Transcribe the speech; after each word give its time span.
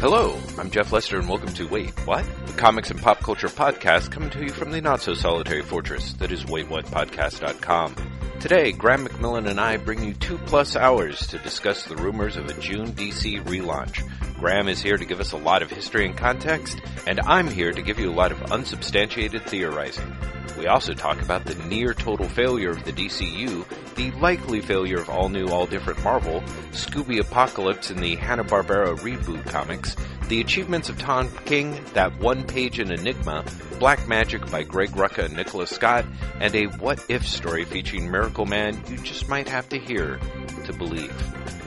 Hello, 0.00 0.38
I'm 0.56 0.70
Jeff 0.70 0.92
Lester 0.92 1.18
and 1.18 1.28
welcome 1.28 1.52
to 1.54 1.66
Wait, 1.66 1.90
What? 2.06 2.24
The 2.46 2.52
comics 2.52 2.92
and 2.92 3.02
pop 3.02 3.18
culture 3.18 3.48
podcast 3.48 4.12
coming 4.12 4.30
to 4.30 4.44
you 4.44 4.50
from 4.50 4.70
the 4.70 4.80
not 4.80 5.02
so 5.02 5.12
solitary 5.12 5.60
fortress 5.60 6.12
that 6.14 6.30
is 6.30 6.44
waitwhatpodcast.com. 6.44 7.96
Today, 8.38 8.70
Graeme 8.70 9.08
McMillan 9.08 9.50
and 9.50 9.58
I 9.58 9.76
bring 9.76 10.04
you 10.04 10.14
two 10.14 10.38
plus 10.38 10.76
hours 10.76 11.26
to 11.26 11.38
discuss 11.38 11.82
the 11.82 11.96
rumors 11.96 12.36
of 12.36 12.46
a 12.46 12.60
June 12.60 12.92
DC 12.92 13.42
relaunch. 13.42 14.08
Graeme 14.38 14.68
is 14.68 14.80
here 14.80 14.96
to 14.96 15.04
give 15.04 15.18
us 15.18 15.32
a 15.32 15.36
lot 15.36 15.62
of 15.62 15.70
history 15.72 16.06
and 16.06 16.16
context, 16.16 16.80
and 17.08 17.18
I'm 17.18 17.48
here 17.48 17.72
to 17.72 17.82
give 17.82 17.98
you 17.98 18.08
a 18.08 18.14
lot 18.14 18.30
of 18.30 18.52
unsubstantiated 18.52 19.46
theorizing. 19.46 20.16
We 20.58 20.66
also 20.66 20.92
talk 20.92 21.22
about 21.22 21.44
the 21.44 21.54
near 21.66 21.94
total 21.94 22.28
failure 22.28 22.70
of 22.70 22.82
the 22.82 22.92
DCU, 22.92 23.64
the 23.94 24.10
likely 24.18 24.60
failure 24.60 24.98
of 24.98 25.08
all 25.08 25.28
new, 25.28 25.46
all 25.48 25.66
different 25.66 26.02
Marvel, 26.02 26.40
Scooby 26.72 27.20
Apocalypse 27.20 27.92
in 27.92 28.00
the 28.00 28.16
Hanna-Barbera 28.16 28.98
reboot 28.98 29.46
comics, 29.46 29.94
the 30.28 30.40
achievements 30.40 30.88
of 30.88 30.98
Tom 30.98 31.30
King, 31.46 31.78
that 31.94 32.18
one 32.20 32.44
page 32.44 32.78
in 32.78 32.90
Enigma, 32.90 33.44
Black 33.78 34.00
Magick 34.00 34.50
by 34.50 34.62
Greg 34.62 34.90
Rucka 34.90 35.24
and 35.24 35.36
Nicola 35.36 35.66
Scott, 35.66 36.04
and 36.40 36.54
a 36.54 36.66
what 36.66 37.04
if 37.08 37.26
story 37.26 37.64
featuring 37.64 38.10
Miracle 38.10 38.46
Man 38.46 38.80
you 38.88 38.98
just 38.98 39.28
might 39.28 39.48
have 39.48 39.68
to 39.70 39.78
hear 39.78 40.18
to 40.64 40.72
believe. 40.72 41.14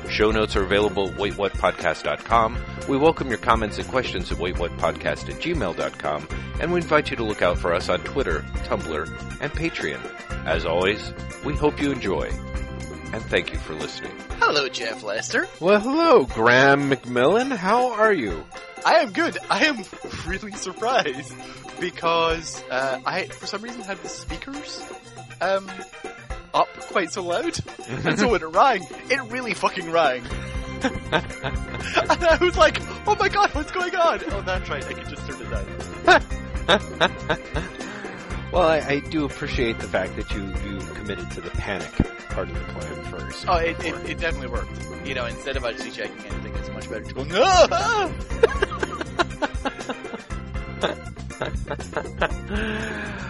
Show 0.09 0.31
notes 0.31 0.55
are 0.55 0.63
available 0.63 1.09
at 1.09 1.15
waitwhatpodcast.com. 1.15 2.57
We 2.89 2.97
welcome 2.97 3.29
your 3.29 3.37
comments 3.37 3.77
and 3.77 3.87
questions 3.87 4.31
at 4.31 4.37
waitwhatpodcast 4.37 5.29
at 5.29 5.41
gmail.com, 5.41 6.27
and 6.59 6.71
we 6.71 6.81
invite 6.81 7.09
you 7.09 7.17
to 7.17 7.23
look 7.23 7.41
out 7.41 7.57
for 7.57 7.73
us 7.73 7.89
on 7.89 8.01
Twitter, 8.01 8.41
Tumblr, 8.65 9.07
and 9.41 9.51
Patreon. 9.53 10.45
As 10.45 10.65
always, 10.65 11.13
we 11.45 11.53
hope 11.53 11.79
you 11.81 11.91
enjoy, 11.91 12.29
and 13.13 13.23
thank 13.23 13.51
you 13.51 13.59
for 13.59 13.73
listening. 13.73 14.13
Hello, 14.39 14.69
Jeff 14.69 15.03
Lester. 15.03 15.47
Well, 15.59 15.79
hello, 15.79 16.25
Graeme 16.25 16.89
McMillan. 16.89 17.55
How 17.55 17.93
are 17.93 18.13
you? 18.13 18.43
I 18.85 18.95
am 18.99 19.11
good. 19.11 19.37
I 19.49 19.65
am 19.65 19.83
really 20.27 20.53
surprised 20.53 21.33
because 21.79 22.63
uh, 22.69 22.99
I, 23.05 23.25
for 23.27 23.47
some 23.47 23.61
reason, 23.61 23.81
had 23.81 23.97
the 23.97 24.09
speakers 24.09 24.83
um, 25.41 25.69
up 26.53 26.67
quite 26.91 27.11
so 27.11 27.23
loud, 27.23 27.57
and 27.87 28.19
so 28.19 28.29
when 28.29 28.41
it 28.41 28.45
rang, 28.45 28.85
it 29.09 29.21
really 29.31 29.53
fucking 29.53 29.91
rang. 29.91 30.23
and 30.81 31.13
I 31.13 32.37
was 32.41 32.57
like, 32.57 32.81
"Oh 33.07 33.15
my 33.19 33.29
god, 33.29 33.53
what's 33.53 33.71
going 33.71 33.95
on?" 33.95 34.19
Oh, 34.31 34.41
that's 34.41 34.67
right. 34.67 34.83
I 34.83 34.93
can 34.93 35.07
just 35.07 35.27
turn 35.27 35.39
it 35.39 35.49
down. 36.07 37.81
Well, 38.51 38.67
I, 38.67 38.79
I 38.79 38.99
do 38.99 39.25
appreciate 39.25 39.79
the 39.79 39.87
fact 39.87 40.15
that 40.17 40.29
you, 40.33 40.43
you 40.43 40.79
committed 40.93 41.31
to 41.31 41.41
the 41.41 41.51
panic 41.51 41.91
part 42.29 42.49
of 42.49 42.55
the 42.55 42.73
plan 42.73 43.03
first. 43.05 43.45
Oh, 43.47 43.55
it, 43.55 43.79
it, 43.79 43.95
it 44.09 44.19
definitely 44.19 44.49
worked. 44.49 44.71
You 45.05 45.15
know, 45.15 45.25
instead 45.25 45.55
of 45.57 45.63
actually 45.63 45.91
checking 45.91 46.19
anything, 46.25 46.53
it's 46.55 46.69
much 46.69 46.89
better 46.89 47.03
to 47.03 47.13
go, 47.13 47.23
no! 47.23 47.67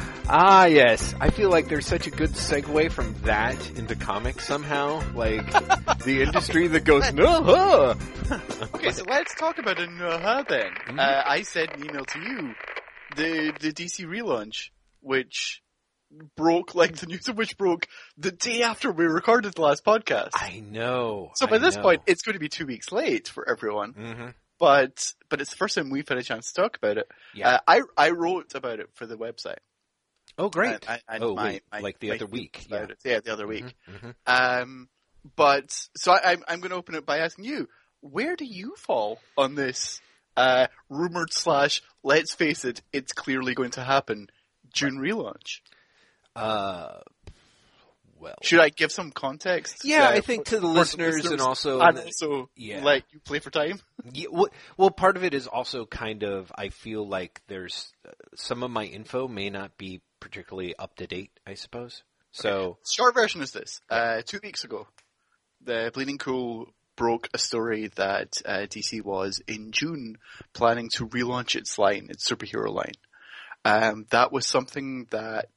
Ah, 0.33 0.66
yes. 0.66 1.13
I 1.19 1.30
feel 1.30 1.50
like 1.50 1.67
there's 1.67 1.85
such 1.85 2.08
a 2.08 2.09
good 2.09 2.30
segue 2.30 2.89
from 2.94 3.13
that 3.23 3.72
into 3.72 3.97
comics 3.97 4.47
somehow. 4.47 5.03
Like, 5.13 5.45
the 6.06 6.22
industry 6.22 6.67
that 6.69 6.85
goes, 6.85 7.11
no, 7.11 7.95
okay, 8.75 8.94
so 8.94 9.03
let's 9.09 9.35
talk 9.35 9.58
about 9.58 9.78
it 9.78 9.89
uh, 10.02 10.44
then. 10.44 10.72
Mm-hmm. 10.72 11.00
Uh, 11.00 11.22
I 11.25 11.41
sent 11.41 11.75
an 11.75 11.85
email 11.85 12.06
to 12.06 12.19
you, 12.22 12.56
the, 13.17 13.53
the 13.59 13.73
DC 13.73 14.08
relaunch, 14.08 14.69
which 15.02 15.61
broke, 16.35 16.75
like 16.75 16.97
the 16.97 17.05
news 17.07 17.27
of 17.27 17.38
which 17.38 17.57
broke 17.57 17.88
the 18.17 18.31
day 18.31 18.63
after 18.63 18.91
we 18.91 19.05
recorded 19.05 19.53
the 19.53 19.61
last 19.61 19.83
podcast. 19.85 20.30
I 20.33 20.61
know. 20.66 21.31
So 21.35 21.47
by 21.47 21.55
I 21.55 21.59
this 21.59 21.75
know. 21.75 21.81
point, 21.83 22.02
it's 22.07 22.21
going 22.21 22.33
to 22.33 22.39
be 22.39 22.49
two 22.49 22.66
weeks 22.66 22.91
late 22.91 23.27
for 23.27 23.49
everyone. 23.49 23.91
hmm 23.94 24.29
But 24.59 25.13
but 25.29 25.41
it's 25.41 25.52
the 25.52 25.57
first 25.57 25.75
time 25.75 25.89
we've 25.89 26.07
had 26.07 26.17
a 26.17 26.23
chance 26.23 26.52
to 26.53 26.61
talk 26.61 26.77
about 26.77 26.97
it. 26.97 27.07
Yeah. 27.33 27.55
Uh, 27.55 27.59
I 27.67 27.81
I 27.97 28.09
wrote 28.11 28.53
about 28.55 28.79
it 28.79 28.89
for 28.94 29.06
the 29.06 29.17
website. 29.17 29.57
oh, 30.38 30.50
great. 30.50 30.85
And, 30.88 31.01
and 31.07 31.23
oh, 31.23 31.35
my, 31.35 31.44
wait, 31.45 31.63
my- 31.72 31.79
like 31.79 32.00
the 32.00 32.09
my 32.09 32.16
other 32.16 32.25
week. 32.28 32.66
Yeah. 32.69 32.85
yeah, 33.03 33.19
the 33.22 33.33
other 33.33 33.47
week. 33.47 33.73
Mhm. 33.89 34.16
Um, 34.28 34.89
but 35.35 35.72
so 35.95 36.12
I, 36.13 36.31
I'm 36.31 36.44
I'm 36.47 36.59
going 36.62 36.72
to 36.72 36.75
open 36.78 36.95
it 36.95 37.06
by 37.06 37.19
asking 37.19 37.45
you, 37.45 37.68
where 38.01 38.35
do 38.35 38.45
you 38.45 38.75
fall 38.78 39.19
on 39.38 39.56
this 39.56 40.01
uh, 40.38 40.68
rumored 40.89 41.31
slash 41.33 41.81
let's 42.03 42.33
face 42.33 42.66
it, 42.66 42.81
it's 42.91 43.13
clearly 43.13 43.53
going 43.53 43.72
to 43.72 43.83
happen 43.83 44.28
June 44.73 44.97
relaunch? 44.97 45.61
Uh, 46.35 46.99
well. 48.21 48.35
Should 48.43 48.59
I 48.59 48.69
give 48.69 48.91
some 48.91 49.11
context? 49.11 49.81
Yeah, 49.83 50.07
I 50.07 50.21
think 50.21 50.45
to 50.45 50.55
the 50.55 50.61
for 50.61 50.67
listeners, 50.67 51.25
and 51.25 51.41
also, 51.41 51.79
and 51.79 51.97
also 51.97 52.49
yeah. 52.55 52.83
let 52.83 53.03
you 53.11 53.19
play 53.19 53.39
for 53.39 53.49
time. 53.49 53.79
Yeah, 54.13 54.27
well, 54.31 54.49
well, 54.77 54.91
part 54.91 55.17
of 55.17 55.23
it 55.23 55.33
is 55.33 55.47
also 55.47 55.85
kind 55.85 56.23
of 56.23 56.51
I 56.55 56.69
feel 56.69 57.07
like 57.07 57.41
there's 57.47 57.91
uh, 58.07 58.11
some 58.35 58.63
of 58.63 58.71
my 58.71 58.85
info 58.85 59.27
may 59.27 59.49
not 59.49 59.77
be 59.77 60.01
particularly 60.19 60.75
up 60.77 60.95
to 60.97 61.07
date. 61.07 61.31
I 61.45 61.55
suppose. 61.55 62.03
So 62.31 62.77
Short 62.89 63.13
version 63.13 63.41
is 63.41 63.51
this: 63.51 63.81
uh, 63.89 64.21
two 64.25 64.39
weeks 64.43 64.63
ago, 64.63 64.88
the 65.63 65.91
Bleeding 65.93 66.17
Cool 66.17 66.67
broke 66.95 67.29
a 67.33 67.38
story 67.38 67.88
that 67.95 68.33
uh, 68.45 68.67
DC 68.69 69.03
was 69.03 69.41
in 69.47 69.71
June 69.71 70.17
planning 70.53 70.89
to 70.93 71.07
relaunch 71.07 71.55
its 71.55 71.79
line, 71.79 72.07
its 72.09 72.29
superhero 72.29 72.71
line. 72.71 72.93
Um, 73.63 74.05
that 74.09 74.31
was 74.31 74.45
something 74.47 75.07
that 75.11 75.49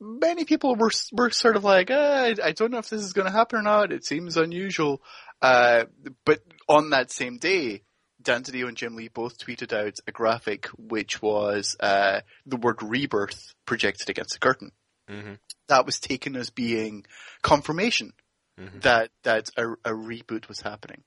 many 0.00 0.44
people 0.44 0.76
were 0.76 0.90
were 1.12 1.30
sort 1.30 1.56
of 1.56 1.64
like, 1.64 1.90
uh, 1.90 2.34
I, 2.42 2.52
don't 2.52 2.70
know 2.70 2.78
if 2.78 2.88
this 2.90 3.02
is 3.02 3.12
going 3.12 3.26
to 3.26 3.32
happen 3.32 3.58
or 3.58 3.62
not. 3.62 3.92
It 3.92 4.04
seems 4.04 4.36
unusual. 4.36 5.02
Uh, 5.42 5.84
but 6.24 6.40
on 6.68 6.90
that 6.90 7.10
same 7.10 7.38
day, 7.38 7.82
Dan 8.22 8.42
DiDio 8.42 8.68
and 8.68 8.76
Jim 8.76 8.96
Lee 8.96 9.08
both 9.08 9.38
tweeted 9.38 9.72
out 9.72 9.98
a 10.06 10.12
graphic 10.12 10.66
which 10.78 11.20
was 11.20 11.76
uh, 11.80 12.20
the 12.46 12.56
word 12.56 12.82
rebirth 12.82 13.54
projected 13.66 14.08
against 14.10 14.32
the 14.32 14.38
curtain 14.38 14.72
Mhm. 15.08 15.38
that 15.68 15.86
was 15.86 16.00
taken 16.00 16.34
as 16.34 16.50
being 16.50 17.04
confirmation 17.42 18.12
Mhm. 18.58 18.82
that 18.82 19.10
that 19.22 19.50
a, 19.56 19.72
a 19.84 19.92
reboot 19.92 20.48
was 20.48 20.60
happening. 20.60 21.04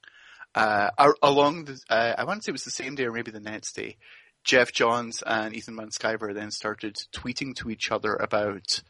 Uh, 0.55 0.89
along 1.21 1.65
the, 1.65 1.79
uh, 1.89 2.15
I 2.17 2.23
want 2.23 2.41
to 2.41 2.45
say 2.45 2.49
it 2.49 2.53
was 2.53 2.63
the 2.63 2.71
same 2.71 2.95
day 2.95 3.05
or 3.05 3.11
maybe 3.11 3.31
the 3.31 3.39
next 3.39 3.73
day. 3.73 3.97
Geoff 4.49 4.71
Johns 4.71 5.21
and 5.21 5.55
Ethan 5.55 5.75
Van 5.75 5.89
Sciver 5.89 6.33
then 6.33 6.49
started 6.49 6.95
tweeting 7.13 7.55
to 7.57 7.69
each 7.69 7.91
other 7.91 8.15
about 8.15 8.81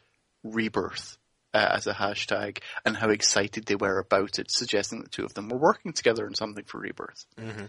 rebirth 0.42 1.18
uh, 1.52 1.68
as 1.72 1.86
a 1.86 1.92
hashtag 1.92 2.62
and 2.86 2.96
how 2.96 3.10
excited 3.10 3.66
they 3.66 3.74
were 3.74 3.98
about 3.98 4.38
it, 4.38 4.50
suggesting 4.50 5.02
the 5.02 5.10
two 5.10 5.22
of 5.22 5.34
them 5.34 5.50
were 5.50 5.58
working 5.58 5.92
together 5.92 6.24
on 6.24 6.34
something 6.34 6.64
for 6.64 6.80
rebirth. 6.80 7.26
Mhm. 7.36 7.68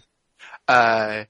Uh, 0.66 1.24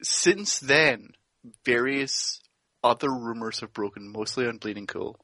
since 0.00 0.60
then, 0.60 1.16
various 1.64 2.40
other 2.84 3.10
rumors 3.10 3.58
have 3.58 3.72
broken, 3.72 4.12
mostly 4.12 4.46
on 4.46 4.58
Bleeding 4.58 4.86
Cool, 4.86 5.18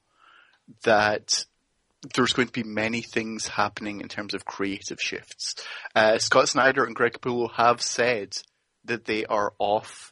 that 0.82 1.44
there's 2.16 2.32
going 2.32 2.48
to 2.48 2.52
be 2.52 2.64
many 2.64 3.02
things 3.02 3.46
happening 3.46 4.00
in 4.00 4.08
terms 4.08 4.34
of 4.34 4.44
creative 4.44 5.00
shifts. 5.00 5.54
Uh, 5.94 6.18
Scott 6.18 6.48
Snyder 6.48 6.84
and 6.84 6.96
Greg 6.96 7.12
Capullo 7.12 7.52
have 7.52 7.80
said 7.80 8.36
that 8.84 9.04
they 9.04 9.24
are 9.26 9.54
off 9.60 10.11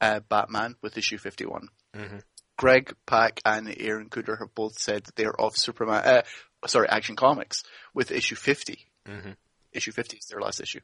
uh, 0.00 0.20
Batman 0.20 0.76
with 0.82 0.96
issue 0.98 1.18
51. 1.18 1.68
Mhm. 1.94 2.22
Greg 2.56 2.94
Pak 3.06 3.40
and 3.44 3.74
Aaron 3.78 4.10
Kuder 4.10 4.38
have 4.38 4.54
both 4.54 4.78
said 4.78 5.04
that 5.04 5.16
they 5.16 5.24
are 5.24 5.40
off 5.40 5.56
Superman, 5.56 6.02
uh, 6.04 6.22
sorry, 6.66 6.88
Action 6.88 7.16
Comics 7.16 7.64
with 7.94 8.10
issue 8.10 8.34
50 8.36 8.86
Mhm. 9.06 9.36
issue 9.72 9.92
50 9.92 10.18
is 10.18 10.26
their 10.26 10.40
last 10.40 10.60
issue. 10.60 10.80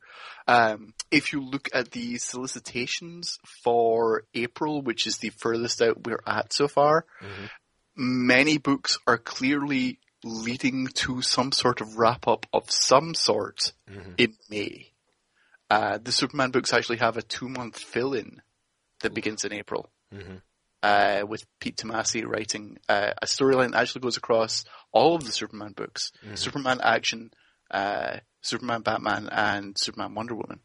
Um, 0.47 0.95
if 1.11 1.33
you 1.33 1.41
look 1.43 1.69
at 1.75 1.91
the 1.91 2.19
solicitations 2.19 3.39
for 3.65 4.25
April, 4.35 4.81
which 4.81 5.07
is 5.07 5.19
the 5.19 5.31
furthest 5.31 5.83
out 5.83 6.05
we're 6.05 6.23
at 6.27 6.53
so 6.53 6.69
far, 6.69 7.05
Mhm. 7.21 7.51
many 7.97 8.59
books 8.59 8.99
are 9.07 9.19
clearly 9.19 9.99
leading 10.25 10.87
to 10.89 11.21
some 11.23 11.53
sort 11.53 11.81
of 11.81 11.97
wrap 11.99 12.27
up 12.27 12.47
of 12.53 12.71
some 12.71 13.15
sort 13.15 13.73
Mhm. 13.89 14.15
in 14.19 14.37
May. 14.49 14.93
Uh, 15.69 15.99
the 15.99 16.13
Superman 16.13 16.53
books 16.53 16.73
actually 16.73 16.99
have 16.99 17.17
a 17.17 17.23
two 17.23 17.49
month 17.49 17.79
fill 17.79 18.15
in 18.15 18.41
that 19.01 19.15
begins 19.15 19.45
in 19.45 19.53
April. 19.53 19.91
Mhm. 20.13 20.43
Uh, 20.83 21.25
with 21.27 21.45
Pete 21.59 21.77
Tomasi 21.77 22.25
writing 22.25 22.79
uh, 22.89 23.13
a 23.21 23.27
storyline 23.27 23.73
that 23.73 23.81
actually 23.81 24.03
goes 24.03 24.17
across 24.17 24.65
all 24.93 25.17
of 25.17 25.25
the 25.25 25.33
Superman 25.33 25.73
books: 25.73 26.13
Superman 26.35 26.81
Action, 26.83 27.31
uh, 27.71 28.19
Superman 28.43 28.83
Batman, 28.83 29.29
and 29.31 29.77
Superman 29.79 30.15
Wonder 30.15 30.35
Woman. 30.35 30.61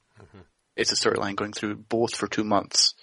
It's 0.76 0.92
a 0.92 0.96
storyline 0.96 1.36
going 1.36 1.52
through 1.54 1.76
both 1.76 2.16
for 2.16 2.28
two 2.28 2.44
months. 2.44 2.94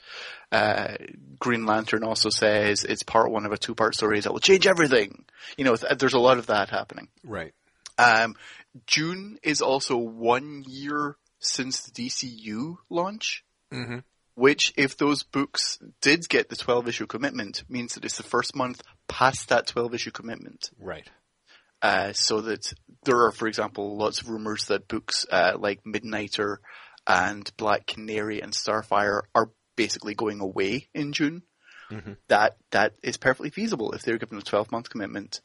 Uh, 0.51 0.97
Green 1.39 1.67
Lantern 1.67 2.03
also 2.03 2.31
says 2.31 2.83
it's 2.85 3.03
part 3.03 3.31
one 3.31 3.45
of 3.45 3.53
a 3.53 3.59
two-part 3.59 3.95
story 3.95 4.21
that 4.21 4.33
will 4.33 4.41
change 4.41 4.67
everything. 4.67 5.27
You 5.59 5.65
know, 5.65 5.77
th- 5.77 5.99
there's 5.99 6.15
a 6.15 6.19
lot 6.19 6.39
of 6.39 6.47
that 6.47 6.71
happening. 6.71 7.09
Right. 7.23 7.53
Um, 7.99 8.37
June 8.87 9.39
is 9.43 9.61
also 9.61 9.97
one 9.99 10.65
year 10.67 11.17
since 11.41 11.83
the 11.83 11.91
DCU 11.91 12.79
launch, 12.91 13.45
Mm-hmm. 13.73 13.99
Which, 14.39 14.73
if 14.77 14.97
those 14.97 15.25
books 15.25 15.79
did 16.01 16.29
get 16.29 16.49
the 16.49 16.55
12 16.55 16.87
issue 16.87 17.07
commitment, 17.07 17.65
means 17.69 17.95
that 17.95 18.05
it's 18.05 18.19
the 18.19 18.23
first 18.23 18.55
month 18.55 18.81
past 19.09 19.49
that 19.49 19.67
12 19.67 19.95
issue 19.95 20.11
commitment. 20.13 20.71
Right. 20.79 21.09
Uh, 21.83 22.13
so 22.13 22.41
that 22.43 22.73
there 23.05 23.25
are, 23.25 23.33
for 23.33 23.49
example, 23.49 23.97
lots 23.97 24.21
of 24.21 24.29
rumors 24.29 24.67
that 24.67 24.87
books 24.87 25.27
uh, 25.31 25.55
like 25.59 25.83
Midnighter 25.83 26.59
and 27.05 27.51
Black 27.57 27.87
Canary 27.87 28.41
and 28.41 28.53
Starfire 28.53 29.23
are 29.35 29.51
basically 29.77 30.15
going 30.15 30.41
away 30.41 30.89
in 30.95 31.13
June. 31.13 31.43
Mm-hmm. 31.91 32.13
That 32.29 32.59
that 32.71 32.95
is 33.03 33.17
perfectly 33.17 33.51
feasible 33.51 33.93
if 33.93 34.03
they're 34.03 34.19
given 34.19 34.39
a 34.39 34.43
12 34.43 34.71
month 34.71 34.89
commitment. 34.89 35.41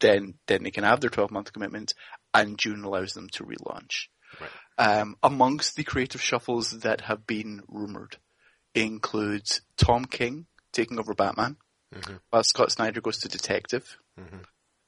Then 0.00 0.34
then 0.48 0.64
they 0.64 0.72
can 0.72 0.84
have 0.84 1.00
their 1.00 1.10
12 1.10 1.30
month 1.30 1.52
commitment, 1.52 1.94
and 2.34 2.58
June 2.58 2.82
allows 2.82 3.12
them 3.12 3.28
to 3.34 3.44
relaunch. 3.44 4.08
Right. 4.40 4.50
Um, 4.78 5.16
amongst 5.22 5.76
the 5.76 5.84
creative 5.84 6.20
shuffles 6.22 6.70
that 6.80 7.02
have 7.02 7.26
been 7.26 7.62
rumored 7.68 8.18
includes 8.74 9.62
Tom 9.76 10.04
King 10.04 10.46
taking 10.72 10.98
over 10.98 11.14
Batman, 11.14 11.56
Mhm. 11.94 12.20
while 12.30 12.42
Scott 12.44 12.72
Snyder 12.72 13.00
goes 13.00 13.18
to 13.18 13.28
Detective, 13.28 13.96
Mhm. 14.18 14.44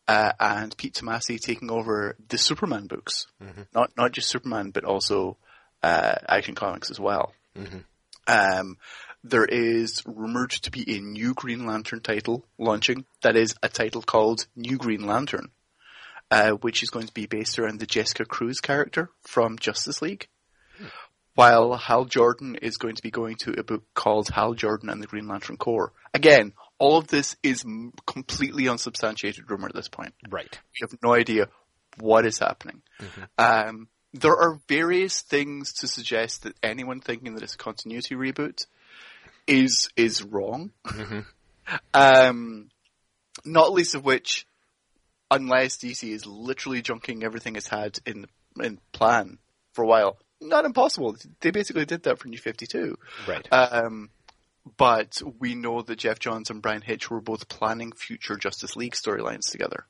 uh, 0.06 0.32
and 0.38 0.76
Pete 0.76 0.94
Tomasi 0.94 1.40
taking 1.40 1.70
over 1.70 2.16
the 2.28 2.36
Superman 2.36 2.86
books. 2.86 3.26
Mhm. 3.40 3.66
Not 3.74 3.96
not 3.96 4.12
just 4.12 4.28
Superman, 4.28 4.70
but 4.70 4.84
also 4.84 5.38
uh, 5.82 6.16
Action 6.28 6.56
Comics 6.56 6.90
as 6.90 6.98
well. 6.98 7.34
Mhm. 7.54 7.84
Um, 8.26 8.78
there 9.22 9.44
is 9.44 10.02
rumored 10.04 10.50
to 10.50 10.70
be 10.72 10.96
a 10.96 11.00
new 11.00 11.34
Green 11.34 11.66
Lantern 11.66 12.00
title 12.00 12.44
launching. 12.58 13.06
That 13.22 13.36
is 13.36 13.54
a 13.62 13.68
title 13.68 14.02
called 14.02 14.48
New 14.56 14.76
Green 14.76 15.06
Lantern, 15.06 15.52
uh, 16.30 16.50
which 16.52 16.82
is 16.82 16.90
going 16.90 17.06
to 17.06 17.14
be 17.14 17.26
based 17.26 17.58
around 17.58 17.80
the 17.80 17.86
Jessica 17.86 18.24
Cruz 18.24 18.60
character 18.60 19.10
from 19.22 19.58
Justice 19.58 20.02
League. 20.02 20.28
While 21.34 21.76
Hal 21.76 22.04
Jordan 22.04 22.56
is 22.56 22.78
going 22.78 22.96
to 22.96 23.02
be 23.02 23.12
going 23.12 23.36
to 23.42 23.52
a 23.52 23.62
book 23.62 23.84
called 23.94 24.28
Hal 24.28 24.54
Jordan 24.54 24.90
and 24.90 25.00
the 25.00 25.06
Green 25.06 25.28
Lantern 25.28 25.56
Corps. 25.56 25.92
Again, 26.12 26.52
all 26.78 26.98
of 26.98 27.06
this 27.06 27.36
is 27.44 27.64
m- 27.64 27.92
completely 28.06 28.68
unsubstantiated 28.68 29.48
rumor 29.48 29.68
at 29.68 29.74
this 29.74 29.88
point. 29.88 30.14
Right. 30.28 30.58
We 30.72 30.78
have 30.82 30.98
no 31.00 31.14
idea 31.14 31.48
what 32.00 32.26
is 32.26 32.40
happening. 32.40 32.82
Um, 33.38 33.86
there 34.12 34.36
are 34.36 34.58
various 34.68 35.20
things 35.20 35.74
to 35.74 35.86
suggest 35.86 36.42
that 36.42 36.56
anyone 36.60 37.00
thinking 37.00 37.34
that 37.34 37.44
it's 37.44 37.54
a 37.54 37.58
continuity 37.58 38.16
reboot 38.16 38.66
is 39.46 39.90
is 39.96 40.24
wrong. 40.24 40.72
Um, 41.94 42.70
not 43.44 43.72
least 43.72 43.94
of 43.94 44.04
which, 44.04 44.46
unless 45.30 45.78
DC 45.78 46.08
is 46.10 46.26
literally 46.26 46.82
junking 46.82 47.22
everything 47.22 47.56
it's 47.56 47.68
had 47.68 47.98
in 48.06 48.26
in 48.60 48.78
plan 48.92 49.38
for 49.72 49.84
a 49.84 49.86
while, 49.86 50.18
not 50.40 50.64
impossible. 50.64 51.16
They 51.40 51.50
basically 51.50 51.84
did 51.84 52.02
that 52.04 52.18
for 52.18 52.28
New 52.28 52.38
Fifty 52.38 52.66
Two. 52.66 52.98
Right. 53.26 53.46
Um, 53.52 54.10
but 54.76 55.22
we 55.38 55.54
know 55.54 55.80
that 55.82 55.96
Geoff 55.98 56.18
Johns 56.18 56.50
and 56.50 56.60
Bryan 56.60 56.82
Hitch 56.82 57.10
were 57.10 57.20
both 57.20 57.48
planning 57.48 57.92
future 57.92 58.36
Justice 58.36 58.76
League 58.76 58.94
storylines 58.94 59.50
together. 59.50 59.86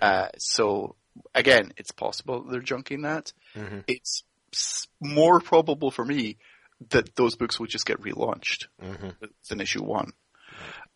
Uh, 0.00 0.28
so 0.38 0.96
again, 1.34 1.72
it's 1.76 1.90
possible 1.90 2.42
they're 2.44 2.62
junking 2.62 3.02
that. 3.02 3.32
Mhm. 3.54 3.84
It's 3.86 4.24
more 5.00 5.40
probable 5.40 5.90
for 5.90 6.04
me 6.04 6.38
that 6.90 7.14
those 7.16 7.36
books 7.36 7.58
will 7.60 7.66
just 7.66 7.86
get 7.86 8.00
relaunched 8.00 8.66
Mhm. 8.82 9.14
than 9.48 9.60
issue 9.60 9.82
one. 9.82 10.12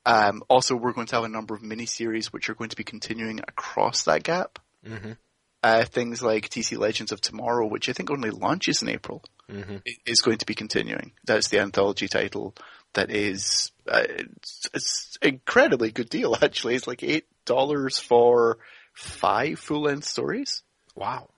Um, 0.07 0.43
also, 0.49 0.77
we're 0.77 0.93
going 0.93 1.09
to 1.09 1.17
have 1.17 1.25
a 1.25 1.29
number 1.29 1.55
of 1.55 1.63
miniseries 1.63 2.27
which 2.27 2.49
are 2.49 2.55
going 2.55 2.71
to 2.71 2.77
be 2.77 2.85
continuing 2.85 3.41
across 3.41 4.05
that 4.05 4.23
gap. 4.23 4.59
Mhm. 4.87 5.17
Uh, 5.63 5.85
things 5.85 6.23
like 6.23 6.49
DC 6.49 6.79
Legends 6.79 7.11
of 7.11 7.21
Tomorrow, 7.21 7.67
which 7.67 7.89
I 7.89 7.93
think 7.93 8.11
only 8.11 8.31
launches 8.31 8.83
in 8.83 8.89
April, 8.89 9.25
Mhm. 9.51 9.83
is 10.07 10.21
going 10.21 10.39
to 10.39 10.47
be 10.47 10.55
continuing. 10.55 11.13
That's 11.25 11.49
the 11.49 11.59
anthology 11.59 12.07
title 12.09 12.55
that 12.95 13.11
is 13.11 13.73
uh, 13.89 14.05
it's, 14.09 14.69
it's 14.73 15.19
an 15.23 15.29
incredibly 15.35 15.91
good 15.91 16.09
deal. 16.09 16.37
Actually, 16.43 16.77
it's 16.77 16.87
like 16.87 17.03
eight 17.03 17.27
dollars 17.45 17.99
for 17.99 18.59
five 18.95 19.59
full 19.59 19.83
length 19.83 20.07
stories. 20.07 20.63
Wow. 20.95 21.31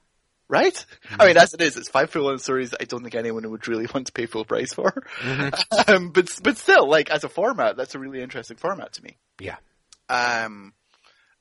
Right? 0.48 0.86
I 1.18 1.26
mean, 1.26 1.36
as 1.36 1.52
it 1.52 1.60
is, 1.60 1.76
it's 1.76 1.90
five 1.90 2.10
full 2.10 2.24
length 2.24 2.42
stories 2.42 2.70
that 2.70 2.80
I 2.80 2.84
don't 2.84 3.02
think 3.02 3.14
anyone 3.14 3.48
would 3.50 3.68
really 3.68 3.86
want 3.92 4.06
to 4.06 4.12
pay 4.12 4.26
full 4.26 4.44
price 4.44 4.72
for. 4.72 5.04
um, 5.88 6.10
but 6.10 6.30
but 6.42 6.56
still, 6.56 6.88
like 6.88 7.10
as 7.10 7.24
a 7.24 7.28
format, 7.28 7.76
that's 7.76 7.94
a 7.94 7.98
really 7.98 8.22
interesting 8.22 8.56
format 8.56 8.94
to 8.94 9.04
me. 9.04 9.18
Yeah. 9.40 9.56
Um, 10.08 10.72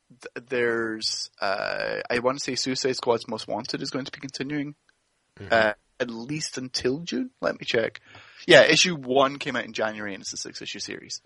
th- 0.10 0.46
there's 0.50 1.30
uh, 1.40 2.02
I 2.10 2.20
want 2.20 2.38
to 2.38 2.44
say 2.44 2.56
Suicide 2.56 2.98
Squad's 2.98 3.28
Most 3.28 3.48
Wanted 3.48 3.82
is 3.82 3.92
going 3.92 4.06
to 4.06 4.12
be 4.12 4.20
continuing 4.20 4.76
uh, 5.52 5.74
at 6.00 6.10
least 6.10 6.58
until 6.58 7.00
June. 7.00 7.32
Let 7.42 7.60
me 7.60 7.66
check. 7.66 8.02
Yeah, 8.46 8.64
issue 8.64 8.96
one 8.96 9.40
came 9.40 9.56
out 9.56 9.66
in 9.66 9.74
January 9.74 10.14
and 10.14 10.22
it's 10.22 10.34
a 10.34 10.38
six 10.38 10.62
issue 10.62 10.80
series. 10.80 11.22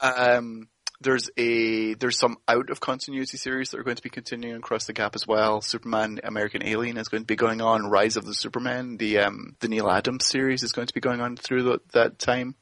Um, 0.00 0.68
there's 1.00 1.30
a 1.36 1.94
there's 1.94 2.18
some 2.18 2.36
out 2.48 2.70
of 2.70 2.80
continuity 2.80 3.36
series 3.36 3.70
that 3.70 3.80
are 3.80 3.84
going 3.84 3.96
to 3.96 4.02
be 4.02 4.10
continuing 4.10 4.56
across 4.56 4.86
the 4.86 4.92
gap 4.92 5.14
as 5.14 5.26
well. 5.26 5.60
Superman 5.60 6.20
American 6.24 6.64
Alien 6.64 6.96
is 6.96 7.08
going 7.08 7.22
to 7.22 7.26
be 7.26 7.36
going 7.36 7.60
on. 7.60 7.90
Rise 7.90 8.16
of 8.16 8.24
the 8.24 8.34
Superman, 8.34 8.96
the 8.96 9.18
um, 9.18 9.56
the 9.60 9.68
Neal 9.68 9.90
Adams 9.90 10.26
series 10.26 10.62
is 10.62 10.72
going 10.72 10.86
to 10.86 10.94
be 10.94 11.00
going 11.00 11.20
on 11.20 11.36
through 11.36 11.62
the, 11.64 11.80
that 11.92 12.18
time. 12.18 12.54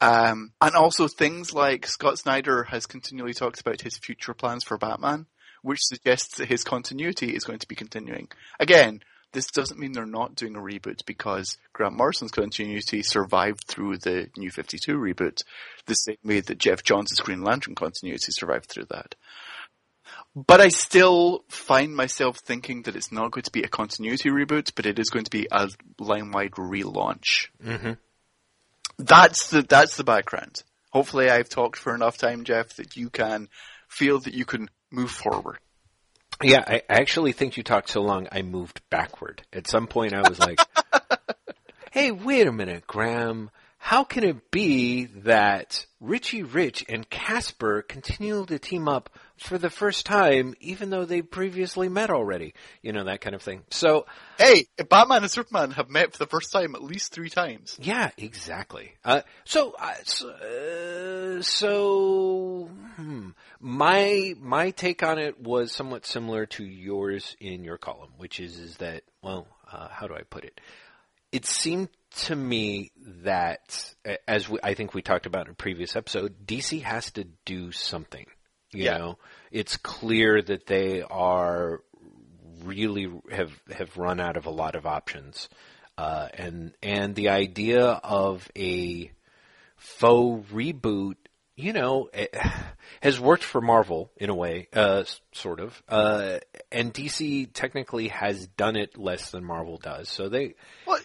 Um, 0.00 0.52
and 0.60 0.74
also 0.74 1.08
things 1.08 1.54
like 1.54 1.86
Scott 1.86 2.18
Snyder 2.18 2.64
has 2.64 2.86
continually 2.86 3.32
talked 3.32 3.60
about 3.60 3.80
his 3.80 3.96
future 3.96 4.34
plans 4.34 4.64
for 4.64 4.76
Batman, 4.76 5.26
which 5.62 5.84
suggests 5.84 6.38
that 6.38 6.48
his 6.48 6.64
continuity 6.64 7.34
is 7.34 7.44
going 7.44 7.60
to 7.60 7.68
be 7.68 7.74
continuing. 7.76 8.28
Again, 8.58 9.00
this 9.34 9.48
doesn't 9.48 9.78
mean 9.78 9.92
they're 9.92 10.06
not 10.06 10.36
doing 10.36 10.56
a 10.56 10.60
reboot 10.60 11.04
because 11.04 11.58
Grant 11.74 11.96
Morrison's 11.96 12.30
continuity 12.30 13.02
survived 13.02 13.64
through 13.66 13.98
the 13.98 14.30
New 14.38 14.50
52 14.50 14.96
reboot, 14.96 15.42
the 15.84 15.94
same 15.94 16.16
way 16.24 16.40
that 16.40 16.58
Geoff 16.58 16.82
Johns' 16.82 17.20
Green 17.20 17.42
Lantern 17.42 17.74
continuity 17.74 18.32
survived 18.32 18.66
through 18.70 18.86
that. 18.86 19.14
But 20.34 20.60
I 20.60 20.68
still 20.68 21.44
find 21.48 21.94
myself 21.94 22.38
thinking 22.38 22.82
that 22.82 22.96
it's 22.96 23.12
not 23.12 23.32
going 23.32 23.44
to 23.44 23.52
be 23.52 23.62
a 23.62 23.68
continuity 23.68 24.30
reboot, 24.30 24.72
but 24.74 24.86
it 24.86 24.98
is 24.98 25.10
going 25.10 25.24
to 25.24 25.30
be 25.30 25.46
a 25.50 25.68
line-wide 25.98 26.52
relaunch. 26.52 27.48
Mhm. 27.62 27.98
That's 28.98 29.48
the 29.48 29.62
that's 29.62 29.96
the 29.96 30.04
background. 30.04 30.62
Hopefully, 30.90 31.28
I've 31.28 31.48
talked 31.48 31.78
for 31.78 31.94
enough 31.94 32.16
time, 32.16 32.44
Jeff, 32.44 32.74
that 32.76 32.96
you 32.96 33.10
can 33.10 33.48
feel 33.88 34.20
that 34.20 34.34
you 34.34 34.44
can 34.44 34.70
move 34.90 35.10
forward. 35.10 35.58
Yeah, 36.42 36.64
I 36.66 36.82
actually 36.88 37.32
think 37.32 37.56
you 37.56 37.62
talked 37.62 37.90
so 37.90 38.02
long 38.02 38.28
I 38.30 38.42
moved 38.42 38.80
backward. 38.90 39.42
At 39.52 39.68
some 39.68 39.86
point 39.86 40.14
I 40.14 40.28
was 40.28 40.38
like, 40.38 40.58
hey, 41.90 42.10
wait 42.10 42.46
a 42.46 42.52
minute, 42.52 42.86
Graeme. 42.86 43.50
How 43.78 44.02
can 44.02 44.24
it 44.24 44.50
be 44.50 45.04
that 45.04 45.86
Richie 46.00 46.42
Rich 46.42 46.86
and 46.88 47.08
Casper 47.08 47.82
continue 47.82 48.46
to 48.46 48.58
team 48.58 48.88
up 48.88 49.10
for 49.38 49.58
the 49.58 49.70
first 49.70 50.06
time 50.06 50.54
even 50.60 50.90
though 50.90 51.04
they 51.04 51.22
previously 51.22 51.88
met 51.88 52.10
already? 52.10 52.54
You 52.82 52.92
know, 52.92 53.04
that 53.04 53.20
kind 53.20 53.34
of 53.34 53.42
thing. 53.42 53.62
So, 53.70 54.06
Hey, 54.38 54.66
Batman 54.88 55.22
and 55.22 55.30
Superman 55.30 55.70
have 55.72 55.88
met 55.90 56.12
for 56.12 56.18
the 56.18 56.26
first 56.26 56.50
time 56.52 56.74
at 56.74 56.82
least 56.82 57.12
three 57.12 57.30
times. 57.30 57.78
yeah, 57.80 58.10
exactly. 58.16 58.94
Uh, 59.04 59.22
so, 59.44 59.74
uh, 59.78 59.94
so, 60.04 60.28
uh, 61.38 61.42
so 61.42 62.68
hmm, 62.96 63.30
my 63.60 64.34
my 64.40 64.70
take 64.70 65.02
on 65.02 65.18
it 65.18 65.40
was 65.40 65.72
somewhat 65.72 66.04
similar 66.06 66.46
to 66.46 66.64
yours 66.64 67.36
in 67.40 67.64
your 67.64 67.78
column, 67.78 68.10
which 68.18 68.40
is 68.40 68.58
is 68.58 68.76
that 68.78 69.02
well, 69.22 69.46
uh, 69.70 69.88
how 69.88 70.06
do 70.06 70.14
I 70.14 70.22
put 70.22 70.44
it? 70.44 70.60
It 71.32 71.46
seemed 71.46 71.88
to 72.26 72.36
me 72.36 72.92
that, 73.24 73.94
as 74.28 74.48
we, 74.48 74.58
I 74.62 74.74
think 74.74 74.94
we 74.94 75.02
talked 75.02 75.26
about 75.26 75.46
in 75.46 75.52
a 75.52 75.54
previous 75.56 75.96
episode, 75.96 76.46
DC 76.46 76.82
has 76.82 77.10
to 77.12 77.24
do 77.44 77.72
something. 77.72 78.26
You 78.74 78.84
Yeah. 78.84 78.98
know, 78.98 79.18
it's 79.50 79.76
clear 79.76 80.42
that 80.42 80.66
they 80.66 81.02
are 81.02 81.82
really 82.64 83.10
have 83.30 83.52
have 83.70 83.96
run 83.96 84.20
out 84.20 84.36
of 84.36 84.46
a 84.46 84.50
lot 84.50 84.74
of 84.74 84.86
options, 84.86 85.48
uh, 85.96 86.28
and 86.34 86.74
and 86.82 87.14
the 87.14 87.28
idea 87.28 87.84
of 87.86 88.50
a 88.56 89.10
faux 89.76 90.50
reboot, 90.50 91.16
you 91.56 91.72
know, 91.72 92.10
has 93.00 93.20
worked 93.20 93.44
for 93.44 93.60
Marvel 93.60 94.10
in 94.16 94.30
a 94.30 94.34
way, 94.34 94.68
uh, 94.72 95.04
sort 95.32 95.60
of, 95.60 95.80
uh, 95.88 96.38
and 96.72 96.92
DC 96.92 97.48
technically 97.52 98.08
has 98.08 98.46
done 98.46 98.76
it 98.76 98.98
less 98.98 99.30
than 99.30 99.44
Marvel 99.44 99.78
does. 99.78 100.08
So 100.08 100.28
they, 100.28 100.54
Well, 100.86 100.98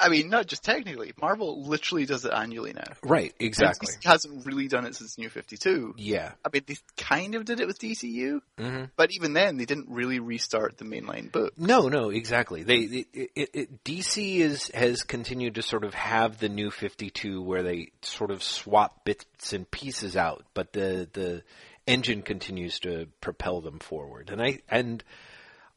I 0.00 0.08
mean, 0.08 0.28
not 0.28 0.46
just 0.46 0.62
technically. 0.64 1.12
Marvel 1.20 1.64
literally 1.64 2.06
does 2.06 2.24
it 2.24 2.32
annually 2.32 2.72
now. 2.72 2.92
right, 3.02 3.34
exactly, 3.40 3.88
DC 4.00 4.04
hasn't 4.04 4.46
really 4.46 4.68
done 4.68 4.86
it 4.86 4.94
since 4.94 5.18
New 5.18 5.28
52. 5.28 5.94
yeah, 5.96 6.32
I 6.44 6.48
mean, 6.52 6.62
they 6.66 6.76
kind 6.96 7.34
of 7.34 7.44
did 7.44 7.60
it 7.60 7.66
with 7.66 7.78
DCU, 7.78 8.40
hmm 8.56 8.84
but 8.96 9.10
even 9.12 9.32
then, 9.32 9.56
they 9.56 9.64
didn't 9.64 9.88
really 9.88 10.18
restart 10.18 10.78
the 10.78 10.84
mainline 10.84 11.30
book. 11.30 11.52
No, 11.56 11.88
no, 11.88 12.10
exactly. 12.10 12.62
They 12.62 13.06
it, 13.12 13.50
it, 13.54 13.84
DC 13.84 14.38
is 14.38 14.68
has 14.74 15.02
continued 15.02 15.56
to 15.56 15.62
sort 15.62 15.84
of 15.84 15.94
have 15.94 16.38
the 16.38 16.48
new 16.48 16.70
Fifty 16.70 17.10
Two 17.10 17.42
where 17.42 17.62
they 17.62 17.90
sort 18.02 18.30
of 18.30 18.42
swap 18.42 19.04
bits 19.04 19.52
and 19.52 19.70
pieces 19.70 19.87
out, 20.16 20.44
but 20.54 20.72
the 20.72 21.08
the 21.12 21.42
engine 21.86 22.22
continues 22.22 22.80
to 22.80 23.08
propel 23.20 23.60
them 23.60 23.78
forward. 23.78 24.30
And 24.30 24.42
I 24.42 24.60
and 24.68 25.02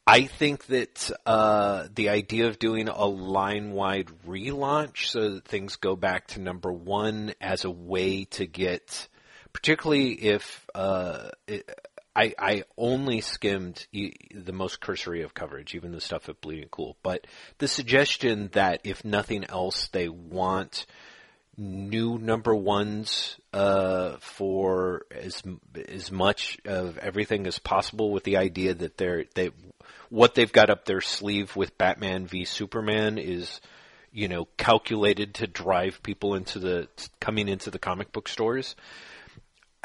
I 0.06 0.24
think 0.24 0.66
that 0.66 1.10
uh, 1.26 1.86
the 1.94 2.08
idea 2.08 2.48
of 2.48 2.58
doing 2.58 2.88
a 2.88 3.06
line 3.06 3.72
wide 3.72 4.08
relaunch 4.26 5.06
so 5.06 5.34
that 5.34 5.44
things 5.44 5.76
go 5.76 5.94
back 5.94 6.28
to 6.28 6.40
number 6.40 6.72
one 6.72 7.34
as 7.40 7.64
a 7.64 7.70
way 7.70 8.24
to 8.24 8.46
get, 8.46 9.08
particularly 9.52 10.12
if 10.12 10.66
uh, 10.74 11.30
it, 11.46 11.70
I, 12.14 12.34
I 12.38 12.64
only 12.76 13.20
skimmed 13.20 13.86
the 13.92 14.52
most 14.52 14.80
cursory 14.80 15.22
of 15.22 15.34
coverage, 15.34 15.74
even 15.74 15.92
the 15.92 16.00
stuff 16.00 16.28
at 16.28 16.40
Bleeding 16.40 16.68
Cool. 16.70 16.96
But 17.02 17.26
the 17.58 17.68
suggestion 17.68 18.50
that 18.52 18.80
if 18.84 19.04
nothing 19.04 19.44
else, 19.44 19.88
they 19.88 20.08
want 20.08 20.86
new 21.56 22.18
number 22.18 22.54
ones 22.54 23.36
uh, 23.52 24.16
for 24.20 25.02
as 25.10 25.42
as 25.88 26.10
much 26.10 26.58
of 26.64 26.98
everything 26.98 27.46
as 27.46 27.58
possible, 27.58 28.10
with 28.10 28.24
the 28.24 28.36
idea 28.36 28.74
that 28.74 28.96
they're 28.96 29.24
they 29.34 29.50
what 30.08 30.34
they've 30.34 30.52
got 30.52 30.70
up 30.70 30.84
their 30.84 31.00
sleeve 31.00 31.54
with 31.56 31.76
Batman 31.78 32.26
v 32.26 32.44
Superman 32.44 33.18
is 33.18 33.60
you 34.12 34.28
know 34.28 34.46
calculated 34.56 35.34
to 35.34 35.46
drive 35.46 36.02
people 36.02 36.34
into 36.34 36.58
the 36.58 36.88
coming 37.20 37.48
into 37.48 37.70
the 37.70 37.78
comic 37.78 38.12
book 38.12 38.28
stores. 38.28 38.74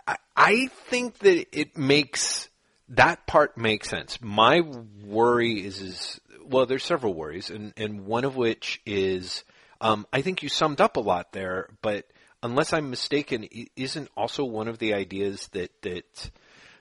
I, 0.07 0.15
I 0.35 0.67
think 0.89 1.19
that 1.19 1.47
it 1.57 1.77
makes 1.77 2.49
that 2.89 3.27
part 3.27 3.57
makes 3.57 3.89
sense. 3.89 4.19
My 4.21 4.61
worry 5.05 5.65
is 5.65 5.81
is 5.81 6.21
well, 6.45 6.65
there's 6.65 6.85
several 6.85 7.13
worries, 7.13 7.49
and 7.49 7.73
and 7.75 8.05
one 8.05 8.23
of 8.23 8.35
which 8.35 8.81
is 8.85 9.43
um, 9.81 10.07
I 10.11 10.21
think 10.21 10.43
you 10.43 10.49
summed 10.49 10.81
up 10.81 10.97
a 10.97 11.01
lot 11.01 11.31
there, 11.31 11.69
but 11.81 12.05
unless 12.43 12.73
I'm 12.73 12.89
mistaken, 12.89 13.47
isn't 13.75 14.09
also 14.15 14.43
one 14.43 14.67
of 14.67 14.79
the 14.79 14.93
ideas 14.93 15.47
that 15.53 15.81
that 15.81 16.31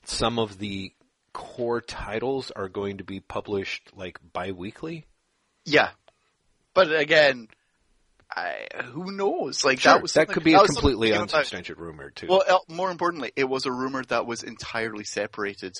some 0.05 0.39
of 0.39 0.59
the 0.59 0.93
core 1.33 1.81
titles 1.81 2.51
are 2.51 2.69
going 2.69 2.99
to 2.99 3.05
be 3.05 3.21
published 3.21 3.91
like 3.95 4.19
biweekly? 4.33 5.07
Yeah, 5.65 5.91
but 6.75 6.95
again, 6.95 7.49
I, 8.31 8.67
who 8.85 9.13
knows? 9.13 9.65
Like 9.65 9.81
sure, 9.81 9.95
that 9.95 10.03
was 10.03 10.13
that 10.15 10.29
could 10.29 10.45
be 10.45 10.55
a 10.55 10.65
completely 10.65 11.13
unsubstantiated 11.13 11.79
rumor 11.79 12.11
too. 12.11 12.29
Well, 12.29 12.65
more 12.69 12.91
importantly, 12.91 13.33
it 13.37 13.45
was 13.45 13.67
a 13.67 13.73
rumor 13.73 14.05
that 14.05 14.27
was 14.27 14.43
entirely 14.43 15.05
separated 15.05 15.75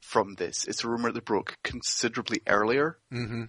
from 0.00 0.34
this. 0.34 0.66
It's 0.66 0.84
a 0.84 0.88
rumor 0.88 1.12
that 1.12 1.24
broke 1.24 1.56
considerably 1.62 2.40
earlier 2.46 2.98
hmm 3.10 3.44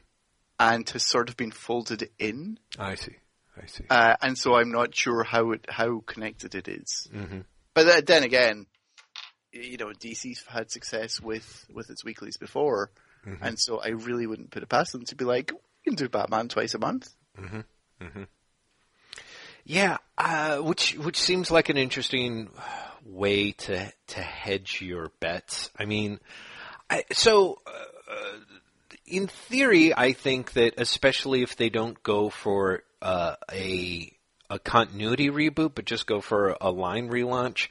and 0.59 0.87
has 0.89 1.03
sort 1.03 1.29
of 1.29 1.37
been 1.37 1.51
folded 1.51 2.09
in. 2.19 2.59
I 2.77 2.95
see. 2.95 3.15
I 3.61 3.65
see. 3.67 3.83
Uh, 3.89 4.15
and 4.21 4.37
so 4.37 4.55
I'm 4.55 4.71
not 4.71 4.95
sure 4.95 5.23
how 5.23 5.51
it, 5.51 5.65
how 5.69 5.99
connected 6.05 6.55
it 6.55 6.67
is. 6.67 7.07
hmm 7.11 7.41
But 7.73 8.05
then 8.07 8.23
again, 8.23 8.65
you 9.51 9.77
know, 9.77 9.87
DC's 9.87 10.43
had 10.47 10.71
success 10.71 11.21
with, 11.21 11.65
with 11.73 11.89
its 11.89 12.03
weeklies 12.03 12.37
before. 12.37 12.91
Mhm. 13.25 13.37
And 13.41 13.59
so 13.59 13.79
I 13.79 13.89
really 13.89 14.27
wouldn't 14.27 14.51
put 14.51 14.63
it 14.63 14.69
past 14.69 14.91
them 14.91 15.05
to 15.05 15.15
be 15.15 15.25
like, 15.25 15.51
we 15.51 15.57
can 15.91 15.95
do 15.95 16.09
Batman 16.09 16.47
twice 16.49 16.73
a 16.73 16.79
month. 16.79 17.09
Yeah, 19.65 19.97
uh, 20.17 20.57
which 20.57 20.95
which 20.97 21.17
seems 21.17 21.49
like 21.49 21.69
an 21.69 21.77
interesting 21.77 22.49
way 23.05 23.51
to 23.53 23.93
to 24.07 24.21
hedge 24.21 24.81
your 24.81 25.11
bets. 25.21 25.71
I 25.77 25.85
mean, 25.85 26.19
I, 26.89 27.05
so 27.13 27.61
uh, 27.65 28.15
in 29.05 29.27
theory, 29.27 29.93
I 29.95 30.13
think 30.13 30.53
that 30.53 30.75
especially 30.77 31.43
if 31.43 31.55
they 31.55 31.69
don't 31.69 32.01
go 32.03 32.29
for 32.29 32.83
uh, 33.01 33.35
a 33.51 34.11
a 34.49 34.59
continuity 34.59 35.29
reboot, 35.29 35.73
but 35.75 35.85
just 35.85 36.05
go 36.05 36.21
for 36.21 36.55
a 36.61 36.69
line 36.69 37.09
relaunch, 37.09 37.69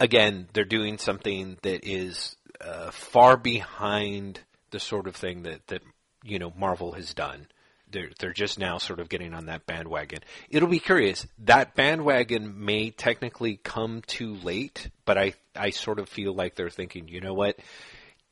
again, 0.00 0.48
they're 0.52 0.64
doing 0.64 0.98
something 0.98 1.58
that 1.62 1.86
is 1.86 2.36
uh, 2.60 2.90
far 2.90 3.36
behind 3.36 4.40
the 4.70 4.80
sort 4.80 5.06
of 5.06 5.16
thing 5.16 5.42
that 5.42 5.66
that 5.68 5.82
you 6.24 6.38
know 6.38 6.52
Marvel 6.56 6.92
has 6.92 7.14
done. 7.14 7.46
They're 7.88 8.10
they're 8.18 8.32
just 8.32 8.58
now 8.58 8.78
sort 8.78 8.98
of 8.98 9.08
getting 9.08 9.32
on 9.32 9.46
that 9.46 9.66
bandwagon. 9.66 10.20
It'll 10.50 10.68
be 10.68 10.80
curious. 10.80 11.26
That 11.44 11.76
bandwagon 11.76 12.64
may 12.64 12.90
technically 12.90 13.58
come 13.62 14.02
too 14.06 14.34
late, 14.34 14.90
but 15.04 15.16
I 15.16 15.34
I 15.54 15.70
sort 15.70 16.00
of 16.00 16.08
feel 16.08 16.34
like 16.34 16.56
they're 16.56 16.68
thinking, 16.68 17.06
you 17.06 17.20
know 17.20 17.34
what? 17.34 17.58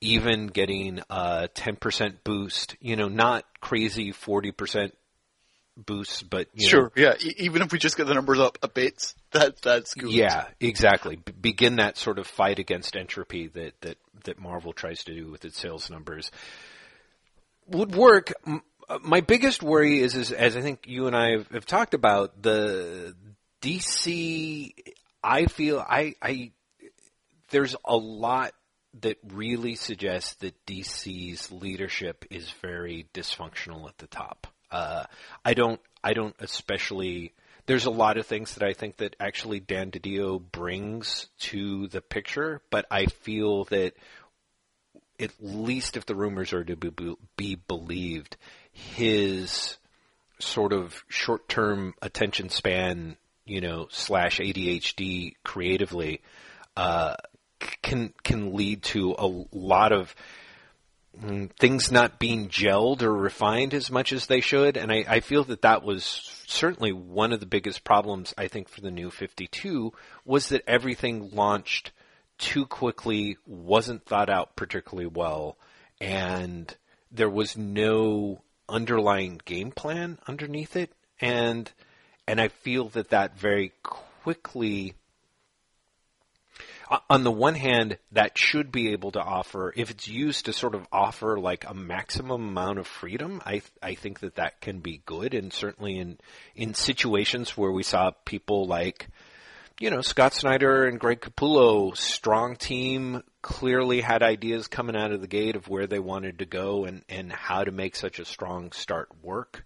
Even 0.01 0.49
getting 0.49 1.01
a 1.09 1.49
ten 1.55 1.77
percent 1.77 2.25
boost, 2.25 2.77
you 2.81 2.97
know, 2.97 3.09
not 3.09 3.45
crazy 3.61 4.13
forty 4.13 4.51
percent 4.53 4.95
boosts, 5.77 6.23
but 6.23 6.49
you 6.55 6.67
know, 6.67 6.71
Sure, 6.71 6.93
yeah. 6.95 7.15
E- 7.21 7.35
even 7.39 7.63
if 7.63 7.73
we 7.73 7.79
just 7.79 7.97
get 7.97 8.07
the 8.07 8.15
numbers 8.15 8.39
up 8.39 8.59
a 8.63 8.69
bit, 8.69 9.15
that 9.33 9.61
that's 9.63 9.95
good. 9.95 10.11
yeah, 10.13 10.47
exactly. 10.61 11.17
B- 11.17 11.33
begin 11.41 11.77
that 11.77 11.97
sort 11.97 12.19
of 12.19 12.27
fight 12.27 12.59
against 12.59 12.97
entropy 12.97 13.49
that, 13.49 13.81
that, 13.81 13.97
that 14.25 14.39
Marvel 14.39 14.73
tries 14.73 15.03
to 15.05 15.15
do 15.15 15.31
with 15.31 15.45
its 15.45 15.59
sales 15.59 15.91
numbers. 15.91 16.31
Would 17.69 17.95
work. 17.95 18.33
M- 18.47 18.63
uh, 18.89 18.99
My 19.03 19.21
biggest 19.23 19.63
worry 19.63 20.01
is, 20.01 20.15
is, 20.15 20.31
as 20.33 20.57
I 20.57 20.61
think 20.61 20.87
you 20.87 21.07
and 21.07 21.17
I 21.17 21.31
have, 21.33 21.49
have 21.49 21.67
talked 21.67 21.95
about, 21.95 22.43
the 22.43 23.15
DC. 23.63 24.75
I 25.23 25.47
feel 25.47 25.79
I, 25.81 26.15
I 26.21 26.53
there's 27.51 27.75
a 27.85 27.97
lot 27.97 28.53
that 29.01 29.19
really 29.33 29.75
suggests 29.75 30.35
that 30.35 30.67
DC's 30.67 31.51
leadership 31.51 32.25
is 32.31 32.51
very 32.63 33.07
dysfunctional 33.13 33.89
at 33.89 33.99
the 33.99 34.07
top. 34.07 34.47
Uh, 34.71 35.05
I 35.45 35.55
don't, 35.55 35.81
I 36.03 36.13
don't 36.15 36.35
especially. 36.39 37.33
There's 37.67 37.87
a 37.87 37.91
lot 37.91 38.19
of 38.19 38.27
things 38.27 38.55
that 38.55 38.63
I 38.63 38.75
think 38.75 38.99
that 38.99 39.17
actually 39.19 39.59
Dan 39.59 39.91
DiDio 39.91 40.41
brings 40.53 41.29
to 41.41 41.89
the 41.89 42.03
picture, 42.03 42.61
but 42.71 42.85
I 42.91 43.07
feel 43.07 43.65
that 43.67 43.95
at 45.19 45.31
least 45.41 45.97
if 45.97 46.05
the 46.07 46.15
rumors 46.15 46.53
are 46.53 46.65
to 46.65 46.77
be, 46.77 47.17
be 47.37 47.55
believed, 47.55 48.37
his 48.73 49.79
sort 50.39 50.73
of 50.73 51.05
short-term 51.09 51.95
attention 52.03 52.51
span, 52.51 53.17
you 53.47 53.61
know, 53.61 53.87
slash 53.91 54.41
ADHD 54.41 55.35
creatively, 55.45 56.21
uh, 56.77 57.15
can 57.59 58.13
can 58.23 58.55
lead 58.55 58.83
to 58.83 59.15
a 59.19 59.27
lot 59.53 59.93
of 59.93 60.15
mm, 61.19 61.51
things 61.59 61.91
not 61.91 62.19
being 62.19 62.49
gelled 62.49 63.03
or 63.03 63.13
refined 63.13 63.75
as 63.75 63.91
much 63.91 64.13
as 64.13 64.27
they 64.27 64.41
should. 64.41 64.77
And 64.77 64.93
I, 64.93 65.05
I 65.09 65.21
feel 65.21 65.45
that 65.45 65.63
that 65.63 65.83
was 65.83 66.05
certainly 66.47 66.93
one 66.93 67.33
of 67.33 67.41
the 67.41 67.47
biggest 67.47 67.85
problems 67.85 68.35
I 68.37 68.49
think 68.49 68.69
for 68.69 68.81
the 68.81 68.91
new 68.91 69.11
52 69.11 69.93
was 70.25 70.49
that 70.49 70.65
everything 70.67 71.31
launched 71.33 71.93
too 72.39 72.67
quickly, 72.67 73.37
wasn't 73.47 74.05
thought 74.05 74.29
out 74.29 74.57
particularly 74.57 75.07
well, 75.07 75.57
and 76.01 76.77
there 77.11 77.31
was 77.31 77.57
no 77.57 78.43
underlying 78.69 79.41
game 79.45 79.71
plan 79.71 80.19
underneath 80.27 80.77
it. 80.77 80.93
And 81.21 81.71
and 82.27 82.41
I 82.41 82.49
feel 82.49 82.89
that 82.91 83.11
that 83.11 83.39
very 83.39 83.73
quickly 83.83 84.95
on 87.09 87.25
the 87.25 87.31
one 87.31 87.55
hand, 87.55 87.99
that 88.13 88.37
should 88.37 88.73
be 88.73 88.93
able 88.93 89.13
to 89.13 89.21
offer, 89.21 89.73
if 89.77 89.91
it's 89.91 90.09
used 90.09 90.47
to 90.47 90.53
sort 90.53 90.75
of 90.75 90.87
offer 90.93 91.39
like 91.39 91.65
a 91.69 91.75
maximum 91.75 92.49
amount 92.49 92.79
of 92.79 92.87
freedom, 92.87 93.41
I 93.45 93.63
I 93.83 93.95
think 93.95 94.21
that 94.21 94.37
that 94.37 94.61
can 94.61 94.81
be 94.81 95.03
good, 95.07 95.35
and 95.35 95.53
certainly 95.53 95.99
in 95.99 96.19
in 96.55 96.75
situations 96.75 97.57
where 97.57 97.73
we 97.73 97.83
saw 97.83 98.11
people 98.25 98.67
like, 98.67 99.09
you 99.81 99.91
know, 99.91 100.01
Scott 100.01 100.35
Snyder 100.35 100.85
and 100.85 101.01
Greg 101.01 101.21
Capullo, 101.21 101.97
strong 101.97 102.57
team, 102.57 103.23
clearly 103.41 104.01
had 104.01 104.23
ideas 104.23 104.69
coming 104.69 104.97
out 104.97 105.13
of 105.13 105.21
the 105.21 105.27
gate 105.27 105.57
of 105.57 105.69
where 105.69 105.87
they 105.87 105.99
wanted 105.99 106.41
to 106.41 106.47
go 106.47 106.85
and 106.85 107.03
and 107.09 107.33
how 107.33 107.65
to 107.65 107.71
make 107.71 107.97
such 107.97 108.19
a 108.19 108.25
strong 108.25 108.73
start 108.73 109.09
work. 109.23 109.65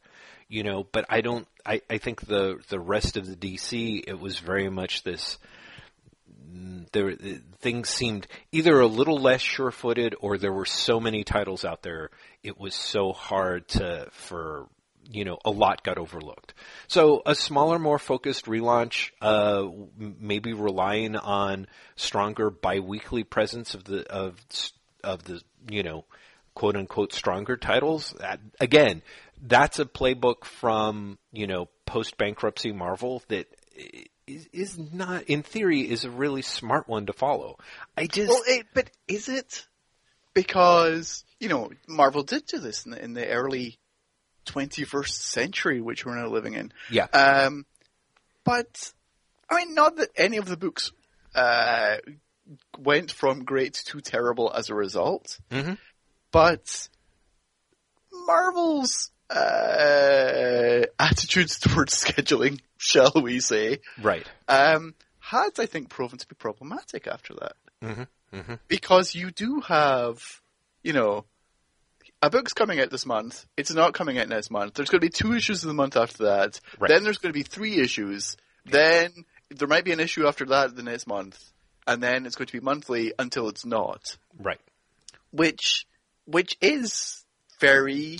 You 0.48 0.62
know, 0.62 0.86
but 0.90 1.04
I 1.10 1.20
don't. 1.20 1.46
I, 1.66 1.82
I 1.90 1.98
think 1.98 2.20
the 2.20 2.58
the 2.68 2.80
rest 2.80 3.16
of 3.16 3.26
the 3.26 3.36
DC, 3.36 4.04
it 4.06 4.18
was 4.18 4.38
very 4.38 4.70
much 4.70 5.02
this 5.02 5.38
there 6.92 7.14
things 7.58 7.88
seemed 7.88 8.26
either 8.52 8.80
a 8.80 8.86
little 8.86 9.18
less 9.18 9.40
sure-footed 9.40 10.14
or 10.20 10.38
there 10.38 10.52
were 10.52 10.64
so 10.64 11.00
many 11.00 11.24
titles 11.24 11.64
out 11.64 11.82
there 11.82 12.10
it 12.42 12.58
was 12.58 12.74
so 12.74 13.12
hard 13.12 13.68
to 13.68 14.08
for 14.12 14.66
you 15.10 15.24
know 15.24 15.38
a 15.44 15.50
lot 15.50 15.82
got 15.82 15.98
overlooked. 15.98 16.54
So 16.86 17.22
a 17.24 17.34
smaller 17.34 17.78
more 17.78 17.98
focused 17.98 18.44
relaunch 18.44 19.10
uh 19.20 19.66
maybe 19.96 20.52
relying 20.52 21.16
on 21.16 21.66
stronger 21.96 22.50
biweekly 22.50 23.24
presence 23.24 23.74
of 23.74 23.84
the 23.84 24.06
of 24.10 24.36
of 25.02 25.24
the 25.24 25.40
you 25.70 25.82
know 25.82 26.04
quote 26.54 26.76
unquote 26.76 27.12
stronger 27.12 27.56
titles 27.56 28.14
that, 28.18 28.40
again 28.60 29.02
that's 29.40 29.78
a 29.78 29.84
playbook 29.84 30.44
from 30.44 31.18
you 31.32 31.46
know 31.46 31.68
post 31.86 32.18
bankruptcy 32.18 32.72
marvel 32.72 33.22
that 33.28 33.46
is, 34.28 34.48
is 34.52 34.78
not, 34.92 35.24
in 35.24 35.42
theory, 35.42 35.80
is 35.88 36.04
a 36.04 36.10
really 36.10 36.42
smart 36.42 36.88
one 36.88 37.06
to 37.06 37.12
follow. 37.12 37.56
I 37.96 38.06
just, 38.06 38.28
Well, 38.28 38.42
it, 38.46 38.66
but 38.74 38.90
is 39.08 39.28
it? 39.28 39.66
Because, 40.34 41.24
you 41.40 41.48
know, 41.48 41.70
Marvel 41.88 42.22
did 42.22 42.46
do 42.46 42.58
this 42.58 42.84
in 42.84 42.92
the, 42.92 43.02
in 43.02 43.14
the 43.14 43.26
early 43.28 43.78
21st 44.46 45.08
century, 45.08 45.80
which 45.80 46.04
we're 46.06 46.14
now 46.16 46.28
living 46.28 46.54
in. 46.54 46.72
yeah, 46.90 47.06
Um, 47.12 47.66
but, 48.44 48.92
I 49.50 49.56
mean, 49.56 49.74
not 49.74 49.96
that 49.96 50.10
any 50.16 50.36
of 50.36 50.46
the 50.46 50.56
books, 50.56 50.92
uh, 51.34 51.96
went 52.78 53.10
from 53.12 53.44
great 53.44 53.74
to 53.86 54.00
terrible 54.00 54.52
as 54.54 54.70
a 54.70 54.74
result, 54.74 55.38
Mhm. 55.50 55.76
but 56.30 56.88
Marvel's, 58.12 59.10
uh, 59.30 60.86
attitudes 60.98 61.58
towards 61.58 61.94
scheduling, 62.04 62.60
shall 62.76 63.12
we 63.14 63.40
say, 63.40 63.78
right. 64.00 64.26
um, 64.48 64.94
has, 65.20 65.58
I 65.58 65.66
think, 65.66 65.90
proven 65.90 66.18
to 66.18 66.26
be 66.26 66.34
problematic 66.34 67.06
after 67.06 67.34
that. 67.34 67.52
Mm-hmm. 67.80 68.54
because 68.66 69.14
you 69.14 69.30
do 69.30 69.60
have, 69.60 70.20
you 70.82 70.92
know, 70.92 71.24
a 72.20 72.30
book's 72.30 72.52
coming 72.52 72.80
out 72.80 72.90
this 72.90 73.06
month. 73.06 73.46
It's 73.56 73.72
not 73.72 73.94
coming 73.94 74.18
out 74.18 74.28
next 74.28 74.50
month. 74.50 74.74
There's 74.74 74.90
going 74.90 75.00
to 75.00 75.06
be 75.06 75.10
two 75.10 75.34
issues 75.34 75.62
of 75.62 75.68
the 75.68 75.74
month 75.74 75.96
after 75.96 76.24
that. 76.24 76.60
Right. 76.78 76.88
Then 76.88 77.04
there's 77.04 77.18
going 77.18 77.32
to 77.32 77.38
be 77.38 77.44
three 77.44 77.78
issues. 77.78 78.36
Then 78.66 79.12
there 79.50 79.68
might 79.68 79.84
be 79.84 79.92
an 79.92 80.00
issue 80.00 80.26
after 80.26 80.44
that 80.46 80.74
the 80.74 80.82
next 80.82 81.06
month, 81.06 81.42
and 81.86 82.02
then 82.02 82.26
it's 82.26 82.36
going 82.36 82.48
to 82.48 82.52
be 82.52 82.60
monthly 82.60 83.12
until 83.18 83.48
it's 83.48 83.64
not. 83.64 84.18
Right. 84.38 84.60
Which, 85.30 85.86
which 86.24 86.56
is 86.60 87.24
very, 87.60 88.18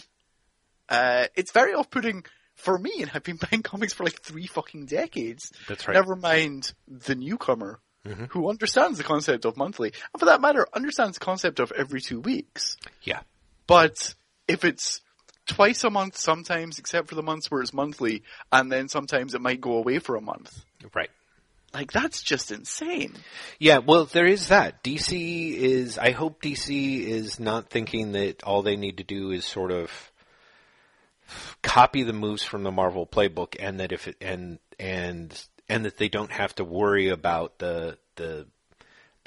uh, 0.88 1.26
it's 1.34 1.52
very 1.52 1.74
off-putting 1.74 2.24
for 2.54 2.76
me, 2.78 2.92
and 3.02 3.10
I've 3.14 3.22
been 3.22 3.38
buying 3.50 3.62
comics 3.62 3.92
for 3.92 4.04
like 4.04 4.20
three 4.20 4.46
fucking 4.46 4.86
decades. 4.86 5.52
That's 5.68 5.86
right. 5.86 5.94
Never 5.94 6.16
mind 6.16 6.72
the 6.86 7.14
newcomer 7.14 7.80
Mm-hmm. 8.06 8.26
who 8.26 8.48
understands 8.48 8.96
the 8.96 9.04
concept 9.04 9.44
of 9.44 9.56
monthly, 9.56 9.88
and 10.14 10.20
for 10.20 10.26
that 10.26 10.40
matter, 10.40 10.66
understands 10.72 11.18
the 11.18 11.24
concept 11.24 11.58
of 11.58 11.72
every 11.72 12.00
two 12.00 12.20
weeks. 12.20 12.76
Yeah. 13.02 13.20
But 13.66 14.14
if 14.46 14.64
it's 14.64 15.02
twice 15.46 15.82
a 15.84 15.90
month 15.90 16.16
sometimes, 16.16 16.78
except 16.78 17.08
for 17.08 17.16
the 17.16 17.24
months 17.24 17.50
where 17.50 17.60
it's 17.60 17.74
monthly, 17.74 18.22
and 18.52 18.70
then 18.72 18.88
sometimes 18.88 19.34
it 19.34 19.40
might 19.42 19.60
go 19.60 19.72
away 19.72 19.98
for 19.98 20.14
a 20.14 20.22
month, 20.22 20.64
Right. 20.94 21.10
like 21.74 21.92
that's 21.92 22.22
just 22.22 22.50
insane. 22.52 23.14
Yeah, 23.58 23.78
well, 23.78 24.04
there 24.06 24.26
is 24.26 24.48
that. 24.48 24.82
DC 24.84 25.54
is, 25.54 25.98
I 25.98 26.12
hope 26.12 26.40
DC 26.40 27.00
is 27.02 27.38
not 27.40 27.68
thinking 27.68 28.12
that 28.12 28.42
all 28.44 28.62
they 28.62 28.76
need 28.76 28.98
to 28.98 29.04
do 29.04 29.32
is 29.32 29.44
sort 29.44 29.72
of 29.72 29.90
copy 31.62 32.02
the 32.02 32.12
moves 32.12 32.42
from 32.42 32.62
the 32.62 32.70
Marvel 32.70 33.06
playbook 33.06 33.56
and 33.58 33.80
that 33.80 33.92
if 33.92 34.08
it, 34.08 34.16
and, 34.20 34.58
and, 34.78 35.46
and 35.68 35.84
that 35.84 35.96
they 35.96 36.08
don't 36.08 36.32
have 36.32 36.54
to 36.56 36.64
worry 36.64 37.08
about 37.08 37.58
the, 37.58 37.98
the, 38.16 38.46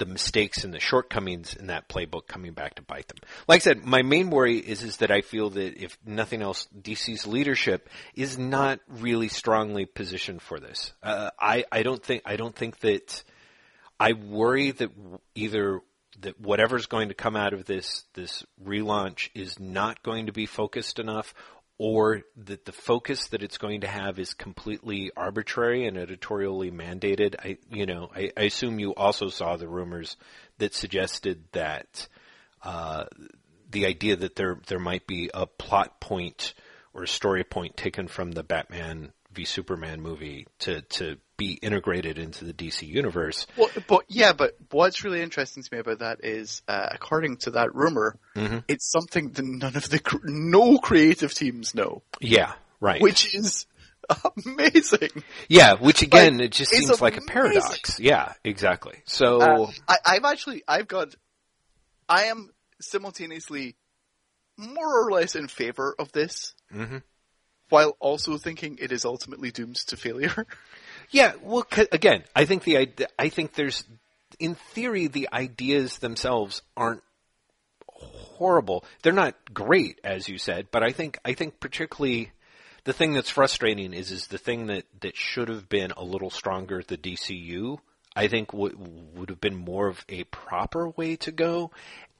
the 0.02 0.06
mistakes 0.06 0.64
and 0.64 0.74
the 0.74 0.80
shortcomings 0.80 1.54
in 1.54 1.68
that 1.68 1.88
playbook 1.88 2.26
coming 2.26 2.52
back 2.52 2.74
to 2.74 2.82
bite 2.82 3.06
them. 3.06 3.18
Like 3.46 3.60
I 3.60 3.62
said, 3.62 3.84
my 3.84 4.02
main 4.02 4.30
worry 4.30 4.58
is 4.58 4.82
is 4.82 4.96
that 4.96 5.12
I 5.12 5.20
feel 5.20 5.50
that 5.50 5.80
if 5.80 5.96
nothing 6.04 6.42
else, 6.42 6.66
DC's 6.76 7.24
leadership 7.24 7.88
is 8.16 8.36
not 8.36 8.80
really 8.88 9.28
strongly 9.28 9.86
positioned 9.86 10.42
for 10.42 10.58
this. 10.58 10.92
Uh, 11.04 11.30
I 11.38 11.64
I 11.70 11.84
don't 11.84 12.02
think 12.02 12.22
I 12.26 12.34
don't 12.34 12.54
think 12.54 12.80
that 12.80 13.22
I 14.00 14.14
worry 14.14 14.72
that 14.72 14.90
either 15.36 15.80
that 16.22 16.40
whatever's 16.40 16.86
going 16.86 17.08
to 17.08 17.14
come 17.14 17.36
out 17.36 17.52
of 17.52 17.64
this 17.64 18.04
this 18.14 18.44
relaunch 18.64 19.28
is 19.36 19.60
not 19.60 20.02
going 20.02 20.26
to 20.26 20.32
be 20.32 20.46
focused 20.46 20.98
enough 20.98 21.32
or 21.82 22.22
that 22.36 22.64
the 22.64 22.70
focus 22.70 23.26
that 23.30 23.42
it's 23.42 23.58
going 23.58 23.80
to 23.80 23.88
have 23.88 24.20
is 24.20 24.34
completely 24.34 25.10
arbitrary 25.16 25.84
and 25.84 25.98
editorially 25.98 26.70
mandated. 26.70 27.34
I 27.40 27.58
you 27.72 27.86
know, 27.86 28.08
I, 28.14 28.30
I 28.36 28.42
assume 28.42 28.78
you 28.78 28.94
also 28.94 29.30
saw 29.30 29.56
the 29.56 29.66
rumors 29.66 30.16
that 30.58 30.74
suggested 30.74 31.42
that 31.50 32.06
uh, 32.62 33.06
the 33.68 33.86
idea 33.86 34.14
that 34.14 34.36
there 34.36 34.60
there 34.68 34.78
might 34.78 35.08
be 35.08 35.28
a 35.34 35.44
plot 35.44 35.98
point 35.98 36.54
or 36.94 37.02
a 37.02 37.08
story 37.08 37.42
point 37.42 37.76
taken 37.76 38.06
from 38.06 38.30
the 38.30 38.44
Batman 38.44 39.12
v 39.34 39.44
Superman 39.44 40.00
movie 40.00 40.46
to 40.60 40.82
to 40.82 41.16
be 41.36 41.54
integrated 41.54 42.18
into 42.18 42.44
the 42.44 42.52
DC 42.52 42.86
universe. 42.86 43.46
Well, 43.56 43.70
but 43.88 44.04
yeah, 44.08 44.32
but 44.32 44.56
what's 44.70 45.02
really 45.02 45.22
interesting 45.22 45.62
to 45.62 45.68
me 45.72 45.78
about 45.80 45.98
that 46.00 46.24
is, 46.24 46.62
uh, 46.68 46.88
according 46.92 47.38
to 47.38 47.52
that 47.52 47.74
rumor, 47.74 48.18
Mhm. 48.36 48.64
it's 48.68 48.90
something 48.90 49.30
that 49.32 49.44
none 49.44 49.74
of 49.76 49.88
the 49.88 49.98
cr- 49.98 50.18
no 50.24 50.78
creative 50.78 51.34
teams 51.34 51.74
know, 51.74 52.02
Yeah, 52.20 52.52
right. 52.80 53.00
which 53.00 53.34
is 53.34 53.66
amazing. 54.46 55.24
yeah, 55.48 55.74
which 55.74 56.02
again, 56.02 56.36
like, 56.38 56.46
it 56.46 56.52
just 56.52 56.70
seems 56.72 57.00
like 57.00 57.16
a 57.16 57.22
paradox. 57.22 57.98
Yeah, 57.98 58.34
exactly. 58.44 59.02
So 59.06 59.40
Uh, 59.40 59.72
I, 59.88 59.96
I've 60.04 60.24
actually, 60.24 60.62
I've 60.68 60.88
got, 60.88 61.14
I 62.08 62.24
am 62.24 62.50
simultaneously 62.80 63.76
more 64.56 65.06
or 65.06 65.10
less 65.10 65.34
in 65.34 65.48
favor 65.48 65.94
of 65.98 66.12
this, 66.12 66.54
Mhm. 66.72 67.02
While 67.72 67.96
also 68.00 68.36
thinking 68.36 68.78
it 68.80 68.92
is 68.92 69.06
ultimately 69.06 69.50
doomed 69.50 69.76
to 69.76 69.96
failure. 69.96 70.46
Yeah, 71.10 71.32
well, 71.42 71.66
again, 71.90 72.24
I 72.34 72.46
think 72.46 72.64
the 72.64 72.88
I 73.18 73.28
think 73.28 73.52
there's, 73.52 73.84
in 74.38 74.54
theory, 74.54 75.08
the 75.08 75.28
ideas 75.30 75.98
themselves 75.98 76.62
aren't 76.74 77.02
horrible. 77.86 78.86
They're 79.02 79.12
not 79.12 79.34
great, 79.52 80.00
as 80.04 80.26
you 80.26 80.38
said, 80.38 80.68
but 80.70 80.82
I 80.82 80.92
think 80.92 81.18
I 81.22 81.34
think 81.34 81.60
particularly 81.60 82.32
the 82.84 82.94
thing 82.94 83.12
that's 83.12 83.28
frustrating 83.28 83.92
is 83.92 84.10
is 84.10 84.28
the 84.28 84.38
thing 84.38 84.68
that 84.68 84.84
that 85.00 85.16
should 85.16 85.50
have 85.50 85.68
been 85.68 85.90
a 85.90 86.04
little 86.04 86.30
stronger. 86.30 86.82
The 86.86 86.96
DCU, 86.96 87.78
I 88.16 88.28
think, 88.28 88.54
would 88.54 88.74
would 89.14 89.28
have 89.28 89.40
been 89.40 89.56
more 89.56 89.88
of 89.88 90.02
a 90.08 90.24
proper 90.24 90.88
way 90.88 91.16
to 91.16 91.32
go. 91.32 91.72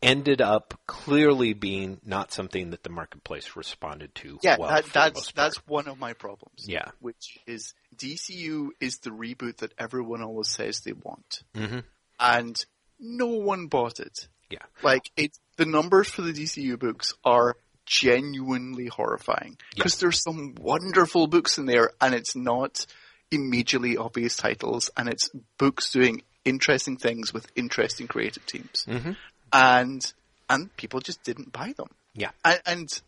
Ended 0.03 0.41
up 0.41 0.79
clearly 0.87 1.53
being 1.53 2.01
not 2.05 2.33
something 2.33 2.71
that 2.71 2.83
the 2.83 2.91
marketplace 2.91 3.55
responded 3.55 4.15
to. 4.17 4.38
Yeah, 4.43 4.57
well 4.59 4.69
that, 4.71 4.87
that's 4.87 5.31
that's 5.33 5.57
one 5.67 5.87
of 5.88 5.99
my 5.99 6.12
problems. 6.12 6.65
Yeah. 6.67 6.91
which 7.01 7.38
is 7.47 7.73
DCU 7.97 8.71
is 8.81 8.99
the 8.99 9.11
reboot 9.11 9.59
that 9.59 9.73
everyone 9.79 10.23
always 10.23 10.49
says 10.49 10.81
they 10.81 10.93
want, 10.93 11.43
Mhm. 11.55 11.85
and 12.19 12.57
no 12.99 13.27
one 13.27 13.67
bought 13.69 14.01
it. 14.01 14.29
Yeah. 14.51 14.65
Like 14.83 15.11
it, 15.17 15.38
the 15.57 15.67
numbers 15.67 16.09
for 16.09 16.23
the 16.23 16.33
DCU 16.33 16.77
books 16.79 17.15
are 17.25 17.57
genuinely 17.87 18.87
horrifying 18.88 19.57
because 19.75 19.99
there's 19.99 20.21
some 20.23 20.55
wonderful 20.57 21.27
books 21.27 21.59
in 21.59 21.67
there, 21.67 21.91
and 22.01 22.15
it's 22.15 22.35
not 22.37 22.87
immediately 23.31 23.97
obvious 23.97 24.37
titles, 24.37 24.91
and 24.97 25.09
it's 25.09 25.31
books 25.59 25.91
doing 25.93 26.23
interesting 26.45 26.97
things 26.97 27.33
with 27.33 27.47
interesting 27.55 28.07
creative 28.09 28.45
teams, 28.47 28.85
Mhm. 28.88 29.17
And 29.53 30.12
and 30.49 30.75
people 30.77 31.01
just 31.01 31.23
didn't 31.23 31.53
buy 31.53 31.73
them. 31.77 31.88
Yeah. 32.15 32.31
And, 32.45 32.61
and 32.67 33.03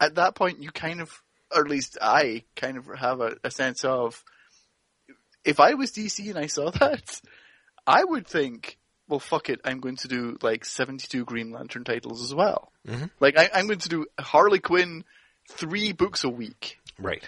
at 0.00 0.14
that 0.16 0.34
point, 0.34 0.62
you 0.62 0.70
kind 0.70 1.00
of, 1.00 1.10
or 1.54 1.60
at 1.62 1.68
least 1.70 1.96
I 2.00 2.42
kind 2.56 2.76
of 2.76 2.86
have 2.98 3.20
a, 3.20 3.36
a 3.44 3.50
sense 3.50 3.84
of, 3.84 4.22
if 5.44 5.60
I 5.60 5.74
was 5.74 5.92
DC 5.92 6.28
and 6.28 6.38
I 6.38 6.46
saw 6.46 6.70
that, 6.80 7.20
I 7.86 8.02
would 8.04 8.26
think, 8.26 8.78
well, 9.08 9.20
fuck 9.20 9.48
it, 9.48 9.60
I'm 9.64 9.80
going 9.80 9.96
to 9.96 10.08
do 10.08 10.38
like 10.42 10.64
72 10.64 11.24
Green 11.24 11.50
Lantern 11.52 11.84
titles 11.84 12.22
as 12.22 12.34
well. 12.34 12.72
Mhm. 12.86 13.10
Like, 13.20 13.38
I, 13.38 13.48
I'm 13.54 13.66
going 13.66 13.78
to 13.80 13.88
do 13.88 14.06
Harley 14.18 14.58
Quinn 14.60 15.04
three 15.50 15.92
books 15.92 16.24
a 16.24 16.28
week 16.28 16.78
Right. 16.98 17.22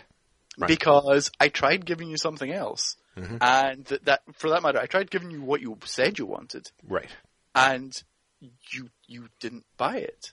Right. 0.59 0.69
because 0.69 1.31
I 1.41 1.49
tried 1.49 1.87
giving 1.87 2.09
you 2.11 2.17
something 2.17 2.51
else. 2.51 2.97
Mhm. 3.17 3.39
And 3.41 3.85
that, 3.87 4.05
that, 4.07 4.23
for 4.35 4.51
that 4.51 4.63
matter, 4.63 4.79
I 4.81 4.87
tried 4.87 5.11
giving 5.11 5.31
you 5.31 5.43
what 5.43 5.61
you 5.61 5.79
said 5.85 6.19
you 6.19 6.27
wanted, 6.27 6.71
Right. 6.87 7.11
and 7.55 7.93
you 8.41 8.89
you 9.07 9.29
didn't 9.41 9.65
buy 9.77 9.99
it. 9.99 10.33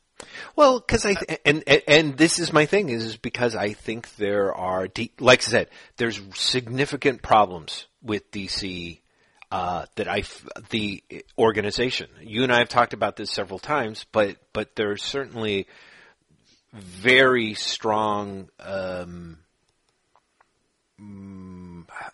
Well, 0.55 0.79
because 0.79 1.05
I 1.05 1.13
th- 1.13 1.41
and, 1.45 1.63
and 1.67 1.81
and 1.87 2.17
this 2.17 2.39
is 2.39 2.51
my 2.51 2.65
thing 2.65 2.89
is 2.89 3.17
because 3.17 3.55
I 3.55 3.73
think 3.73 4.15
there 4.15 4.53
are 4.53 4.87
like 5.19 5.41
I 5.41 5.49
said, 5.49 5.69
there's 5.97 6.19
significant 6.33 7.21
problems 7.21 7.87
with 8.01 8.31
DC 8.31 8.99
uh, 9.51 9.85
that 9.95 10.07
I 10.07 10.23
the 10.69 11.03
organization. 11.37 12.09
You 12.21 12.43
and 12.43 12.51
I 12.51 12.59
have 12.59 12.69
talked 12.69 12.93
about 12.93 13.15
this 13.15 13.31
several 13.31 13.59
times, 13.59 14.05
but 14.11 14.37
but 14.53 14.75
there's 14.75 15.03
certainly 15.03 15.67
very 16.73 17.53
strong. 17.53 18.49
Um, 18.59 19.39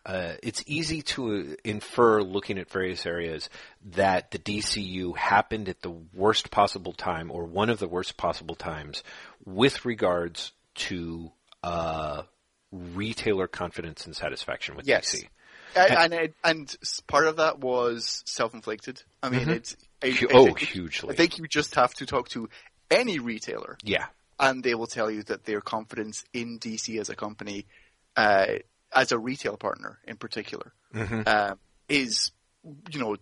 uh, 0.06 0.34
it's 0.44 0.64
easy 0.68 1.02
to 1.02 1.56
infer 1.64 2.22
looking 2.22 2.58
at 2.58 2.70
various 2.70 3.06
areas 3.06 3.50
that 3.92 4.32
the 4.32 4.40
DCU 4.40 5.16
happened 5.16 5.70
at 5.70 5.82
the 5.82 5.90
worst 6.14 6.52
possible 6.52 6.94
time 6.94 7.32
or 7.32 7.46
one 7.46 7.70
of 7.70 7.80
the 7.80 7.88
worst 7.88 8.18
possible 8.18 8.56
times 8.56 9.04
with 9.46 9.86
regards 9.86 10.52
to 10.76 11.32
uh, 11.64 12.24
retailer 12.72 13.48
confidence 13.48 14.06
and 14.06 14.16
satisfaction 14.16 14.76
with 14.76 14.88
Yes. 14.88 15.16
DC. 15.16 15.28
And 15.76 16.14
and, 16.14 16.34
and 16.44 16.76
part 17.08 17.26
of 17.26 17.38
that 17.38 17.60
was 17.60 18.22
self-inflicted. 18.26 19.02
I 19.24 19.30
mean, 19.30 19.50
it's 19.50 19.76
I, 20.04 20.08
I 20.08 20.28
oh, 20.34 20.46
think- 20.46 20.60
hugely. 20.60 21.10
I 21.10 21.16
think 21.16 21.40
you 21.40 21.48
just 21.48 21.74
have 21.76 21.94
to 21.96 22.06
talk 22.06 22.30
to 22.30 22.48
any 22.92 23.18
retailer, 23.18 23.78
Yeah. 23.84 24.06
and 24.40 24.64
they 24.64 24.76
will 24.76 24.86
tell 24.88 25.10
you 25.10 25.24
that 25.24 25.46
their 25.46 25.62
confidence 25.62 26.24
in 26.32 26.60
DC 26.60 27.00
as 27.00 27.10
a 27.10 27.16
company, 27.16 27.66
uh, 28.16 28.46
as 28.96 29.12
a 29.12 29.18
retail 29.20 29.58
partner 29.58 30.00
in 30.08 30.18
particular, 30.18 30.74
um, 30.94 31.60
is 31.90 32.32
you 32.92 33.00
know 33.00 33.16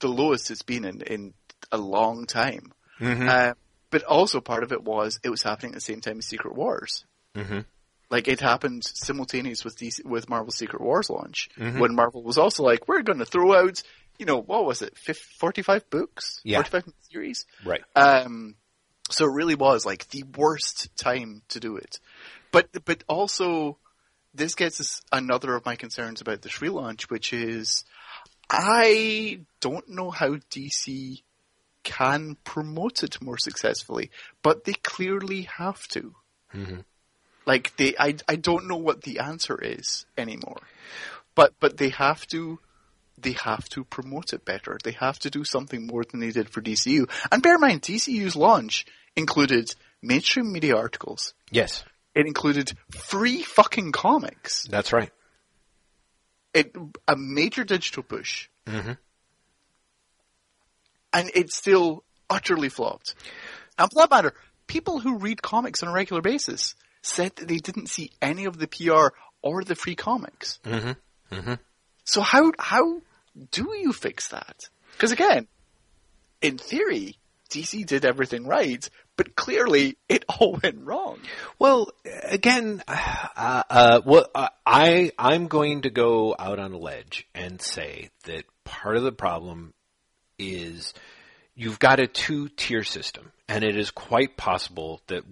the 0.00 0.08
lowest 0.08 0.50
it's 0.50 0.62
been 0.62 0.84
in 0.84 1.00
in 1.02 1.34
a 1.72 1.78
long 1.78 2.26
time. 2.26 2.72
Uh, 3.00 3.54
but 3.90 4.02
also 4.04 4.40
part 4.40 4.62
of 4.62 4.72
it 4.72 4.82
was 4.82 5.18
it 5.22 5.30
was 5.30 5.42
happening 5.42 5.72
at 5.72 5.76
the 5.76 5.80
same 5.80 6.00
time 6.00 6.18
as 6.18 6.26
Secret 6.26 6.54
Wars. 6.54 7.04
Mhm. 7.34 7.64
Like 8.10 8.28
it 8.28 8.40
happened 8.40 8.82
simultaneous 8.84 9.64
with 9.64 9.76
DC, 9.78 10.04
with 10.04 10.28
Marvel 10.28 10.52
Secret 10.52 10.80
Wars 10.80 11.10
launch 11.10 11.48
when 11.56 11.94
Marvel 11.94 12.22
was 12.22 12.38
also 12.38 12.62
like, 12.62 12.86
we're 12.86 13.02
going 13.02 13.18
to 13.18 13.24
throw 13.24 13.54
out, 13.54 13.82
you 14.18 14.26
know, 14.26 14.40
what 14.40 14.64
was 14.64 14.82
it, 14.82 14.96
50, 14.96 15.22
45 15.38 15.90
books, 15.90 16.40
Yeah. 16.44 16.58
45 16.62 16.92
series. 17.10 17.46
Right. 17.64 17.82
Um, 17.96 18.56
so 19.10 19.24
it 19.24 19.32
really 19.32 19.54
was 19.56 19.84
like 19.84 20.08
the 20.10 20.22
worst 20.36 20.94
time 20.96 21.42
to 21.48 21.58
do 21.60 21.76
it. 21.76 21.98
But 22.52 22.68
but 22.84 23.02
also, 23.08 23.78
this 24.34 24.54
gets 24.54 24.80
us 24.80 25.00
another 25.12 25.54
of 25.54 25.64
my 25.64 25.76
concerns 25.76 26.20
about 26.20 26.42
this 26.42 26.58
relaunch, 26.58 27.04
which 27.04 27.32
is 27.32 27.84
I 28.50 29.40
don't 29.60 29.88
know 29.88 30.10
how 30.10 30.36
DC 30.50 31.22
can 31.82 32.36
promote 32.44 33.02
it 33.02 33.22
more 33.22 33.38
successfully, 33.38 34.10
but 34.42 34.64
they 34.64 34.72
clearly 34.72 35.42
have 35.42 35.86
to. 35.88 36.14
Mm-hmm. 36.54 36.80
Like 37.46 37.76
they, 37.76 37.94
I, 37.98 38.16
I 38.28 38.36
don't 38.36 38.68
know 38.68 38.76
what 38.76 39.02
the 39.02 39.18
answer 39.20 39.58
is 39.62 40.06
anymore, 40.16 40.62
but 41.34 41.52
but 41.60 41.76
they 41.76 41.90
have 41.90 42.26
to, 42.28 42.58
they 43.18 43.32
have 43.32 43.68
to 43.70 43.84
promote 43.84 44.32
it 44.32 44.44
better. 44.44 44.78
They 44.82 44.92
have 44.92 45.18
to 45.20 45.30
do 45.30 45.44
something 45.44 45.86
more 45.86 46.04
than 46.04 46.20
they 46.20 46.30
did 46.30 46.48
for 46.48 46.62
DCU. 46.62 47.08
And 47.30 47.42
bear 47.42 47.56
in 47.56 47.60
mind, 47.60 47.82
DCU's 47.82 48.34
launch 48.34 48.86
included 49.14 49.74
mainstream 50.02 50.52
media 50.52 50.76
articles. 50.76 51.34
Yes, 51.50 51.84
It 52.14 52.26
included 52.26 52.72
free 52.90 53.42
fucking 53.42 53.92
comics. 53.92 54.66
that's 54.70 54.92
right. 54.92 55.10
It 56.52 56.74
a 57.08 57.16
major 57.16 57.64
digital 57.64 58.02
push, 58.02 58.48
Mm-hmm. 58.66 58.92
and 61.12 61.30
it 61.34 61.52
still 61.52 62.04
utterly 62.30 62.68
flopped. 62.68 63.14
And 63.78 63.90
for 63.90 64.02
that 64.02 64.10
matter, 64.10 64.34
people 64.66 65.00
who 65.00 65.18
read 65.18 65.42
comics 65.42 65.82
on 65.82 65.88
a 65.88 65.92
regular 65.92 66.22
basis 66.22 66.74
said 67.02 67.36
that 67.36 67.48
they 67.48 67.58
didn't 67.58 67.88
see 67.88 68.10
any 68.22 68.46
of 68.46 68.58
the 68.58 68.66
PR 68.68 69.08
or 69.42 69.62
the 69.64 69.74
free 69.74 69.94
comics. 69.96 70.58
Mm-hmm. 70.64 71.34
Mm-hmm. 71.34 71.54
So 72.04 72.20
how 72.20 72.52
how 72.58 73.00
do 73.50 73.74
you 73.76 73.92
fix 73.92 74.28
that? 74.28 74.68
Because 74.92 75.12
again, 75.12 75.46
in 76.40 76.56
theory, 76.58 77.18
DC 77.50 77.84
did 77.86 78.04
everything 78.04 78.46
right, 78.46 78.88
but 79.16 79.36
clearly 79.36 79.96
it 80.08 80.24
all 80.38 80.58
went 80.62 80.84
wrong. 80.84 81.18
Well, 81.58 81.90
again, 82.24 82.82
uh, 82.88 83.62
uh, 83.68 84.00
well, 84.04 84.26
uh, 84.34 84.48
I 84.66 85.12
I'm 85.18 85.46
going 85.48 85.82
to 85.82 85.90
go 85.90 86.34
out 86.38 86.58
on 86.58 86.72
a 86.72 86.78
ledge 86.78 87.26
and 87.34 87.60
say 87.60 88.10
that 88.24 88.44
part 88.64 88.96
of 88.96 89.02
the 89.02 89.12
problem 89.12 89.74
is 90.38 90.94
you've 91.54 91.78
got 91.78 92.00
a 92.00 92.06
two 92.06 92.48
tier 92.48 92.82
system, 92.82 93.32
and 93.48 93.64
it 93.64 93.76
is 93.76 93.90
quite 93.90 94.36
possible 94.36 95.00
that 95.06 95.24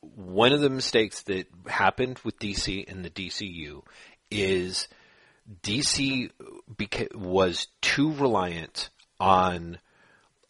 one 0.00 0.52
of 0.52 0.60
the 0.60 0.70
mistakes 0.70 1.22
that 1.22 1.46
happened 1.66 2.18
with 2.24 2.38
DC 2.38 2.90
and 2.90 3.04
the 3.04 3.10
DCU 3.10 3.82
is 4.30 4.88
DC 5.62 6.30
beca- 6.74 7.14
was 7.14 7.68
too 7.80 8.12
reliant 8.12 8.90
on 9.20 9.78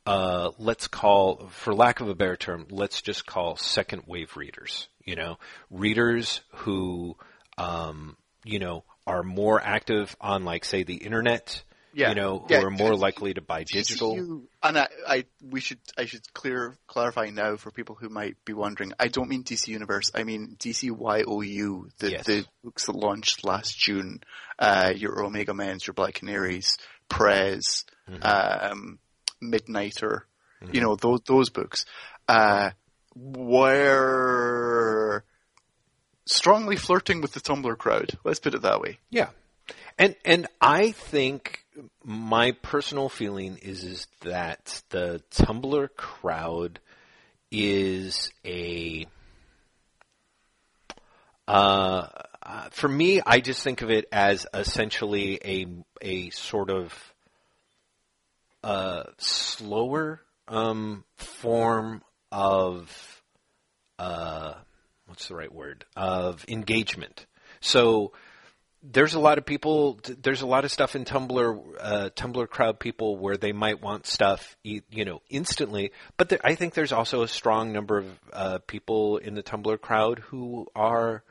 uh, 0.06 0.50
let's 0.58 0.86
call, 0.88 1.48
for 1.50 1.74
lack 1.74 2.00
of 2.00 2.08
a 2.08 2.14
better 2.14 2.36
term, 2.36 2.66
let's 2.70 3.02
just 3.02 3.26
call 3.26 3.56
second 3.56 4.02
wave 4.06 4.36
readers. 4.36 4.88
You 5.04 5.16
know, 5.16 5.38
readers 5.70 6.40
who, 6.54 7.16
um, 7.58 8.16
you 8.44 8.58
know, 8.58 8.84
are 9.06 9.22
more 9.22 9.60
active 9.60 10.16
on, 10.20 10.44
like, 10.44 10.64
say, 10.64 10.82
the 10.82 10.94
internet. 10.96 11.62
Yeah. 11.92 12.10
You 12.10 12.14
know, 12.16 12.38
who 12.40 12.52
Yeah. 12.54 12.60
are 12.62 12.70
more 12.70 12.94
likely 12.94 13.32
to 13.32 13.40
buy 13.40 13.64
digital. 13.64 14.16
DCU, 14.16 14.42
and 14.62 14.78
I, 14.78 14.88
I, 15.08 15.24
we 15.42 15.60
should, 15.60 15.78
I 15.96 16.04
should 16.04 16.30
clear, 16.34 16.76
clarify 16.86 17.30
now 17.30 17.56
for 17.56 17.70
people 17.70 17.94
who 17.94 18.10
might 18.10 18.36
be 18.44 18.52
wondering. 18.52 18.92
I 19.00 19.08
don't 19.08 19.30
mean 19.30 19.44
DC 19.44 19.68
Universe. 19.68 20.10
I 20.14 20.24
mean 20.24 20.56
DCYOU, 20.58 21.90
the, 21.98 22.10
Yes. 22.10 22.26
the 22.26 22.44
books 22.62 22.84
that 22.86 22.96
launched 22.96 23.44
last 23.44 23.78
June. 23.78 24.20
Uh, 24.58 24.92
your 24.94 25.24
Omega 25.24 25.54
Men's, 25.54 25.86
your 25.86 25.94
Black 25.94 26.14
Canaries, 26.14 26.76
Prez, 27.08 27.84
Mm-hmm. 28.10 28.22
um, 28.72 28.98
Midnighter. 29.50 30.22
You 30.72 30.80
know 30.80 30.96
those 30.96 31.20
those 31.26 31.50
books. 31.50 31.84
Uh, 32.28 32.70
were 33.14 35.24
strongly 36.26 36.76
flirting 36.76 37.20
with 37.20 37.32
the 37.32 37.40
Tumblr 37.40 37.76
crowd. 37.78 38.18
Let's 38.24 38.40
put 38.40 38.54
it 38.54 38.62
that 38.62 38.80
way. 38.80 38.98
Yeah. 39.10 39.28
And 39.98 40.14
and 40.24 40.46
I 40.60 40.92
think 40.92 41.64
my 42.04 42.52
personal 42.52 43.08
feeling 43.08 43.58
is 43.58 43.84
is 43.84 44.06
that 44.22 44.82
the 44.90 45.22
Tumblr 45.30 45.88
crowd 45.96 46.80
is 47.50 48.30
a 48.44 49.06
uh, 51.48 52.08
uh, 52.42 52.68
for 52.70 52.88
me, 52.88 53.20
I 53.24 53.40
just 53.40 53.62
think 53.62 53.82
of 53.82 53.90
it 53.90 54.06
as 54.12 54.46
essentially 54.52 55.38
a 55.44 55.66
a 56.02 56.30
sort 56.30 56.70
of 56.70 57.14
uh, 58.66 59.04
slower 59.18 60.20
um, 60.48 61.04
form 61.14 62.02
of 62.32 63.22
uh, 64.00 64.54
what's 65.06 65.28
the 65.28 65.36
right 65.36 65.54
word 65.54 65.84
of 65.94 66.44
engagement. 66.48 67.26
So 67.60 68.10
there's 68.82 69.14
a 69.14 69.20
lot 69.20 69.38
of 69.38 69.46
people. 69.46 70.00
There's 70.02 70.42
a 70.42 70.48
lot 70.48 70.64
of 70.64 70.72
stuff 70.72 70.96
in 70.96 71.04
Tumblr, 71.04 71.64
uh, 71.80 72.10
Tumblr 72.16 72.48
crowd 72.48 72.80
people 72.80 73.16
where 73.16 73.36
they 73.36 73.52
might 73.52 73.80
want 73.80 74.04
stuff, 74.04 74.56
you 74.64 74.82
know, 74.90 75.22
instantly. 75.30 75.92
But 76.16 76.28
there, 76.28 76.40
I 76.42 76.56
think 76.56 76.74
there's 76.74 76.92
also 76.92 77.22
a 77.22 77.28
strong 77.28 77.72
number 77.72 77.98
of 77.98 78.06
uh, 78.32 78.58
people 78.66 79.18
in 79.18 79.34
the 79.34 79.44
Tumblr 79.44 79.80
crowd 79.80 80.18
who 80.18 80.66
are, 80.74 81.22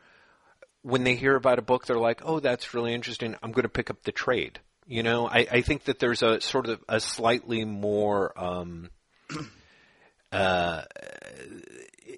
when 0.83 1.03
they 1.03 1.15
hear 1.15 1.35
about 1.35 1.59
a 1.59 1.63
book, 1.63 1.85
they're 1.85 1.99
like, 1.99 2.21
"Oh, 2.23 2.39
that's 2.39 2.73
really 2.73 2.93
interesting. 2.93 3.35
I'm 3.43 3.51
going 3.51 3.63
to 3.63 3.69
pick 3.69 3.89
up 3.89 4.03
the 4.03 4.13
trade." 4.13 4.61
You 4.87 5.03
know, 5.03 5.27
I, 5.27 5.47
I 5.51 5.61
think 5.61 5.85
that 5.85 5.99
there's 5.99 6.21
a 6.21 6.39
sort 6.41 6.67
of 6.69 6.79
a 6.87 6.99
slightly 6.99 7.65
more. 7.65 8.33
Um, 8.37 8.89
uh, 10.31 10.83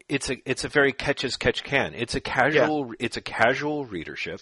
it's 0.10 0.30
a 0.30 0.38
it's 0.46 0.64
a 0.66 0.70
very 0.70 0.92
catch 0.94 1.24
as 1.24 1.38
catch 1.38 1.64
can. 1.64 1.94
It's 1.94 2.16
a 2.16 2.20
casual 2.22 2.94
it's 3.00 3.18
a 3.18 3.22
casual 3.22 3.86
readership 3.86 4.42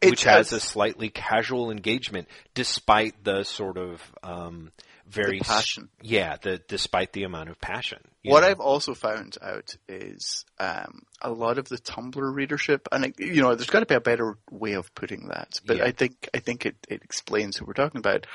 It 0.00 0.10
which 0.10 0.24
has 0.24 0.50
has- 0.50 0.52
a 0.52 0.60
slightly 0.60 1.10
casual 1.10 1.70
engagement 1.70 2.28
despite 2.54 3.22
the 3.24 3.44
sort 3.44 3.78
of 3.78 4.02
um, 4.22 4.72
very 5.08 5.38
The 5.38 5.44
passion. 5.44 5.88
yeah, 6.02 6.36
the 6.40 6.58
despite 6.68 7.12
the 7.12 7.22
amount 7.24 7.48
of 7.50 7.60
passion. 7.60 7.98
What 8.24 8.40
know? 8.40 8.48
I've 8.48 8.60
also 8.60 8.94
found 8.94 9.38
out 9.40 9.76
is 9.88 10.44
um, 10.58 11.02
a 11.22 11.30
lot 11.30 11.58
of 11.58 11.68
the 11.68 11.78
Tumblr 11.78 12.34
readership, 12.34 12.88
and 12.90 13.04
it, 13.06 13.20
you 13.20 13.40
know, 13.42 13.54
there's 13.54 13.70
got 13.70 13.80
to 13.80 13.86
be 13.86 13.94
a 13.94 14.00
better 14.00 14.36
way 14.50 14.72
of 14.72 14.92
putting 14.94 15.28
that. 15.28 15.60
But 15.64 15.76
Yeah. 15.78 15.84
I 15.84 15.92
think 15.92 16.28
I 16.34 16.40
think 16.40 16.66
it, 16.66 16.76
it 16.88 17.02
explains 17.02 17.56
who 17.56 17.64
we're 17.66 17.72
talking 17.74 17.98
about. 18.00 18.26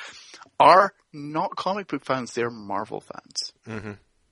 Are 0.59 0.93
not 1.11 1.55
comic 1.55 1.87
book 1.87 2.05
fans; 2.05 2.33
they're 2.33 2.49
Marvel 2.49 3.01
fans, 3.01 3.53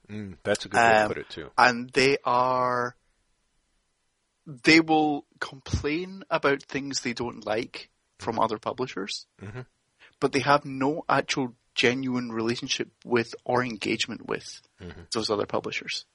Mm, 0.09 0.37
that's 0.43 0.65
a 0.65 0.69
good 0.69 0.77
way 0.77 0.89
to 0.89 1.01
um, 1.03 1.07
put 1.09 1.17
it 1.19 1.29
too. 1.29 1.49
and 1.57 1.89
they 1.91 2.17
are. 2.23 2.95
They 4.63 4.79
will 4.79 5.25
complain 5.39 6.23
about 6.29 6.63
things 6.63 7.01
they 7.01 7.13
don't 7.13 7.45
like 7.45 7.89
from 8.17 8.39
other 8.39 8.57
publishers, 8.57 9.27
Mhm. 9.41 9.65
but 10.19 10.31
they 10.31 10.39
have 10.39 10.65
no 10.65 11.03
actual 11.07 11.53
genuine 11.75 12.31
relationship 12.31 12.89
with 13.05 13.33
or 13.45 13.63
engagement 13.63 14.27
with 14.27 14.61
mm-hmm. 14.81 15.01
those 15.13 15.29
other 15.29 15.45
publishers. 15.45 16.05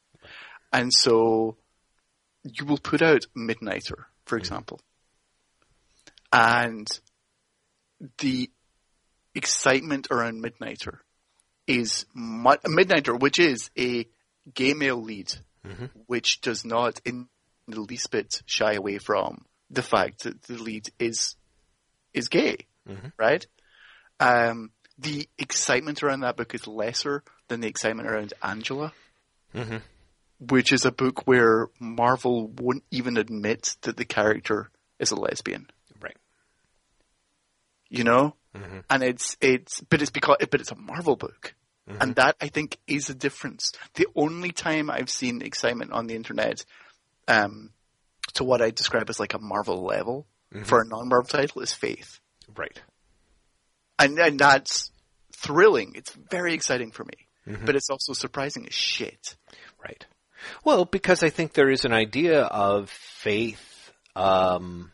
And 0.72 0.92
so 0.92 1.56
you 2.42 2.66
will 2.66 2.78
put 2.78 3.02
out 3.02 3.26
Midnighter, 3.36 4.04
for 4.24 4.36
mm-hmm. 4.36 4.38
example, 4.38 4.80
and 6.32 6.88
the 8.18 8.50
excitement 9.34 10.08
around 10.10 10.42
Midnighter 10.42 10.98
is 11.66 12.06
mu- 12.14 12.56
Midnighter, 12.66 13.18
which 13.18 13.38
is 13.38 13.70
a 13.78 14.06
gay 14.52 14.74
male 14.74 15.00
lead, 15.00 15.32
mm-hmm. 15.66 15.86
which 16.06 16.40
does 16.40 16.64
not 16.64 17.00
in 17.04 17.28
the 17.66 17.80
least 17.80 18.10
bit 18.10 18.42
shy 18.46 18.74
away 18.74 18.98
from 18.98 19.44
the 19.70 19.82
fact 19.82 20.24
that 20.24 20.42
the 20.42 20.58
lead 20.58 20.88
is 20.98 21.36
is 22.12 22.28
gay, 22.28 22.58
right? 23.18 23.46
Um, 24.20 24.70
the 24.98 25.28
excitement 25.38 26.02
around 26.02 26.20
that 26.20 26.36
book 26.36 26.54
is 26.54 26.66
lesser 26.66 27.22
than 27.48 27.60
the 27.60 27.68
excitement 27.68 28.08
around 28.08 28.32
Angela, 28.42 28.92
mm-hmm. 29.54 29.78
which 30.40 30.72
is 30.72 30.84
a 30.84 30.92
book 30.92 31.26
where 31.26 31.68
Marvel 31.80 32.48
won't 32.48 32.84
even 32.90 33.16
admit 33.16 33.76
that 33.82 33.96
the 33.96 34.04
character 34.04 34.70
is 34.98 35.10
a 35.10 35.16
lesbian. 35.16 35.68
Right. 36.00 36.16
You 37.88 38.04
know, 38.04 38.36
mm-hmm. 38.56 38.78
and 38.88 39.02
it's 39.02 39.36
it's 39.40 39.80
but 39.80 40.00
it's 40.00 40.10
because 40.10 40.36
but 40.50 40.60
it's 40.60 40.72
a 40.72 40.76
Marvel 40.76 41.16
book. 41.16 41.54
Mm-hmm. 41.88 42.00
And 42.00 42.14
that 42.14 42.36
I 42.40 42.48
think 42.48 42.78
is 42.86 43.10
a 43.10 43.14
difference. 43.14 43.72
The 43.94 44.06
only 44.16 44.52
time 44.52 44.88
I've 44.88 45.10
seen 45.10 45.42
excitement 45.42 45.92
on 45.92 46.06
the 46.06 46.14
internet, 46.14 46.64
um, 47.28 47.70
to 48.34 48.44
what 48.44 48.62
I 48.62 48.70
describe 48.70 49.10
as 49.10 49.20
like 49.20 49.34
a 49.34 49.38
Marvel 49.38 49.84
level 49.84 50.26
for 50.62 50.80
a 50.80 50.86
non-Marvel 50.86 51.28
title 51.28 51.62
is 51.62 51.72
Faith. 51.72 52.20
Right. 52.56 52.80
And 53.98 54.18
and 54.18 54.38
that's 54.38 54.90
thrilling. 55.32 55.92
It's 55.94 56.12
very 56.12 56.54
exciting 56.54 56.90
for 56.90 57.04
me, 57.04 57.56
but 57.64 57.76
it's 57.76 57.90
also 57.90 58.12
surprising 58.12 58.66
as 58.66 58.74
shit. 58.74 59.36
Right. 59.82 60.04
Well, 60.64 60.84
because 60.84 61.22
I 61.22 61.30
think 61.30 61.52
there 61.52 61.70
is 61.70 61.84
an 61.84 61.92
idea 61.92 62.42
of 62.42 62.90
faith, 62.90 63.92
um, 64.14 64.92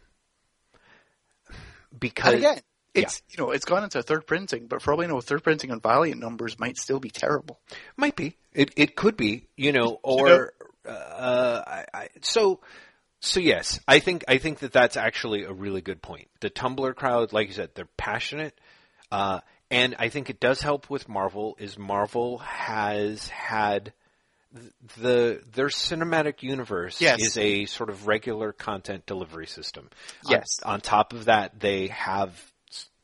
because 1.98 2.34
And 2.34 2.44
again, 2.44 2.60
it's 2.94 3.22
you 3.30 3.42
know 3.42 3.50
it's 3.50 3.64
gone 3.64 3.84
into 3.84 3.98
a 3.98 4.02
third 4.02 4.26
printing, 4.26 4.66
but 4.66 4.82
probably 4.82 5.06
know, 5.06 5.20
third 5.20 5.42
printing 5.42 5.70
on 5.70 5.80
Valiant 5.80 6.20
numbers 6.20 6.58
might 6.58 6.76
still 6.76 7.00
be 7.00 7.10
terrible. 7.10 7.60
Might 7.96 8.16
be. 8.16 8.36
It 8.52 8.72
it 8.76 8.96
could 8.96 9.16
be. 9.16 9.46
You 9.56 9.72
know, 9.72 9.98
or 10.02 10.52
uh, 10.86 11.62
I, 11.66 11.84
I, 11.92 12.08
so 12.22 12.60
so 13.20 13.40
yes, 13.40 13.80
I 13.86 13.98
think 13.98 14.24
I 14.28 14.38
think 14.38 14.60
that 14.60 14.72
that's 14.72 14.96
actually 14.96 15.44
a 15.44 15.52
really 15.52 15.82
good 15.82 16.02
point. 16.02 16.28
The 16.40 16.50
Tumblr 16.50 16.94
crowd, 16.96 17.32
like 17.32 17.48
you 17.48 17.54
said, 17.54 17.70
they're 17.74 17.88
passionate, 17.96 18.58
uh, 19.11 19.40
and 19.70 19.94
I 19.99 20.09
think 20.09 20.31
it 20.31 20.40
does 20.40 20.61
help 20.61 20.90
with 20.90 21.09
Marvel. 21.09 21.57
Is 21.59 21.79
Marvel 21.79 22.38
has 22.38 23.29
had 23.29 23.92
the 24.99 25.40
their 25.53 25.68
cinematic 25.68 26.42
universe 26.42 27.01
Yes. 27.01 27.20
is 27.20 27.37
a 27.38 27.66
sort 27.66 27.88
of 27.88 28.07
regular 28.09 28.53
content 28.53 29.07
delivery 29.07 29.46
system. 29.46 29.88
On- 30.27 30.33
Yes. 30.33 30.61
On, 30.64 30.81
top 30.81 31.12
of 31.12 31.27
that, 31.27 31.61
they 31.61 31.87
have 31.88 32.49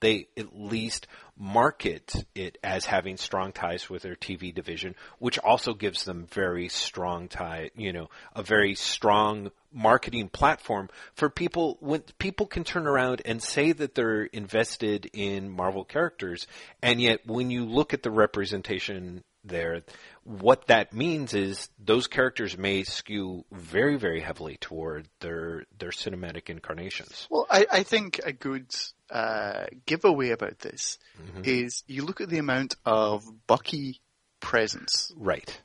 they 0.01 0.29
at 0.37 0.59
least 0.59 1.07
market 1.39 2.15
it 2.35 2.59
as 2.65 2.87
having 2.87 3.17
strong 3.17 3.53
ties 3.53 3.91
with 3.91 4.03
their 4.03 4.15
TV 4.15 4.55
division, 4.55 4.95
which 5.19 5.39
also 5.39 5.75
gives 5.75 6.05
them 6.05 6.27
very 6.31 6.69
strong 6.69 7.29
tie, 7.29 7.71
you 7.77 7.93
know, 7.93 8.09
a 8.35 8.43
very 8.43 8.75
strong 8.75 9.51
marketing 9.73 10.29
platform 10.29 10.89
for 11.15 11.29
people 11.29 11.77
when 11.81 12.03
people 12.19 12.47
can 12.47 12.65
turn 12.65 12.87
around 12.87 13.21
and 13.27 13.43
say 13.43 13.73
that 13.73 13.95
they're 13.95 14.25
invested 14.25 15.11
in 15.13 15.51
Marvel 15.51 15.85
characters 15.85 16.47
and 16.83 17.01
yet 17.01 17.27
when 17.27 17.51
you 17.51 17.67
look 17.67 17.93
at 17.93 18.03
the 18.03 18.11
representation 18.11 19.23
there, 19.45 19.83
what 20.25 20.67
that 20.67 20.93
means 20.93 21.35
is 21.35 21.69
those 21.79 22.07
characters 22.07 22.59
may 22.59 22.83
skew 22.83 23.45
very, 23.53 23.97
very 23.97 24.21
heavily 24.21 24.57
toward 24.61 25.09
their 25.21 25.65
their 25.79 25.91
cinematic 25.91 26.51
incarnations. 26.51 27.27
Well, 27.31 27.47
I, 27.51 27.67
I 27.71 27.83
think 27.83 28.21
a 28.25 28.33
good 28.33 28.75
uh, 29.11 29.67
giveaway 29.87 30.31
about 30.31 30.59
this 30.61 30.99
Mm-hmm. 31.23 31.43
is 31.45 31.83
you 31.87 32.05
look 32.05 32.21
at 32.21 32.29
the 32.29 32.39
amount 32.39 32.77
of 32.85 33.25
Bucky 33.47 34.01
presence 34.41 35.11
Right. 35.17 35.61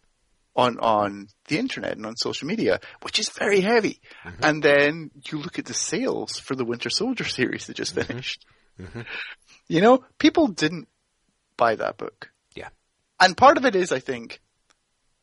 on 0.56 0.78
on 0.80 1.28
the 1.48 1.58
internet 1.60 1.98
and 1.98 2.06
on 2.06 2.16
social 2.16 2.48
media, 2.48 2.80
which 3.02 3.20
is 3.20 3.30
very 3.30 3.60
heavy. 3.62 4.00
Mm-hmm. 4.24 4.44
And 4.46 4.64
then 4.64 5.12
you 5.30 5.40
look 5.40 5.60
at 5.60 5.66
the 5.66 5.74
sales 5.74 6.38
for 6.40 6.56
the 6.56 6.64
Winter 6.66 6.90
Soldier 6.90 7.26
series 7.40 7.66
that 7.68 7.76
Mm-hmm. 7.78 7.84
just 7.98 8.08
finished. 8.08 8.46
You 9.68 9.82
know, 9.82 10.04
people 10.18 10.48
didn't 10.48 10.88
buy 11.58 11.76
that 11.76 11.98
book. 11.98 12.32
Yeah. 12.56 12.70
And 13.20 13.36
part 13.38 13.58
of 13.58 13.66
it 13.66 13.76
is, 13.76 13.92
I 13.92 14.00
think, 14.00 14.40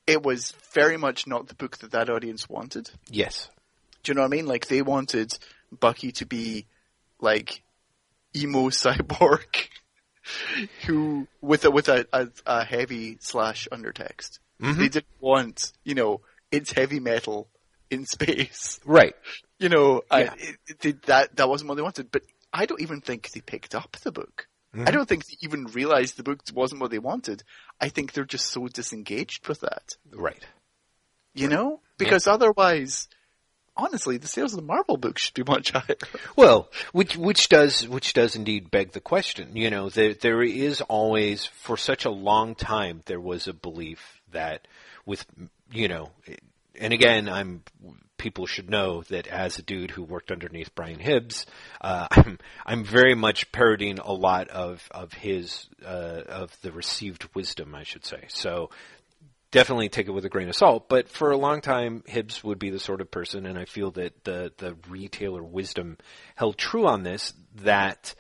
it 0.07 0.23
was 0.23 0.53
very 0.75 0.97
much 0.97 1.27
not 1.27 1.49
the 1.49 1.55
book 1.55 1.79
that 1.79 1.91
that 1.93 2.09
audience 2.11 2.49
wanted. 2.49 2.91
Yes. 3.11 3.49
Do 4.03 4.11
you 4.11 4.15
know 4.15 4.23
what 4.23 4.33
I 4.33 4.37
mean? 4.37 4.47
Like 4.47 4.67
they 4.69 4.83
wanted 4.83 5.33
Bucky 5.81 6.13
to 6.13 6.27
be 6.27 6.67
like 7.21 7.63
emo 8.37 8.69
cyborg 8.71 9.69
who 10.87 11.27
with 11.41 11.65
a 11.65 11.71
with 11.71 11.89
a, 11.89 12.07
a, 12.13 12.29
a 12.47 12.65
heavy 12.65 13.19
slash 13.21 13.69
undertext. 13.73 14.39
Mm-hmm. 14.61 14.79
They 14.79 14.89
didn't 14.89 15.21
want, 15.21 15.73
you 15.85 15.95
know, 15.95 16.21
it's 16.51 16.73
heavy 16.73 17.01
metal 17.01 17.49
in 17.91 18.05
space. 18.07 18.81
Right. 18.85 19.15
You 19.61 19.69
know, 19.69 20.03
I- 20.09 20.31
it, 20.39 20.85
it, 20.85 21.03
that 21.07 21.35
that 21.35 21.49
wasn't 21.49 21.69
what 21.69 21.75
they 21.75 21.83
wanted. 21.83 22.13
But 22.13 22.23
I 22.53 22.67
don't 22.67 22.81
even 22.81 23.01
think 23.01 23.29
they 23.31 23.41
picked 23.41 23.75
up 23.75 23.97
the 24.05 24.13
book. 24.13 24.47
Mm-hmm. 24.73 24.87
I 24.87 24.93
don't 24.93 25.09
think 25.09 25.27
they 25.27 25.37
even 25.43 25.65
realized 25.65 26.17
the 26.17 26.23
book 26.23 26.43
wasn't 26.55 26.81
what 26.81 26.93
they 26.93 27.01
wanted. 27.01 27.43
I 27.81 27.89
think 27.89 28.13
they're 28.13 28.25
just 28.25 28.47
so 28.47 28.69
disengaged 28.69 29.49
with 29.49 29.63
that. 29.63 29.97
Right. 30.13 30.47
You 31.35 31.49
know? 31.49 31.81
Because 31.99 32.29
otherwise, 32.29 33.09
honestly, 33.79 34.19
the 34.19 34.27
sales 34.27 34.53
of 34.53 34.61
the 34.61 34.67
Marvel 34.67 34.97
books 34.97 35.23
should 35.23 35.35
be 35.35 35.51
much 35.51 35.71
higher. 35.71 35.97
Well, 36.37 36.69
which 36.93 37.17
which 37.17 37.49
does 37.49 37.87
which 37.87 38.13
does 38.13 38.37
indeed 38.37 38.71
beg 38.71 38.93
the 38.93 39.01
question. 39.01 39.57
You 39.57 39.71
know, 39.71 39.89
there 39.89 40.15
there 40.15 40.43
is 40.43 40.81
always 40.83 41.47
for 41.47 41.77
such 41.77 42.05
a 42.05 42.11
long 42.11 42.55
time 42.55 43.03
there 43.07 43.21
was 43.21 43.47
a 43.47 43.55
belief 43.55 44.21
that 44.33 44.67
with 45.07 45.25
you 45.73 45.89
know, 45.89 46.11
and 46.79 46.93
again, 46.93 47.29
I'm 47.29 47.63
people 48.19 48.47
should 48.47 48.69
know 48.69 49.03
that 49.03 49.29
as 49.29 49.59
a 49.59 49.63
dude 49.63 49.93
who 49.93 50.03
worked 50.03 50.33
underneath 50.33 50.75
Brian 50.75 50.99
Hibbs, 50.99 51.47
uh, 51.81 52.09
I'm 52.11 52.39
I'm 52.67 52.85
very 52.85 53.15
much 53.15 53.51
parodying 53.53 53.99
a 53.99 54.13
lot 54.13 54.49
of 54.49 54.87
of 54.91 55.13
his 55.13 55.69
uh, 55.85 56.23
of 56.29 56.61
the 56.63 56.73
received 56.73 57.29
wisdom, 57.35 57.75
I 57.75 57.85
should 57.85 58.05
say. 58.05 58.25
So 58.29 58.71
definitely 59.51 59.89
take 59.89 60.09
it 60.09 60.13
with 60.13 60.25
a 60.25 60.29
grain 60.29 60.49
of 60.49 60.57
salt. 60.57 60.89
But 60.89 61.09
for 61.09 61.31
a 61.31 61.37
long 61.37 61.61
time, 61.61 62.03
Hibbs 62.07 62.43
would 62.45 62.59
be 62.59 62.71
the 62.71 62.79
sort 62.79 63.01
of 63.01 63.11
person, 63.11 63.47
and 63.47 63.59
I 63.59 63.65
feel 63.65 63.91
that 63.93 64.25
the 64.25 64.53
the 64.57 64.77
retailer 64.89 65.43
wisdom 65.43 65.99
held 66.35 66.59
true 66.59 66.87
on 66.87 67.03
this. 67.03 67.33
That 67.57 68.15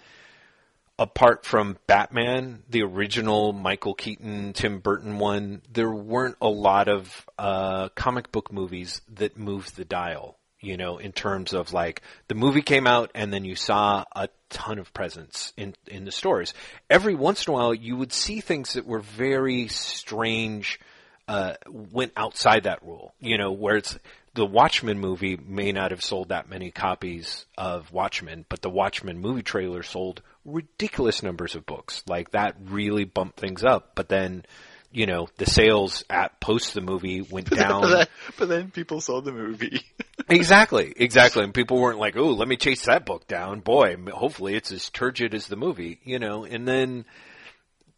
apart 0.98 1.44
from 1.44 1.78
Batman, 1.86 2.62
the 2.68 2.82
original 2.82 3.52
Michael 3.52 3.94
Keaton, 3.94 4.52
Tim 4.52 4.80
Burton 4.80 5.18
one, 5.18 5.62
there 5.72 5.90
weren't 5.90 6.36
a 6.40 6.48
lot 6.48 6.88
of 6.88 7.26
uh, 7.38 7.88
comic 7.90 8.32
book 8.32 8.52
movies 8.52 9.00
that 9.14 9.36
moved 9.36 9.76
the 9.76 9.84
dial. 9.84 10.36
You 10.60 10.76
know, 10.76 10.98
in 10.98 11.12
terms 11.12 11.52
of 11.52 11.72
like 11.72 12.02
the 12.26 12.34
movie 12.34 12.62
came 12.62 12.88
out 12.88 13.12
and 13.14 13.32
then 13.32 13.44
you 13.44 13.54
saw 13.54 14.04
a 14.10 14.28
ton 14.50 14.80
of 14.80 14.92
presence 14.92 15.52
in 15.56 15.76
in 15.86 16.04
the 16.04 16.10
stores. 16.10 16.52
Every 16.90 17.14
once 17.14 17.46
in 17.46 17.52
a 17.52 17.54
while, 17.54 17.72
you 17.72 17.96
would 17.96 18.12
see 18.12 18.40
things 18.40 18.72
that 18.72 18.84
were 18.84 18.98
very 18.98 19.68
strange 19.68 20.80
uh, 21.28 21.54
went 21.68 22.12
outside 22.16 22.64
that 22.64 22.82
rule. 22.82 23.14
You 23.20 23.38
know, 23.38 23.52
where 23.52 23.76
it's 23.76 23.96
the 24.34 24.46
Watchmen 24.46 24.98
movie 24.98 25.36
may 25.36 25.72
not 25.72 25.90
have 25.90 26.02
sold 26.02 26.30
that 26.30 26.48
many 26.48 26.70
copies 26.70 27.44
of 27.56 27.92
Watchmen, 27.92 28.44
but 28.48 28.62
the 28.62 28.70
Watchmen 28.70 29.18
movie 29.18 29.42
trailer 29.42 29.82
sold 29.82 30.22
ridiculous 30.44 31.22
numbers 31.22 31.54
of 31.54 31.66
books. 31.66 32.02
Like 32.06 32.30
that 32.30 32.56
really 32.64 33.04
bumped 33.04 33.38
things 33.38 33.62
up. 33.64 33.92
But 33.94 34.08
then, 34.08 34.44
you 34.90 35.06
know, 35.06 35.28
the 35.36 35.46
sales 35.46 36.04
at 36.08 36.40
post 36.40 36.72
the 36.72 36.80
movie 36.80 37.20
went 37.20 37.50
but, 37.50 37.58
down. 37.58 37.90
then, 37.90 38.06
but 38.38 38.48
then 38.48 38.70
people 38.70 39.00
saw 39.00 39.20
the 39.20 39.32
movie. 39.32 39.82
exactly, 40.28 40.94
exactly. 40.96 41.44
And 41.44 41.52
people 41.52 41.78
weren't 41.78 41.98
like, 41.98 42.16
"Oh, 42.16 42.30
let 42.30 42.48
me 42.48 42.56
chase 42.56 42.86
that 42.86 43.04
book 43.04 43.26
down." 43.26 43.60
Boy, 43.60 43.96
hopefully 44.12 44.54
it's 44.54 44.72
as 44.72 44.88
turgid 44.88 45.34
as 45.34 45.48
the 45.48 45.56
movie, 45.56 46.00
you 46.04 46.18
know. 46.18 46.44
And 46.44 46.66
then 46.66 47.04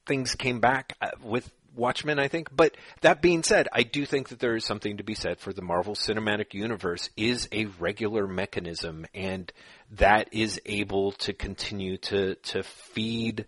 things 0.07 0.35
came 0.35 0.59
back 0.61 0.97
uh, 1.01 1.11
with 1.23 1.51
Watchmen, 1.75 2.19
I 2.19 2.29
think. 2.29 2.55
But 2.55 2.77
that 3.01 3.23
being 3.23 3.43
said, 3.43 3.69
I 3.73 3.83
do 3.83 4.05
think 4.07 4.29
that 4.29 4.39
there 4.39 4.57
is 4.57 4.65
something 4.65 4.97
to 4.97 5.05
be 5.05 5.15
said 5.15 5.39
for 5.39 5.53
the 5.53 5.63
Marvel 5.63 5.95
Cinematic 5.95 6.55
Universe 6.55 7.11
is 7.17 7.49
a 7.53 7.67
regular 7.79 8.27
mechanism, 8.27 9.07
and 9.15 9.53
that 9.93 10.29
is 10.33 10.61
able 10.67 11.13
to 11.13 11.33
continue 11.33 11.97
to 11.99 12.35
to 12.35 12.63
feed 12.63 13.47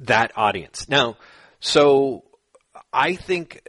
that 0.00 0.32
audience. 0.36 0.88
Now, 0.88 1.16
so 1.60 2.24
I 2.92 3.14
think. 3.14 3.62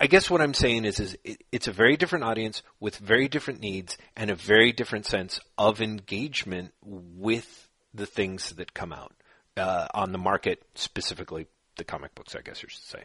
I 0.00 0.06
guess 0.06 0.30
what 0.30 0.40
I'm 0.40 0.54
saying 0.54 0.84
is, 0.84 1.00
is 1.00 1.18
it, 1.24 1.42
it's 1.50 1.66
a 1.66 1.72
very 1.72 1.96
different 1.96 2.24
audience 2.24 2.62
with 2.78 2.96
very 2.98 3.26
different 3.26 3.58
needs 3.58 3.98
and 4.16 4.30
a 4.30 4.36
very 4.36 4.70
different 4.70 5.06
sense 5.06 5.40
of 5.56 5.80
engagement 5.80 6.72
with 6.82 7.68
the 7.92 8.06
things 8.06 8.52
that 8.52 8.74
come 8.74 8.92
out 8.92 9.12
uh, 9.56 9.88
on 9.92 10.12
the 10.12 10.18
market, 10.18 10.62
specifically 10.76 11.48
the 11.78 11.84
comic 11.84 12.14
books, 12.14 12.36
I 12.36 12.42
guess 12.42 12.62
you 12.62 12.68
should 12.68 12.82
say. 12.82 13.04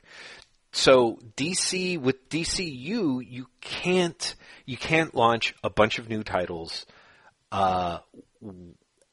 So 0.71 1.19
DC 1.37 1.99
with 1.99 2.29
DCU, 2.29 3.23
you 3.25 3.47
can't 3.61 4.35
you 4.65 4.75
can't 4.75 5.13
launch 5.13 5.53
a 5.63 5.69
bunch 5.69 5.99
of 5.99 6.09
new 6.09 6.23
titles 6.23 6.85
uh, 7.51 7.99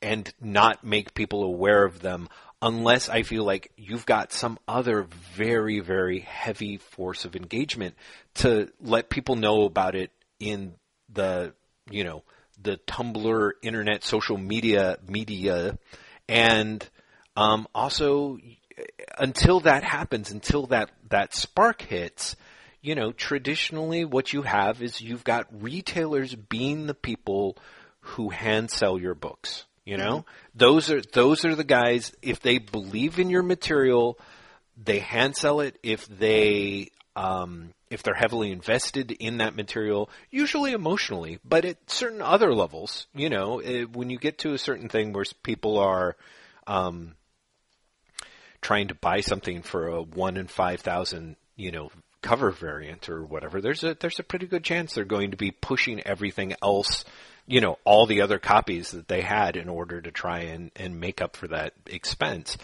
and 0.01 0.33
not 0.41 0.83
make 0.83 1.13
people 1.15 1.45
aware 1.45 1.85
of 1.85 2.01
them 2.01 2.29
unless 2.63 3.09
I 3.09 3.23
feel 3.23 3.45
like 3.45 3.73
you've 3.77 4.07
got 4.07 4.33
some 4.33 4.59
other 4.67 5.07
very 5.35 5.81
very 5.81 6.21
heavy 6.21 6.79
force 6.79 7.27
of 7.27 7.37
engagement 7.37 7.95
to 8.37 8.73
let 8.81 9.11
people 9.11 9.37
know 9.37 9.65
about 9.65 9.95
it 9.95 10.11
in 10.39 10.75
the 11.13 11.53
you 11.91 12.05
know 12.05 12.25
the 12.63 12.79
Tumblr, 12.87 13.53
internet, 13.63 14.05
social 14.05 14.37
media 14.39 14.99
media, 15.07 15.79
and 16.29 16.89
um, 17.37 17.67
also 17.75 18.39
until 19.19 19.61
that 19.61 19.85
happens, 19.85 20.31
until 20.31 20.67
that, 20.67 20.91
that 21.09 21.35
spark 21.35 21.83
hits, 21.83 22.37
you 22.83 22.95
know, 22.95 23.13
traditionally 23.13 24.05
what 24.05 24.33
you 24.33 24.43
have 24.43 24.83
is 24.83 25.01
you've 25.01 25.25
got 25.25 25.47
retailers 25.63 26.35
being 26.35 26.87
the 26.87 26.95
people 26.95 27.57
who 28.01 28.31
hand 28.31 28.71
sell 28.71 28.99
your 28.99 29.15
books. 29.15 29.65
You 29.85 29.97
know, 29.97 30.25
those 30.55 30.91
are 30.91 31.01
those 31.01 31.45
are 31.45 31.55
the 31.57 31.65
guys. 31.65 32.13
If 32.23 32.41
they 32.41 32.59
believe 32.59 33.19
in 33.19 33.29
your 33.29 33.43
material, 33.43 34.19
they 34.77 35.01
hand 35.01 35.37
sell 35.37 35.61
it. 35.61 35.79
If 35.83 36.07
they 36.07 36.91
um, 37.17 37.75
if 37.91 38.03
they're 38.03 38.15
heavily 38.15 38.53
invested 38.53 39.11
in 39.11 39.39
that 39.39 39.57
material, 39.57 40.09
usually 40.31 40.73
emotionally, 40.73 41.41
but 41.45 41.65
at 41.65 41.91
certain 41.91 42.23
other 42.23 42.55
levels, 42.55 43.09
you 43.15 43.31
know, 43.31 43.59
eh, 43.59 43.83
when 43.83 44.11
you 44.11 44.19
get 44.19 44.39
to 44.39 44.53
a 44.53 44.59
certain 44.59 44.89
thing 44.89 45.13
where 45.13 45.25
people 45.43 45.79
are 45.79 46.17
um, 46.69 47.17
trying 48.61 48.89
to 48.89 48.95
buy 48.95 49.21
something 49.21 49.63
for 49.63 49.89
a 49.89 50.03
one 50.03 50.37
in 50.37 50.47
five 50.47 50.81
thousand, 50.81 51.37
you 51.57 51.71
know, 51.71 51.91
cover 52.23 52.51
variant 52.51 53.09
or 53.09 53.25
whatever, 53.25 53.61
there's 53.61 53.85
a 53.85 53.97
there's 53.99 54.19
a 54.19 54.25
pretty 54.25 54.47
good 54.47 54.65
chance 54.65 54.95
they're 54.95 55.05
going 55.05 55.31
to 55.31 55.37
be 55.37 55.51
pushing 55.51 56.01
everything 56.01 56.55
else, 56.63 57.05
you 57.47 57.61
know, 57.61 57.79
all 57.85 58.07
the 58.07 58.21
other 58.21 58.39
copies 58.39 58.91
that 58.91 59.09
they 59.09 59.23
had 59.23 59.57
in 59.57 59.69
order 59.69 60.01
to 60.01 60.11
try 60.11 60.41
and, 60.41 60.71
and 60.77 61.01
make 61.01 61.23
up 61.23 61.37
for 61.37 61.49
that 61.49 61.73
expense. 61.87 62.57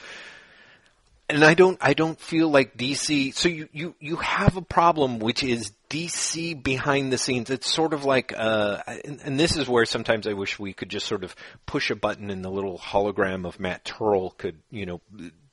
And 1.28 1.44
I 1.44 1.54
don't 1.54 1.78
I 1.80 1.94
don't 1.94 2.20
feel 2.20 2.48
like 2.48 2.76
DC 2.76 3.35
so 3.35 3.48
you, 3.48 3.68
you, 3.72 3.94
you 3.98 4.16
have 4.16 4.56
a 4.56 4.62
problem 4.62 5.18
which 5.18 5.42
is 5.42 5.72
DC 5.90 6.62
behind 6.62 7.12
the 7.12 7.18
scenes. 7.18 7.50
It's 7.50 7.68
sort 7.68 7.94
of 7.94 8.04
like 8.04 8.32
uh 8.37 8.82
and, 8.87 9.20
and 9.24 9.40
this 9.40 9.56
is 9.56 9.68
where 9.68 9.87
sometimes 9.87 10.28
I 10.28 10.35
wish 10.35 10.59
we 10.59 10.72
could 10.72 10.88
just 10.88 11.06
sort 11.06 11.24
of 11.24 11.35
push 11.64 11.90
a 11.90 11.96
button 11.96 12.30
and 12.30 12.44
the 12.44 12.50
little 12.50 12.78
hologram 12.78 13.44
of 13.44 13.59
Matt 13.59 13.85
Terl 13.85 14.30
could, 14.38 14.59
you 14.70 14.87
know, 14.87 15.00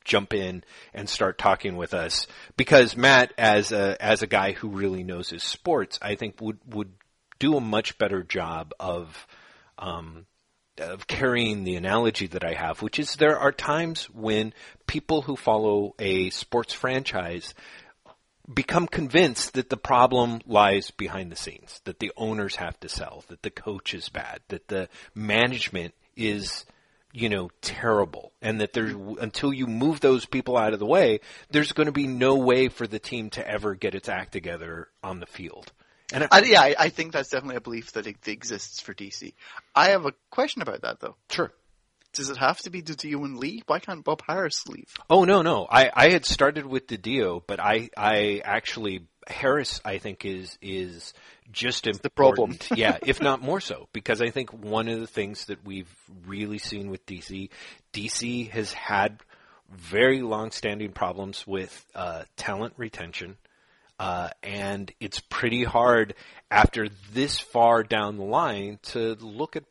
jump 0.04 0.34
in 0.34 0.64
and 0.92 1.08
start 1.08 1.38
talking 1.38 1.76
with 1.76 1.94
us. 1.94 2.26
Because 2.56 2.96
Matt, 2.96 3.32
as 3.38 3.72
a 3.72 3.96
as 4.00 4.22
a 4.22 4.26
guy 4.26 4.52
who 4.52 4.68
really 4.68 5.02
knows 5.02 5.30
his 5.30 5.42
sports, 5.42 5.98
I 6.00 6.14
think 6.14 6.40
would 6.40 6.58
would 6.66 6.92
do 7.38 7.56
a 7.56 7.60
much 7.60 7.98
better 7.98 8.22
job 8.22 8.72
of 8.78 9.26
um, 9.78 10.26
of 10.78 11.06
carrying 11.06 11.64
the 11.64 11.76
analogy 11.76 12.26
that 12.28 12.44
I 12.44 12.54
have, 12.54 12.82
which 12.82 12.98
is 12.98 13.16
there 13.16 13.38
are 13.38 13.52
times 13.52 14.04
when 14.10 14.52
people 14.86 15.22
who 15.22 15.36
follow 15.36 15.94
a 15.98 16.30
sports 16.30 16.72
franchise 16.72 17.54
become 18.52 18.86
convinced 18.86 19.54
that 19.54 19.70
the 19.70 19.76
problem 19.76 20.40
lies 20.46 20.90
behind 20.90 21.32
the 21.32 21.36
scenes, 21.36 21.80
that 21.84 21.98
the 21.98 22.12
owners 22.16 22.56
have 22.56 22.78
to 22.80 22.88
sell, 22.88 23.24
that 23.28 23.42
the 23.42 23.50
coach 23.50 23.94
is 23.94 24.08
bad, 24.08 24.40
that 24.48 24.68
the 24.68 24.88
management 25.14 25.94
is 26.16 26.64
you 27.14 27.28
know 27.28 27.48
terrible 27.62 28.32
and 28.42 28.60
that 28.60 28.72
there's 28.72 28.92
until 29.20 29.52
you 29.52 29.68
move 29.68 30.00
those 30.00 30.26
people 30.26 30.56
out 30.56 30.72
of 30.72 30.80
the 30.80 30.86
way 30.86 31.20
there's 31.50 31.72
going 31.72 31.86
to 31.86 31.92
be 31.92 32.08
no 32.08 32.34
way 32.34 32.68
for 32.68 32.88
the 32.88 32.98
team 32.98 33.30
to 33.30 33.48
ever 33.48 33.74
get 33.74 33.94
its 33.94 34.08
act 34.08 34.32
together 34.32 34.88
on 35.02 35.20
the 35.20 35.26
field. 35.26 35.72
And 36.12 36.26
I, 36.30 36.42
yeah 36.42 36.60
I, 36.60 36.74
I 36.78 36.88
think 36.88 37.12
that's 37.12 37.30
definitely 37.30 37.56
a 37.56 37.60
belief 37.60 37.92
that 37.92 38.06
it 38.06 38.26
exists 38.26 38.80
for 38.80 38.92
DC 38.92 39.32
I 39.74 39.90
have 39.90 40.04
a 40.04 40.12
question 40.30 40.60
about 40.60 40.82
that 40.82 41.00
though. 41.00 41.16
Sure 41.30 41.52
does 42.14 42.30
it 42.30 42.36
have 42.36 42.60
to 42.62 42.70
be 42.70 42.82
Didio 42.82 43.24
and 43.24 43.38
Lee? 43.38 43.62
Why 43.66 43.78
can't 43.78 44.04
Bob 44.04 44.22
Harras 44.22 44.68
leave? 44.68 44.92
Oh 45.10 45.24
no, 45.24 45.42
no. 45.42 45.66
I, 45.70 45.90
I 45.94 46.08
had 46.10 46.24
started 46.24 46.66
with 46.66 46.86
Didio, 46.86 47.42
but 47.46 47.60
I 47.60 47.90
I 47.96 48.42
actually 48.44 49.06
Harras 49.28 49.80
I 49.84 49.98
think 49.98 50.24
is 50.24 50.58
is 50.62 51.12
just 51.50 51.86
important. 51.86 52.02
The 52.02 52.10
problem. 52.10 52.58
yeah, 52.76 52.98
if 53.04 53.20
not 53.20 53.42
more 53.42 53.60
so, 53.60 53.88
because 53.92 54.20
I 54.20 54.30
think 54.30 54.52
one 54.52 54.88
of 54.88 55.00
the 55.00 55.06
things 55.06 55.46
that 55.46 55.64
we've 55.64 55.92
really 56.26 56.58
seen 56.58 56.90
with 56.90 57.04
DC, 57.06 57.50
DC 57.92 58.50
has 58.50 58.72
had 58.72 59.20
very 59.70 60.22
long-standing 60.22 60.92
problems 60.92 61.46
with 61.46 61.84
uh, 61.94 62.24
talent 62.36 62.74
retention. 62.76 63.36
Uh, 63.98 64.28
and 64.42 64.92
it's 64.98 65.20
pretty 65.20 65.62
hard 65.62 66.14
after 66.50 66.88
this 67.12 67.38
far 67.38 67.84
down 67.84 68.16
the 68.16 68.24
line 68.24 68.78
to 68.82 69.14
look 69.20 69.54
at 69.54 69.64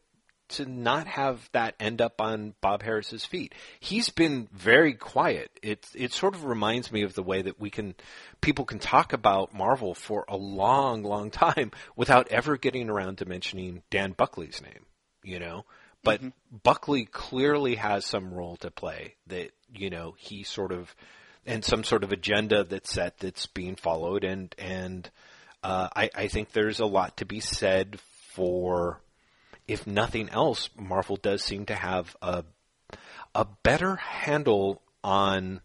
to 0.50 0.66
not 0.66 1.08
have 1.08 1.50
that 1.54 1.76
end 1.80 2.02
up 2.02 2.22
on 2.22 2.54
Bob 2.62 2.84
Harras's 2.84 3.26
feet. 3.26 3.56
He's 3.80 4.10
been 4.10 4.48
very 4.52 4.94
quiet. 4.94 5.52
It 5.62 5.88
it 5.96 6.14
sort 6.14 6.36
of 6.36 6.46
reminds 6.46 6.92
me 6.92 7.04
of 7.04 7.14
the 7.14 7.24
way 7.24 7.42
that 7.42 7.60
we 7.60 7.70
can 7.70 7.96
people 8.42 8.66
can 8.66 8.80
talk 8.80 9.14
about 9.14 9.54
Marvel 9.54 9.94
for 9.94 10.26
a 10.28 10.38
long, 10.38 11.04
long 11.04 11.32
time 11.32 11.72
without 11.96 12.28
ever 12.30 12.58
getting 12.58 12.90
around 12.90 13.18
to 13.20 13.26
mentioning 13.26 13.84
Dan 13.90 14.12
Buckley's 14.12 14.62
name, 14.62 14.86
you 15.24 15.40
know? 15.40 15.66
But 16.04 16.20
mm-hmm. 16.20 16.58
Buckley 16.64 17.06
clearly 17.06 17.76
has 17.76 18.06
some 18.06 18.34
role 18.34 18.58
to 18.58 18.70
play 18.70 19.16
that, 19.28 19.52
you 19.74 19.90
know, 19.90 20.16
he 20.18 20.44
sort 20.44 20.72
of 20.72 20.94
and 21.46 21.64
some 21.64 21.84
sort 21.84 22.04
of 22.04 22.12
agenda 22.12 22.64
that's 22.64 22.92
set 22.92 23.18
that's 23.20 23.48
being 23.48 23.76
followed 23.76 24.24
and 24.24 24.54
and 24.58 25.10
uh, 25.64 25.88
I, 25.96 26.10
I 26.14 26.28
think 26.28 26.52
there's 26.52 26.82
a 26.82 26.86
lot 26.86 27.18
to 27.18 27.26
be 27.26 27.40
said 27.40 28.00
for 28.34 29.02
if 29.68 29.88
nothing 29.88 30.30
else, 30.30 30.70
Marvel 30.78 31.16
does 31.16 31.44
seem 31.44 31.66
to 31.68 31.76
have 31.76 32.16
a 32.22 32.44
a 33.36 33.46
better 33.64 33.96
handle 33.96 34.82
on 35.04 35.62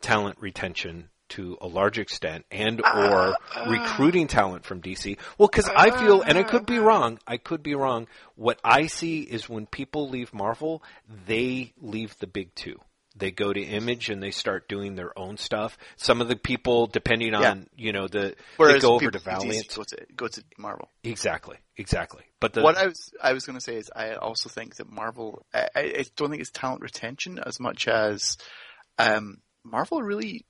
talent 0.00 0.36
retention 0.40 1.08
to 1.28 1.58
a 1.60 1.66
large 1.66 1.98
extent 1.98 2.46
and 2.50 2.80
or 2.80 2.84
uh, 2.86 3.34
uh, 3.56 3.70
recruiting 3.70 4.28
talent 4.28 4.64
from 4.64 4.80
DC. 4.80 5.18
Well, 5.36 5.48
cuz 5.48 5.68
I 5.68 5.90
feel 5.90 6.22
and 6.22 6.38
I 6.38 6.42
could 6.42 6.64
be 6.64 6.78
wrong, 6.78 7.18
I 7.26 7.36
could 7.36 7.62
be 7.62 7.74
wrong, 7.74 8.06
what 8.36 8.58
I 8.64 8.86
see 8.86 9.22
is 9.22 9.48
when 9.48 9.66
people 9.66 10.08
leave 10.08 10.32
Marvel, 10.32 10.82
they 11.26 11.74
leave 11.80 12.16
the 12.18 12.26
big 12.26 12.54
2 12.54 12.80
they 13.18 13.30
go 13.30 13.52
to 13.52 13.60
Image 13.60 14.10
and 14.10 14.22
they 14.22 14.30
start 14.30 14.68
doing 14.68 14.94
their 14.94 15.16
own 15.18 15.36
stuff. 15.36 15.76
Some 15.96 16.20
of 16.20 16.28
the 16.28 16.36
people, 16.36 16.86
depending 16.86 17.34
on 17.34 17.42
yeah. 17.42 17.56
you 17.76 17.92
know 17.92 18.08
the, 18.08 18.36
Whereas 18.56 18.74
they 18.74 18.80
go 18.80 18.94
over 18.94 19.10
to 19.10 19.18
Valiant, 19.18 19.74
go 19.74 19.82
to, 19.82 20.06
go 20.14 20.28
to 20.28 20.42
Marvel. 20.56 20.88
Exactly, 21.02 21.56
exactly. 21.78 22.24
But 22.40 22.52
the, 22.52 22.62
what 22.62 22.76
I 22.76 22.86
was 22.86 23.10
I 23.22 23.32
was 23.32 23.46
going 23.46 23.56
to 23.58 23.64
say 23.64 23.76
is 23.76 23.90
I 23.94 24.14
also 24.14 24.48
think 24.48 24.76
that 24.76 24.90
Marvel. 24.90 25.46
I, 25.54 25.68
I, 25.74 26.04
don't 26.16 26.30
think 26.30 26.40
it's 26.40 26.50
talent 26.50 26.82
retention 26.82 27.38
as 27.38 27.58
much 27.58 27.88
as 27.88 28.36
um, 28.98 29.40
Marvel 29.64 30.02
really 30.02 30.44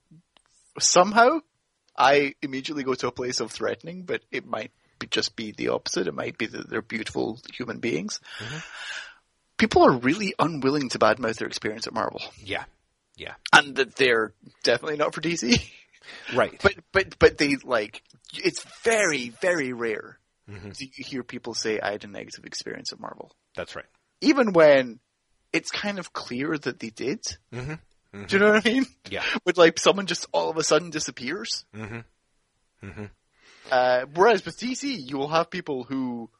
somehow. 0.80 1.40
I 1.96 2.34
immediately 2.42 2.84
go 2.84 2.94
to 2.94 3.08
a 3.08 3.12
place 3.12 3.40
of 3.40 3.50
threatening, 3.50 4.04
but 4.04 4.22
it 4.30 4.46
might 4.46 4.70
be, 5.00 5.08
just 5.08 5.34
be 5.34 5.50
the 5.52 5.68
opposite. 5.68 6.06
It 6.06 6.14
might 6.14 6.38
be 6.38 6.46
that 6.46 6.70
they're 6.70 6.82
beautiful 6.82 7.40
human 7.52 7.78
beings. 7.78 8.20
Mm-hmm 8.38 8.58
people 9.58 9.84
are 9.84 9.92
really 9.92 10.34
unwilling 10.38 10.88
to 10.88 10.98
badmouth 10.98 11.36
their 11.36 11.48
experience 11.48 11.86
at 11.86 11.92
Marvel. 11.92 12.22
Yeah, 12.42 12.64
yeah, 13.16 13.34
and 13.52 13.76
that 13.76 13.96
they're 13.96 14.32
definitely 14.62 14.96
not 14.96 15.12
for 15.14 15.20
DC. 15.20 15.60
Right. 16.34 16.58
But 16.62 16.74
but 16.90 17.18
but 17.18 17.36
they 17.36 17.56
like 17.56 18.02
it's 18.32 18.64
very 18.82 19.28
very 19.42 19.74
rare 19.74 20.18
mm-hmm. 20.48 20.70
to 20.70 21.02
hear 21.02 21.22
people 21.22 21.54
say 21.54 21.80
I 21.80 21.92
had 21.92 22.04
a 22.04 22.08
negative 22.08 22.44
experience 22.44 22.92
at 22.92 23.00
Marvel. 23.00 23.32
That's 23.54 23.76
right. 23.76 23.86
Even 24.20 24.52
when 24.52 25.00
it's 25.52 25.70
kind 25.70 25.98
of 25.98 26.12
clear 26.12 26.56
that 26.56 26.78
they 26.78 26.90
did. 26.90 27.22
Mm-hmm. 27.52 27.72
Mm-hmm. 27.72 28.24
Do 28.24 28.36
you 28.36 28.40
know 28.40 28.52
what 28.52 28.66
I 28.66 28.70
mean? 28.70 28.86
Yeah. 29.10 29.24
With 29.44 29.58
like 29.58 29.78
someone 29.78 30.06
just 30.06 30.26
all 30.32 30.50
of 30.50 30.56
a 30.56 30.64
sudden 30.64 30.90
disappears. 30.90 31.64
Mm-hmm. 31.74 32.86
Mm-hmm. 32.86 33.04
Uh, 33.70 34.06
whereas 34.14 34.44
with 34.46 34.58
DC, 34.58 35.10
you 35.10 35.18
will 35.18 35.28
have 35.28 35.50
people 35.50 35.84
who, 35.84 36.30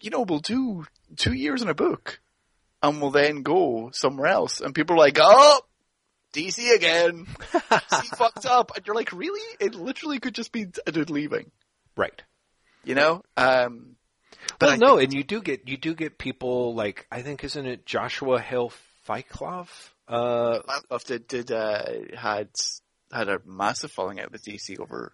you 0.00 0.10
know, 0.10 0.22
will 0.22 0.40
do 0.40 0.84
two 1.16 1.32
years 1.32 1.62
in 1.62 1.68
a 1.68 1.74
book 1.74 2.20
and 2.82 3.00
will 3.00 3.10
then 3.10 3.42
go 3.42 3.90
somewhere 3.94 4.26
else. 4.26 4.60
And 4.60 4.74
people 4.74 4.96
are 4.96 4.98
like, 4.98 5.16
oh, 5.18 5.60
DC 6.34 6.74
again. 6.74 7.26
DC 7.52 8.16
fucked 8.16 8.44
up. 8.44 8.72
And 8.76 8.86
you're 8.86 8.96
like, 8.96 9.12
really? 9.12 9.56
It 9.58 9.74
literally 9.74 10.18
could 10.18 10.34
just 10.34 10.52
be 10.52 10.66
a 10.86 10.92
dude 10.92 11.08
leaving. 11.08 11.50
Right. 11.96 12.22
You 12.84 12.94
know? 12.94 13.22
Um, 13.36 13.96
but 14.58 14.66
well, 14.66 14.74
I 14.74 14.76
no, 14.76 14.98
and 14.98 15.12
you 15.12 15.24
do 15.24 15.40
get, 15.42 15.68
you 15.68 15.76
do 15.76 15.94
get 15.94 16.18
people 16.18 16.74
like, 16.74 17.06
I 17.10 17.22
think, 17.22 17.44
isn't 17.44 17.66
it 17.66 17.86
Joshua 17.86 18.40
Hale 18.40 18.72
Fialkov? 19.06 19.68
Uh, 20.08 20.60
did, 21.06 21.28
did, 21.28 21.52
uh, 21.52 21.84
had, 22.16 22.48
had 23.12 23.28
a 23.28 23.40
massive 23.44 23.92
falling 23.92 24.20
out 24.20 24.32
with 24.32 24.44
DC 24.44 24.80
over, 24.80 25.12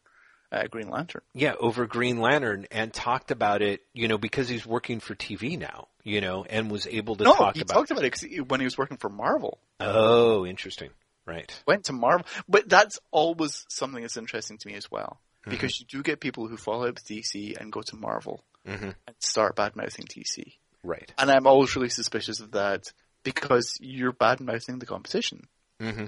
uh, 0.53 0.67
Green 0.69 0.89
Lantern. 0.89 1.23
Yeah, 1.35 1.55
over 1.59 1.87
Green 1.87 2.19
Lantern 2.19 2.67
and 2.71 2.93
talked 2.93 3.31
about 3.31 3.63
it, 3.63 3.83
you 3.93 4.09
know, 4.09 4.19
because 4.19 4.49
he's 4.49 4.67
working 4.67 5.01
for 5.01 5.15
TV 5.15 5.59
now, 5.59 5.89
you 6.03 6.21
know, 6.21 6.45
and 6.49 6.71
was 6.71 6.87
able 6.87 7.17
to 7.17 7.25
no, 7.25 7.35
talk 7.35 7.57
he 7.57 7.63
about 7.63 7.75
talked 7.75 7.91
about 7.91 8.05
it 8.05 8.49
when 8.49 8.61
he 8.61 8.65
was 8.65 8.79
working 8.79 8.97
for 8.97 9.09
Marvel. 9.09 9.59
Oh, 9.81 10.47
interesting. 10.47 10.91
Right. 11.27 11.53
Went 11.67 11.87
to 11.87 11.93
Marvel, 11.93 12.25
but 12.49 12.69
that's 12.69 13.01
always 13.11 13.67
something 13.69 14.03
that's 14.03 14.17
interesting 14.17 14.59
to 14.59 14.69
me 14.69 14.75
as 14.75 14.89
well, 14.91 15.21
mm-hmm. 15.47 15.51
because 15.51 15.79
you 15.81 15.87
do 15.87 16.03
get 16.03 16.21
people 16.21 16.49
who 16.49 16.57
follow 16.57 16.89
up 16.89 16.97
DC 16.97 17.57
and 17.59 17.73
go 17.73 17.83
to 17.83 17.97
Marvel 17.97 18.45
mm-hmm. 18.67 18.85
and 18.85 19.17
start 19.21 19.57
bad 19.57 19.77
mouthing 19.77 20.07
DC. 20.07 20.55
Right. 20.83 21.13
And 21.19 21.31
I'm 21.31 21.47
always 21.47 21.75
really 21.77 21.89
suspicious 21.89 22.41
of 22.41 22.53
that 22.53 22.93
because 23.23 23.79
you're 23.81 24.13
bad 24.13 24.41
mouthing 24.41 24.79
the 24.79 24.87
competition. 24.87 25.49
Mm-hmm. 25.81 26.07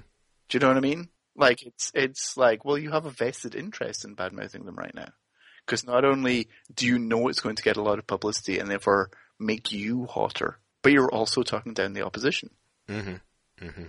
Do 0.49 0.57
you 0.57 0.61
know 0.61 0.69
what 0.69 0.77
I 0.77 0.81
mean? 0.81 1.09
Like 1.37 1.65
it's 1.65 1.93
it's 1.95 2.37
like, 2.37 2.65
well, 2.65 2.77
you 2.77 2.91
have 2.91 3.07
a 3.07 3.11
vested 3.11 3.55
interest 3.55 4.05
in 4.05 4.15
bad 4.15 4.33
mouthing 4.33 4.65
them 4.65 4.75
right 4.75 4.95
now, 4.95 5.11
because 5.65 5.87
not 5.87 6.05
only 6.05 6.49
do 6.75 6.87
you 6.87 6.99
know 6.99 7.29
it's 7.29 7.41
going 7.41 7.57
to 7.57 7.63
get 7.63 7.77
a 7.77 7.83
lot 7.83 7.99
of 7.99 8.07
publicity 8.07 8.59
and 8.59 8.69
therefore 8.69 9.11
make 9.39 9.71
you 9.71 10.07
hotter, 10.07 10.59
but 10.83 10.93
you're 10.93 11.13
also 11.13 11.43
talking 11.43 11.75
down 11.75 11.93
the 11.93 12.05
opposition. 12.05 12.51
Mm-hmm. 12.89 13.65
Mm-hmm. 13.65 13.85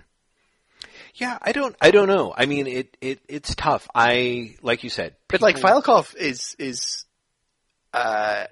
Yeah, 1.14 1.38
I 1.40 1.52
don't, 1.52 1.74
I 1.80 1.90
don't 1.90 2.08
know. 2.08 2.32
I 2.36 2.46
mean, 2.46 2.66
it, 2.66 2.96
it, 3.00 3.20
it's 3.28 3.54
tough. 3.54 3.88
I, 3.94 4.56
like 4.62 4.84
you 4.84 4.90
said, 4.90 5.14
people... 5.28 5.40
but 5.40 5.42
like 5.42 5.56
Fialkov 5.56 6.16
is, 6.16 6.54
is, 6.58 7.04
uh, 7.92 8.44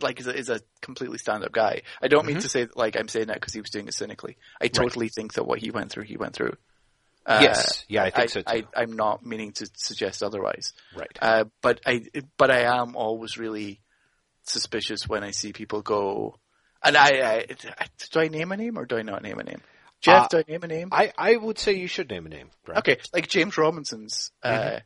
like 0.00 0.20
is 0.20 0.26
a, 0.26 0.36
is 0.36 0.48
a 0.48 0.60
completely 0.80 1.18
stand-up 1.18 1.52
guy. 1.52 1.82
I 2.00 2.08
don't 2.08 2.20
mm-hmm. 2.20 2.34
mean 2.34 2.40
to 2.42 2.48
say 2.48 2.68
like 2.74 2.96
I'm 2.96 3.08
saying 3.08 3.26
that 3.26 3.34
because 3.34 3.52
he 3.52 3.60
was 3.60 3.70
doing 3.70 3.88
it 3.88 3.94
cynically. 3.94 4.36
I 4.60 4.68
totally 4.68 5.06
right. 5.06 5.14
think 5.14 5.34
that 5.34 5.44
what 5.44 5.58
he 5.58 5.70
went 5.70 5.90
through, 5.90 6.04
he 6.04 6.16
went 6.16 6.34
through. 6.34 6.54
Uh, 7.26 7.40
yes, 7.42 7.84
yeah, 7.88 8.02
I 8.04 8.10
think 8.10 8.22
I, 8.22 8.26
so 8.26 8.42
too. 8.42 8.66
I, 8.74 8.82
am 8.82 8.92
not 8.92 9.24
meaning 9.26 9.52
to 9.52 9.68
suggest 9.76 10.22
otherwise. 10.22 10.72
Right. 10.96 11.18
Uh, 11.20 11.44
but 11.60 11.80
I, 11.84 12.04
but 12.38 12.50
I 12.50 12.80
am 12.80 12.96
always 12.96 13.36
really 13.36 13.80
suspicious 14.44 15.06
when 15.06 15.22
I 15.22 15.30
see 15.32 15.52
people 15.52 15.82
go. 15.82 16.38
And 16.82 16.96
I, 16.96 17.44
I 17.48 17.86
do 18.10 18.20
I 18.20 18.28
name 18.28 18.52
a 18.52 18.56
name 18.56 18.78
or 18.78 18.86
do 18.86 18.96
I 18.96 19.02
not 19.02 19.22
name 19.22 19.38
a 19.38 19.44
name? 19.44 19.60
Jeff, 20.00 20.24
uh, 20.24 20.28
do 20.28 20.38
I 20.38 20.44
name 20.48 20.62
a 20.62 20.66
name? 20.66 20.88
I, 20.92 21.12
I 21.16 21.36
would 21.36 21.58
say 21.58 21.74
you 21.74 21.86
should 21.86 22.10
name 22.10 22.26
a 22.26 22.28
name. 22.28 22.50
Okay, 22.68 22.98
like 23.12 23.28
James 23.28 23.56
Robinson's 23.58 24.32
uh, 24.42 24.48
mm-hmm. 24.50 24.78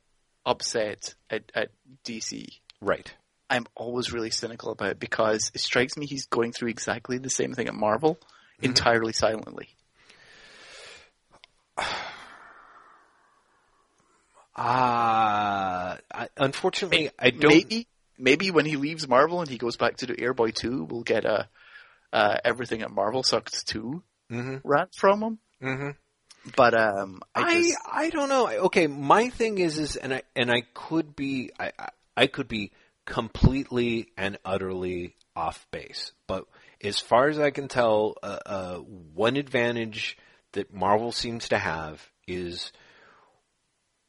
upset 0.45 1.15
at, 1.31 1.51
at 1.55 1.69
DC. 2.05 2.49
Right. 2.81 3.15
I'm 3.49 3.67
always 3.77 4.13
really 4.13 4.31
cynical 4.31 4.73
about 4.73 4.91
it 4.93 4.99
because 4.99 5.53
it 5.55 5.61
strikes 5.61 5.97
me 5.97 6.07
he's 6.07 6.27
going 6.27 6.53
through 6.53 6.71
exactly 6.71 7.19
the 7.19 7.31
same 7.31 7.55
thing 7.55 7.69
at 7.69 7.75
Marvel, 7.75 8.17
mm-hmm. 8.17 8.65
entirely 8.67 9.13
silently. 9.13 9.69
Ah, 14.57 15.99
uh, 16.11 16.27
unfortunately, 16.37 17.11
I 17.19 17.31
don't. 17.31 17.53
Maybe, 17.53 17.87
maybe 18.19 18.51
when 18.51 18.67
he 18.67 18.77
leaves 18.77 19.07
Marvel 19.07 19.41
and 19.41 19.51
he 19.51 19.59
goes 19.59 19.77
back 19.77 19.99
to 19.99 20.07
do 20.07 20.15
Airboy 20.15 20.55
two, 20.55 20.85
we'll 20.85 21.03
get 21.03 21.25
a 21.25 21.49
uh, 22.13 22.39
everything 22.45 22.83
at 22.83 22.91
Marvel 22.91 23.23
sucks 23.23 23.65
2 23.65 24.03
mm-hmm. 24.31 24.57
rant 24.65 24.95
from 24.95 25.21
them. 25.21 25.39
Mm-hmm. 25.63 25.91
But 26.57 26.75
um, 26.75 27.23
I 27.35 27.41
I, 27.41 27.55
just, 27.63 27.79
I 27.91 28.11
don't 28.11 28.29
know. 28.29 28.49
Okay, 28.67 28.87
my 28.87 29.31
thing 29.31 29.59
is 29.59 29.79
is 29.79 29.97
and 29.97 30.13
I 30.13 30.23
and 30.37 30.51
I 30.51 30.63
could 30.75 31.17
be 31.17 31.51
I 31.59 31.73
I- 31.79 31.89
I 32.17 32.27
could 32.29 32.47
be 32.47 32.71
completely 33.07 34.07
and 34.17 34.39
utterly 34.45 35.17
off 35.35 35.67
base, 35.73 36.13
but 36.29 36.45
as 36.81 37.01
far 37.01 37.29
as 37.29 37.39
I 37.39 37.51
can 37.51 37.67
tell, 37.67 38.17
uh, 38.23 38.39
uh, 38.47 38.77
one 38.77 39.37
advantage 39.37 40.17
that 40.53 40.73
Marvel 40.73 41.11
seems 41.11 41.49
to 41.49 41.59
have 41.59 42.09
is 42.29 42.73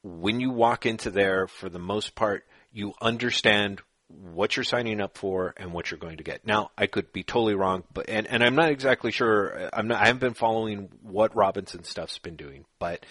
when 0.03 0.39
you 0.39 0.51
walk 0.51 0.85
into 0.85 1.09
there, 1.09 1.47
for 1.47 1.69
the 1.69 1.79
most 1.79 2.13
part, 2.13 2.45
you 2.71 2.93
understand 3.01 3.81
what 4.07 4.55
you're 4.55 4.63
signing 4.63 5.01
up 5.01 5.17
for 5.17 5.53
and 5.57 5.73
what 5.73 5.89
you're 5.89 5.97
going 5.97 6.17
to 6.17 6.23
get. 6.23 6.45
Now, 6.45 6.71
I 6.77 6.87
could 6.87 7.11
be 7.11 7.23
totally 7.23 7.55
wrong, 7.55 7.83
but 7.93 8.09
and, 8.09 8.27
and 8.27 8.43
I'm 8.43 8.55
not 8.55 8.69
exactly 8.69 9.11
sure. 9.11 9.69
I'm 9.73 9.87
not. 9.87 10.01
I 10.01 10.07
haven't 10.07 10.19
been 10.19 10.33
following 10.33 10.89
what 11.01 11.35
Robinson 11.35 11.83
stuff's 11.83 12.19
been 12.19 12.35
doing, 12.35 12.65
but 12.79 13.05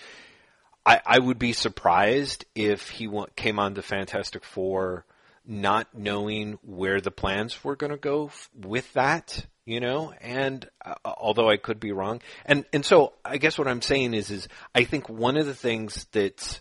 I, 0.87 1.01
I 1.05 1.19
would 1.19 1.39
be 1.39 1.53
surprised 1.53 2.45
if 2.55 2.91
he 2.91 3.11
came 3.37 3.59
on 3.59 3.75
to 3.75 3.83
Fantastic 3.83 4.45
Four 4.45 5.05
not 5.47 5.95
knowing 5.95 6.59
where 6.63 7.01
the 7.01 7.11
plans 7.11 7.63
were 7.63 7.77
going 7.77 7.91
to 7.91 7.99
go 7.99 8.27
f- 8.27 8.51
with 8.55 8.91
that, 8.95 9.45
you 9.67 9.81
know. 9.81 10.13
And 10.21 10.69
uh, 10.85 10.95
although 11.05 11.51
I 11.51 11.57
could 11.57 11.81
be 11.81 11.93
wrong, 11.93 12.21
and 12.47 12.65
and 12.73 12.85
so 12.85 13.13
I 13.25 13.37
guess 13.39 13.59
what 13.59 13.69
I'm 13.69 13.83
saying 13.83 14.15
is 14.15 14.31
is 14.31 14.49
I 14.75 14.85
think 14.85 15.09
one 15.09 15.37
of 15.37 15.47
the 15.47 15.55
things 15.55 16.07
that 16.13 16.61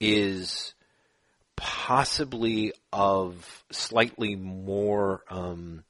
is 0.00 0.74
possibly 1.62 2.72
of 2.92 3.64
slightly 3.70 4.34
more 4.34 5.22
um, 5.30 5.84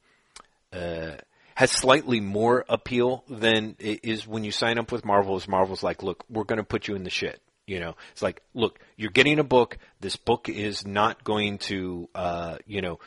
uh, 0.71 1.13
has 1.55 1.71
slightly 1.71 2.19
more 2.19 2.63
appeal 2.69 3.23
than 3.27 3.75
is 3.79 4.27
when 4.27 4.43
you 4.43 4.51
sign 4.51 4.77
up 4.77 4.91
with 4.91 5.03
Marvel. 5.03 5.35
Is 5.35 5.47
Marvel's 5.47 5.81
like, 5.81 6.03
look, 6.03 6.23
we're 6.29 6.43
going 6.43 6.57
to 6.57 6.63
put 6.63 6.87
you 6.87 6.95
in 6.95 7.03
the 7.03 7.09
shit. 7.09 7.41
You 7.65 7.79
know, 7.79 7.95
it's 8.11 8.21
like, 8.21 8.41
look, 8.53 8.79
you're 8.97 9.09
getting 9.09 9.39
a 9.39 9.43
book. 9.43 9.79
This 9.99 10.15
book 10.15 10.47
is 10.47 10.85
not 10.85 11.23
going 11.23 11.57
to, 11.59 12.07
uh, 12.13 12.57
you 12.67 12.81
know, 12.81 12.99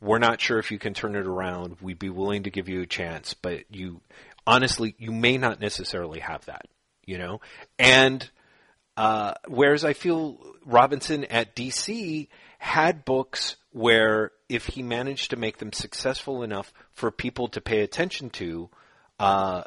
we're 0.00 0.18
not 0.18 0.42
sure 0.42 0.58
if 0.58 0.70
you 0.70 0.78
can 0.78 0.92
turn 0.92 1.14
it 1.14 1.26
around. 1.26 1.76
We'd 1.80 1.98
be 1.98 2.10
willing 2.10 2.42
to 2.42 2.50
give 2.50 2.68
you 2.68 2.82
a 2.82 2.86
chance, 2.86 3.32
but 3.34 3.62
you, 3.70 4.00
honestly, 4.46 4.94
you 4.98 5.12
may 5.12 5.38
not 5.38 5.60
necessarily 5.60 6.20
have 6.20 6.44
that. 6.46 6.66
You 7.06 7.18
know, 7.18 7.40
and 7.78 8.28
uh, 9.00 9.32
whereas 9.48 9.82
I 9.82 9.94
feel 9.94 10.38
Robinson 10.66 11.24
at 11.24 11.56
DC 11.56 12.28
had 12.58 13.06
books 13.06 13.56
where 13.72 14.30
if 14.46 14.66
he 14.66 14.82
managed 14.82 15.30
to 15.30 15.36
make 15.36 15.56
them 15.56 15.72
successful 15.72 16.42
enough 16.42 16.70
for 16.92 17.10
people 17.10 17.48
to 17.48 17.62
pay 17.62 17.80
attention 17.80 18.28
to, 18.28 18.68
uh, 19.18 19.62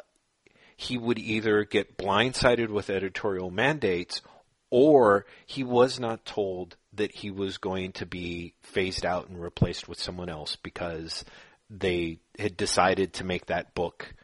he 0.76 0.96
would 0.96 1.18
either 1.18 1.64
get 1.64 1.98
blindsided 1.98 2.68
with 2.68 2.90
editorial 2.90 3.50
mandates 3.50 4.22
or 4.70 5.26
he 5.46 5.64
was 5.64 5.98
not 5.98 6.24
told 6.24 6.76
that 6.92 7.12
he 7.12 7.32
was 7.32 7.58
going 7.58 7.90
to 7.90 8.06
be 8.06 8.54
phased 8.62 9.04
out 9.04 9.28
and 9.28 9.42
replaced 9.42 9.88
with 9.88 10.00
someone 10.00 10.28
else 10.28 10.54
because 10.62 11.24
they 11.68 12.20
had 12.38 12.56
decided 12.56 13.14
to 13.14 13.24
make 13.24 13.46
that 13.46 13.74
book. 13.74 14.14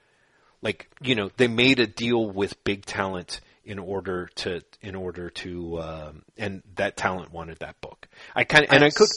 Like 0.63 0.89
you 1.01 1.17
know 1.17 1.33
they 1.37 1.49
made 1.49 1.81
a 1.81 1.89
deal 1.89 2.31
with 2.31 2.63
big 2.63 2.87
talent 2.87 3.41
in 3.65 3.79
order 3.79 4.29
to 4.35 4.63
in 4.81 4.95
order 4.95 5.31
to 5.31 5.81
um, 5.81 6.23
and 6.37 6.63
that 6.77 6.97
talent 6.97 7.33
wanted 7.33 7.59
that 7.59 7.81
book. 7.81 8.09
I 8.35 8.45
kind 8.45 8.65
of 8.65 8.73
and 8.73 8.85
I 8.85 8.91
could 8.91 9.09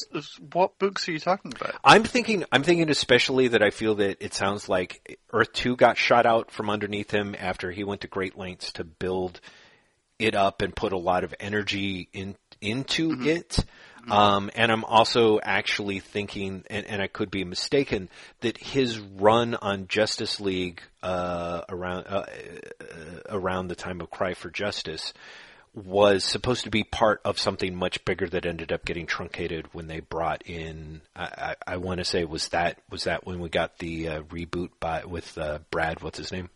What 0.51 0.77
books 0.79 1.07
are 1.07 1.11
you 1.11 1.19
talking 1.19 1.53
about? 1.55 1.75
I'm 1.83 2.03
thinking 2.03 2.43
I'm 2.51 2.63
thinking 2.63 2.89
especially 2.89 3.49
that 3.49 3.63
I 3.63 3.69
feel 3.69 3.95
that 3.95 4.17
it 4.19 4.33
sounds 4.33 4.67
like 4.67 5.19
Earth 5.31 5.53
2 5.53 5.75
got 5.75 5.97
shot 5.97 6.25
out 6.25 6.51
from 6.51 6.69
underneath 6.69 7.11
him 7.11 7.35
after 7.37 7.71
he 7.71 7.83
went 7.83 8.01
to 8.01 8.07
great 8.07 8.37
lengths 8.37 8.73
to 8.73 8.83
build 8.83 9.39
it 10.19 10.35
up 10.35 10.61
and 10.61 10.75
put 10.75 10.93
a 10.93 10.97
lot 10.97 11.23
of 11.23 11.33
energy 11.39 12.09
in 12.13 12.35
into 12.61 13.21
it. 13.21 13.63
Um, 14.11 14.51
and 14.55 14.71
I'm 14.71 14.83
also 14.83 15.39
actually 15.41 15.99
thinking, 15.99 16.63
and, 16.69 16.85
and 16.85 17.01
I 17.01 17.07
could 17.07 17.31
be 17.31 17.43
mistaken, 17.43 18.09
that 18.41 18.57
his 18.57 18.99
run 18.99 19.55
on 19.55 19.87
Justice 19.87 20.39
League 20.39 20.81
uh, 21.01 21.61
around 21.69 22.07
uh, 22.07 22.25
uh, 22.81 22.85
around 23.29 23.67
the 23.67 23.75
time 23.75 24.01
of 24.01 24.09
Cry 24.09 24.33
for 24.33 24.49
Justice 24.49 25.13
was 25.73 26.23
supposed 26.23 26.65
to 26.65 26.69
be 26.69 26.83
part 26.83 27.19
of 27.25 27.39
something 27.39 27.75
much 27.75 28.03
bigger 28.05 28.27
that 28.27 28.45
ended 28.45 28.71
up 28.71 28.85
getting 28.85 29.07
truncated 29.07 29.67
when 29.73 29.87
they 29.87 30.01
brought 30.01 30.43
in. 30.45 31.01
I, 31.15 31.23
I, 31.23 31.73
I 31.73 31.77
want 31.77 31.97
to 31.97 32.05
say 32.05 32.25
was 32.25 32.49
that 32.49 32.79
was 32.89 33.05
that 33.05 33.25
when 33.25 33.39
we 33.39 33.49
got 33.49 33.79
the 33.79 34.07
uh, 34.09 34.21
reboot 34.23 34.69
by 34.79 35.05
with 35.05 35.37
uh, 35.37 35.59
Brad, 35.71 36.01
what's 36.01 36.19
his 36.19 36.31
name, 36.31 36.49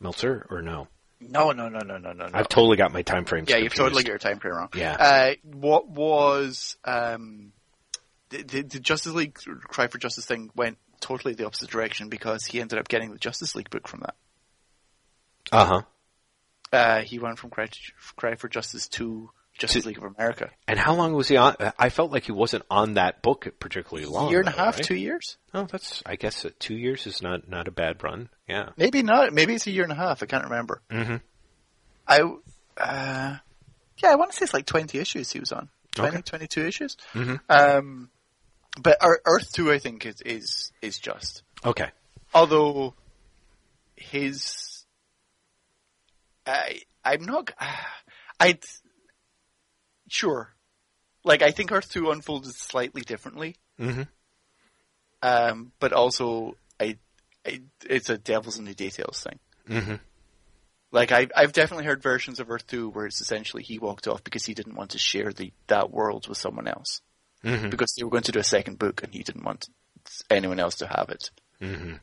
Meltzer, 0.00 0.46
or 0.48 0.62
no? 0.62 0.88
No, 1.28 1.52
no, 1.52 1.68
no, 1.68 1.80
no, 1.80 1.98
no, 1.98 2.12
no. 2.12 2.26
no. 2.26 2.30
I've 2.32 2.48
totally 2.48 2.76
got 2.76 2.92
my 2.92 3.02
time 3.02 3.24
frames. 3.24 3.48
yeah, 3.48 3.56
you've 3.56 3.72
confused. 3.72 3.78
totally 3.78 4.02
got 4.02 4.08
your 4.08 4.18
time 4.18 4.38
frame 4.38 4.54
wrong. 4.54 4.68
Yeah. 4.74 4.96
Uh, 4.98 5.34
what 5.44 5.88
was 5.88 6.76
um, 6.84 7.52
the, 8.30 8.42
the, 8.42 8.62
the 8.62 8.80
Justice 8.80 9.12
League 9.12 9.34
Cry 9.64 9.86
for 9.86 9.98
Justice 9.98 10.24
thing 10.24 10.50
went 10.54 10.78
totally 11.00 11.34
the 11.34 11.46
opposite 11.46 11.70
direction 11.70 12.08
because 12.08 12.44
he 12.44 12.60
ended 12.60 12.78
up 12.78 12.88
getting 12.88 13.12
the 13.12 13.18
Justice 13.18 13.54
League 13.54 13.70
book 13.70 13.88
from 13.88 14.00
that. 14.00 14.14
Uh 15.50 15.64
huh. 15.64 15.82
Uh, 16.72 17.00
he 17.02 17.18
went 17.18 17.38
from 17.38 17.50
Cry, 17.50 17.68
Cry 18.16 18.34
for 18.36 18.48
Justice 18.48 18.88
to 18.88 19.30
Justice 19.62 19.86
League 19.86 19.98
of 19.98 20.04
America. 20.04 20.50
And 20.68 20.78
how 20.78 20.94
long 20.94 21.12
was 21.14 21.28
he 21.28 21.36
on? 21.36 21.56
I 21.78 21.88
felt 21.88 22.12
like 22.12 22.24
he 22.24 22.32
wasn't 22.32 22.64
on 22.70 22.94
that 22.94 23.22
book 23.22 23.48
particularly 23.58 24.06
long. 24.08 24.26
A 24.26 24.30
year 24.30 24.40
and 24.40 24.48
a 24.48 24.52
half, 24.52 24.76
right? 24.76 24.84
two 24.84 24.94
years? 24.96 25.36
Oh, 25.54 25.64
that's. 25.70 26.02
I 26.04 26.16
guess 26.16 26.44
uh, 26.44 26.50
two 26.58 26.76
years 26.76 27.06
is 27.06 27.22
not 27.22 27.48
not 27.48 27.68
a 27.68 27.70
bad 27.70 28.02
run. 28.02 28.28
Yeah. 28.48 28.70
Maybe 28.76 29.02
not. 29.02 29.32
Maybe 29.32 29.54
it's 29.54 29.66
a 29.66 29.70
year 29.70 29.84
and 29.84 29.92
a 29.92 29.96
half. 29.96 30.22
I 30.22 30.26
can't 30.26 30.44
remember. 30.44 30.82
Mm-hmm. 30.90 31.16
I, 32.06 32.20
uh, 32.76 33.36
yeah, 34.02 34.10
I 34.10 34.14
want 34.16 34.32
to 34.32 34.36
say 34.36 34.44
it's 34.44 34.54
like 34.54 34.66
20 34.66 34.98
issues 34.98 35.30
he 35.30 35.40
was 35.40 35.52
on. 35.52 35.68
20, 35.94 36.08
Okay. 36.16 36.22
22 36.22 36.66
issues. 36.66 36.96
Mhm. 37.12 37.40
Um, 37.48 38.10
but 38.80 38.98
Earth 39.02 39.52
2, 39.52 39.70
I 39.70 39.78
think, 39.78 40.06
is, 40.06 40.20
is, 40.22 40.72
is 40.80 40.98
just. 40.98 41.42
Okay. 41.64 41.90
Although, 42.34 42.94
his, 43.96 44.84
I, 46.46 46.80
I'm 47.04 47.24
not, 47.24 47.50
I'd, 48.40 48.60
sure. 50.12 50.52
Like, 51.24 51.42
I 51.42 51.50
think 51.52 51.70
Earth 51.72 51.90
2 51.90 52.10
unfolded 52.10 52.54
slightly 52.54 53.02
differently. 53.02 53.56
Mm-hmm. 53.80 54.02
Um, 55.22 55.72
but 55.78 55.92
also, 55.92 56.56
I, 56.80 56.96
I, 57.46 57.60
it's 57.88 58.10
a 58.10 58.18
devil's 58.18 58.58
in 58.58 58.64
the 58.64 58.74
details 58.74 59.22
thing. 59.22 59.38
Mm-hmm. 59.68 59.94
Like 60.90 61.10
I, 61.12 61.28
I've 61.34 61.52
definitely 61.52 61.86
heard 61.86 62.02
versions 62.02 62.38
of 62.40 62.50
Earth 62.50 62.66
2 62.66 62.90
where 62.90 63.06
it's 63.06 63.20
essentially 63.20 63.62
he 63.62 63.78
walked 63.78 64.06
off 64.08 64.22
because 64.24 64.44
he 64.44 64.52
didn't 64.52 64.74
want 64.74 64.90
to 64.90 64.98
share 64.98 65.32
the 65.32 65.52
that 65.68 65.90
world 65.90 66.28
with 66.28 66.38
someone 66.38 66.68
else 66.68 67.00
Mm-hmm. 67.44 67.70
because 67.70 67.92
they 67.96 68.04
were 68.04 68.10
going 68.10 68.22
to 68.24 68.30
do 68.32 68.38
a 68.38 68.44
second 68.44 68.78
book 68.78 69.02
and 69.02 69.12
he 69.12 69.24
didn't 69.24 69.42
want 69.44 69.66
anyone 70.30 70.60
else 70.60 70.76
to 70.76 70.86
have 70.86 71.08
it, 71.08 71.30
Mm-hmm. 71.60 71.94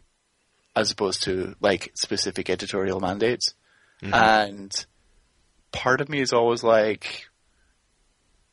as 0.76 0.92
opposed 0.92 1.24
to 1.24 1.56
like 1.62 1.92
specific 1.94 2.50
editorial 2.50 3.00
mandates. 3.00 3.54
Mhm. 4.02 4.14
And 4.14 4.86
part 5.72 6.02
of 6.02 6.10
me 6.10 6.20
is 6.20 6.34
always 6.34 6.62
like, 6.64 7.29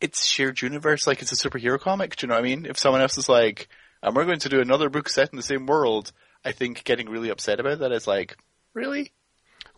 it's 0.01 0.27
shared 0.27 0.61
universe, 0.63 1.07
like 1.07 1.23
it's 1.23 1.33
a 1.33 1.49
superhero 1.49 1.79
comic. 1.81 2.17
Do 2.17 2.25
you 2.27 2.29
know 2.29 2.35
what 2.35 2.41
I 2.41 2.49
mean? 2.49 2.67
If 2.67 2.79
someone 2.79 3.01
else 3.01 3.17
is 3.19 3.29
like, 3.29 3.69
and 4.03 4.15
we're 4.15 4.25
going 4.27 4.41
to 4.41 4.49
do 4.49 4.61
another 4.61 4.89
book 4.89 5.09
set 5.09 5.31
in 5.33 5.37
the 5.37 5.43
same 5.43 5.67
world, 5.67 6.13
I 6.45 6.53
think 6.53 6.85
getting 6.85 7.09
really 7.09 7.31
upset 7.31 7.61
about 7.61 7.79
that 7.81 7.93
is 7.93 8.07
like, 8.07 8.37
really? 8.75 9.13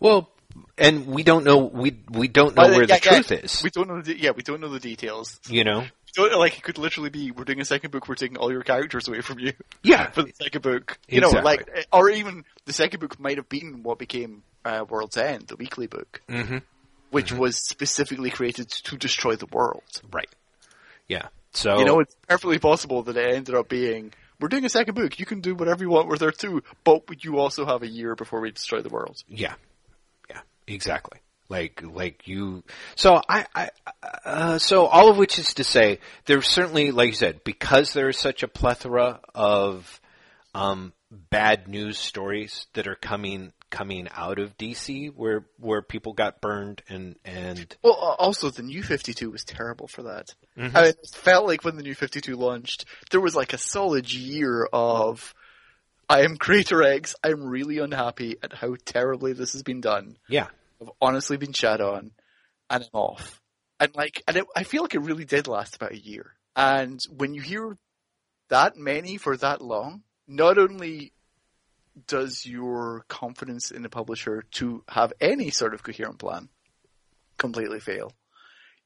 Well, 0.01 0.31
and 0.77 1.07
we 1.07 1.23
don't 1.23 1.45
know. 1.45 1.59
We 1.59 2.01
we 2.11 2.29
don't 2.29 2.55
know 2.57 2.63
Well, 2.63 2.71
where 2.73 2.81
yeah, 2.83 2.99
the 2.99 3.01
yeah, 3.05 3.21
truth 3.21 3.33
is. 3.33 3.63
We 3.63 3.71
don't 3.71 3.89
know 3.89 4.01
the 4.01 4.19
yeah, 4.19 4.31
we 4.31 4.43
don't 4.43 4.61
know 4.61 4.69
the 4.69 4.81
details. 4.81 5.39
You 5.49 5.65
know. 5.65 5.85
Like 6.17 6.57
it 6.59 6.63
could 6.65 6.79
literally 6.79 7.11
be 7.11 7.31
we're 7.31 7.45
doing 7.45 7.61
a 7.61 7.65
second 7.65 7.91
book, 7.93 8.09
we're 8.09 8.15
taking 8.17 8.39
all 8.39 8.51
your 8.51 8.63
characters 8.63 9.07
away 9.07 9.21
from 9.21 9.39
you 9.39 9.53
Yeah. 9.85 10.11
for 10.11 10.23
the 10.23 10.33
second 10.33 10.63
book. 10.63 10.99
You 11.07 11.21
know, 11.21 11.29
like 11.31 11.87
or 11.93 12.11
even 12.11 12.45
the 12.65 12.73
second 12.73 13.01
book 13.01 13.21
might 13.21 13.37
have 13.37 13.49
been 13.49 13.83
what 13.85 13.99
became 13.99 14.43
uh, 14.65 14.85
World's 14.89 15.17
End, 15.17 15.47
the 15.47 15.57
weekly 15.57 15.87
book, 15.87 16.21
Mm-hmm. 16.29 16.59
Which 17.11 17.33
was 17.33 17.57
specifically 17.57 18.31
created 18.31 18.69
to 18.69 18.97
destroy 18.97 19.37
the 19.37 19.47
world. 19.47 19.83
Right. 20.11 20.29
Yeah. 21.09 21.29
So 21.53 21.79
You 21.79 21.85
know, 21.85 22.01
it's 22.01 22.15
perfectly 22.29 22.59
possible 22.59 23.03
that 23.05 23.17
it 23.17 23.35
ended 23.35 23.55
up 23.55 23.69
being 23.69 24.13
we're 24.41 24.49
doing 24.49 24.65
a 24.65 24.69
second 24.69 24.95
book. 24.95 25.19
You 25.19 25.27
can 25.27 25.41
do 25.41 25.55
whatever 25.55 25.83
you 25.83 25.91
want 25.91 26.09
with 26.09 26.21
there 26.21 26.31
too, 26.31 26.63
but 26.85 27.25
you 27.25 27.39
also 27.39 27.67
have 27.67 27.83
a 27.83 27.89
year 27.89 28.15
before 28.15 28.41
we 28.41 28.51
destroy 28.51 28.83
the 28.83 28.89
world. 28.89 29.23
Yeah, 29.27 29.55
yeah, 30.31 30.41
exactly. 30.67 31.19
Like, 31.49 31.83
like 31.83 32.29
you. 32.29 32.63
So 32.95 33.21
I, 33.29 33.47
I, 33.55 33.71
uh, 34.25 34.59
so 34.59 34.87
all 34.87 35.11
of 35.11 35.17
which 35.17 35.39
is 35.39 35.55
to 35.55 35.65
say, 35.65 35.99
there's 36.27 36.47
certainly, 36.47 36.91
like 36.91 37.09
you 37.09 37.15
said, 37.15 37.43
because 37.43 37.95
there 37.95 38.09
is 38.09 38.19
such 38.19 38.43
a 38.43 38.49
plethora 38.49 39.21
of 39.35 40.01
um, 40.55 40.93
bad 41.11 41.67
news 41.67 41.99
stories 41.99 42.67
that 42.75 42.87
are 42.87 42.95
coming 42.95 43.53
coming 43.71 44.09
out 44.15 44.39
of 44.39 44.57
DC, 44.57 45.13
where 45.15 45.45
where 45.59 45.83
people 45.83 46.13
got 46.13 46.41
burned 46.41 46.83
and 46.89 47.17
and 47.25 47.77
Well, 47.83 47.95
uh, 47.95 48.15
also 48.23 48.51
the 48.51 48.63
new 48.63 48.83
52 48.83 49.31
was 49.31 49.45
terrible 49.45 49.87
for 49.89 50.03
that. 50.05 50.35
Mhm. 50.57 50.75
I 50.75 50.81
mean, 50.83 50.91
it 50.91 50.99
felt 51.15 51.47
like 51.47 51.65
when 51.65 51.77
the 51.77 51.83
new 51.83 51.95
52 51.95 52.37
launched, 52.37 52.85
there 53.11 53.21
was 53.21 53.35
like 53.37 53.53
a 53.53 53.59
solid 53.59 54.13
year 54.13 54.67
of, 54.73 55.35
I 56.09 56.23
am 56.23 56.37
Creator 56.37 56.83
X, 56.83 57.15
I'm 57.23 57.45
really 57.45 57.79
unhappy 57.79 58.37
at 58.43 58.53
how 58.55 58.77
terribly 58.85 59.33
this 59.35 59.53
has 59.53 59.63
been 59.63 59.81
done. 59.81 60.17
yeah, 60.29 60.49
I've 60.81 60.91
honestly 61.01 61.37
been 61.37 61.53
shat 61.53 61.81
on. 61.81 62.13
and 62.71 62.83
I'm 62.85 62.89
off. 62.93 63.41
And 63.81 63.95
like, 63.95 64.23
and 64.27 64.37
it, 64.39 64.45
I 64.57 64.65
feel 64.65 64.83
like 64.83 64.95
it 64.95 65.01
really 65.03 65.25
did 65.25 65.47
last 65.47 65.77
about 65.77 65.93
a 65.93 65.99
year. 65.99 66.35
And 66.57 67.01
when 67.11 67.35
you 67.35 67.43
hear 67.43 67.77
that 68.49 68.77
many 68.77 69.19
for 69.19 69.37
that 69.37 69.61
long, 69.61 70.03
not 70.27 70.59
only 70.59 71.13
does 72.07 72.47
your 72.47 73.05
confidence 73.09 73.71
in 73.71 73.83
the 73.83 73.89
publisher 73.89 74.43
to 74.53 74.85
have 74.89 75.13
any 75.21 75.51
sort 75.51 75.75
of 75.75 75.83
coherent 75.83 76.19
plan 76.19 76.49
completely 77.39 77.81
fail, 77.81 78.13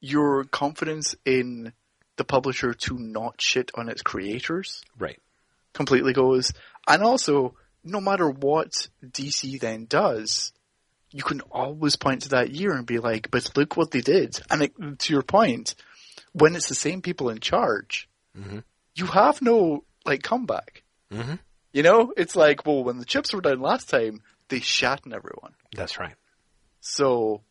your 0.01 0.45
confidence 0.45 1.15
in 1.25 1.73
the 2.17 2.25
publisher 2.25 2.75
to 2.75 2.99
not 2.99 3.41
shit 3.41 3.71
on 3.75 3.89
its 3.89 4.03
creators 4.03 4.83
Right. 4.99 5.19
completely 5.73 6.13
goes. 6.13 6.53
And 6.87 7.03
also, 7.03 7.57
no 7.85 8.01
matter 8.01 8.29
what 8.29 8.89
DC 9.05 9.59
then 9.61 9.87
does, 9.87 10.53
you 11.11 11.23
can 11.23 11.41
always 11.51 11.97
point 11.97 12.23
to 12.23 12.29
that 12.31 12.51
year 12.51 12.73
and 12.73 12.87
be 12.87 12.99
like, 12.99 13.31
but 13.31 13.57
look 13.57 13.77
what 13.77 13.91
they 13.91 14.01
did. 14.01 14.41
And 14.51 14.63
it, 14.63 14.73
to 15.01 15.13
your 15.13 15.23
point, 15.23 15.75
when 16.33 16.55
it's 16.57 16.69
the 16.69 16.75
same 16.75 17.03
people 17.03 17.29
in 17.31 17.39
charge, 17.41 18.09
Mhm. 18.39 18.65
you 18.95 19.07
have 19.07 19.41
no, 19.43 19.85
like, 20.05 20.23
comeback. 20.23 20.83
Mhm. 21.11 21.39
You 21.73 21.83
know? 21.83 22.13
It's 22.17 22.37
like, 22.37 22.67
well, 22.67 22.85
when 22.85 22.99
the 22.99 23.05
chips 23.05 23.33
were 23.33 23.41
down 23.41 23.61
last 23.61 23.89
time, 23.89 24.23
they 24.49 24.61
shat 24.61 25.03
on 25.07 25.13
everyone. 25.13 25.55
That's 25.75 25.99
right. 25.99 26.15
So, 26.81 27.43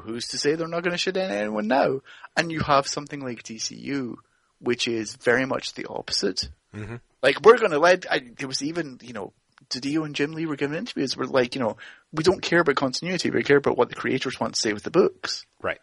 who's 0.00 0.28
to 0.28 0.38
say 0.38 0.54
they're 0.54 0.68
not 0.68 0.82
going 0.82 0.92
to 0.92 0.98
shit 0.98 1.16
on 1.16 1.30
anyone 1.30 1.66
now? 1.66 2.00
And 2.36 2.50
you 2.50 2.60
have 2.60 2.86
something 2.86 3.20
like 3.20 3.42
DCU, 3.42 4.14
which 4.60 4.88
is 4.88 5.16
very 5.16 5.44
much 5.44 5.74
the 5.74 5.86
opposite. 5.86 6.48
Mm-hmm. 6.74 6.96
Like, 7.22 7.42
we're 7.42 7.58
going 7.58 7.72
to 7.72 7.78
let, 7.78 8.10
I, 8.10 8.20
there 8.38 8.48
was 8.48 8.62
even, 8.62 8.98
you 9.02 9.12
know, 9.12 9.32
Didio 9.68 10.04
and 10.04 10.14
Jim 10.14 10.32
Lee 10.32 10.46
were 10.46 10.56
giving 10.56 10.78
interviews 10.78 11.16
where 11.16 11.26
like, 11.26 11.54
you 11.54 11.60
know, 11.60 11.76
we 12.12 12.24
don't 12.24 12.42
care 12.42 12.60
about 12.60 12.76
continuity, 12.76 13.30
we 13.30 13.42
care 13.42 13.58
about 13.58 13.76
what 13.76 13.88
the 13.88 13.94
creators 13.94 14.40
want 14.40 14.54
to 14.54 14.60
say 14.60 14.72
with 14.72 14.82
the 14.82 14.90
books. 14.90 15.44
Right. 15.60 15.80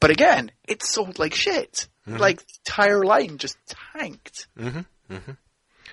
But 0.00 0.10
again, 0.10 0.50
it 0.66 0.82
sold 0.82 1.18
like 1.18 1.34
shit. 1.34 1.88
Like, 2.06 2.38
the 2.38 2.46
entire 2.64 3.04
line 3.04 3.36
just 3.36 3.58
tanked. 3.92 4.46
Mm-hmm. 4.58 5.32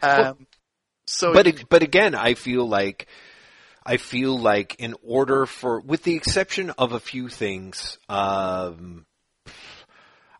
Um, 0.01 0.47
so, 1.05 1.33
but 1.33 1.69
but 1.69 1.83
again, 1.83 2.15
I 2.15 2.33
feel 2.33 2.67
like 2.67 3.07
I 3.85 3.97
feel 3.97 4.37
like 4.37 4.75
in 4.79 4.95
order 5.03 5.45
for, 5.45 5.79
with 5.79 6.03
the 6.03 6.15
exception 6.15 6.71
of 6.71 6.93
a 6.93 6.99
few 6.99 7.29
things, 7.29 7.99
um, 8.09 9.05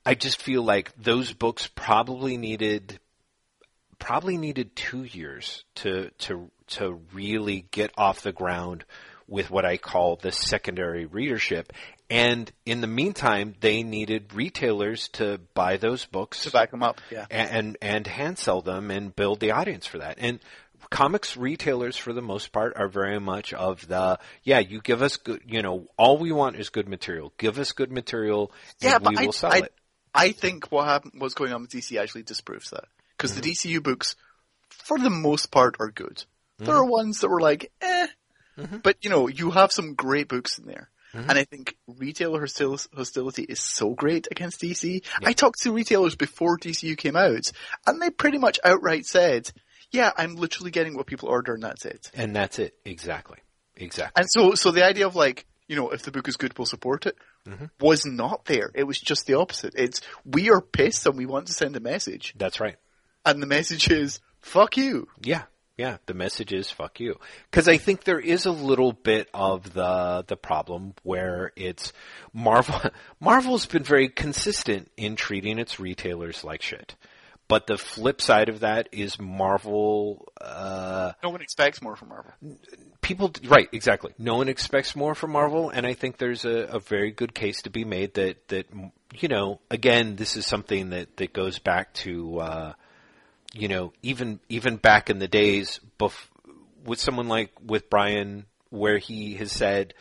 I 0.04 0.16
just 0.16 0.42
feel 0.42 0.64
like 0.64 0.92
those 0.98 1.32
books 1.32 1.70
probably 1.76 2.38
needed 2.38 3.00
probably 4.00 4.38
needed 4.38 4.76
two 4.76 5.04
years 5.04 5.64
to 5.76 6.10
to 6.20 6.50
to 6.68 7.00
really 7.14 7.66
get 7.72 7.92
off 7.98 8.22
the 8.22 8.32
ground 8.32 8.84
with 9.28 9.50
what 9.50 9.66
I 9.66 9.78
call 9.78 10.18
the 10.18 10.32
secondary 10.32 11.06
readership. 11.06 11.74
And 12.10 12.52
in 12.66 12.82
the 12.82 12.88
meantime, 12.88 13.56
they 13.60 13.82
needed 13.82 14.34
retailers 14.34 15.08
to 15.14 15.40
buy 15.54 15.78
those 15.78 16.06
books 16.06 16.44
to 16.44 16.52
back 16.52 16.72
them 16.72 16.84
up, 16.84 17.02
yeah. 17.12 17.26
and, 17.32 17.50
and 17.50 17.78
and 17.82 18.08
hand 18.08 18.38
sell 18.38 18.62
them 18.62 18.92
and 18.92 19.16
build 19.16 19.40
the 19.40 19.52
audience 19.52 19.88
for 19.88 19.98
that. 19.98 20.18
And 20.20 20.40
comics 20.92 21.36
retailers, 21.36 21.98
for 21.98 22.14
the 22.14 22.22
most 22.22 22.52
part, 22.52 22.74
are 22.76 22.88
very 22.88 23.20
much 23.20 23.54
of 23.54 23.88
the 23.88 24.20
yeah. 24.44 24.60
You 24.60 24.82
give 24.82 25.02
us 25.02 25.18
good, 25.18 25.42
you 25.48 25.64
know, 25.64 25.88
all 25.98 26.20
we 26.20 26.32
want 26.32 26.58
is 26.58 26.70
good 26.70 26.88
material. 26.88 27.34
Give 27.40 27.58
us 27.58 27.72
good 27.72 27.92
material, 27.92 28.52
and 28.82 28.92
Yeah, 28.92 28.98
we 29.00 29.16
but 29.16 29.22
will 29.22 29.30
I, 29.30 29.32
sell 29.32 29.54
I, 29.54 29.58
it. 29.58 29.74
I 30.14 30.32
think 30.32 30.72
what 30.72 30.86
happened, 30.86 31.14
what's 31.18 31.34
going 31.34 31.54
on 31.54 31.62
with 31.64 31.72
DC 31.72 32.00
actually 32.00 32.24
disproves 32.24 32.70
that. 32.70 32.86
Because 33.18 33.36
the 33.36 33.42
DCU 33.42 33.82
books, 33.82 34.16
for 34.70 35.00
the 35.00 35.10
most 35.10 35.52
part, 35.52 35.78
are 35.80 35.90
good. 35.90 36.24
There 36.58 36.76
are 36.76 36.86
ones 36.86 37.20
that 37.20 37.30
were 37.30 37.42
like, 37.42 37.72
eh. 37.82 38.08
Mm-hmm. 38.58 38.78
But, 38.78 38.98
you 39.02 39.10
know, 39.10 39.28
you 39.28 39.52
have 39.52 39.72
some 39.72 39.96
great 39.96 40.28
books 40.28 40.58
in 40.58 40.66
there. 40.66 40.90
Mm-hmm. 41.14 41.30
And 41.30 41.40
I 41.40 41.44
think 41.46 41.76
retailer 41.88 42.42
hostil- 42.42 42.88
hostility 42.94 43.44
is 43.44 43.60
so 43.60 43.94
great 43.94 44.28
against 44.30 44.62
DC. 44.62 45.04
I 45.24 45.34
talked 45.34 45.62
to 45.62 45.72
retailers 45.72 46.16
before 46.16 46.58
DCU 46.58 46.98
came 46.98 47.16
out, 47.16 47.52
and 47.88 48.02
they 48.02 48.10
pretty 48.10 48.38
much 48.38 48.60
outright 48.64 49.06
said, 49.06 49.52
yeah, 49.92 50.12
I'm 50.18 50.36
literally 50.36 50.72
getting 50.72 50.96
what 50.96 51.06
people 51.06 51.30
order 51.30 51.54
and 51.54 51.64
that's 51.64 51.86
it. 51.86 52.12
And 52.14 52.36
that's 52.36 52.60
it. 52.60 52.76
Exactly. 52.84 53.38
Exactly. 53.78 54.22
And 54.22 54.30
so, 54.30 54.56
so 54.56 54.72
the 54.72 54.86
idea 54.86 55.08
of 55.08 55.16
like, 55.16 55.46
you 55.68 55.76
know, 55.76 55.90
if 55.90 56.04
the 56.04 56.12
book 56.12 56.28
is 56.28 56.38
good, 56.38 56.58
we'll 56.58 56.66
support 56.66 57.06
it, 57.06 57.16
mm-hmm. 57.48 57.66
was 57.80 58.06
not 58.06 58.46
there. 58.46 58.72
It 58.74 58.84
was 58.84 59.00
just 59.00 59.26
the 59.26 59.36
opposite. 59.36 59.74
It's, 59.76 60.02
we 60.24 60.50
are 60.50 60.62
pissed 60.62 61.06
and 61.06 61.18
we 61.18 61.26
want 61.26 61.48
to 61.48 61.54
send 61.54 61.76
a 61.76 61.80
message. 61.80 62.34
That's 62.38 62.60
right. 62.60 62.76
And 63.26 63.42
the 63.42 63.48
message 63.48 63.90
is, 63.90 64.20
fuck 64.42 64.78
you. 64.78 65.08
Yeah. 65.24 65.44
Yeah, 65.78 65.98
the 66.06 66.14
message 66.14 66.54
is 66.54 66.72
fuck 66.72 67.00
you. 67.02 67.20
Cause 67.52 67.68
I 67.68 67.78
think 67.78 68.06
there 68.06 68.20
is 68.20 68.46
a 68.46 68.52
little 68.52 68.94
bit 68.94 69.30
of 69.34 69.74
the, 69.74 70.24
the 70.26 70.38
problem 70.38 70.94
where 71.04 71.52
it's 71.58 71.92
Marvel, 72.34 72.80
Marvel's 73.20 73.66
been 73.66 73.84
very 73.84 74.08
consistent 74.08 74.90
in 74.96 75.16
treating 75.18 75.60
its 75.60 75.80
retailers 75.80 76.44
like 76.46 76.62
shit. 76.62 76.96
But 77.48 77.68
the 77.68 77.78
flip 77.78 78.22
side 78.22 78.50
of 78.50 78.62
that 78.62 78.90
is 78.92 79.20
Marvel, 79.20 80.32
uh, 80.42 81.12
No 81.22 81.30
one 81.30 81.42
expects 81.42 81.82
more 81.82 81.96
from 81.96 82.10
Marvel. 82.10 82.32
people 83.02 83.32
right 83.46 83.70
exactly 83.72 84.12
no 84.18 84.38
one 84.38 84.48
expects 84.50 84.96
more 84.96 85.14
from 85.14 85.32
marvel 85.32 85.70
and 85.70 85.86
i 85.86 85.94
think 85.94 86.18
there's 86.18 86.44
a, 86.44 86.50
a 86.72 86.80
very 86.80 87.12
good 87.12 87.36
case 87.36 87.62
to 87.62 87.70
be 87.70 87.86
made 87.86 88.16
that 88.16 88.48
that 88.48 88.66
you 89.20 89.28
know 89.28 89.60
again 89.70 90.16
this 90.16 90.36
is 90.36 90.44
something 90.44 90.90
that 90.90 91.16
that 91.18 91.32
goes 91.32 91.60
back 91.60 91.94
to 91.94 92.40
uh 92.40 92.74
you 93.56 93.68
know 93.68 93.94
even 94.02 94.40
even 94.50 94.76
back 94.78 95.10
in 95.10 95.20
the 95.20 95.28
days 95.28 95.80
bef- 96.00 96.30
with 96.84 97.00
someone 97.00 97.28
like 97.28 97.52
with 97.64 97.90
brian 97.90 98.46
where 98.70 98.98
he 98.98 99.36
has 99.36 99.52
said 99.52 99.94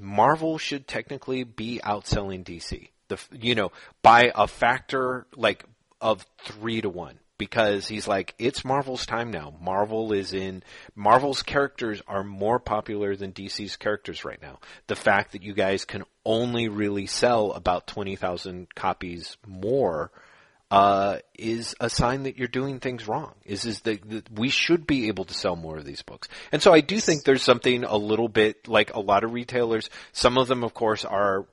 marvel 0.00 0.58
should 0.58 0.86
technically 0.86 1.44
be 1.44 1.80
outselling 1.84 2.44
dc 2.44 2.88
the 3.08 3.18
you 3.32 3.54
know 3.54 3.70
by 4.02 4.32
a 4.34 4.46
factor 4.46 5.26
like 5.36 5.64
of 6.00 6.26
3 6.44 6.82
to 6.82 6.88
1 6.90 7.18
because 7.38 7.86
he's 7.88 8.08
like, 8.08 8.34
it's 8.38 8.64
Marvel's 8.64 9.06
time 9.06 9.30
now. 9.30 9.54
Marvel 9.60 10.12
is 10.12 10.32
in, 10.32 10.62
Marvel's 10.94 11.42
characters 11.42 12.02
are 12.06 12.24
more 12.24 12.58
popular 12.58 13.14
than 13.16 13.32
DC's 13.32 13.76
characters 13.76 14.24
right 14.24 14.40
now. 14.40 14.58
The 14.86 14.96
fact 14.96 15.32
that 15.32 15.42
you 15.42 15.54
guys 15.54 15.84
can 15.84 16.04
only 16.24 16.68
really 16.68 17.06
sell 17.06 17.52
about 17.52 17.86
20,000 17.86 18.74
copies 18.74 19.36
more, 19.46 20.10
uh, 20.70 21.18
is 21.38 21.74
a 21.80 21.88
sign 21.88 22.24
that 22.24 22.36
you're 22.36 22.48
doing 22.48 22.80
things 22.80 23.06
wrong. 23.06 23.34
Is, 23.44 23.64
is 23.64 23.80
that, 23.82 24.08
that 24.10 24.30
we 24.30 24.48
should 24.48 24.86
be 24.86 25.08
able 25.08 25.24
to 25.24 25.34
sell 25.34 25.56
more 25.56 25.76
of 25.76 25.84
these 25.84 26.02
books. 26.02 26.28
And 26.52 26.62
so 26.62 26.72
I 26.72 26.80
do 26.80 26.98
think 26.98 27.24
there's 27.24 27.42
something 27.42 27.84
a 27.84 27.96
little 27.96 28.28
bit 28.28 28.66
like 28.68 28.94
a 28.94 29.00
lot 29.00 29.24
of 29.24 29.32
retailers, 29.32 29.90
some 30.12 30.38
of 30.38 30.48
them 30.48 30.64
of 30.64 30.74
course 30.74 31.04
are 31.04 31.46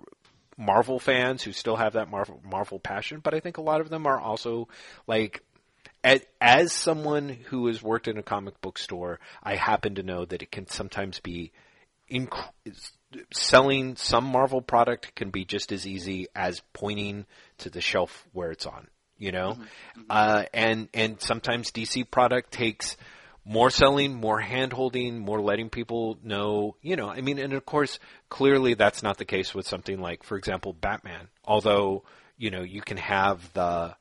Marvel 0.57 0.99
fans 0.99 1.43
who 1.43 1.51
still 1.51 1.75
have 1.75 1.93
that 1.93 2.09
Marvel 2.09 2.39
Marvel 2.43 2.79
passion, 2.79 3.19
but 3.23 3.33
I 3.33 3.39
think 3.39 3.57
a 3.57 3.61
lot 3.61 3.81
of 3.81 3.89
them 3.89 4.05
are 4.05 4.19
also 4.19 4.67
like 5.07 5.43
as, 6.41 6.73
someone 6.73 7.29
who 7.29 7.67
has 7.67 7.81
worked 7.81 8.07
in 8.07 8.17
a 8.17 8.23
comic 8.23 8.59
book 8.61 8.77
store, 8.77 9.19
I 9.41 9.55
happen 9.55 9.95
to 9.95 10.03
know 10.03 10.25
that 10.25 10.41
it 10.41 10.51
can 10.51 10.67
sometimes 10.67 11.21
be 11.21 11.53
inc- 12.11 12.49
selling 13.31 13.95
some 13.95 14.25
Marvel 14.25 14.61
product 14.61 15.15
can 15.15 15.29
be 15.29 15.45
just 15.45 15.71
as 15.71 15.87
easy 15.87 16.27
as 16.35 16.61
pointing 16.73 17.25
to 17.59 17.69
the 17.69 17.81
shelf 17.81 18.27
where 18.33 18.51
it's 18.51 18.65
on, 18.65 18.87
you 19.17 19.31
know? 19.31 19.57
Uh, 20.09 20.43
and, 20.53 20.89
and 20.93 21.21
sometimes 21.21 21.71
DC 21.71 22.09
product 22.09 22.51
takes 22.51 22.97
more 23.45 23.69
selling, 23.69 24.13
more 24.13 24.39
hand 24.39 24.71
holding, 24.73 25.19
more 25.19 25.41
letting 25.41 25.69
people 25.69 26.17
know, 26.23 26.75
you 26.81 26.95
know, 26.95 27.09
I 27.09 27.21
mean, 27.21 27.39
and 27.39 27.53
of 27.53 27.65
course, 27.65 27.99
clearly 28.29 28.73
that's 28.73 29.03
not 29.03 29.17
the 29.17 29.25
case 29.25 29.53
with 29.53 29.67
something 29.67 29.99
like, 29.99 30.23
for 30.23 30.37
example, 30.37 30.73
Batman. 30.73 31.27
Although, 31.43 32.03
you 32.37 32.51
know, 32.51 32.61
you 32.61 32.81
can 32.81 32.97
have 32.97 33.51
the, 33.53 33.95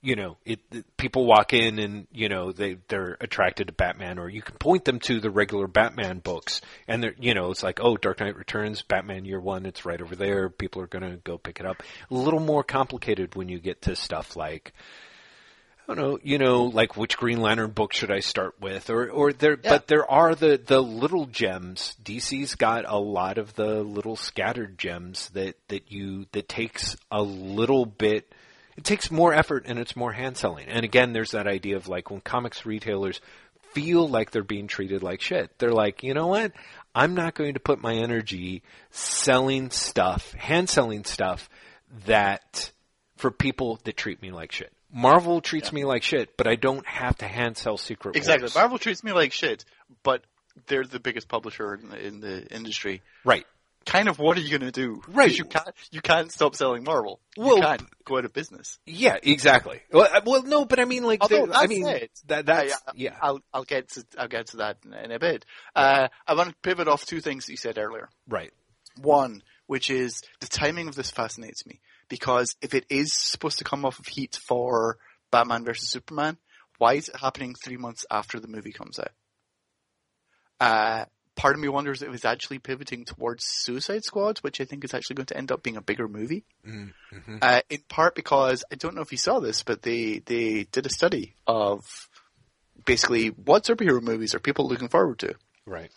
you 0.00 0.14
know, 0.16 0.36
it, 0.44 0.60
it- 0.70 0.96
people 0.96 1.26
walk 1.26 1.52
in 1.52 1.78
and, 1.78 2.06
you 2.12 2.28
know, 2.28 2.52
they, 2.52 2.76
they're 2.88 3.16
attracted 3.20 3.66
to 3.68 3.72
Batman 3.72 4.18
or 4.18 4.28
you 4.28 4.42
can 4.42 4.56
point 4.56 4.84
them 4.84 4.98
to 5.00 5.20
the 5.20 5.30
regular 5.30 5.66
Batman 5.66 6.18
books 6.18 6.60
and 6.86 7.02
they're, 7.02 7.14
you 7.18 7.34
know, 7.34 7.50
it's 7.50 7.62
like, 7.62 7.80
oh, 7.82 7.96
Dark 7.96 8.20
Knight 8.20 8.36
Returns, 8.36 8.82
Batman 8.82 9.24
Year 9.24 9.40
One, 9.40 9.66
it's 9.66 9.84
right 9.84 10.00
over 10.00 10.14
there. 10.16 10.48
People 10.50 10.82
are 10.82 10.86
gonna 10.86 11.16
go 11.16 11.38
pick 11.38 11.60
it 11.60 11.66
up. 11.66 11.82
A 12.10 12.14
little 12.14 12.40
more 12.40 12.62
complicated 12.62 13.34
when 13.34 13.48
you 13.48 13.58
get 13.58 13.82
to 13.82 13.96
stuff 13.96 14.36
like, 14.36 14.72
I 15.90 15.94
don't 15.94 16.04
know, 16.04 16.18
you 16.22 16.36
know, 16.36 16.64
like 16.64 16.96
which 16.98 17.16
Green 17.16 17.40
Lantern 17.40 17.70
book 17.70 17.94
should 17.94 18.10
I 18.10 18.20
start 18.20 18.60
with, 18.60 18.90
or 18.90 19.08
or 19.10 19.32
there, 19.32 19.52
Yeah. 19.62 19.70
but 19.70 19.86
there 19.86 20.08
are 20.10 20.34
the 20.34 20.60
the 20.62 20.82
little 20.82 21.24
gems. 21.24 21.96
DC's 22.04 22.56
got 22.56 22.84
a 22.86 22.98
lot 22.98 23.38
of 23.38 23.54
the 23.54 23.82
little 23.82 24.14
scattered 24.14 24.76
gems 24.76 25.30
that 25.30 25.56
that 25.68 25.90
you 25.90 26.26
that 26.32 26.46
takes 26.46 26.94
a 27.10 27.22
little 27.22 27.86
bit. 27.86 28.34
It 28.78 28.84
takes 28.84 29.10
more 29.10 29.34
effort 29.34 29.64
and 29.66 29.76
it's 29.76 29.96
more 29.96 30.12
hand 30.12 30.36
selling. 30.36 30.68
And 30.68 30.84
again, 30.84 31.12
there's 31.12 31.32
that 31.32 31.48
idea 31.48 31.74
of 31.74 31.88
like 31.88 32.12
when 32.12 32.20
comics 32.20 32.64
retailers 32.64 33.20
feel 33.72 34.08
like 34.08 34.30
they're 34.30 34.44
being 34.44 34.68
treated 34.68 35.02
like 35.02 35.20
shit. 35.20 35.50
They're 35.58 35.72
like, 35.72 36.04
you 36.04 36.14
know 36.14 36.28
what? 36.28 36.52
I'm 36.94 37.14
not 37.14 37.34
going 37.34 37.54
to 37.54 37.60
put 37.60 37.82
my 37.82 37.94
energy 37.94 38.62
selling 38.92 39.70
stuff, 39.70 40.32
hand 40.34 40.70
selling 40.70 41.02
stuff 41.04 41.50
that 42.06 42.70
for 43.16 43.32
people 43.32 43.80
that 43.82 43.96
treat 43.96 44.22
me 44.22 44.30
like 44.30 44.52
shit. 44.52 44.72
Marvel 44.92 45.40
treats 45.40 45.72
me 45.72 45.84
like 45.84 46.04
shit, 46.04 46.36
but 46.36 46.46
I 46.46 46.54
don't 46.54 46.86
have 46.86 47.18
to 47.18 47.26
hand 47.26 47.56
sell 47.56 47.78
Secret 47.78 48.14
Exactly. 48.14 48.44
Wars. 48.44 48.54
Marvel 48.54 48.78
treats 48.78 49.02
me 49.02 49.12
like 49.12 49.32
shit, 49.32 49.64
but 50.04 50.22
they're 50.68 50.84
the 50.84 51.00
biggest 51.00 51.26
publisher 51.26 51.74
in 51.74 51.88
the, 51.88 52.06
in 52.06 52.20
the 52.20 52.46
industry. 52.46 53.02
Right. 53.24 53.44
Kind 53.88 54.08
of 54.08 54.18
what 54.18 54.36
are 54.36 54.40
you 54.40 54.50
going 54.56 54.70
to 54.70 54.70
do? 54.70 55.02
Right. 55.08 55.36
You 55.36 55.44
can't. 55.44 55.70
You 55.90 56.00
can't 56.00 56.30
stop 56.30 56.54
selling 56.54 56.84
Marvel. 56.84 57.20
Well, 57.36 57.56
you 57.56 57.62
can't 57.62 57.82
go 58.04 58.18
out 58.18 58.24
of 58.24 58.32
business. 58.32 58.78
Yeah, 58.86 59.16
exactly. 59.22 59.80
Well, 59.92 60.08
uh, 60.12 60.20
well, 60.24 60.42
no, 60.44 60.64
but 60.66 60.78
I 60.78 60.84
mean, 60.84 61.02
like, 61.04 61.20
Although 61.22 61.48
I 61.52 61.66
mean, 61.66 61.84
said, 61.84 62.08
that 62.26 62.46
that's 62.46 62.74
I- 62.86 62.92
yeah, 62.94 63.16
I'll 63.20 63.40
I'll 63.52 63.64
get 63.64 63.88
to 63.90 64.04
I'll 64.18 64.28
get 64.28 64.48
to 64.48 64.58
that 64.58 64.76
in, 64.84 64.92
in 64.92 65.10
a 65.12 65.18
bit. 65.18 65.44
Uh, 65.74 66.08
I 66.26 66.34
want 66.34 66.50
to 66.50 66.54
pivot 66.62 66.86
off 66.88 67.04
two 67.06 67.20
things 67.20 67.46
that 67.46 67.52
you 67.52 67.56
said 67.56 67.78
earlier. 67.78 68.08
right. 68.28 68.52
One, 69.00 69.42
which 69.66 69.90
is 69.90 70.22
the 70.40 70.48
timing 70.48 70.88
of 70.88 70.94
this 70.96 71.10
fascinates 71.10 71.64
me 71.66 71.80
because 72.08 72.56
if 72.60 72.74
it 72.74 72.84
is 72.90 73.12
supposed 73.12 73.58
to 73.58 73.64
come 73.64 73.84
off 73.84 73.98
of 74.00 74.06
heat 74.06 74.38
for 74.46 74.98
Batman 75.30 75.64
versus 75.64 75.88
Superman, 75.88 76.36
why 76.78 76.94
is 76.94 77.08
it 77.08 77.16
happening 77.16 77.54
three 77.54 77.76
months 77.76 78.04
after 78.10 78.40
the 78.40 78.48
movie 78.48 78.72
comes 78.72 78.98
out? 78.98 79.10
Uh, 80.60 81.04
part 81.38 81.54
of 81.54 81.60
me 81.60 81.68
wonders 81.68 82.02
if 82.02 82.12
it's 82.12 82.24
actually 82.24 82.58
pivoting 82.58 83.04
towards 83.04 83.44
Suicide 83.46 84.04
Squad, 84.04 84.38
which 84.38 84.60
I 84.60 84.64
think 84.64 84.84
is 84.84 84.92
actually 84.92 85.14
going 85.14 85.26
to 85.26 85.36
end 85.36 85.52
up 85.52 85.62
being 85.62 85.76
a 85.76 85.80
bigger 85.80 86.08
movie. 86.08 86.44
Mm-hmm. 86.66 87.36
Uh, 87.40 87.60
in 87.70 87.78
part 87.88 88.16
because 88.16 88.64
I 88.72 88.74
don't 88.74 88.96
know 88.96 89.02
if 89.02 89.12
you 89.12 89.18
saw 89.18 89.38
this, 89.38 89.62
but 89.62 89.80
they 89.82 90.18
they 90.18 90.64
did 90.64 90.84
a 90.84 90.90
study 90.90 91.34
of 91.46 91.84
basically 92.84 93.28
what 93.28 93.64
superhero 93.64 94.02
movies 94.02 94.34
are 94.34 94.40
people 94.40 94.68
looking 94.68 94.88
forward 94.88 95.20
to 95.20 95.34
Right. 95.64 95.90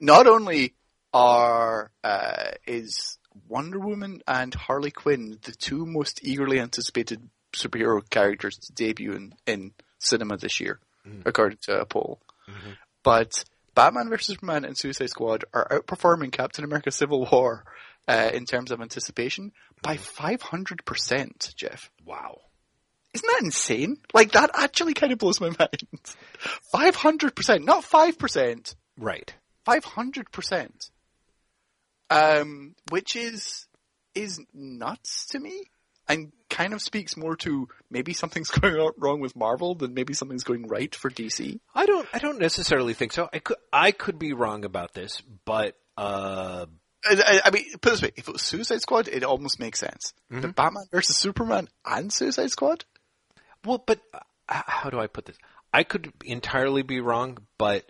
not 0.00 0.26
only 0.26 0.74
are 1.14 1.90
uh, 2.02 2.50
is 2.66 3.18
Wonder 3.48 3.78
Woman 3.78 4.22
and 4.26 4.52
Harley 4.52 4.90
Quinn 4.90 5.38
the 5.42 5.52
two 5.52 5.86
most 5.86 6.20
eagerly 6.24 6.58
anticipated 6.58 7.28
superhero 7.54 8.00
characters 8.10 8.56
to 8.58 8.72
debut 8.72 9.12
in, 9.12 9.34
in 9.46 9.72
cinema 9.98 10.36
this 10.38 10.58
year, 10.58 10.80
according 11.24 11.58
to 11.62 11.80
a 11.80 11.84
poll, 11.84 12.18
but 13.02 13.44
Batman 13.74 14.08
vs 14.10 14.26
Superman 14.26 14.64
and 14.64 14.76
Suicide 14.76 15.10
Squad 15.10 15.44
are 15.54 15.66
outperforming 15.70 16.32
Captain 16.32 16.64
America: 16.64 16.90
Civil 16.90 17.26
War 17.30 17.64
uh, 18.08 18.30
in 18.34 18.44
terms 18.44 18.70
of 18.70 18.80
anticipation 18.80 19.52
by 19.82 19.96
five 19.96 20.42
hundred 20.42 20.84
percent. 20.84 21.52
Jeff, 21.56 21.90
Wow. 22.04 22.38
isn't 23.14 23.26
that 23.26 23.42
insane? 23.44 23.96
Like 24.12 24.32
that 24.32 24.50
actually 24.54 24.94
kind 24.94 25.12
of 25.12 25.18
blows 25.18 25.40
my 25.40 25.48
mind. 25.58 26.00
Five 26.72 26.96
hundred 26.96 27.34
percent, 27.34 27.64
not 27.64 27.84
five 27.84 28.18
percent. 28.18 28.74
Right. 28.98 29.34
Five 29.64 29.84
hundred 29.84 30.30
percent. 30.32 30.90
Um, 32.10 32.74
which 32.90 33.16
is 33.16 33.66
is 34.14 34.38
nuts 34.52 35.26
to 35.28 35.38
me, 35.40 35.70
and 36.08 36.32
kind 36.50 36.74
of 36.74 36.82
speaks 36.82 37.16
more 37.16 37.36
to 37.36 37.68
maybe 37.90 38.12
something's 38.12 38.50
going 38.60 38.90
wrong 38.98 39.20
with 39.20 39.36
Marvel 39.36 39.74
than 39.74 39.94
maybe 39.94 40.14
something's 40.14 40.44
going 40.44 40.68
right 40.68 40.94
for 40.94 41.10
DC. 41.10 41.60
I 41.74 41.86
don't. 41.86 42.08
I 42.12 42.18
don't 42.18 42.38
necessarily 42.38 42.94
think 42.94 43.12
so. 43.12 43.28
I 43.32 43.38
could. 43.38 43.56
I 43.72 43.92
could 43.92 44.18
be 44.18 44.32
wrong 44.32 44.64
about 44.64 44.94
this, 44.94 45.22
but 45.44 45.76
uh, 45.96 46.66
I, 47.04 47.40
I, 47.44 47.50
mean, 47.50 47.64
put 47.80 47.90
this 47.92 48.02
way: 48.02 48.12
if 48.16 48.28
it 48.28 48.32
was 48.32 48.42
Suicide 48.42 48.80
Squad, 48.80 49.08
it 49.08 49.24
almost 49.24 49.60
makes 49.60 49.80
sense. 49.80 50.12
But 50.30 50.54
Batman 50.54 50.84
versus 50.90 51.16
Superman 51.16 51.68
and 51.84 52.12
Suicide 52.12 52.50
Squad, 52.50 52.84
well, 53.64 53.82
but 53.84 54.00
uh, 54.14 54.20
how 54.48 54.90
do 54.90 54.98
I 54.98 55.06
put 55.06 55.26
this? 55.26 55.36
I 55.72 55.84
could 55.84 56.12
entirely 56.24 56.82
be 56.82 57.00
wrong, 57.00 57.38
but 57.58 57.84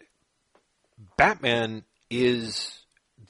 Batman 1.16 1.84
is 2.10 2.81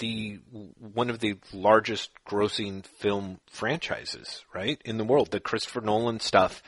the 0.03 0.41
one 0.81 1.11
of 1.11 1.21
the 1.21 1.37
largest 1.53 2.11
grossing 2.29 2.85
film 2.85 3.39
franchises, 3.47 4.45
right, 4.53 4.83
in 4.85 4.99
the 4.99 5.05
world. 5.05 5.31
The 5.31 5.39
Christopher 5.39 5.81
Nolan 5.81 6.19
stuff 6.19 6.61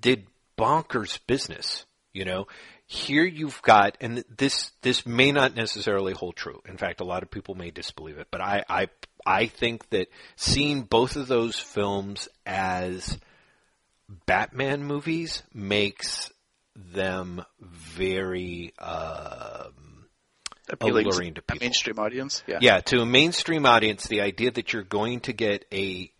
did 0.00 0.26
bonkers 0.58 1.20
business, 1.28 1.86
you 2.12 2.24
know. 2.24 2.48
Here 2.86 3.24
you've 3.24 3.62
got, 3.62 3.96
and 4.00 4.24
this 4.36 4.72
this 4.82 5.06
may 5.06 5.30
not 5.30 5.54
necessarily 5.54 6.12
hold 6.12 6.34
true. 6.34 6.60
In 6.68 6.76
fact, 6.76 7.00
a 7.00 7.04
lot 7.04 7.22
of 7.22 7.30
people 7.30 7.54
may 7.54 7.70
disbelieve 7.70 8.18
it, 8.18 8.26
but 8.32 8.40
I 8.40 8.64
I 8.68 8.88
I 9.24 9.46
think 9.46 9.88
that 9.90 10.08
seeing 10.34 10.82
both 10.82 11.14
of 11.14 11.28
those 11.28 11.56
films 11.56 12.28
as 12.44 13.16
Batman 14.26 14.82
movies 14.82 15.44
makes 15.54 16.32
them 16.74 17.44
very 17.60 18.74
um, 18.80 19.81
appealing 20.72 21.06
Alluring 21.06 21.34
to 21.34 21.40
a 21.40 21.42
people. 21.42 21.64
mainstream 21.64 21.98
audience. 21.98 22.42
Yeah, 22.46 22.58
yeah 22.60 22.80
to 22.80 23.00
a 23.00 23.06
mainstream 23.06 23.66
audience. 23.66 24.06
The 24.06 24.22
idea 24.22 24.50
that 24.50 24.72
you're 24.72 24.82
going 24.82 25.20
to 25.20 25.32
get 25.32 25.64
a 25.72 26.10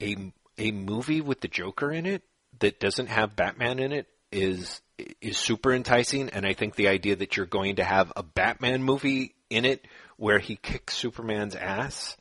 a 0.00 0.32
a 0.56 0.72
movie 0.72 1.20
with 1.20 1.40
the 1.40 1.48
Joker 1.48 1.90
in 1.90 2.06
it 2.06 2.22
that 2.60 2.80
doesn't 2.80 3.08
have 3.08 3.36
Batman 3.36 3.78
in 3.78 3.92
it 3.92 4.06
is 4.32 4.80
is 5.20 5.36
super 5.38 5.72
enticing, 5.72 6.30
and 6.30 6.44
I 6.46 6.54
think 6.54 6.74
the 6.74 6.88
idea 6.88 7.16
that 7.16 7.36
you're 7.36 7.46
going 7.46 7.76
to 7.76 7.84
have 7.84 8.12
a 8.16 8.22
Batman 8.22 8.82
movie 8.82 9.34
in 9.50 9.64
it 9.64 9.86
where 10.16 10.38
he 10.38 10.56
kicks 10.56 10.96
Superman's 10.96 11.54
ass 11.54 12.16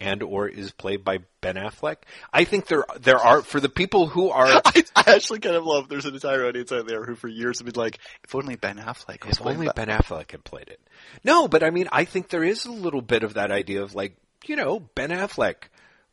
and 0.00 0.22
or 0.22 0.48
is 0.48 0.72
played 0.72 1.04
by 1.04 1.18
Ben 1.40 1.56
Affleck. 1.56 1.96
I 2.32 2.44
think 2.44 2.66
there 2.66 2.84
there 3.00 3.18
are 3.18 3.42
for 3.42 3.60
the 3.60 3.68
people 3.68 4.06
who 4.06 4.30
are 4.30 4.46
I, 4.64 4.84
I 4.94 5.14
actually 5.14 5.40
kind 5.40 5.56
of 5.56 5.64
love. 5.64 5.88
There's 5.88 6.04
an 6.04 6.14
entire 6.14 6.46
audience 6.46 6.72
out 6.72 6.86
there 6.86 7.04
who, 7.04 7.14
for 7.14 7.28
years, 7.28 7.58
have 7.58 7.66
been 7.66 7.80
like, 7.80 7.98
"If 8.24 8.34
only 8.34 8.56
Ben 8.56 8.76
Affleck 8.78 9.24
was 9.26 9.38
If 9.38 9.46
only 9.46 9.66
that." 9.66 9.76
Ben 9.76 9.88
Affleck 9.88 10.30
had 10.30 10.44
played 10.44 10.68
it. 10.68 10.80
No, 11.24 11.48
but 11.48 11.62
I 11.62 11.70
mean, 11.70 11.88
I 11.92 12.04
think 12.04 12.28
there 12.28 12.44
is 12.44 12.66
a 12.66 12.72
little 12.72 13.02
bit 13.02 13.22
of 13.22 13.34
that 13.34 13.50
idea 13.50 13.82
of 13.82 13.94
like, 13.94 14.16
you 14.46 14.56
know, 14.56 14.80
Ben 14.80 15.10
Affleck, 15.10 15.68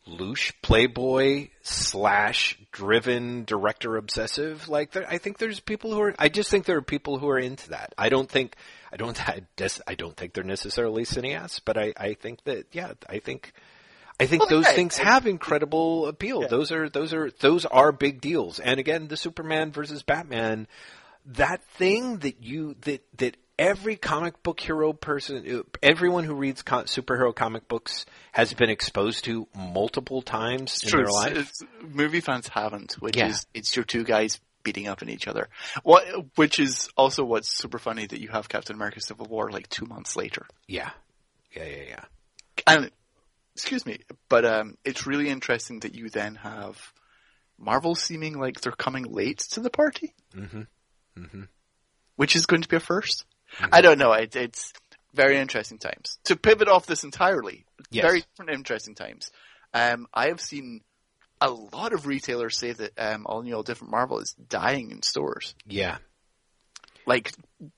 louche 0.07 0.53
playboy 0.61 1.49
slash 1.61 2.57
driven 2.71 3.45
director 3.45 3.97
obsessive. 3.97 4.67
Like, 4.69 4.91
there, 4.91 5.07
I 5.09 5.17
think 5.17 5.37
there's 5.37 5.59
people 5.59 5.91
who 5.93 6.01
are. 6.01 6.15
I 6.17 6.29
just 6.29 6.49
think 6.49 6.65
there 6.65 6.77
are 6.77 6.81
people 6.81 7.19
who 7.19 7.29
are 7.29 7.39
into 7.39 7.69
that. 7.71 7.93
I 7.97 8.09
don't 8.09 8.29
think. 8.29 8.55
I 8.91 8.97
don't. 8.97 9.19
I, 9.29 9.41
des- 9.55 9.81
I 9.87 9.95
don't 9.95 10.15
think 10.15 10.33
they're 10.33 10.43
necessarily 10.43 11.03
cineasts, 11.03 11.59
but 11.63 11.77
I, 11.77 11.93
I 11.97 12.13
think 12.13 12.43
that 12.45 12.67
yeah, 12.71 12.93
I 13.09 13.19
think. 13.19 13.51
I 14.19 14.25
think 14.27 14.41
Well, 14.41 14.61
those 14.61 14.67
things 14.69 14.97
have 14.97 15.25
incredible 15.27 16.07
appeal. 16.07 16.41
Yeah. 16.43 16.47
Those 16.47 16.71
are 16.71 16.89
those 16.89 17.13
are 17.13 17.31
those 17.39 17.65
are 17.65 17.91
big 17.91 18.21
deals. 18.21 18.59
And 18.59 18.79
again, 18.79 19.07
the 19.07 19.17
Superman 19.17 19.71
versus 19.71 20.03
Batman, 20.03 20.67
that 21.25 21.63
thing 21.77 22.17
that 22.19 22.43
you 22.43 22.75
that 22.81 23.03
that 23.17 23.37
every 23.57 23.95
comic 23.95 24.41
book 24.43 24.59
hero 24.59 24.93
person, 24.93 25.63
everyone 25.81 26.23
who 26.23 26.35
reads 26.35 26.61
co- 26.61 26.83
superhero 26.83 27.33
comic 27.35 27.67
books 27.67 28.05
has 28.31 28.53
been 28.53 28.69
exposed 28.69 29.25
to 29.25 29.47
multiple 29.55 30.21
times 30.21 30.81
in 30.83 30.89
True, 30.89 31.03
their 31.03 31.11
life. 31.11 31.31
it's- 31.31 31.61
movie 31.81 32.19
fans 32.19 32.47
haven't, 32.47 32.93
which 32.93 33.15
Yeah. 33.17 33.27
is 33.27 33.45
it's 33.53 33.75
your 33.75 33.85
two 33.85 34.03
guys 34.03 34.39
beating 34.63 34.87
up 34.87 35.01
on 35.01 35.09
each 35.09 35.27
other. 35.27 35.49
What, 35.83 36.05
which 36.35 36.57
is 36.59 36.89
also 36.95 37.23
what's 37.25 37.49
super 37.57 37.77
funny 37.79 38.05
that 38.07 38.21
you 38.21 38.29
have 38.29 38.47
Captain 38.47 38.75
America: 38.75 39.01
Civil 39.01 39.25
War 39.25 39.51
like 39.51 39.67
two 39.69 39.85
months 39.85 40.15
later. 40.15 40.45
Yeah, 40.67 40.91
yeah, 41.55 41.65
yeah, 41.65 41.83
yeah. 41.89 42.05
And 42.65 42.91
excuse 43.55 43.85
me, 43.85 43.99
but 44.29 44.45
um, 44.45 44.77
it's 44.83 45.05
really 45.07 45.29
interesting 45.29 45.79
that 45.81 45.95
you 45.95 46.09
then 46.09 46.35
have 46.35 46.93
Marvel 47.57 47.95
seeming 47.95 48.39
like 48.39 48.61
they're 48.61 48.71
coming 48.71 49.03
late 49.03 49.39
to 49.51 49.59
the 49.59 49.69
party, 49.69 50.13
Mhm. 50.35 50.67
Mhm. 51.17 51.47
which 52.15 52.35
is 52.35 52.45
going 52.45 52.61
to 52.63 52.67
be 52.69 52.77
a 52.77 52.79
1st 52.79 53.25
I 53.71 53.81
don't 53.81 53.99
know. 53.99 54.13
It, 54.13 54.35
it's 54.35 54.73
very 55.13 55.37
interesting 55.37 55.77
times. 55.77 56.17
To 56.23 56.35
pivot 56.35 56.67
off 56.67 56.87
this 56.87 57.03
entirely, 57.03 57.65
Yes. 57.91 58.01
very 58.03 58.21
different 58.21 58.51
interesting 58.57 58.95
times. 58.95 59.31
Um, 59.75 60.07
I 60.11 60.27
have 60.29 60.41
seen 60.41 60.81
a 61.39 61.51
lot 61.51 61.93
of 61.93 62.07
retailers 62.07 62.57
say 62.57 62.71
that 62.71 62.93
um, 62.97 63.27
all 63.27 63.43
new, 63.43 63.53
all 63.55 63.61
different 63.61 63.91
Marvel 63.91 64.19
is 64.19 64.33
dying 64.33 64.89
in 64.89 65.03
stores, 65.03 65.53
Yeah. 65.65 65.99
like 67.05 67.31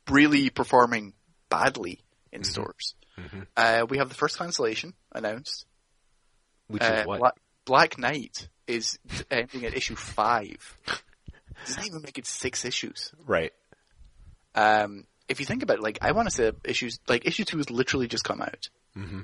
really 0.09 0.49
performing 0.49 1.13
badly 1.49 1.99
in 2.31 2.41
Mm-hmm. 2.41 2.49
stores. 2.51 2.95
Uh, 3.55 3.85
we 3.89 3.97
have 3.97 4.09
the 4.09 4.15
first 4.15 4.37
cancellation 4.37 4.93
announced. 5.11 5.65
Which 6.67 6.81
Uh, 6.83 6.85
is 7.01 7.05
what? 7.07 7.19
Black, 7.19 7.33
Black 7.65 7.97
Knight 7.97 8.47
is 8.67 8.97
ending 9.31 9.65
at 9.65 9.75
issue 9.75 9.95
five. 9.95 10.75
Doesn't 11.65 11.85
even 11.85 12.01
make 12.01 12.17
it 12.17 12.25
six 12.27 12.65
issues. 12.65 13.11
Right. 13.25 13.53
Um, 14.55 15.05
if 15.27 15.39
you 15.39 15.45
think 15.45 15.63
about 15.63 15.77
it, 15.77 15.83
like 15.83 15.99
I 16.01 16.11
want 16.11 16.29
to 16.29 16.35
say 16.35 16.51
issues 16.63 16.99
like 17.07 17.25
issue 17.25 17.43
two 17.45 17.57
has 17.57 17.69
literally 17.69 18.07
just 18.07 18.23
come 18.23 18.41
out. 18.41 18.69
Mm-hmm. 18.97 19.21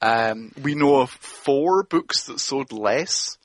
Um, 0.00 0.52
we 0.60 0.74
know 0.74 1.00
of 1.00 1.10
four 1.10 1.82
books 1.84 2.24
that 2.24 2.40
sold 2.40 2.72
less 2.72 3.38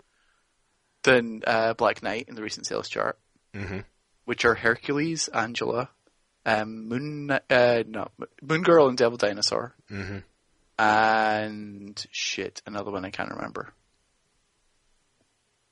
than 1.04 1.44
uh, 1.46 1.74
Black 1.76 2.02
Knight 2.02 2.26
in 2.30 2.36
the 2.36 2.42
recent 2.42 2.66
sales 2.66 2.90
chart, 2.90 3.20
Mhm. 3.54 3.84
which 4.26 4.44
are 4.46 4.56
Hercules, 4.56 5.28
Angela, 5.30 5.90
um, 6.48 6.88
Moon, 6.88 7.30
uh, 7.30 7.84
no, 7.88 8.08
Moon 8.42 8.64
Girl 8.64 8.88
and 8.88 8.98
Devil 8.98 9.18
Dinosaur, 9.18 9.76
Mhm. 9.92 10.24
and 10.80 12.06
shit, 12.12 12.62
another 12.66 12.90
one 12.90 13.06
I 13.06 13.12
can't 13.12 13.30
remember. 13.32 13.74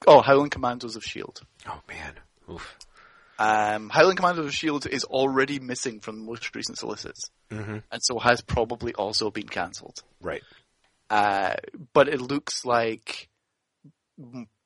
Oh, 0.08 0.22
Howling 0.22 0.50
Commandos 0.52 0.96
of 0.96 1.04
Shield. 1.04 1.42
Oh 1.68 1.82
man. 1.88 2.14
Oof. 2.50 2.78
Um, 3.40 3.90
Howling 3.90 4.16
Commandos 4.18 4.46
of 4.46 4.54
Shield 4.54 4.86
is 4.86 5.04
already 5.04 5.60
missing 5.60 6.00
from 6.00 6.20
the 6.20 6.26
most 6.26 6.54
recent 6.56 6.78
solicits, 6.78 7.32
Mhm. 7.50 7.84
and 7.92 8.02
so 8.04 8.20
has 8.20 8.42
probably 8.42 8.94
also 8.94 9.32
been 9.32 9.48
cancelled. 9.50 10.04
Right. 10.22 10.44
Uh, 11.10 11.56
but 11.94 12.08
it 12.08 12.22
looks 12.22 12.66
like 12.66 13.30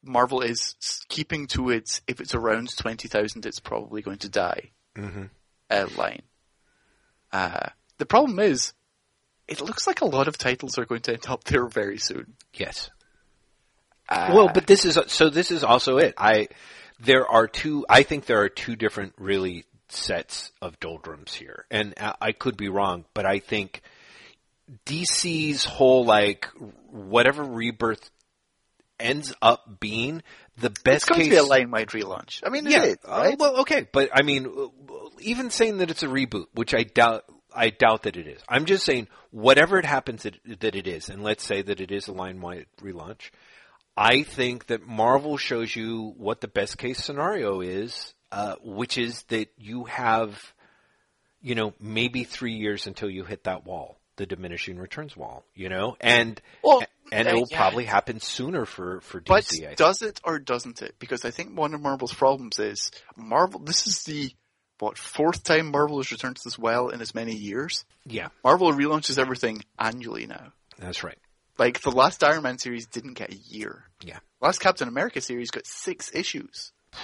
Marvel 0.04 0.42
is 0.42 0.76
keeping 1.10 1.48
to 1.48 1.70
its 1.70 2.02
if 2.08 2.20
it's 2.22 2.36
around 2.36 2.76
twenty 2.78 3.08
thousand, 3.08 3.46
it's 3.46 3.60
probably 3.60 4.02
going 4.02 4.20
to 4.20 4.30
die 4.30 4.72
Mhm. 4.96 5.30
Uh, 5.70 5.88
line. 5.98 6.22
Uh, 7.32 7.70
the 7.98 8.06
problem 8.06 8.40
is, 8.40 8.74
it 9.48 9.62
looks 9.62 9.88
like 9.88 10.02
a 10.02 10.06
lot 10.06 10.28
of 10.28 10.38
titles 10.38 10.78
are 10.78 10.86
going 10.86 11.02
to 11.02 11.14
end 11.14 11.26
up 11.28 11.44
there 11.44 11.68
very 11.68 11.98
soon. 11.98 12.34
Yes. 12.54 12.90
Uh, 14.08 14.32
Well, 14.34 14.50
but 14.54 14.68
this 14.68 14.86
is 14.86 14.98
so. 15.08 15.30
This 15.30 15.52
is 15.52 15.64
also 15.64 15.98
it. 15.98 16.14
I 16.18 16.48
there 17.00 17.28
are 17.28 17.48
two. 17.48 17.86
I 17.90 18.04
think 18.04 18.26
there 18.26 18.42
are 18.42 18.50
two 18.50 18.76
different 18.76 19.14
really 19.18 19.66
sets 19.90 20.52
of 20.62 20.80
doldrums 20.80 21.34
here, 21.34 21.66
and 21.70 21.94
I, 21.98 22.16
I 22.22 22.32
could 22.32 22.58
be 22.58 22.70
wrong, 22.70 23.06
but 23.14 23.26
I 23.26 23.40
think 23.40 23.82
DC's 24.86 25.66
whole 25.66 26.06
like 26.06 26.48
whatever 26.90 27.44
rebirth 27.44 28.10
ends 29.00 29.34
up 29.42 29.80
being 29.80 30.24
the 30.58 30.68
it's 30.68 30.82
best 30.82 31.08
going 31.08 31.22
case. 31.22 31.28
to 31.28 31.32
be 31.32 31.38
a 31.38 31.44
line-wide 31.44 31.90
relaunch. 31.90 32.42
I 32.46 32.50
mean, 32.50 32.68
it 32.68 32.72
yeah. 32.72 32.84
is, 32.84 32.98
uh, 33.06 33.32
well, 33.38 33.58
okay, 33.62 33.88
but 33.92 34.10
I 34.14 34.24
mean, 34.24 34.46
uh, 34.46 34.94
even 35.20 35.50
saying 35.50 35.78
that 35.78 35.90
it's 35.90 36.04
a 36.04 36.08
reboot, 36.08 36.48
which 36.54 36.74
I 36.74 36.84
doubt. 36.84 37.26
I 37.52 37.72
doubt 37.72 38.04
that 38.04 38.16
it 38.16 38.28
is. 38.28 38.40
I'm 38.48 38.66
just 38.66 38.86
saying, 38.86 39.08
whatever 39.32 39.80
it 39.80 39.86
happens 39.86 40.22
that, 40.22 40.36
that 40.60 40.76
it 40.76 40.86
is, 40.86 41.10
and 41.10 41.24
let's 41.24 41.44
say 41.44 41.64
that 41.64 41.82
it 41.82 41.92
is 41.92 42.08
a 42.08 42.12
line-wide 42.12 42.68
relaunch, 42.80 43.32
I 43.98 44.22
think 44.22 44.68
that 44.68 44.88
Marvel 44.88 45.36
shows 45.36 45.76
you 45.76 46.14
what 46.16 46.42
the 46.42 46.48
best 46.48 46.78
case 46.78 47.04
scenario 47.04 47.62
is, 47.62 48.14
uh, 48.32 48.56
which 48.64 49.00
is 49.00 49.24
that 49.24 49.50
you 49.58 49.86
have, 49.86 50.54
you 51.42 51.56
know, 51.56 51.74
maybe 51.80 52.24
three 52.24 52.54
years 52.54 52.86
until 52.86 53.10
you 53.10 53.24
hit 53.24 53.46
that 53.46 53.66
wall, 53.66 53.99
the 54.20 54.26
diminishing 54.26 54.78
returns 54.78 55.16
wall, 55.18 55.46
you 55.56 55.70
know, 55.70 55.96
and 56.02 56.40
Well, 56.62 56.84
and 57.12 57.26
it 57.28 57.34
will 57.34 57.48
yeah. 57.50 57.58
probably 57.58 57.86
happen 57.86 58.20
sooner 58.20 58.66
for 58.66 59.00
for 59.02 59.22
But 59.22 59.46
DC. 59.46 59.60
Think. 59.62 59.78
does 59.78 60.02
it 60.02 60.20
or 60.26 60.38
doesn't 60.40 60.82
it? 60.82 60.96
Because 61.00 61.24
I 61.26 61.32
think 61.32 61.58
one 61.58 61.74
of 61.74 61.82
Marvel's 61.82 62.14
problems 62.14 62.60
is 62.60 62.92
Marvel. 63.16 63.62
This 63.62 63.88
is 63.88 64.04
the 64.04 64.32
what 64.80 64.98
fourth 64.98 65.44
time 65.44 65.72
Marvel 65.72 65.98
has 65.98 66.12
returned 66.12 66.36
to 66.36 66.42
this 66.44 66.60
well 66.60 66.90
in 66.90 67.02
as 67.02 67.16
many 67.16 67.34
years. 67.34 67.86
yeah, 68.06 68.28
Marvel 68.44 68.72
relaunches 68.74 69.18
everything 69.18 69.64
annually 69.80 70.28
now. 70.28 70.52
that's 70.78 71.04
right. 71.04 71.18
Like 71.58 71.82
the 71.82 71.92
last 71.92 72.24
Iron 72.24 72.44
Man 72.44 72.58
series 72.58 72.88
didn't 72.88 73.16
get 73.16 73.32
a 73.34 73.38
year. 73.38 73.84
Yeah. 74.04 74.20
Last 74.42 74.60
Captain 74.60 74.88
America 74.88 75.22
series 75.22 75.50
got 75.52 75.66
six 75.66 76.12
issues. 76.14 76.72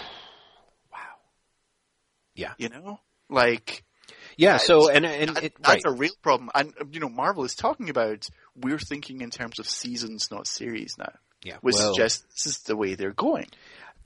Wow. 0.91 0.99
Yeah. 2.36 2.53
You 2.57 2.70
know, 2.70 2.99
like 3.30 3.84
Yeah. 4.38 4.57
So 4.57 4.89
and 4.89 5.05
and 5.05 5.38
it, 5.38 5.53
that's 5.61 5.86
right. 5.86 5.86
a 5.86 5.91
real 5.91 6.13
problem. 6.21 6.49
And 6.53 6.73
you 6.91 6.99
know, 6.99 7.09
Marvel 7.09 7.43
is 7.43 7.55
talking 7.55 7.89
about 7.89 8.27
we're 8.55 8.79
thinking 8.79 9.21
in 9.21 9.29
terms 9.29 9.59
of 9.59 9.67
seasons, 9.69 10.29
not 10.31 10.47
series 10.47 10.95
now, 10.97 11.13
yeah. 11.43 11.57
which 11.61 11.75
well, 11.75 11.93
suggests 11.93 12.25
this 12.33 12.45
is 12.45 12.59
the 12.63 12.75
way 12.75 12.95
they're 12.95 13.11
going. 13.11 13.47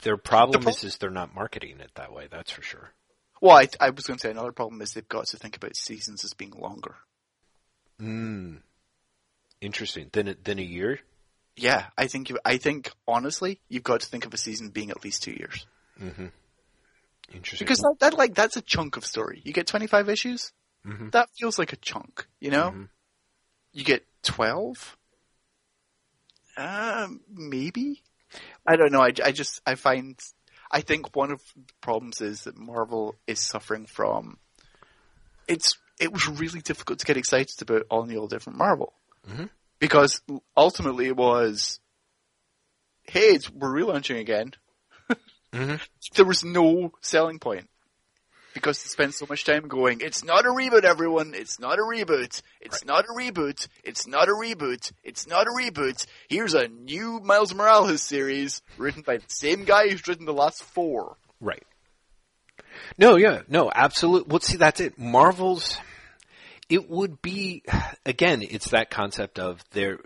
their 0.04 0.18
problem 0.18 0.64
pro- 0.64 0.72
is 0.72 0.84
is 0.84 0.98
they're 0.98 1.10
not 1.10 1.34
marketing 1.36 1.80
it 1.80 1.92
that 1.96 2.14
way. 2.14 2.28
That's 2.30 2.52
for 2.52 2.62
sure. 2.62 2.92
Well, 3.42 3.56
I, 3.56 3.68
I 3.80 3.92
was 3.92 4.06
going 4.06 4.18
to 4.18 4.22
say 4.22 4.32
another 4.32 4.52
problem 4.52 4.82
is 4.82 4.94
they've 4.94 5.08
got 5.08 5.28
to 5.28 5.38
think 5.38 5.56
about 5.56 5.76
seasons 5.78 6.26
as 6.26 6.34
being 6.34 6.52
longer. 6.52 6.96
Mm. 8.02 8.58
Interesting. 9.62 10.10
Then 10.12 10.28
a- 10.28 10.36
then 10.44 10.60
a 10.60 10.64
year. 10.64 11.00
Yeah, 11.56 11.86
I 11.98 12.08
think 12.08 12.30
you, 12.30 12.40
I 12.46 12.58
think 12.58 12.92
honestly, 13.08 13.60
you've 13.68 13.84
got 13.84 14.02
to 14.02 14.08
think 14.08 14.26
of 14.26 14.34
a 14.34 14.38
season 14.38 14.70
being 14.70 14.92
at 14.92 15.04
least 15.04 15.24
two 15.24 15.32
years 15.32 15.66
Mm-hmm. 16.02 16.28
Interesting. 17.34 17.66
because 17.66 17.80
that, 17.80 17.96
that 18.00 18.14
like 18.16 18.34
that's 18.36 18.58
a 18.58 18.62
chunk 18.62 18.98
of 18.98 19.06
story. 19.06 19.42
You 19.46 19.54
get 19.54 19.68
twenty 19.68 19.88
five 19.88 20.10
issues, 20.10 20.52
Mhm. 20.86 21.12
that 21.12 21.30
feels 21.38 21.58
like 21.60 21.74
a 21.74 21.78
chunk. 21.78 22.28
You 22.40 22.52
know, 22.52 22.72
Mhm. 22.72 22.90
you 23.74 23.84
get 23.84 24.06
twelve. 24.24 24.98
Um, 26.58 27.22
maybe. 27.32 28.04
I 28.66 28.76
don't 28.76 28.92
know. 28.92 29.02
I, 29.02 29.12
I 29.24 29.32
just 29.32 29.62
I 29.66 29.76
find 29.76 30.20
I 30.72 30.82
think 30.82 31.16
one 31.16 31.32
of 31.32 31.42
the 31.56 31.74
problems 31.82 32.22
is 32.22 32.44
that 32.44 32.58
Marvel 32.58 33.16
is 33.28 33.40
suffering 33.40 33.86
from. 33.86 34.38
It's 35.48 35.78
it 36.00 36.12
was 36.14 36.28
really 36.28 36.62
difficult 36.62 37.00
to 37.00 37.06
get 37.06 37.18
excited 37.18 37.62
about 37.62 37.84
all 37.90 38.04
the 38.04 38.18
all 38.18 38.28
different 38.28 38.58
Marvel 38.60 38.94
Mhm. 39.28 39.50
because 39.80 40.22
ultimately 40.56 41.08
it 41.08 41.16
was, 41.18 41.80
hey, 43.04 43.30
it's, 43.36 43.50
we're 43.50 43.70
relaunching 43.74 44.20
again. 44.20 44.54
Mhm. 45.54 45.80
There 46.16 46.26
was 46.26 46.44
no 46.44 46.92
selling 47.02 47.40
point 47.40 47.70
because 48.54 48.82
they 48.84 48.88
spent 48.88 49.14
so 49.14 49.26
much 49.28 49.46
time 49.46 49.68
going, 49.68 50.02
it's 50.02 50.24
not 50.24 50.46
a 50.46 50.50
reboot, 50.50 50.84
everyone. 50.84 51.34
It's 51.34 51.60
not 51.60 51.80
a 51.80 51.82
reboot. 51.82 52.42
It's 52.62 52.86
not 52.86 53.06
a 53.06 53.14
reboot. 53.14 53.68
It's 53.84 54.06
not 54.08 54.28
a 54.28 54.32
reboot. 54.32 54.92
It's 55.04 55.28
not 55.28 55.48
a 55.48 55.52
reboot. 55.52 56.06
Here's 56.28 56.54
a 56.54 56.68
new 56.68 57.20
Miles 57.20 57.54
Morales 57.54 58.02
series 58.02 58.62
written 58.78 59.02
by 59.02 59.18
the 59.18 59.24
same 59.28 59.66
guy 59.66 59.90
who's 59.90 60.08
written 60.08 60.26
the 60.26 60.34
last 60.34 60.64
four. 60.64 61.18
Right. 61.40 61.64
No, 62.98 63.16
yeah, 63.16 63.42
no, 63.48 63.72
absolutely. 63.74 64.30
Well, 64.30 64.40
see, 64.42 64.58
that's 64.58 64.80
it. 64.80 65.00
Marvel's, 65.00 65.78
it 66.70 66.88
would 66.88 67.22
be, 67.22 67.64
again, 68.06 68.44
it's 68.44 68.70
that 68.70 68.92
concept 68.92 69.40
of 69.40 69.64
there, 69.72 70.00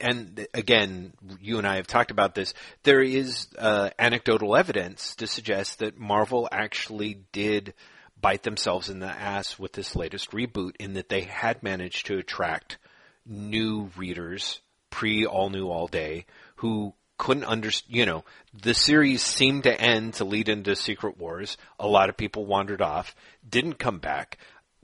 and 0.00 0.46
again, 0.54 1.12
you 1.40 1.58
and 1.58 1.66
I 1.66 1.76
have 1.76 1.88
talked 1.88 2.12
about 2.12 2.36
this. 2.36 2.54
There 2.84 3.02
is 3.02 3.48
uh, 3.58 3.90
anecdotal 3.98 4.56
evidence 4.56 5.16
to 5.16 5.26
suggest 5.26 5.80
that 5.80 5.98
Marvel 5.98 6.48
actually 6.52 7.24
did 7.32 7.74
bite 8.20 8.44
themselves 8.44 8.88
in 8.88 9.00
the 9.00 9.06
ass 9.06 9.58
with 9.58 9.72
this 9.72 9.96
latest 9.96 10.30
reboot 10.30 10.76
in 10.78 10.94
that 10.94 11.08
they 11.08 11.22
had 11.22 11.62
managed 11.62 12.06
to 12.06 12.18
attract 12.18 12.78
new 13.26 13.90
readers 13.96 14.60
pre 14.90 15.26
all 15.26 15.50
new 15.50 15.68
all 15.68 15.88
day 15.88 16.26
who 16.56 16.94
couldn't 17.16 17.44
understand, 17.44 17.96
you 17.96 18.06
know, 18.06 18.24
the 18.62 18.74
series 18.74 19.22
seemed 19.22 19.64
to 19.64 19.80
end 19.80 20.14
to 20.14 20.24
lead 20.24 20.48
into 20.48 20.76
Secret 20.76 21.18
Wars. 21.18 21.56
A 21.80 21.86
lot 21.86 22.08
of 22.08 22.16
people 22.16 22.46
wandered 22.46 22.80
off, 22.80 23.14
didn't 23.48 23.74
come 23.74 23.98
back. 23.98 24.38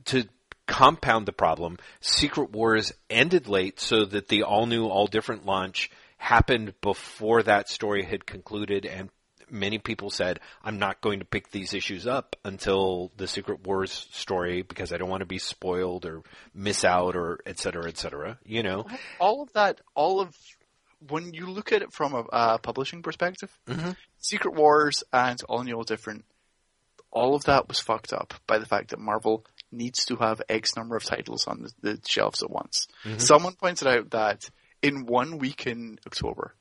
To 0.07 0.29
compound 0.67 1.27
the 1.27 1.33
problem, 1.33 1.79
Secret 2.01 2.51
Wars 2.51 2.93
ended 3.11 3.49
late 3.49 3.81
so 3.81 4.05
that 4.05 4.29
the 4.29 4.43
all 4.43 4.67
new, 4.67 4.87
all 4.87 5.07
different 5.07 5.47
launch 5.47 5.91
happened 6.17 6.75
before 6.81 7.43
that 7.43 7.69
story 7.69 8.05
had 8.05 8.25
concluded 8.27 8.87
and 8.87 9.11
many 9.51 9.79
people 9.79 10.11
said, 10.11 10.41
I'm 10.65 10.79
not 10.79 11.01
going 11.01 11.19
to 11.21 11.25
pick 11.27 11.51
these 11.51 11.75
issues 11.75 12.07
up 12.07 12.35
until 12.45 13.13
the 13.17 13.29
Secret 13.29 13.67
Wars 13.67 14.09
story 14.11 14.63
because 14.63 14.93
I 14.93 14.97
don't 14.97 15.11
want 15.11 15.21
to 15.21 15.27
be 15.27 15.39
spoiled 15.39 16.07
or 16.07 16.23
miss 16.55 16.85
out 16.85 17.15
or 17.15 17.41
et 17.47 17.59
cetera, 17.59 17.87
et 17.89 17.99
cetera, 17.99 18.39
you 18.45 18.63
know? 18.63 18.87
All 19.21 19.43
of 19.43 19.53
that, 19.53 19.81
all 19.95 20.21
of, 20.21 20.35
when 21.09 21.35
you 21.35 21.47
look 21.47 21.73
at 21.73 21.83
it 21.83 21.93
from 21.93 22.15
a 22.15 22.21
uh, 22.21 22.59
publishing 22.59 23.03
perspective, 23.03 23.51
Mhm. 23.69 23.95
Secret 24.19 24.55
Wars 24.55 25.05
and 25.13 25.39
All 25.49 25.63
New 25.63 25.75
All 25.75 25.85
Different, 25.85 26.25
all 27.11 27.35
of 27.35 27.45
that 27.45 27.69
was 27.69 27.79
fucked 27.79 28.13
up 28.13 28.35
by 28.47 28.59
the 28.59 28.67
fact 28.67 28.91
that 28.91 28.99
Marvel 28.99 29.45
needs 29.77 30.05
to 30.07 30.17
have 30.17 30.41
X 30.49 30.77
number 30.77 30.97
of 30.97 31.05
titles 31.05 31.47
on 31.47 31.63
the, 31.63 31.73
the 31.83 32.01
shelves 32.07 32.43
at 32.43 32.51
once. 32.51 32.87
Someone 33.19 33.55
pointed 33.55 33.89
out 33.89 34.11
that 34.11 34.49
in 34.83 35.07
one 35.07 35.39
week 35.39 35.67
in 35.67 35.99
October, 36.07 36.55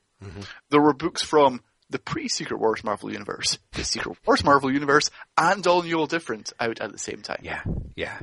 there 0.70 0.80
were 0.80 0.94
books 0.94 1.22
from 1.22 1.60
the 1.90 1.98
pre-Secret 1.98 2.58
Wars 2.58 2.82
Marvel 2.82 3.12
Universe, 3.12 3.58
the 3.72 3.84
Secret 3.84 4.16
Wars 4.26 4.42
Marvel 4.42 4.72
Universe, 4.72 5.10
and 5.36 5.66
All 5.66 5.82
New 5.82 5.98
All 5.98 6.06
Different 6.06 6.52
out 6.58 6.80
at 6.80 6.90
the 6.90 6.98
same 6.98 7.20
time. 7.20 7.40
Yeah, 7.42 7.62
yeah, 7.94 8.18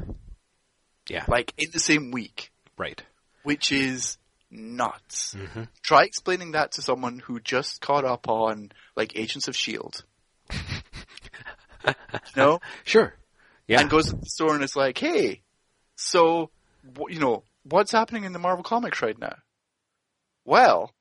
yeah, 1.08 1.26
Like 1.28 1.54
in 1.58 1.70
the 1.72 1.80
same 1.80 2.12
week, 2.12 2.52
right. 2.78 3.02
which 3.44 3.72
is 3.72 4.18
nuts. 4.50 5.36
Mm-hmm. 5.36 5.64
Try 5.84 6.04
explaining 6.06 6.52
that 6.54 6.74
to 6.74 6.82
someone 6.82 7.20
who 7.20 7.39
just 7.39 7.82
caught 7.82 8.04
up 8.04 8.28
on 8.28 8.72
like 8.96 9.16
Agents 9.16 9.48
of 9.48 9.56
Shield. 9.56 10.04
no, 12.36 12.60
Sure. 12.84 13.14
Yeah. 13.68 13.82
and 13.82 13.89
goes 13.89 14.09
to 14.09 14.16
the 14.16 14.26
store 14.26 14.55
and 14.55 14.64
is 14.64 14.76
like, 14.76 14.97
"Hey, 14.97 15.41
so 15.95 16.49
you 17.09 17.20
know 17.20 17.43
what's 17.64 17.91
happening 17.91 18.24
in 18.24 18.34
the 18.34 18.39
Marvel 18.39 18.64
comics 18.64 19.01
right 19.01 19.18
now?" 19.18 19.36
Well, 20.45 20.93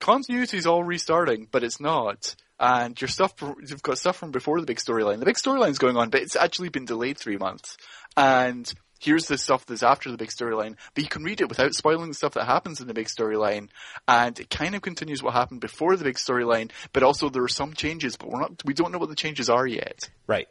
continuity 0.00 0.58
is 0.58 0.66
all 0.66 0.84
restarting, 0.84 1.48
but 1.50 1.64
it's 1.64 1.80
not. 1.80 2.34
And 2.58 2.98
your 3.00 3.08
stuff, 3.08 3.34
you've 3.40 3.82
got 3.82 3.98
stuff 3.98 4.16
from 4.16 4.30
before 4.30 4.60
the 4.60 4.66
big 4.66 4.78
storyline. 4.78 5.18
The 5.18 5.26
big 5.26 5.36
storyline's 5.36 5.78
going 5.78 5.96
on, 5.96 6.10
but 6.10 6.22
it's 6.22 6.36
actually 6.36 6.70
been 6.70 6.86
delayed 6.86 7.18
three 7.18 7.36
months. 7.36 7.76
And 8.16 8.72
here's 8.98 9.26
the 9.26 9.36
stuff 9.36 9.66
that's 9.66 9.82
after 9.82 10.10
the 10.10 10.16
big 10.16 10.30
storyline, 10.30 10.76
but 10.94 11.04
you 11.04 11.08
can 11.08 11.22
read 11.22 11.42
it 11.42 11.50
without 11.50 11.74
spoiling 11.74 12.08
the 12.08 12.14
stuff 12.14 12.32
that 12.32 12.46
happens 12.46 12.80
in 12.80 12.86
the 12.86 12.94
big 12.94 13.08
storyline. 13.08 13.68
And 14.08 14.38
it 14.40 14.48
kind 14.48 14.74
of 14.74 14.80
continues 14.80 15.22
what 15.22 15.34
happened 15.34 15.60
before 15.60 15.96
the 15.96 16.04
big 16.04 16.16
storyline, 16.16 16.70
but 16.94 17.02
also 17.02 17.28
there 17.28 17.44
are 17.44 17.48
some 17.48 17.74
changes, 17.74 18.16
but 18.16 18.30
we're 18.30 18.40
not, 18.40 18.62
we 18.64 18.72
don't 18.74 18.90
know 18.92 18.98
what 18.98 19.10
the 19.10 19.16
changes 19.16 19.50
are 19.50 19.66
yet. 19.66 20.08
right. 20.26 20.48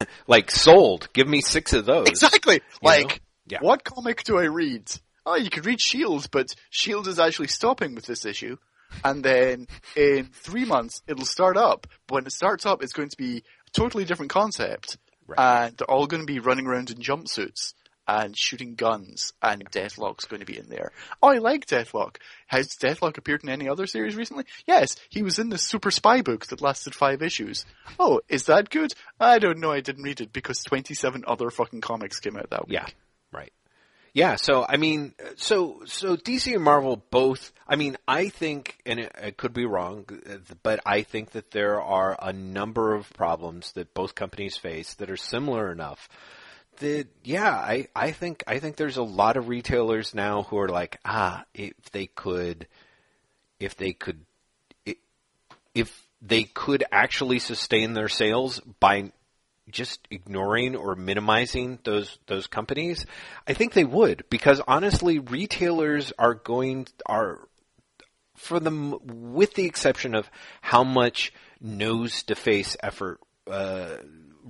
Like 0.26 0.50
sold. 0.50 1.08
Give 1.12 1.28
me 1.28 1.40
six 1.40 1.72
of 1.72 1.84
those. 1.86 2.08
Exactly. 2.08 2.60
Like. 2.82 3.20
Yeah. 3.46 3.58
what 3.62 3.82
comic 3.84 4.22
do 4.22 4.38
I 4.38 4.44
read? 4.44 4.88
Oh, 5.26 5.34
you 5.34 5.50
could 5.50 5.66
read 5.66 5.80
Shield, 5.80 6.30
but 6.30 6.54
Shield 6.70 7.08
is 7.08 7.18
actually 7.18 7.48
stopping 7.48 7.94
with 7.94 8.06
this 8.06 8.24
issue. 8.24 8.56
And 9.04 9.24
then 9.24 9.66
in 9.96 10.30
three 10.32 10.64
months, 10.64 11.02
it'll 11.06 11.24
start 11.24 11.56
up. 11.56 11.86
But 12.06 12.14
when 12.14 12.26
it 12.26 12.32
starts 12.32 12.64
up, 12.64 12.82
it's 12.82 12.92
going 12.92 13.08
to 13.08 13.16
be 13.16 13.38
a 13.38 13.70
totally 13.72 14.04
different 14.04 14.30
concept. 14.30 14.98
Right. 15.26 15.66
And 15.66 15.76
they're 15.76 15.90
all 15.90 16.06
going 16.06 16.22
to 16.22 16.32
be 16.32 16.38
running 16.38 16.66
around 16.66 16.90
in 16.90 16.98
jumpsuits 16.98 17.74
and 18.10 18.36
shooting 18.36 18.74
guns. 18.74 19.32
And 19.40 19.70
Deathlok's 19.70 20.24
going 20.24 20.40
to 20.40 20.46
be 20.46 20.58
in 20.58 20.68
there. 20.68 20.90
Oh, 21.22 21.28
I 21.28 21.38
like 21.38 21.66
Deathlok. 21.66 22.16
Has 22.48 22.68
Deathlok 22.68 23.18
appeared 23.18 23.44
in 23.44 23.48
any 23.48 23.68
other 23.68 23.86
series 23.86 24.16
recently? 24.16 24.44
Yes, 24.66 24.96
he 25.08 25.22
was 25.22 25.38
in 25.38 25.48
the 25.48 25.58
super 25.58 25.92
spy 25.92 26.20
book 26.20 26.46
that 26.46 26.60
lasted 26.60 26.94
five 26.94 27.22
issues. 27.22 27.64
Oh, 28.00 28.20
is 28.28 28.46
that 28.46 28.68
good? 28.68 28.92
I 29.20 29.38
don't 29.38 29.60
know. 29.60 29.70
I 29.70 29.80
didn't 29.80 30.02
read 30.02 30.20
it 30.20 30.32
because 30.32 30.64
27 30.64 31.24
other 31.26 31.50
fucking 31.50 31.82
comics 31.82 32.18
came 32.18 32.36
out 32.36 32.50
that 32.50 32.66
week. 32.66 32.74
Yeah. 32.74 32.86
Right. 33.32 33.52
Yeah, 34.12 34.34
so 34.34 34.66
I 34.68 34.76
mean, 34.76 35.14
so 35.36 35.82
so 35.86 36.16
DC 36.16 36.52
and 36.52 36.64
Marvel 36.64 37.00
both. 37.12 37.52
I 37.68 37.76
mean, 37.76 37.96
I 38.08 38.28
think, 38.28 38.76
and 38.84 38.98
it, 38.98 39.12
it, 39.22 39.36
could 39.36 39.52
be 39.52 39.66
wrong, 39.66 40.04
but 40.64 40.80
I 40.84 41.02
think 41.02 41.30
that 41.32 41.52
there 41.52 41.80
are 41.80 42.18
a 42.20 42.32
number 42.32 42.92
of 42.92 43.08
problems 43.12 43.70
that 43.74 43.94
both 43.94 44.16
companies 44.16 44.56
face 44.56 44.94
that 44.94 45.12
are 45.12 45.16
similar 45.16 45.70
enough 45.70 46.08
yeah, 47.24 47.50
I 47.50 47.88
I 47.94 48.12
think 48.12 48.44
I 48.46 48.58
think 48.58 48.76
there's 48.76 48.96
a 48.96 49.02
lot 49.02 49.36
of 49.36 49.48
retailers 49.48 50.14
now 50.14 50.42
who 50.44 50.58
are 50.58 50.68
like, 50.68 50.98
ah, 51.04 51.44
if 51.54 51.74
they 51.92 52.06
could, 52.06 52.66
if 53.58 53.76
they 53.76 53.92
could, 53.92 54.24
if 55.74 56.06
they 56.22 56.44
could 56.44 56.84
actually 56.92 57.38
sustain 57.38 57.94
their 57.94 58.08
sales 58.08 58.60
by 58.80 59.12
just 59.70 60.06
ignoring 60.10 60.76
or 60.76 60.94
minimizing 60.96 61.78
those 61.84 62.18
those 62.26 62.46
companies, 62.46 63.06
I 63.46 63.54
think 63.54 63.72
they 63.72 63.84
would. 63.84 64.24
Because 64.30 64.60
honestly, 64.66 65.18
retailers 65.18 66.12
are 66.18 66.34
going 66.34 66.86
are 67.06 67.48
for 68.36 68.58
them 68.58 68.96
with 69.32 69.54
the 69.54 69.66
exception 69.66 70.14
of 70.14 70.30
how 70.62 70.84
much 70.84 71.32
nose 71.60 72.22
to 72.24 72.34
face 72.34 72.76
effort 72.82 73.20
uh, 73.50 73.96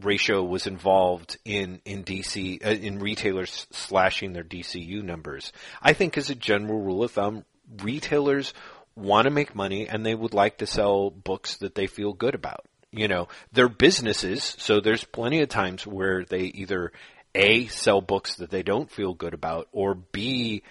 ratio 0.03 0.43
was 0.43 0.67
involved 0.67 1.39
in 1.45 1.81
in 1.85 2.05
DC 2.05 2.65
uh, 2.65 2.71
in 2.71 2.99
retailers 2.99 3.67
slashing 3.71 4.33
their 4.33 4.45
DCU 4.45 5.03
numbers. 5.03 5.53
I 5.83 5.93
think 5.93 6.17
as 6.17 6.31
a 6.31 6.35
general 6.35 6.81
rule 6.81 7.05
of 7.05 7.13
thumb, 7.13 7.45
retailers 7.83 8.53
want 8.97 9.25
to 9.25 9.31
make 9.31 9.55
money 9.55 9.89
and 9.89 10.05
they 10.05 10.15
would 10.15 10.35
like 10.35 10.59
to 10.59 10.67
sell 10.67 11.11
books 11.11 11.57
that 11.59 11.75
they 11.75 11.87
feel 11.87 12.13
good 12.13 12.35
about 12.35 12.67
you 12.93 13.09
know, 13.09 13.29
they're 13.53 13.69
businesses, 13.69 14.57
so 14.59 14.81
there's 14.81 15.05
plenty 15.05 15.43
of 15.43 15.49
times 15.49 15.87
where 15.87 16.25
they 16.25 16.43
either 16.43 16.93
a 17.35 17.67
sell 17.67 18.01
books 18.01 18.37
that 18.37 18.51
they 18.51 18.63
don't 18.63 18.91
feel 18.91 19.15
good 19.15 19.35
about, 19.35 19.69
or 19.73 19.95
b, 19.95 20.63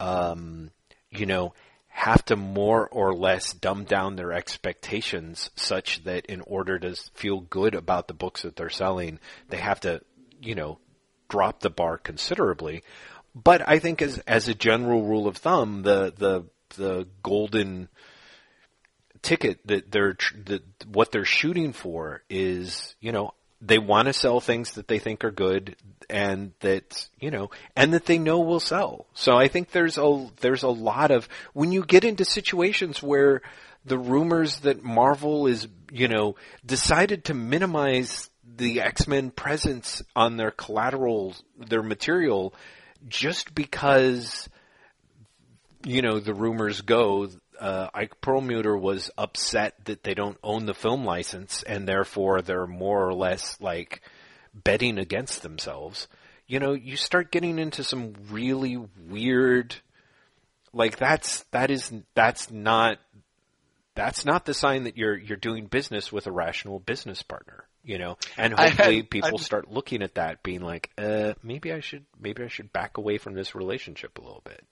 um, 0.00 0.70
you 1.10 1.26
know, 1.26 1.54
have 1.98 2.24
to 2.24 2.36
more 2.36 2.88
or 2.90 3.12
less 3.12 3.52
dumb 3.54 3.82
down 3.82 4.14
their 4.14 4.32
expectations 4.32 5.50
such 5.56 6.04
that 6.04 6.24
in 6.26 6.40
order 6.42 6.78
to 6.78 6.94
feel 7.14 7.40
good 7.40 7.74
about 7.74 8.06
the 8.06 8.14
books 8.14 8.42
that 8.42 8.54
they're 8.54 8.70
selling, 8.70 9.18
they 9.48 9.56
have 9.56 9.80
to, 9.80 10.00
you 10.40 10.54
know, 10.54 10.78
drop 11.28 11.58
the 11.58 11.68
bar 11.68 11.98
considerably. 11.98 12.84
But 13.34 13.68
I 13.68 13.80
think 13.80 14.00
as 14.00 14.18
as 14.28 14.46
a 14.46 14.54
general 14.54 15.02
rule 15.02 15.26
of 15.26 15.38
thumb, 15.38 15.82
the 15.82 16.14
the 16.16 16.44
the 16.76 17.08
golden 17.24 17.88
ticket 19.20 19.66
that 19.66 19.90
they're 19.90 20.16
that 20.44 20.62
what 20.86 21.10
they're 21.10 21.24
shooting 21.24 21.72
for 21.72 22.22
is 22.30 22.94
you 23.00 23.10
know 23.10 23.34
they 23.60 23.78
want 23.78 24.06
to 24.06 24.12
sell 24.12 24.40
things 24.40 24.72
that 24.72 24.88
they 24.88 24.98
think 24.98 25.24
are 25.24 25.30
good 25.30 25.76
and 26.08 26.52
that 26.60 27.08
you 27.20 27.30
know 27.30 27.50
and 27.76 27.92
that 27.92 28.06
they 28.06 28.18
know 28.18 28.40
will 28.40 28.60
sell. 28.60 29.06
So 29.14 29.36
I 29.36 29.48
think 29.48 29.70
there's 29.70 29.98
a 29.98 30.28
there's 30.40 30.62
a 30.62 30.68
lot 30.68 31.10
of 31.10 31.28
when 31.52 31.72
you 31.72 31.84
get 31.84 32.04
into 32.04 32.24
situations 32.24 33.02
where 33.02 33.42
the 33.84 33.98
rumors 33.98 34.60
that 34.60 34.82
Marvel 34.82 35.46
is 35.46 35.66
you 35.90 36.08
know 36.08 36.36
decided 36.64 37.24
to 37.24 37.34
minimize 37.34 38.30
the 38.56 38.80
X-Men 38.80 39.30
presence 39.30 40.02
on 40.14 40.36
their 40.36 40.50
collateral 40.50 41.34
their 41.58 41.82
material 41.82 42.54
just 43.08 43.54
because 43.54 44.48
you 45.84 46.02
know 46.02 46.20
the 46.20 46.34
rumors 46.34 46.80
go 46.80 47.28
uh, 47.58 47.88
Ike 47.94 48.20
Perlmutter 48.20 48.76
was 48.76 49.10
upset 49.18 49.84
that 49.84 50.02
they 50.02 50.14
don't 50.14 50.38
own 50.42 50.66
the 50.66 50.74
film 50.74 51.04
license 51.04 51.62
and 51.62 51.86
therefore 51.86 52.42
they're 52.42 52.66
more 52.66 53.06
or 53.06 53.14
less 53.14 53.60
like 53.60 54.02
betting 54.54 54.98
against 54.98 55.42
themselves. 55.42 56.08
You 56.46 56.60
know, 56.60 56.72
you 56.72 56.96
start 56.96 57.30
getting 57.30 57.58
into 57.58 57.84
some 57.84 58.14
really 58.30 58.78
weird, 59.08 59.76
like 60.72 60.96
that's 60.96 61.44
that 61.50 61.70
is 61.70 61.92
that's 62.14 62.50
not 62.50 62.98
that's 63.94 64.24
not 64.24 64.44
the 64.44 64.54
sign 64.54 64.84
that 64.84 64.96
you're 64.96 65.16
you're 65.16 65.36
doing 65.36 65.66
business 65.66 66.10
with 66.10 66.26
a 66.26 66.32
rational 66.32 66.78
business 66.78 67.22
partner. 67.22 67.64
You 67.84 67.98
know, 67.98 68.18
and 68.36 68.52
hopefully 68.52 68.96
had, 68.96 69.10
people 69.10 69.30
I'm, 69.30 69.38
start 69.38 69.70
looking 69.70 70.02
at 70.02 70.16
that, 70.16 70.42
being 70.42 70.60
like, 70.60 70.90
uh, 70.98 71.34
maybe 71.42 71.72
I 71.72 71.80
should 71.80 72.04
maybe 72.20 72.42
I 72.42 72.48
should 72.48 72.72
back 72.72 72.98
away 72.98 73.18
from 73.18 73.34
this 73.34 73.54
relationship 73.54 74.18
a 74.18 74.20
little 74.20 74.42
bit. 74.44 74.62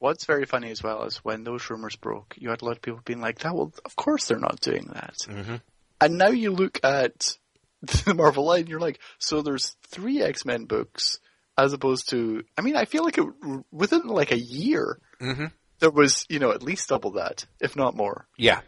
What's 0.00 0.24
very 0.24 0.46
funny 0.46 0.70
as 0.70 0.82
well 0.82 1.04
is 1.04 1.18
when 1.18 1.44
those 1.44 1.68
rumors 1.68 1.94
broke, 1.94 2.34
you 2.38 2.48
had 2.48 2.62
a 2.62 2.64
lot 2.64 2.76
of 2.76 2.82
people 2.82 3.00
being 3.04 3.20
like, 3.20 3.40
"That 3.40 3.54
well, 3.54 3.70
of 3.84 3.96
course 3.96 4.26
they're 4.26 4.38
not 4.38 4.60
doing 4.60 4.90
that." 4.94 5.14
Mm-hmm. 5.28 5.56
And 6.00 6.18
now 6.18 6.28
you 6.28 6.52
look 6.52 6.80
at 6.82 7.36
the 7.82 8.14
Marvel 8.14 8.46
line, 8.46 8.66
you're 8.66 8.80
like, 8.80 8.98
so 9.18 9.42
there's 9.42 9.76
three 9.88 10.22
X 10.22 10.46
Men 10.46 10.64
books 10.64 11.18
as 11.58 11.74
opposed 11.74 12.08
to. 12.10 12.42
I 12.56 12.62
mean, 12.62 12.76
I 12.76 12.86
feel 12.86 13.04
like 13.04 13.18
it, 13.18 13.26
within 13.70 14.06
like 14.06 14.32
a 14.32 14.38
year, 14.38 14.98
mm-hmm. 15.20 15.46
there 15.80 15.90
was 15.90 16.24
you 16.30 16.38
know 16.38 16.52
at 16.52 16.62
least 16.62 16.88
double 16.88 17.12
that, 17.12 17.44
if 17.60 17.76
not 17.76 17.94
more. 17.94 18.26
Yeah. 18.38 18.62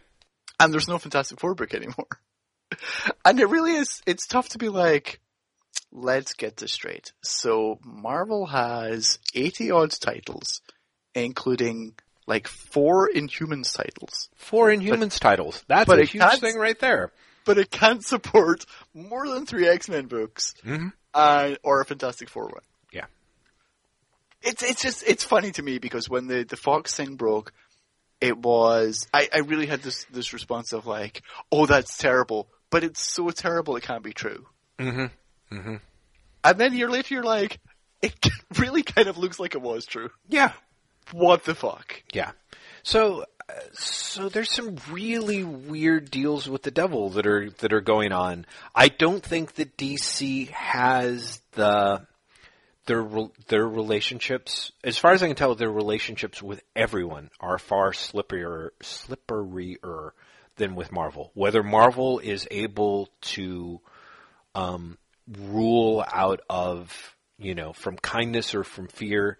And 0.59 0.71
there's 0.71 0.87
no 0.87 0.99
Fantastic 0.99 1.39
Four 1.39 1.55
book 1.55 1.73
anymore. 1.73 2.19
and 3.25 3.39
it 3.39 3.49
really 3.49 3.73
is. 3.73 4.03
It's 4.05 4.27
tough 4.27 4.49
to 4.49 4.59
be 4.59 4.69
like, 4.69 5.19
let's 5.91 6.33
get 6.33 6.57
this 6.57 6.71
straight. 6.71 7.11
So 7.23 7.79
Marvel 7.83 8.45
has 8.45 9.17
80 9.33 9.71
odd 9.71 9.91
titles 9.91 10.61
including 11.15 11.93
like 12.25 12.47
four 12.47 13.09
Inhumans 13.13 13.75
titles. 13.75 14.29
Four 14.35 14.69
Inhumans 14.69 15.19
but, 15.19 15.21
titles. 15.21 15.63
That's 15.67 15.89
a 15.89 16.03
huge 16.03 16.39
thing 16.39 16.57
right 16.57 16.79
there. 16.79 17.11
But 17.45 17.57
it 17.57 17.69
can't 17.69 18.03
support 18.03 18.65
more 18.93 19.27
than 19.27 19.45
three 19.45 19.67
X 19.67 19.89
Men 19.89 20.05
books, 20.05 20.53
mm-hmm. 20.65 20.87
uh, 21.13 21.55
or 21.61 21.81
a 21.81 21.85
Fantastic 21.85 22.29
Four 22.29 22.45
one. 22.45 22.61
Yeah. 22.91 23.05
It's 24.41 24.63
it's 24.63 24.81
just 24.81 25.03
it's 25.05 25.23
funny 25.23 25.51
to 25.51 25.61
me 25.61 25.79
because 25.79 26.09
when 26.09 26.27
the 26.27 26.43
the 26.43 26.55
Fox 26.55 26.95
thing 26.95 27.15
broke, 27.15 27.51
it 28.21 28.37
was 28.37 29.07
I, 29.13 29.27
I 29.33 29.39
really 29.39 29.65
had 29.65 29.81
this 29.81 30.05
this 30.05 30.31
response 30.31 30.71
of 30.71 30.87
like, 30.87 31.21
oh, 31.51 31.65
that's 31.65 31.97
terrible, 31.97 32.47
but 32.69 32.85
it's 32.85 33.01
so 33.01 33.29
terrible 33.29 33.75
it 33.75 33.83
can't 33.83 34.03
be 34.03 34.13
true. 34.13 34.45
Mm-hmm. 34.79 35.55
Mm-hmm. 35.55 35.75
And 36.45 36.57
then 36.57 36.73
a 36.73 36.75
year 36.75 36.89
later, 36.89 37.13
you're 37.15 37.23
like, 37.23 37.59
it 38.01 38.15
really 38.57 38.83
kind 38.83 39.09
of 39.09 39.17
looks 39.17 39.39
like 39.39 39.55
it 39.55 39.61
was 39.61 39.85
true. 39.85 40.09
Yeah, 40.29 40.53
what 41.11 41.43
the 41.43 41.55
fuck? 41.55 42.03
Yeah. 42.13 42.31
So, 42.83 43.25
uh, 43.49 43.53
so 43.73 44.29
there's 44.29 44.53
some 44.53 44.77
really 44.91 45.43
weird 45.43 46.11
deals 46.11 46.49
with 46.49 46.63
the 46.63 46.71
devil 46.71 47.09
that 47.11 47.25
are 47.25 47.49
that 47.49 47.73
are 47.73 47.81
going 47.81 48.11
on. 48.11 48.45
I 48.75 48.89
don't 48.89 49.23
think 49.23 49.55
that 49.55 49.77
DC 49.77 50.49
has 50.49 51.41
the 51.51 52.05
their 52.85 53.07
their 53.47 53.67
relationships, 53.67 54.71
as 54.83 54.97
far 54.97 55.11
as 55.13 55.23
I 55.23 55.27
can 55.27 55.35
tell, 55.35 55.55
their 55.55 55.71
relationships 55.71 56.41
with 56.41 56.61
everyone 56.75 57.29
are 57.39 57.57
far 57.57 57.91
slipperier 57.91 58.69
slipperier 58.81 60.11
than 60.57 60.75
with 60.75 60.91
Marvel. 60.91 61.31
Whether 61.33 61.63
Marvel 61.63 62.19
is 62.19 62.47
able 62.51 63.09
to 63.21 63.79
um, 64.53 64.97
rule 65.27 66.03
out 66.11 66.41
of 66.49 67.15
you 67.37 67.55
know 67.55 67.73
from 67.73 67.97
kindness 67.97 68.53
or 68.53 68.63
from 68.63 68.87
fear 68.87 69.37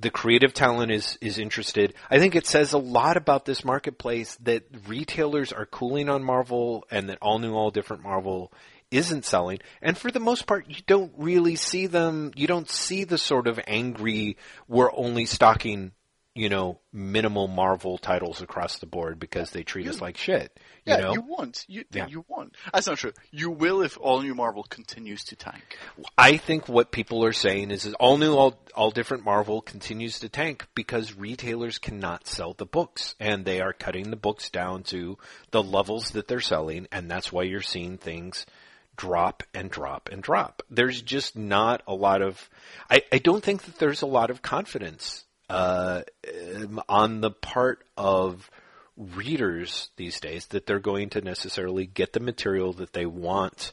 the 0.00 0.10
creative 0.10 0.54
talent 0.54 0.90
is 0.90 1.18
is 1.20 1.38
interested. 1.38 1.94
I 2.10 2.18
think 2.18 2.34
it 2.34 2.46
says 2.46 2.72
a 2.72 2.78
lot 2.78 3.16
about 3.16 3.44
this 3.44 3.64
marketplace 3.64 4.36
that 4.42 4.64
retailers 4.86 5.52
are 5.52 5.66
cooling 5.66 6.08
on 6.08 6.24
Marvel 6.24 6.84
and 6.90 7.08
that 7.08 7.18
all 7.20 7.38
new 7.38 7.54
all 7.54 7.70
different 7.70 8.02
Marvel 8.02 8.52
isn't 8.90 9.24
selling. 9.24 9.58
And 9.80 9.96
for 9.96 10.10
the 10.10 10.20
most 10.20 10.46
part, 10.46 10.68
you 10.68 10.82
don't 10.86 11.12
really 11.16 11.56
see 11.56 11.86
them. 11.86 12.32
You 12.34 12.46
don't 12.46 12.68
see 12.68 13.04
the 13.04 13.18
sort 13.18 13.46
of 13.46 13.60
angry. 13.66 14.36
We're 14.68 14.92
only 14.92 15.26
stocking 15.26 15.92
you 16.40 16.48
know, 16.48 16.78
minimal 16.90 17.48
Marvel 17.48 17.98
titles 17.98 18.40
across 18.40 18.78
the 18.78 18.86
board 18.86 19.18
because 19.18 19.50
they 19.50 19.62
treat 19.62 19.84
you, 19.84 19.90
us 19.90 20.00
like 20.00 20.16
shit. 20.16 20.58
You 20.86 20.94
yeah, 20.94 21.00
know? 21.00 21.12
you 21.12 21.20
won't. 21.20 21.66
You, 21.68 21.84
yeah. 21.92 22.06
you 22.06 22.24
won't. 22.28 22.56
That's 22.72 22.86
not 22.86 22.96
true. 22.96 23.12
You 23.30 23.50
will 23.50 23.82
if 23.82 23.98
all 24.00 24.22
new 24.22 24.34
Marvel 24.34 24.62
continues 24.62 25.22
to 25.24 25.36
tank. 25.36 25.76
I 26.16 26.38
think 26.38 26.66
what 26.66 26.92
people 26.92 27.26
are 27.26 27.34
saying 27.34 27.70
is, 27.70 27.84
is 27.84 27.92
all 27.92 28.16
new, 28.16 28.34
all, 28.34 28.58
all 28.74 28.90
different 28.90 29.22
Marvel 29.22 29.60
continues 29.60 30.20
to 30.20 30.30
tank 30.30 30.66
because 30.74 31.14
retailers 31.14 31.76
cannot 31.76 32.26
sell 32.26 32.54
the 32.54 32.64
books 32.64 33.14
and 33.20 33.44
they 33.44 33.60
are 33.60 33.74
cutting 33.74 34.08
the 34.08 34.16
books 34.16 34.48
down 34.48 34.82
to 34.84 35.18
the 35.50 35.62
levels 35.62 36.12
that 36.12 36.26
they're 36.26 36.40
selling 36.40 36.88
and 36.90 37.10
that's 37.10 37.30
why 37.30 37.42
you're 37.42 37.60
seeing 37.60 37.98
things 37.98 38.46
drop 38.96 39.42
and 39.52 39.70
drop 39.70 40.08
and 40.10 40.22
drop. 40.22 40.62
There's 40.70 41.02
just 41.02 41.36
not 41.36 41.82
a 41.86 41.94
lot 41.94 42.22
of, 42.22 42.48
I, 42.88 43.02
I 43.12 43.18
don't 43.18 43.44
think 43.44 43.64
that 43.64 43.78
there's 43.78 44.00
a 44.00 44.06
lot 44.06 44.30
of 44.30 44.40
confidence 44.40 45.26
uh, 45.50 46.02
on 46.88 47.20
the 47.20 47.30
part 47.30 47.84
of 47.96 48.50
readers 48.96 49.90
these 49.96 50.20
days 50.20 50.46
that 50.48 50.66
they're 50.66 50.78
going 50.78 51.10
to 51.10 51.20
necessarily 51.20 51.86
get 51.86 52.12
the 52.12 52.20
material 52.20 52.72
that 52.74 52.92
they 52.92 53.06
want 53.06 53.72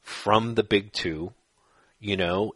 from 0.00 0.54
the 0.54 0.62
big 0.62 0.92
two, 0.92 1.32
you 2.00 2.16
know, 2.16 2.52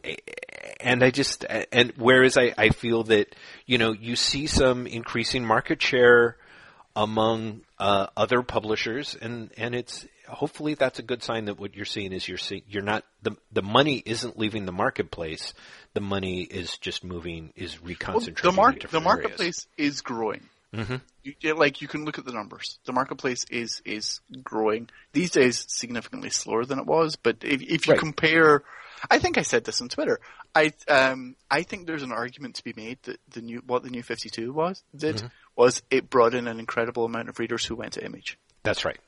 and 0.80 1.02
I 1.02 1.10
just, 1.10 1.44
and 1.72 1.92
whereas 1.96 2.36
I, 2.36 2.52
I 2.58 2.70
feel 2.70 3.04
that, 3.04 3.34
you 3.66 3.78
know, 3.78 3.92
you 3.92 4.16
see 4.16 4.46
some 4.46 4.86
increasing 4.86 5.44
market 5.44 5.80
share 5.80 6.36
among 6.96 7.60
uh, 7.78 8.08
other 8.16 8.42
publishers, 8.42 9.16
and 9.20 9.50
and 9.56 9.74
it's 9.74 10.04
hopefully 10.28 10.74
that's 10.74 10.98
a 10.98 11.02
good 11.02 11.22
sign 11.22 11.46
that 11.46 11.58
what 11.58 11.74
you're 11.74 11.84
seeing 11.84 12.12
is 12.12 12.28
you're 12.28 12.38
seeing 12.38 12.62
you're 12.68 12.82
not 12.82 13.04
the 13.22 13.36
the 13.52 13.62
money 13.62 14.02
isn't 14.04 14.38
leaving 14.38 14.66
the 14.66 14.72
marketplace. 14.72 15.54
The 15.94 16.00
money 16.00 16.42
is 16.42 16.76
just 16.78 17.02
moving 17.04 17.52
is 17.56 17.76
reconcentrating. 17.76 18.42
Well, 18.44 18.52
the, 18.52 18.56
mar- 18.56 18.74
the 18.90 19.00
marketplace 19.00 19.66
is 19.76 20.00
growing. 20.02 20.42
Mm-hmm. 20.74 20.96
You, 21.40 21.54
like 21.54 21.80
you 21.80 21.88
can 21.88 22.04
look 22.04 22.18
at 22.18 22.26
the 22.26 22.32
numbers. 22.32 22.78
The 22.84 22.92
marketplace 22.92 23.44
is 23.50 23.80
is 23.86 24.20
growing 24.42 24.90
these 25.12 25.30
days, 25.30 25.64
significantly 25.68 26.30
slower 26.30 26.64
than 26.66 26.78
it 26.78 26.86
was. 26.86 27.16
But 27.16 27.38
if 27.42 27.62
if 27.62 27.86
you 27.86 27.92
Right. 27.94 27.98
compare, 28.00 28.62
I 29.10 29.18
think 29.18 29.38
I 29.38 29.42
said 29.42 29.64
this 29.64 29.80
on 29.80 29.88
Twitter. 29.88 30.20
I 30.54 30.72
um 30.88 31.36
I 31.50 31.62
think 31.62 31.86
there's 31.86 32.02
an 32.02 32.12
argument 32.12 32.56
to 32.56 32.64
be 32.64 32.74
made 32.76 32.98
that 33.04 33.18
the 33.30 33.40
new 33.40 33.62
what 33.66 33.82
the 33.82 33.90
new 33.90 34.02
52 34.02 34.52
was 34.52 34.82
did 34.94 35.16
Mm-hmm. 35.16 35.26
was 35.56 35.82
it 35.90 36.10
brought 36.10 36.34
in 36.34 36.46
an 36.48 36.58
incredible 36.60 37.06
amount 37.06 37.30
of 37.30 37.38
readers 37.38 37.64
who 37.64 37.74
went 37.74 37.94
to 37.94 38.04
Image. 38.04 38.38
That's 38.62 38.84
right. 38.84 38.98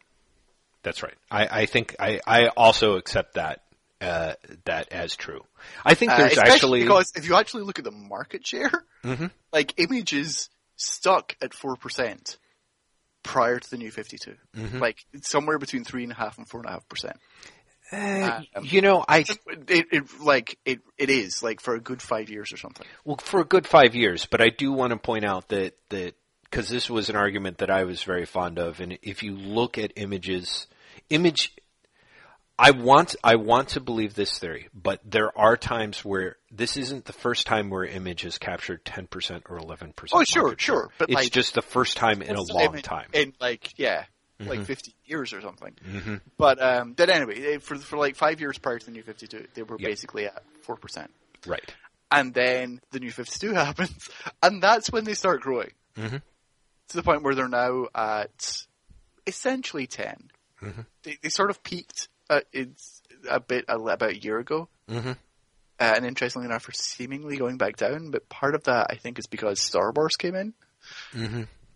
That's 0.83 1.03
right. 1.03 1.15
I, 1.31 1.63
I 1.63 1.67
think 1.67 1.97
I, 1.99 2.21
I 2.27 2.49
also 2.49 2.95
accept 2.97 3.35
that 3.35 3.63
uh, 4.01 4.35
that 4.65 4.91
as 4.93 5.15
true. 5.15 5.43
I 5.85 5.95
think 5.95 6.13
Uh, 6.13 6.17
there's 6.19 6.33
especially 6.33 6.53
actually 6.55 6.83
because 6.83 7.13
if 7.17 7.29
you 7.29 7.35
actually 7.37 7.65
look 7.65 7.79
at 7.79 7.85
the 7.85 7.91
market 7.91 8.47
share, 8.47 8.71
Mhm. 9.05 9.31
like 9.53 9.75
Image 9.79 10.13
is 10.15 10.49
stuck 10.77 11.37
at 11.43 11.53
four 11.53 11.77
percent 11.77 12.39
prior 13.23 13.59
to 13.59 13.71
the 13.71 13.77
new 13.77 13.91
52. 13.91 14.35
Mm-hmm. 14.57 14.79
Like 14.79 15.05
somewhere 15.21 15.59
between 15.59 15.85
three 15.85 16.03
and 16.05 16.13
a 16.13 16.15
half 16.15 16.39
and 16.39 16.49
four 16.49 16.61
and 16.61 16.69
a 16.71 16.73
half 16.73 16.89
percent. 16.89 17.17
uh, 17.93 18.41
um, 18.55 18.65
you 18.65 18.81
know 18.81 19.05
I 19.07 19.19
It, 19.69 19.87
it 19.93 20.05
like 20.21 20.57
it 20.65 20.81
it 20.97 21.11
is 21.11 21.43
like 21.43 21.61
for 21.61 21.75
a 21.75 21.81
good 21.81 22.01
five 22.01 22.31
years 22.31 22.53
or 22.53 22.57
something. 22.57 22.87
Well, 23.05 23.17
for 23.17 23.41
a 23.41 23.45
good 23.45 23.67
five 23.67 23.95
years, 23.95 24.25
but 24.27 24.41
I 24.41 24.49
do 24.49 24.73
want 24.73 24.93
to 24.93 24.97
point 24.97 25.25
out 25.27 25.49
that 25.49 25.75
that 25.91 26.15
because 26.45 26.69
this 26.69 26.89
was 26.89 27.11
an 27.11 27.17
argument 27.17 27.59
that 27.59 27.71
I 27.71 27.85
was 27.85 28.03
very 28.03 28.25
fond 28.27 28.59
of, 28.59 28.81
and 28.81 28.99
if 29.03 29.23
you 29.23 29.37
look 29.37 29.77
at 29.79 29.93
images, 29.97 30.67
image, 31.11 31.53
I 32.59 32.71
want 32.73 33.17
I 33.25 33.37
want 33.37 33.69
to 33.71 33.81
believe 33.81 34.15
this 34.15 34.39
theory, 34.39 34.69
but 34.75 35.01
there 35.05 35.37
are 35.39 35.57
times 35.57 36.05
where 36.05 36.37
this 36.51 36.77
isn't 36.77 37.05
the 37.07 37.13
first 37.13 37.47
time 37.47 37.71
where 37.71 37.85
image 37.85 38.23
has 38.23 38.39
captured 38.39 38.85
ten 38.85 39.07
percent 39.07 39.45
or 39.49 39.59
eleven 39.59 39.93
percent. 39.93 40.21
Oh, 40.21 40.25
sure, 40.25 40.55
sure, 40.59 40.91
but 40.99 41.09
it's 41.11 41.15
like- 41.17 41.33
just 41.33 41.55
the 41.55 41.63
first 41.63 41.97
time 41.97 42.23
in 42.23 42.37
a 42.37 42.43
long 42.43 42.77
time. 42.83 43.09
In 43.13 43.33
like 43.41 43.79
yeah, 43.79 44.05
Mm-hmm. 44.41 44.49
like 44.49 44.65
fifty 44.65 44.95
years 45.05 45.35
or 45.35 45.43
something. 45.43 46.21
But 46.39 46.63
um, 46.63 46.95
then 46.97 47.11
anyway, 47.11 47.55
eh, 47.57 47.59
for 47.59 47.77
for 47.77 47.99
like 47.99 48.17
five 48.17 48.41
years 48.41 48.57
prior 48.57 48.79
to 48.79 48.87
the 48.87 48.93
new 48.93 49.03
52, 49.03 49.49
they 49.53 49.63
were 49.63 49.77
Yep. 49.79 49.87
basically 49.91 50.25
at 50.27 50.43
four 50.63 50.77
percent. 50.77 51.11
right. 51.47 51.75
and 52.11 52.33
then 52.35 52.81
the 52.91 53.01
new 53.01 53.11
52 53.13 53.53
happens, 53.55 54.09
and 54.43 54.63
that's 54.63 54.91
when 54.91 55.05
they 55.05 55.13
start 55.15 55.43
growing 55.43 55.73
Mhm. 55.97 56.23
to 56.89 56.97
the 56.97 57.03
point 57.03 57.23
where 57.23 57.35
they're 57.35 57.49
now 57.49 57.87
at 57.95 58.65
essentially 59.27 59.87
10. 59.87 60.30
Mm-hmm. 60.63 60.83
They, 61.03 61.19
they 61.23 61.29
sort 61.29 61.51
of 61.51 61.63
peaked 61.63 62.09
uh, 62.29 62.41
it's 62.53 63.03
a 63.29 63.41
bit 63.41 63.65
a, 63.69 63.77
about 63.79 64.11
a 64.11 64.17
year 64.23 64.39
ago, 64.39 64.69
Mhm. 64.89 65.13
uh, 65.13 65.17
and 65.97 66.07
interestingly 66.07 66.47
enough, 66.47 66.69
are 66.69 66.73
seemingly 66.73 67.37
going 67.37 67.57
back 67.57 67.77
down. 67.77 68.11
But 68.11 68.29
part 68.29 68.55
of 68.55 68.65
that, 68.65 68.87
I 68.91 68.95
think, 68.97 69.19
is 69.19 69.27
because 69.27 69.61
Star 69.61 69.93
Wars 69.95 70.17
came 70.17 70.35
in. 70.37 70.55
Mhm. 71.13 71.19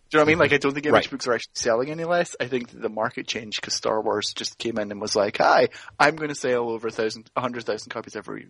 Do 0.07 0.17
you 0.17 0.19
know 0.19 0.19
what 0.19 0.21
I 0.21 0.25
mean? 0.25 0.37
Like, 0.39 0.53
I 0.53 0.57
don't 0.57 0.73
think 0.73 0.85
image 0.85 0.93
Right. 1.05 1.09
books 1.11 1.27
are 1.27 1.33
actually 1.33 1.51
selling 1.55 1.89
any 1.91 2.03
less. 2.05 2.35
I 2.39 2.47
think 2.47 2.69
the 2.71 2.89
market 2.89 3.27
changed 3.27 3.59
because 3.59 3.73
Star 3.73 3.99
Wars 4.01 4.31
just 4.35 4.57
came 4.57 4.77
in 4.77 4.91
and 4.91 5.01
was 5.01 5.15
like, 5.15 5.37
"Hi, 5.39 5.69
I'm 5.99 6.15
going 6.15 6.29
to 6.29 6.35
sell 6.35 6.69
over 6.69 6.87
a 6.87 6.91
thousand, 6.91 7.29
a 7.35 7.41
hundred 7.41 7.65
thousand 7.65 7.89
copies 7.89 8.15
every 8.15 8.49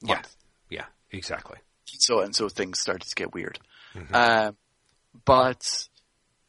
Yeah. 0.00 0.14
month." 0.14 0.36
Yeah. 0.70 0.86
Exactly. 1.10 1.58
so 1.86 2.20
and 2.20 2.34
so 2.34 2.48
things 2.48 2.80
started 2.80 3.06
to 3.08 3.14
get 3.14 3.34
weird. 3.34 3.58
Mm-hmm. 3.94 4.14
Um, 4.14 4.56
but 5.24 5.88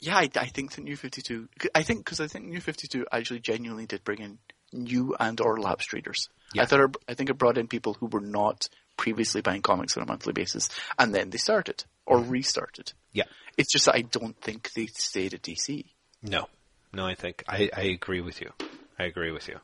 yeah, 0.06 0.18
I, 0.18 0.30
I 0.36 0.46
think 0.46 0.74
the 0.74 0.82
new 0.82 0.96
Fifty 0.96 1.22
Two. 1.22 1.50
I 1.74 1.82
think 1.82 2.06
because 2.06 2.20
I 2.22 2.28
think 2.28 2.46
New 2.46 2.62
Fifty 2.62 2.88
Two 2.88 3.06
actually 3.12 3.40
genuinely 3.40 3.88
did 3.88 4.04
bring 4.04 4.20
in 4.20 4.38
new 4.72 5.16
and 5.20 5.42
or 5.42 5.60
lapsed 5.60 5.94
readers. 5.94 6.30
Yeah. 6.54 6.62
I 6.62 6.66
thought 6.66 6.82
it, 6.82 6.98
I 7.10 7.14
think 7.16 7.30
it 7.30 7.40
brought 7.40 7.58
in 7.58 7.68
people 7.68 7.96
who 7.96 8.06
were 8.06 8.22
not 8.22 8.70
previously 8.98 9.42
buying 9.42 9.64
comics 9.64 9.98
on 9.98 10.04
a 10.04 10.06
monthly 10.06 10.34
basis, 10.34 10.70
and 11.00 11.14
then 11.14 11.32
they 11.32 11.40
started 11.40 11.84
or 12.06 12.20
mm-hmm. 12.20 12.30
restarted. 12.30 12.94
Yeah. 13.14 13.24
It's 13.58 13.72
just 13.72 13.86
that 13.86 13.96
I 13.96 14.02
don't 14.02 14.40
think 14.42 14.72
they 14.74 14.86
stayed 14.88 15.34
at 15.34 15.42
DC. 15.42 15.86
No. 16.22 16.48
No, 16.94 17.06
I 17.06 17.16
think 17.16 17.44
I, 17.48 17.70
I 17.76 17.82
agree 17.82 18.22
with 18.22 18.42
you. 18.42 18.52
I 18.98 19.04
agree 19.06 19.32
with 19.32 19.48
you. 19.48 19.56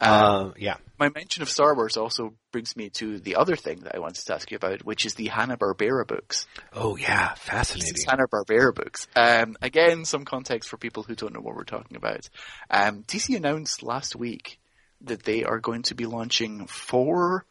Um, 0.00 0.10
Uh, 0.10 0.50
yeah. 0.56 0.76
My 0.98 1.08
mention 1.08 1.42
of 1.42 1.48
Star 1.48 1.74
Wars 1.74 1.96
also 1.96 2.34
brings 2.50 2.76
me 2.76 2.90
to 2.90 3.18
the 3.20 3.36
other 3.36 3.54
thing 3.56 3.80
that 3.80 3.94
I 3.94 3.98
wanted 4.00 4.24
to 4.24 4.34
ask 4.34 4.50
you 4.50 4.56
about, 4.56 4.84
which 4.84 5.06
is 5.06 5.14
the 5.14 5.28
Hanna 5.28 5.56
Barbera 5.56 6.06
books. 6.06 6.46
Oh 6.72 6.96
yeah, 6.96 7.34
fascinating. 7.34 8.04
Hanna 8.08 8.26
Barbera 8.26 8.74
books. 8.74 9.06
Um, 9.14 9.56
again, 9.62 10.04
some 10.04 10.24
context 10.24 10.68
for 10.68 10.76
people 10.76 11.04
who 11.04 11.14
don't 11.14 11.32
know 11.32 11.40
what 11.40 11.54
we're 11.54 11.64
talking 11.64 11.96
about. 11.96 12.28
Um, 12.70 13.02
DC 13.04 13.36
announced 13.36 13.82
last 13.82 14.16
week 14.16 14.58
that 15.02 15.22
they 15.24 15.44
are 15.44 15.58
going 15.60 15.82
to 15.82 15.94
be 15.94 16.06
launching 16.06 16.66
four 16.66 17.44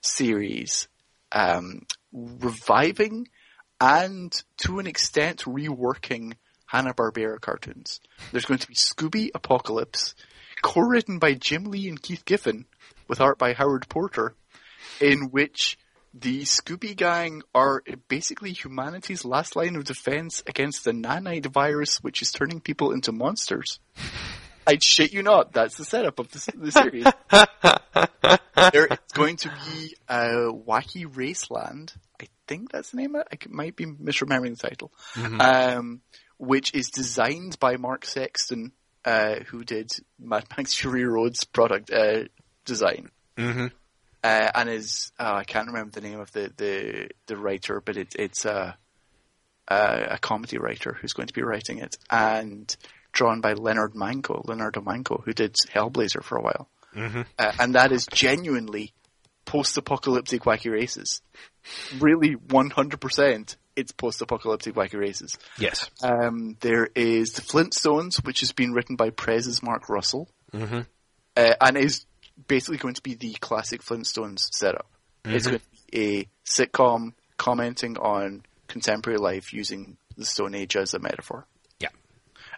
series, 0.00 0.88
um, 1.32 1.86
reviving 2.12 3.28
and 3.80 4.32
to 4.58 4.78
an 4.78 4.86
extent 4.86 5.44
reworking 5.44 6.34
Hanna 6.66 6.92
Barbera 6.94 7.40
cartoons. 7.40 8.00
There's 8.32 8.44
going 8.44 8.58
to 8.58 8.66
be 8.68 8.74
Scooby 8.74 9.30
Apocalypse, 9.34 10.14
co-written 10.62 11.18
by 11.18 11.34
Jim 11.34 11.64
Lee 11.64 11.88
and 11.88 12.00
Keith 12.00 12.24
Giffen, 12.24 12.66
with 13.08 13.20
art 13.20 13.38
by 13.38 13.52
Howard 13.52 13.88
Porter, 13.88 14.34
in 15.00 15.30
which 15.30 15.78
the 16.14 16.42
Scooby 16.42 16.96
Gang 16.96 17.42
are 17.54 17.82
basically 18.08 18.52
humanity's 18.52 19.24
last 19.24 19.56
line 19.56 19.76
of 19.76 19.84
defense 19.84 20.42
against 20.46 20.84
the 20.84 20.92
nanite 20.92 21.46
virus, 21.46 22.02
which 22.02 22.22
is 22.22 22.32
turning 22.32 22.60
people 22.60 22.92
into 22.92 23.12
monsters. 23.12 23.78
I 24.66 24.78
shit 24.80 25.12
you 25.12 25.22
not, 25.22 25.52
that's 25.52 25.76
the 25.76 25.84
setup 25.84 26.18
of 26.18 26.30
the, 26.30 26.52
the 26.56 26.72
series. 26.72 27.06
there 28.72 28.86
is 28.86 28.98
going 29.14 29.36
to 29.38 29.48
be 29.48 29.96
a 30.08 30.52
Wacky 30.52 31.06
Raceland. 31.06 31.94
I 32.20 32.26
think 32.46 32.70
that's 32.70 32.90
the 32.90 32.98
name 32.98 33.14
of 33.14 33.22
it. 33.22 33.28
I 33.32 33.36
might 33.48 33.76
be 33.76 33.86
misremembering 33.86 34.58
the 34.58 34.68
title. 34.68 34.92
Um, 35.40 36.02
which 36.36 36.74
is 36.74 36.90
designed 36.90 37.58
by 37.58 37.76
Mark 37.76 38.04
Sexton, 38.04 38.72
uh, 39.08 39.40
who 39.46 39.64
did 39.64 39.90
Mad 40.18 40.44
Max 40.56 40.74
Fury 40.78 41.04
Road's 41.04 41.44
product 41.44 41.90
uh, 41.90 42.24
design. 42.64 43.10
Mm-hmm. 43.36 43.66
Uh, 44.22 44.50
and 44.54 44.68
is 44.68 45.12
uh, 45.18 45.32
I 45.36 45.44
can't 45.44 45.68
remember 45.68 45.92
the 45.92 46.00
name 46.00 46.20
of 46.20 46.30
the 46.32 46.52
the, 46.56 47.08
the 47.26 47.36
writer, 47.36 47.80
but 47.84 47.96
it, 47.96 48.14
it's 48.18 48.44
a, 48.44 48.76
a 49.68 50.06
a 50.10 50.18
comedy 50.18 50.58
writer 50.58 50.96
who's 51.00 51.12
going 51.12 51.28
to 51.28 51.34
be 51.34 51.42
writing 51.42 51.78
it, 51.78 51.96
and 52.10 52.76
drawn 53.12 53.40
by 53.40 53.52
Leonard 53.52 53.94
Manco, 53.94 54.42
Leonardo 54.44 54.80
Manco, 54.80 55.22
who 55.24 55.32
did 55.32 55.54
Hellblazer 55.72 56.22
for 56.22 56.36
a 56.36 56.42
while, 56.42 56.68
Mm-hmm. 56.96 57.22
uh, 57.38 57.52
and 57.60 57.74
that 57.76 57.92
is 57.92 58.06
genuinely 58.06 58.92
post-apocalyptic 59.44 60.42
wacky 60.42 60.70
races. 60.70 61.22
Really, 62.00 62.32
one 62.32 62.70
hundred 62.70 63.00
percent, 63.00 63.56
it's 63.78 63.92
post-apocalyptic 63.92 64.74
wacky 64.74 64.98
races. 64.98 65.38
Yes. 65.58 65.88
Um, 66.02 66.56
there 66.60 66.88
is 66.94 67.32
the 67.32 67.42
Flintstones, 67.42 68.24
which 68.24 68.40
has 68.40 68.52
been 68.52 68.72
written 68.72 68.96
by 68.96 69.10
Prez's 69.10 69.62
Mark 69.62 69.88
Russell, 69.88 70.28
Mm-hmm. 70.52 70.80
uh, 71.36 71.54
and 71.60 71.76
is 71.76 72.04
basically 72.46 72.78
going 72.78 72.94
to 72.94 73.02
be 73.02 73.14
the 73.14 73.34
classic 73.40 73.82
Flintstones 73.82 74.48
setup. 74.52 74.86
It's 75.24 75.46
Mhm. 75.46 75.50
going 75.50 75.60
to 75.60 75.66
be 75.92 76.18
a 76.20 76.28
sitcom 76.46 77.12
commenting 77.36 77.98
on 77.98 78.44
contemporary 78.66 79.18
life 79.18 79.52
using 79.52 79.96
the 80.16 80.24
Stone 80.24 80.54
Age 80.54 80.76
as 80.76 80.94
a 80.94 80.98
metaphor. 80.98 81.46
Yeah. 81.80 81.88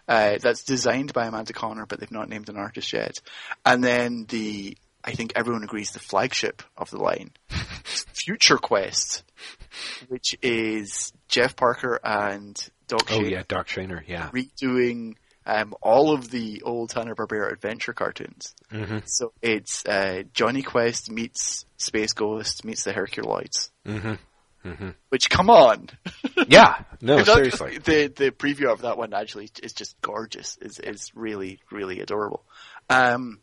Uh, 0.07 0.37
that's 0.39 0.63
designed 0.63 1.13
by 1.13 1.25
Amanda 1.27 1.53
Conner, 1.53 1.85
but 1.85 1.99
they've 1.99 2.11
not 2.11 2.29
named 2.29 2.49
an 2.49 2.57
artist 2.57 2.91
yet. 2.93 3.19
And 3.65 3.83
then 3.83 4.25
the, 4.29 4.77
I 5.03 5.11
think 5.13 5.33
everyone 5.35 5.63
agrees, 5.63 5.91
the 5.91 5.99
flagship 5.99 6.63
of 6.77 6.89
the 6.91 6.97
line, 6.97 7.31
Future 8.13 8.57
Quest, 8.57 9.23
which 10.07 10.35
is 10.41 11.13
Jeff 11.27 11.55
Parker 11.55 11.99
and 12.03 12.55
Doc 12.87 13.03
Oh 13.09 13.19
Shaner 13.19 13.29
yeah, 13.31 13.43
Doc 13.47 13.67
Shaner. 13.67 14.01
Yeah. 14.07 14.29
redoing 14.31 15.15
um, 15.45 15.73
all 15.81 16.13
of 16.13 16.29
the 16.29 16.61
old 16.63 16.91
Hanna 16.93 17.15
Barbera 17.15 17.51
adventure 17.51 17.93
cartoons. 17.93 18.53
Mm-hmm. 18.71 18.99
So 19.05 19.33
it's 19.41 19.85
uh, 19.85 20.23
Jonny 20.33 20.61
Quest 20.61 21.09
meets 21.11 21.65
Space 21.77 22.13
Ghost 22.13 22.63
meets 22.63 22.83
the 22.83 22.91
Herculoids. 22.93 23.71
Mm-hmm. 23.87 24.89
Which, 25.09 25.27
come 25.31 25.49
on, 25.49 25.89
Yeah. 26.47 26.83
No, 27.01 27.23
seriously. 27.23 27.79
the 27.79 28.13
the 28.15 28.29
preview 28.29 28.71
of 28.71 28.81
that 28.81 28.95
one 28.95 29.11
actually 29.11 29.49
is 29.63 29.73
just 29.73 29.99
gorgeous. 30.01 30.57
is 30.61 30.77
is 30.79 31.09
really 31.15 31.59
really 31.71 31.99
adorable. 31.99 32.43
Um, 32.87 33.39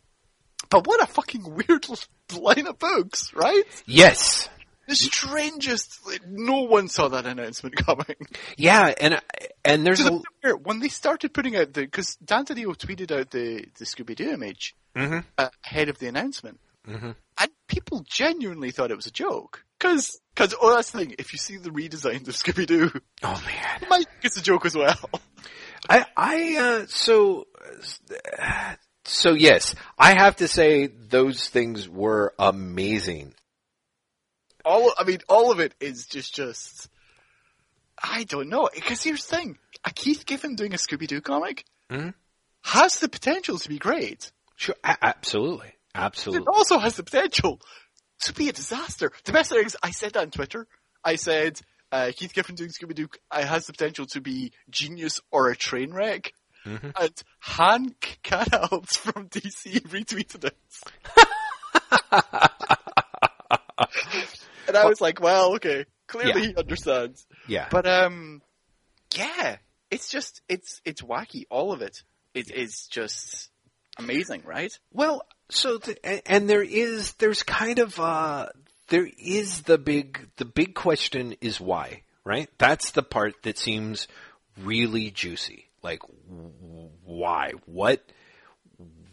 but 0.71 0.87
what 0.87 1.03
a 1.03 1.07
fucking 1.07 1.43
weird 1.43 1.87
line 2.39 2.69
of 2.69 2.79
books, 2.79 3.33
right? 3.35 3.65
Yes. 3.87 4.49
The 4.89 4.97
strangest. 4.97 6.01
No 6.27 6.63
one 6.63 6.89
saw 6.89 7.09
that 7.09 7.27
announcement 7.27 7.77
coming. 7.87 8.17
Yeah, 8.57 8.93
and 9.01 9.21
and 9.65 9.87
there's 9.87 10.01
a 10.05 10.21
when 10.63 10.81
they 10.81 10.89
started 10.89 11.33
putting 11.33 11.55
out 11.57 11.75
the 11.75 11.83
because 11.83 12.17
Dan 12.17 12.45
Didio 12.47 12.75
tweeted 12.77 13.11
out 13.17 13.31
the 13.31 13.67
the 13.79 13.85
Scooby 13.85 14.17
Doo 14.17 14.31
image 14.31 14.75
Mhm. 14.97 15.25
uh, 15.37 15.51
ahead 15.65 15.89
of 15.91 15.99
the 15.99 16.09
announcement, 16.09 16.59
Mhm. 16.89 17.15
and 17.39 17.51
people 17.69 18.03
genuinely 18.09 18.71
thought 18.71 18.91
it 18.91 18.97
was 18.97 19.07
a 19.07 19.11
joke. 19.13 19.63
Because 19.79 20.19
because 20.35 20.55
oh 20.61 20.75
that's 20.75 20.91
the 20.91 20.99
thing. 21.01 21.15
If 21.19 21.33
you 21.35 21.39
see 21.39 21.59
the 21.59 21.71
redesigns 21.71 22.27
of 22.27 22.35
Scooby 22.35 22.67
Doo, 22.67 22.91
oh 23.23 23.43
man. 23.47 23.79
you 23.83 23.89
might 23.89 24.07
it's 24.23 24.39
a 24.39 24.43
joke 24.43 24.65
as 24.67 24.75
well. 24.75 24.99
I, 25.89 26.07
I, 26.17 26.57
uh, 26.57 26.87
so, 26.89 27.47
so 29.05 29.33
yes, 29.33 29.75
I 29.99 30.15
have 30.19 30.37
to 30.37 30.49
say 30.49 30.87
those 30.89 31.49
things 31.49 31.89
were 31.89 32.35
amazing. 32.39 33.35
All, 34.69 34.93
I 34.99 35.05
mean, 35.05 35.19
all 35.29 35.51
of 35.51 35.61
it 35.61 35.75
is 35.81 36.07
just, 36.07 36.35
just, 36.35 36.89
I 38.03 38.25
don't 38.25 38.49
know. 38.49 38.69
Because 38.75 39.03
here's 39.03 39.25
the 39.27 39.37
thing. 39.37 39.59
A 39.85 39.91
Keith 39.91 40.27
Giffen 40.27 40.55
doing 40.57 40.75
a 40.75 40.77
Scooby-Doo 40.77 41.21
comic 41.23 41.65
Mhm. 41.91 42.13
has 42.63 42.99
the 42.99 43.09
potential 43.09 43.59
to 43.59 43.69
be 43.69 43.79
great. 43.79 44.31
Sure, 44.57 44.75
a- 44.85 44.97
absolutely, 45.03 45.73
absolutely. 45.95 46.43
It 46.43 46.49
also 46.55 46.79
has 46.79 46.97
the 46.97 47.03
potential 47.05 47.61
to 48.23 48.33
be 48.35 48.49
a 48.49 48.53
disaster. 48.53 49.11
The 49.25 49.33
best 49.33 49.51
thing 49.51 49.65
is, 49.65 49.77
I 49.83 49.91
said 49.93 50.13
that 50.15 50.21
on 50.23 50.31
Twitter. 50.31 50.67
I 51.05 51.17
said, 51.17 51.61
uh, 51.93 52.11
Keith 52.15 52.35
Giffen 52.35 52.57
doing 52.57 52.71
Scooby-Doo 52.71 53.09
uh, 53.31 53.47
has 53.47 53.67
the 53.67 53.73
potential 53.73 54.05
to 54.07 54.21
be 54.21 54.53
genius 54.69 55.21
or 55.31 55.49
a 55.49 55.57
train 55.57 55.93
wreck. 55.95 56.33
Mhm. 56.67 56.93
And 57.01 57.23
Hank 57.39 58.19
Kanalz 58.25 58.97
from 58.99 59.29
DC 59.29 59.81
retweeted 59.89 60.45
it. 60.45 60.57
and 64.69 64.77
I 64.77 64.87
was 64.87 65.01
like, 65.01 65.21
well, 65.21 65.55
okay. 65.57 65.85
Clearly 66.07 66.41
Yeah. 66.43 66.47
he 66.49 66.57
understands. 66.57 67.27
Yeah, 67.47 67.69
But, 67.71 67.87
um, 67.87 68.43
yeah. 69.15 69.57
It's 69.91 70.09
just, 70.09 70.43
it's, 70.49 70.81
it's 70.85 71.03
wacky. 71.03 71.45
All 71.51 71.73
of 71.73 71.83
it. 71.83 72.03
It 72.35 72.51
is 72.51 72.87
just 72.91 73.51
amazing, 73.99 74.43
right? 74.45 74.73
Well, 74.93 75.23
so 75.51 75.79
the, 75.79 76.31
and 76.31 76.49
there 76.49 76.63
is 76.63 77.15
there's 77.15 77.43
kind 77.43 77.79
of 77.79 77.99
uh 77.99 78.49
there 78.89 79.09
is 79.19 79.63
the 79.63 79.79
big 79.79 80.29
the 80.37 80.45
big 80.45 80.75
question 80.75 81.35
is 81.41 81.59
why, 81.59 82.03
right? 82.23 82.49
That's 82.59 82.91
the 82.91 83.03
part 83.03 83.43
that 83.45 83.57
seems 83.59 84.07
really 84.59 85.11
juicy. 85.11 85.71
Like 85.83 86.01
why? 87.05 87.53
What 87.65 88.03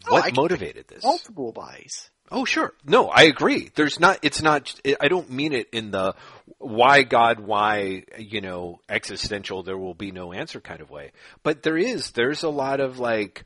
what 0.08 0.24
I 0.24 0.26
can- 0.28 0.36
motivated 0.36 0.88
this? 0.88 1.02
Multiple 1.02 1.52
buys. 1.52 2.10
Oh, 2.30 2.44
sure. 2.44 2.72
No, 2.84 3.08
I 3.08 3.22
agree. 3.22 3.70
There's 3.74 4.00
not, 4.00 4.18
it's 4.22 4.42
not, 4.42 4.74
I 5.00 5.08
don't 5.08 5.30
mean 5.30 5.52
it 5.52 5.68
in 5.72 5.90
the 5.90 6.14
why 6.58 7.02
God, 7.02 7.40
why, 7.40 8.04
you 8.18 8.40
know, 8.40 8.80
existential, 8.88 9.62
there 9.62 9.78
will 9.78 9.94
be 9.94 10.10
no 10.10 10.32
answer 10.32 10.60
kind 10.60 10.80
of 10.80 10.90
way. 10.90 11.12
But 11.42 11.62
there 11.62 11.76
is, 11.76 12.10
there's 12.12 12.42
a 12.42 12.48
lot 12.48 12.80
of 12.80 12.98
like, 12.98 13.44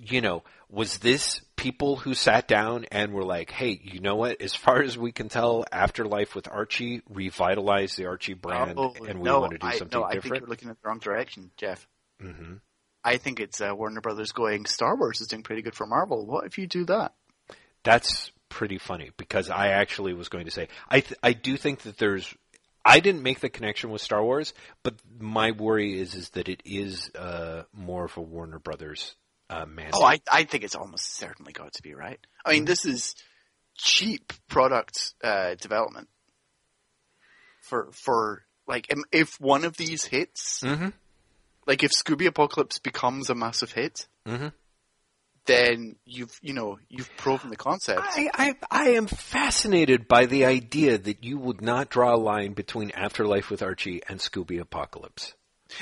you 0.00 0.20
know, 0.20 0.42
was 0.68 0.98
this 0.98 1.42
people 1.54 1.96
who 1.96 2.14
sat 2.14 2.48
down 2.48 2.86
and 2.90 3.12
were 3.12 3.24
like, 3.24 3.50
hey, 3.50 3.78
you 3.82 4.00
know 4.00 4.16
what? 4.16 4.40
As 4.40 4.54
far 4.54 4.82
as 4.82 4.96
we 4.96 5.12
can 5.12 5.28
tell, 5.28 5.64
Afterlife 5.70 6.34
with 6.34 6.48
Archie 6.48 7.02
revitalized 7.10 7.96
the 7.98 8.06
Archie 8.06 8.34
brand 8.34 8.78
Oh, 8.78 8.94
and 9.06 9.20
we 9.20 9.24
no, 9.28 9.40
want 9.40 9.52
to 9.52 9.58
do 9.58 9.66
I, 9.66 9.76
something 9.76 10.00
no, 10.00 10.04
I 10.04 10.12
think 10.12 10.22
different? 10.24 10.42
you're 10.42 10.48
looking 10.48 10.70
at 10.70 10.76
the 10.82 10.88
wrong 10.88 10.98
direction, 10.98 11.50
Jeff. 11.56 11.86
hmm 12.20 12.54
I 13.04 13.16
think 13.16 13.40
it's 13.40 13.60
uh, 13.60 13.74
Warner 13.74 14.00
Brothers 14.00 14.30
going, 14.30 14.64
Star 14.64 14.96
Wars 14.96 15.20
is 15.20 15.26
doing 15.26 15.42
pretty 15.42 15.62
good 15.62 15.74
for 15.74 15.86
Marvel. 15.86 16.24
What 16.24 16.46
if 16.46 16.56
you 16.56 16.68
do 16.68 16.84
that? 16.84 17.12
That's 17.84 18.30
pretty 18.48 18.78
funny 18.78 19.10
because 19.16 19.48
I 19.50 19.68
actually 19.68 20.12
was 20.12 20.28
going 20.28 20.44
to 20.44 20.50
say 20.50 20.68
I 20.88 21.00
th- 21.00 21.18
I 21.22 21.32
do 21.32 21.56
think 21.56 21.80
that 21.82 21.98
there's 21.98 22.34
I 22.84 23.00
didn't 23.00 23.22
make 23.22 23.40
the 23.40 23.48
connection 23.48 23.90
with 23.90 24.02
Star 24.02 24.22
Wars, 24.22 24.52
but 24.82 24.94
my 25.18 25.52
worry 25.52 25.98
is 26.00 26.14
is 26.14 26.30
that 26.30 26.48
it 26.48 26.62
is 26.64 27.10
uh, 27.14 27.62
more 27.72 28.04
of 28.04 28.16
a 28.16 28.20
Warner 28.20 28.58
Brothers 28.58 29.14
uh, 29.50 29.66
mandate. 29.66 29.94
Oh, 29.94 30.04
I, 30.04 30.20
I 30.30 30.44
think 30.44 30.64
it's 30.64 30.74
almost 30.74 31.14
certainly 31.16 31.52
got 31.52 31.74
to 31.74 31.82
be, 31.82 31.94
right? 31.94 32.18
I 32.44 32.50
Mm-hmm. 32.50 32.56
mean, 32.56 32.64
this 32.64 32.84
is 32.84 33.14
cheap 33.76 34.32
product 34.48 35.14
uh, 35.22 35.54
development 35.54 36.08
for, 37.62 37.90
for, 37.92 38.42
like, 38.66 38.92
if 39.12 39.40
one 39.40 39.64
of 39.64 39.76
these 39.76 40.04
hits, 40.04 40.62
hmm 40.62 40.88
like 41.66 41.84
if 41.84 41.92
Scooby 41.92 42.26
Apocalypse 42.26 42.78
becomes 42.80 43.30
a 43.30 43.34
massive 43.34 43.72
hit, 43.72 44.08
hmm 44.26 44.48
then 45.46 45.96
you've, 46.04 46.38
you 46.42 46.52
know, 46.54 46.78
you've 46.88 47.10
proven 47.16 47.50
the 47.50 47.56
concept. 47.56 48.00
I, 48.02 48.30
I 48.34 48.54
I 48.70 48.88
am 48.90 49.06
fascinated 49.06 50.06
by 50.06 50.26
the 50.26 50.44
idea 50.44 50.98
that 50.98 51.24
you 51.24 51.38
would 51.38 51.60
not 51.60 51.88
draw 51.90 52.14
a 52.14 52.16
line 52.16 52.52
between 52.52 52.90
Afterlife 52.92 53.50
with 53.50 53.62
Archie 53.62 54.02
and 54.08 54.20
Scooby 54.20 54.60
Apocalypse. 54.60 55.34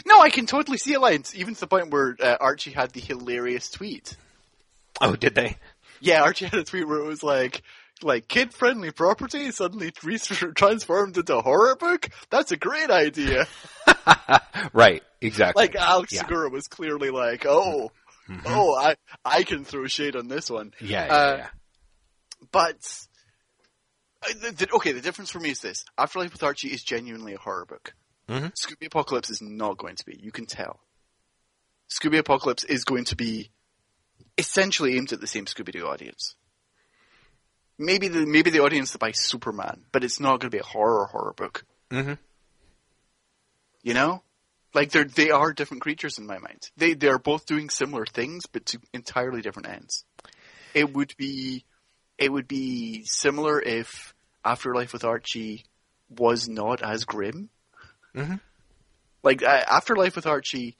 No, 0.06 0.20
I 0.20 0.30
can 0.30 0.46
totally 0.46 0.78
see 0.78 0.94
a 0.94 1.00
line, 1.00 1.24
even 1.34 1.54
to 1.54 1.60
the 1.60 1.66
point 1.66 1.90
where 1.90 2.16
uh, 2.22 2.36
Archie 2.40 2.70
had 2.70 2.92
the 2.92 3.00
hilarious 3.00 3.70
tweet. 3.70 4.16
Oh, 5.00 5.16
did 5.16 5.34
they? 5.34 5.56
Yeah, 6.00 6.22
Archie 6.22 6.44
had 6.46 6.54
a 6.60 6.64
tweet 6.64 6.86
where 6.86 7.00
it 7.00 7.06
was 7.06 7.22
like, 7.22 7.62
like 8.02 8.28
kid-friendly 8.28 8.92
property 8.92 9.50
suddenly 9.50 9.92
re- 10.02 10.18
transformed 10.54 11.18
into 11.18 11.36
a 11.36 11.42
horror 11.42 11.74
book. 11.76 12.08
That's 12.30 12.52
a 12.52 12.56
great 12.56 12.90
idea. 12.90 13.46
right, 14.72 15.02
exactly. 15.20 15.62
Like 15.64 15.74
Alex 15.76 16.12
Yeah. 16.12 16.20
Segura 16.22 16.48
was 16.50 16.68
clearly 16.68 17.10
like, 17.10 17.44
oh. 17.46 17.90
Oh, 18.46 18.74
I 18.76 18.96
I 19.24 19.42
can 19.42 19.64
throw 19.64 19.86
shade 19.86 20.16
on 20.16 20.28
this 20.28 20.50
one. 20.50 20.72
yeah, 20.80 21.06
yeah, 21.06 21.12
uh, 21.12 21.36
yeah. 21.38 21.48
But 22.52 22.76
uh, 24.24 24.76
okay, 24.76 24.92
the 24.92 25.00
difference 25.00 25.30
for 25.30 25.40
me 25.40 25.50
is 25.50 25.60
this: 25.60 25.84
Afterlife 25.98 26.32
with 26.32 26.42
Archie 26.42 26.68
is 26.68 26.82
genuinely 26.82 27.34
a 27.34 27.38
horror 27.38 27.66
book. 27.66 27.94
Mhm. 28.28 28.52
Scooby 28.54 28.86
Apocalypse 28.86 29.30
is 29.30 29.42
not 29.42 29.76
going 29.78 29.96
to 29.96 30.04
be. 30.04 30.16
You 30.20 30.30
can 30.30 30.46
tell. 30.46 30.80
Scooby 31.90 32.18
Apocalypse 32.18 32.62
is 32.64 32.84
going 32.84 33.04
to 33.06 33.16
be 33.16 33.50
essentially 34.38 34.96
aimed 34.96 35.12
at 35.12 35.20
the 35.20 35.26
same 35.26 35.46
Scooby 35.46 35.72
Doo 35.72 35.86
audience. 35.86 36.36
Maybe 37.78 38.08
the 38.08 38.26
maybe 38.26 38.50
the 38.50 38.60
audience 38.60 38.92
that 38.92 38.98
buys 38.98 39.18
Superman, 39.20 39.84
but 39.90 40.04
it's 40.04 40.20
not 40.20 40.38
going 40.38 40.50
to 40.50 40.56
be 40.56 40.60
a 40.60 40.62
horror 40.62 41.06
horror 41.06 41.32
book. 41.36 41.64
hmm 41.90 42.12
You 43.82 43.94
know, 43.94 44.22
like 44.74 44.90
they're 44.90 45.04
they 45.04 45.30
are 45.30 45.52
different 45.52 45.82
creatures 45.82 46.18
in 46.18 46.26
my 46.26 46.38
mind. 46.38 46.70
They 46.76 46.94
they 46.94 47.08
are 47.08 47.18
both 47.18 47.46
doing 47.46 47.70
similar 47.70 48.06
things, 48.06 48.46
but 48.46 48.66
to 48.66 48.80
entirely 48.92 49.42
different 49.42 49.68
ends. 49.68 50.04
It 50.74 50.92
would 50.92 51.14
be 51.16 51.64
it 52.18 52.30
would 52.32 52.46
be 52.48 53.04
similar 53.04 53.60
if 53.60 54.14
Afterlife 54.44 54.92
with 54.92 55.04
Archie 55.04 55.64
was 56.08 56.48
not 56.48 56.82
as 56.82 57.04
grim. 57.04 57.50
Mhm. 58.14 58.40
Like 59.22 59.42
uh, 59.42 59.64
Afterlife 59.68 60.16
with 60.16 60.26
Archie. 60.26 60.76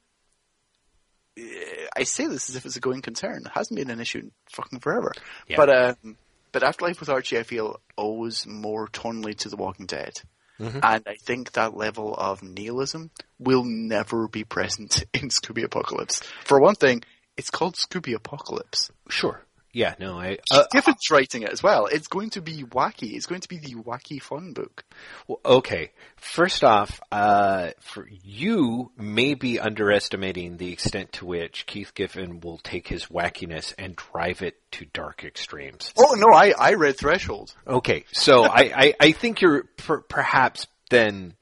eh, 1.37 1.87
I 1.97 2.05
say 2.05 2.27
this 2.27 2.49
as 2.49 2.57
if 2.57 2.65
it's 2.67 2.77
a 2.77 2.81
going 2.81 3.03
concern. 3.03 3.43
It 3.47 3.53
hasn't 3.53 3.79
been 3.79 3.91
an 3.91 4.01
issue 4.01 4.19
in 4.19 4.33
fucking 4.51 4.81
forever. 4.81 5.13
Yeah. 5.49 5.57
But 5.57 5.71
um, 6.05 6.17
but 6.53 6.63
Afterlife 6.63 7.01
with 7.01 7.09
Archie, 7.09 7.39
I 7.39 7.43
feel 7.43 7.81
owes 7.99 8.47
more 8.47 8.89
tonally 8.89 9.37
to 9.39 9.49
The 9.49 9.57
Walking 9.57 9.87
Dead. 9.87 10.15
Mhm. 10.61 10.81
And 10.83 11.03
I 11.07 11.15
think 11.15 11.53
that 11.53 11.75
level 11.77 12.15
of 12.15 12.43
nihilism 12.43 13.11
will 13.39 13.65
never 13.65 14.29
be 14.29 14.45
present 14.45 15.05
in 15.15 15.31
Scooby 15.31 15.65
Apocalypse. 15.65 16.23
For 16.45 16.61
one 16.61 16.75
thing, 16.75 17.03
it's 17.37 17.51
called 17.51 17.75
Scooby 17.77 18.15
Apocalypse. 18.15 18.91
Sure. 19.09 19.43
Yeah, 19.73 19.95
no, 20.01 20.19
I, 20.19 20.39
uh, 20.51 20.65
Giffen's 20.73 21.11
writing 21.11 21.43
it 21.43 21.51
as 21.51 21.63
well. 21.63 21.87
It's 21.87 22.09
going 22.09 22.31
to 22.31 22.43
be 22.43 22.65
wacky. 22.65 23.15
It's 23.15 23.27
going 23.27 23.41
to 23.43 23.49
be 23.49 23.59
the 23.59 23.75
wacky 23.75 24.21
fun 24.21 24.53
book. 24.53 24.85
Well, 25.29 25.39
okay. 25.45 25.93
First 26.17 26.65
off, 26.65 27.01
uh, 27.13 27.71
for 27.79 28.09
you 28.25 28.91
may 28.97 29.35
be 29.35 29.61
underestimating 29.61 30.57
the 30.57 30.73
extent 30.73 31.13
to 31.15 31.27
which 31.27 31.67
Keith 31.67 31.95
Giffen 31.95 32.41
will 32.41 32.59
take 32.59 32.89
his 32.89 33.07
wackiness 33.07 33.73
and 33.79 33.95
drive 33.95 34.43
it 34.43 34.57
to 34.73 34.87
dark 34.87 35.23
extremes. 35.25 35.93
Oh 35.97 36.15
no, 36.17 36.35
I, 36.35 36.53
I 36.59 36.75
read 36.75 36.97
Threshold. 36.97 37.55
Okay, 37.67 38.05
so 38.13 38.43
I, 38.45 38.73
I, 38.75 38.95
I 38.99 39.13
think 39.13 39.41
you're 39.41 39.65
per, 39.77 40.01
perhaps 40.01 40.67
then. 40.91 41.35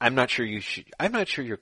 I'm 0.00 0.14
not 0.14 0.28
sure 0.28 0.44
you 0.44 0.60
should. 0.60 0.86
I'm 0.98 1.12
not 1.12 1.28
sure 1.28 1.44
you're. 1.44 1.60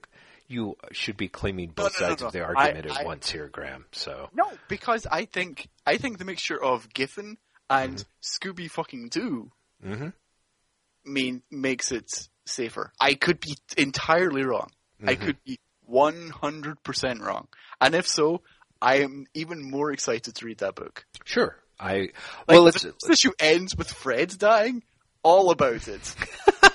You 0.51 0.75
should 0.91 1.15
be 1.15 1.27
claiming 1.29 1.69
both 1.69 1.93
no, 2.01 2.07
no, 2.07 2.09
sides 2.09 2.21
no. 2.21 2.27
of 2.27 2.33
the 2.33 2.41
I- 2.41 2.43
argument 2.53 2.85
at 2.87 2.97
I- 2.97 3.03
once 3.05 3.29
here, 3.29 3.47
Graeme. 3.47 3.85
So 3.93 4.29
No, 4.33 4.51
because 4.67 5.05
I 5.09 5.25
think 5.25 5.69
I 5.85 5.97
think 5.97 6.17
the 6.17 6.25
mixture 6.25 6.61
of 6.61 6.91
Giffen 6.93 7.37
and 7.69 8.03
Scooby 8.21 8.69
fucking 8.69 9.09
Doo 9.09 9.51
Mhm. 9.85 10.11
mean 11.05 11.43
makes 11.51 11.91
it 11.91 12.09
safer. 12.45 12.91
I 12.99 13.13
could 13.13 13.39
be 13.39 13.55
entirely 13.77 14.43
wrong. 14.43 14.71
I 15.05 15.15
could 15.15 15.37
be 15.45 15.59
one 15.85 16.29
hundred 16.31 16.81
percent 16.83 17.21
wrong. 17.21 17.47
And 17.79 17.93
if 17.95 18.07
so, 18.07 18.41
I 18.81 18.95
am 19.01 19.27
even 19.33 19.61
more 19.61 19.91
excited 19.91 20.35
to 20.35 20.45
read 20.45 20.57
that 20.59 20.73
book. 20.75 21.05
sure, 21.25 21.57
I. 21.79 21.93
Like, 21.99 22.13
well, 22.47 22.65
the 22.65 22.93
issue 23.11 23.31
ends 23.39 23.75
with 23.77 23.91
Fred 23.91 24.35
dying. 24.37 24.83
All 25.21 25.51
about 25.51 25.87
it. 25.87 26.15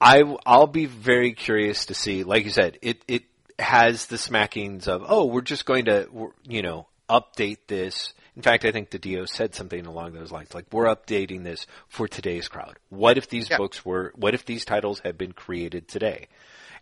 I 0.00 0.22
I'll 0.46 0.66
be 0.66 0.86
very 0.86 1.32
curious 1.32 1.86
to 1.86 1.94
see. 1.94 2.22
Like 2.24 2.44
you 2.44 2.50
said, 2.50 2.78
it 2.82 3.02
it 3.08 3.24
has 3.58 4.06
the 4.06 4.16
smackings 4.16 4.86
of 4.86 5.04
oh, 5.06 5.24
we're 5.26 5.40
just 5.40 5.64
going 5.66 5.86
to 5.86 6.08
you 6.46 6.62
know 6.62 6.86
update 7.08 7.58
this. 7.66 8.12
In 8.36 8.42
fact, 8.42 8.64
I 8.64 8.70
think 8.70 8.90
DiDio 8.90 9.26
said 9.28 9.56
something 9.56 9.84
along 9.84 10.12
those 10.12 10.30
lines, 10.30 10.54
like 10.54 10.66
we're 10.72 10.86
updating 10.86 11.42
this 11.42 11.66
for 11.88 12.06
today's 12.06 12.46
crowd. 12.46 12.78
What 12.88 13.18
if 13.18 13.28
these 13.28 13.50
Yeah. 13.50 13.56
books 13.56 13.84
were? 13.84 14.12
What 14.14 14.34
if 14.34 14.44
these 14.44 14.64
titles 14.64 15.00
had 15.04 15.18
been 15.18 15.32
created 15.32 15.88
today? 15.88 16.28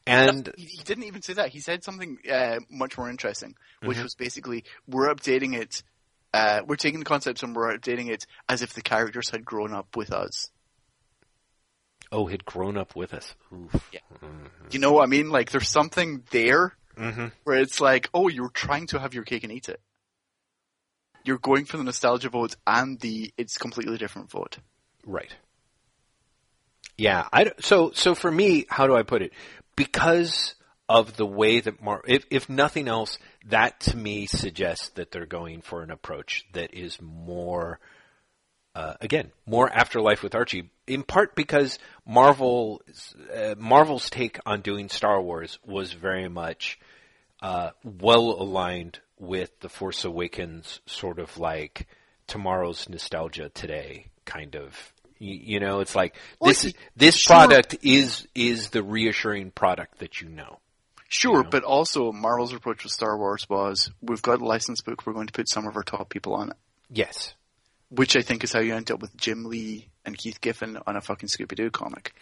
And 0.06 0.52
he, 0.56 0.82
didn't 0.84 1.05
even 1.05 1.22
say 1.22 1.32
that. 1.32 1.48
He 1.48 1.59
said 1.60 1.82
something 1.82 2.18
uh, 2.30 2.59
much 2.70 2.97
more 2.98 3.09
interesting, 3.10 3.51
Mm-hmm. 3.51 3.88
which 3.88 4.02
was 4.02 4.14
basically 4.14 4.64
we're 4.86 5.09
updating 5.12 5.55
it. 5.56 5.82
Uh, 6.34 6.60
we're 6.66 6.76
taking 6.76 6.98
the 6.98 7.06
concepts 7.06 7.43
and 7.43 7.56
we're 7.56 7.74
updating 7.76 8.10
it 8.10 8.26
as 8.48 8.60
if 8.60 8.74
the 8.74 8.82
characters 8.82 9.30
had 9.30 9.43
grown 9.44 9.72
up 9.72 9.97
with 9.97 10.12
us. 10.12 10.51
Oh, 12.12 12.26
had 12.26 12.44
grown 12.44 12.76
up 12.76 12.94
with 12.94 13.12
us. 13.14 13.34
Oof. 13.52 13.90
Yeah. 13.92 14.00
You 14.70 14.78
know 14.78 14.92
what 14.92 15.02
I 15.02 15.06
mean? 15.06 15.30
Like 15.30 15.50
there's 15.50 15.68
something 15.68 16.22
there 16.30 16.74
Mm-hmm. 16.98 17.26
where 17.44 17.58
it's 17.58 17.78
like, 17.78 18.08
oh, 18.14 18.28
you're 18.28 18.48
trying 18.48 18.86
to 18.86 18.98
have 18.98 19.12
your 19.12 19.24
cake 19.24 19.44
and 19.44 19.52
eat 19.52 19.68
it. 19.68 19.80
You're 21.24 21.36
going 21.36 21.66
for 21.66 21.76
the 21.76 21.84
nostalgia 21.84 22.30
vote 22.30 22.56
and 22.66 22.98
the 23.00 23.34
it's 23.36 23.58
completely 23.58 23.98
different 23.98 24.30
vote. 24.30 24.56
Right. 25.04 25.34
Yeah. 26.96 27.28
I, 27.32 27.52
so, 27.60 27.90
so 27.92 28.14
for 28.14 28.30
me, 28.30 28.64
how 28.70 28.86
do 28.86 28.96
I 28.96 29.02
put 29.02 29.20
it? 29.20 29.32
Because 29.76 30.54
of 30.88 31.16
the 31.18 31.26
way 31.26 31.60
that 31.60 31.82
Mar, 31.82 32.00
if, 32.06 32.24
if 32.30 32.48
nothing 32.48 32.88
else, 32.88 33.18
that 33.48 33.78
to 33.80 33.96
me 33.96 34.24
suggests 34.24 34.88
that 34.90 35.10
they're 35.10 35.26
going 35.26 35.60
for 35.60 35.82
an 35.82 35.90
approach 35.90 36.46
that 36.54 36.72
is 36.72 36.98
more, 37.02 37.78
uh, 38.77 38.94
again, 39.01 39.32
more 39.47 39.70
afterlife 39.73 40.23
with 40.23 40.35
Archie, 40.35 40.69
in 40.86 41.03
part 41.03 41.35
because 41.35 41.78
Marvel, 42.07 42.82
uh, 43.35 43.55
Marvel's 43.57 44.11
take 44.11 44.39
on 44.44 44.61
doing 44.61 44.90
Star 44.90 45.20
Wars 45.23 45.59
was 45.65 45.94
very 45.94 46.28
much, 46.28 46.78
uh, 47.40 47.70
well 47.82 48.36
aligned 48.39 49.01
with 49.19 49.59
the 49.61 49.70
Force 49.70 50.05
Awakens 50.05 50.81
sort 50.85 51.19
of 51.19 51.39
like 51.39 51.86
tomorrow's 52.27 52.86
nostalgia 52.90 53.48
today 53.48 54.09
kind 54.27 54.57
of 54.57 54.93
you, 55.19 55.35
you 55.35 55.61
know 55.61 55.78
it's 55.81 55.94
like 55.94 56.16
this 56.43 56.73
this 56.97 57.16
sure. 57.16 57.36
product 57.36 57.77
is 57.82 58.27
is 58.35 58.70
the 58.70 58.82
reassuring 58.82 59.53
product 59.53 60.01
that 60.01 60.20
you 60.20 60.28
know 60.28 60.59
Sure, 61.09 61.44
know? 61.44 61.48
but 61.48 61.62
also 61.62 62.11
Marvel's 62.11 62.53
approach 62.53 62.82
with 62.82 62.90
Star 62.93 63.16
Wars 63.16 63.48
was 63.48 63.93
we've 64.03 64.20
got 64.20 64.40
a 64.40 64.44
license 64.44 64.81
book, 64.81 65.07
we're 65.07 65.12
going 65.12 65.28
to 65.28 65.32
put 65.32 65.48
some 65.48 65.66
of 65.69 65.77
our 65.77 65.85
top 65.85 66.09
people 66.09 66.35
on 66.35 66.51
it. 66.51 66.57
yes 66.90 67.35
Which 67.90 68.16
I 68.16 68.22
think 68.22 68.42
is 68.44 68.52
how 68.52 68.60
you 68.60 68.74
end 68.74 68.90
up 68.90 69.00
with 69.00 69.16
Jim 69.16 69.44
Lee 69.44 69.88
and 70.04 70.16
Keith 70.18 70.40
Giffen 70.40 70.78
on 70.86 70.96
a 70.96 71.00
fucking 71.00 71.28
Scooby 71.28 71.54
Doo 71.54 71.70
comic. 71.70 72.14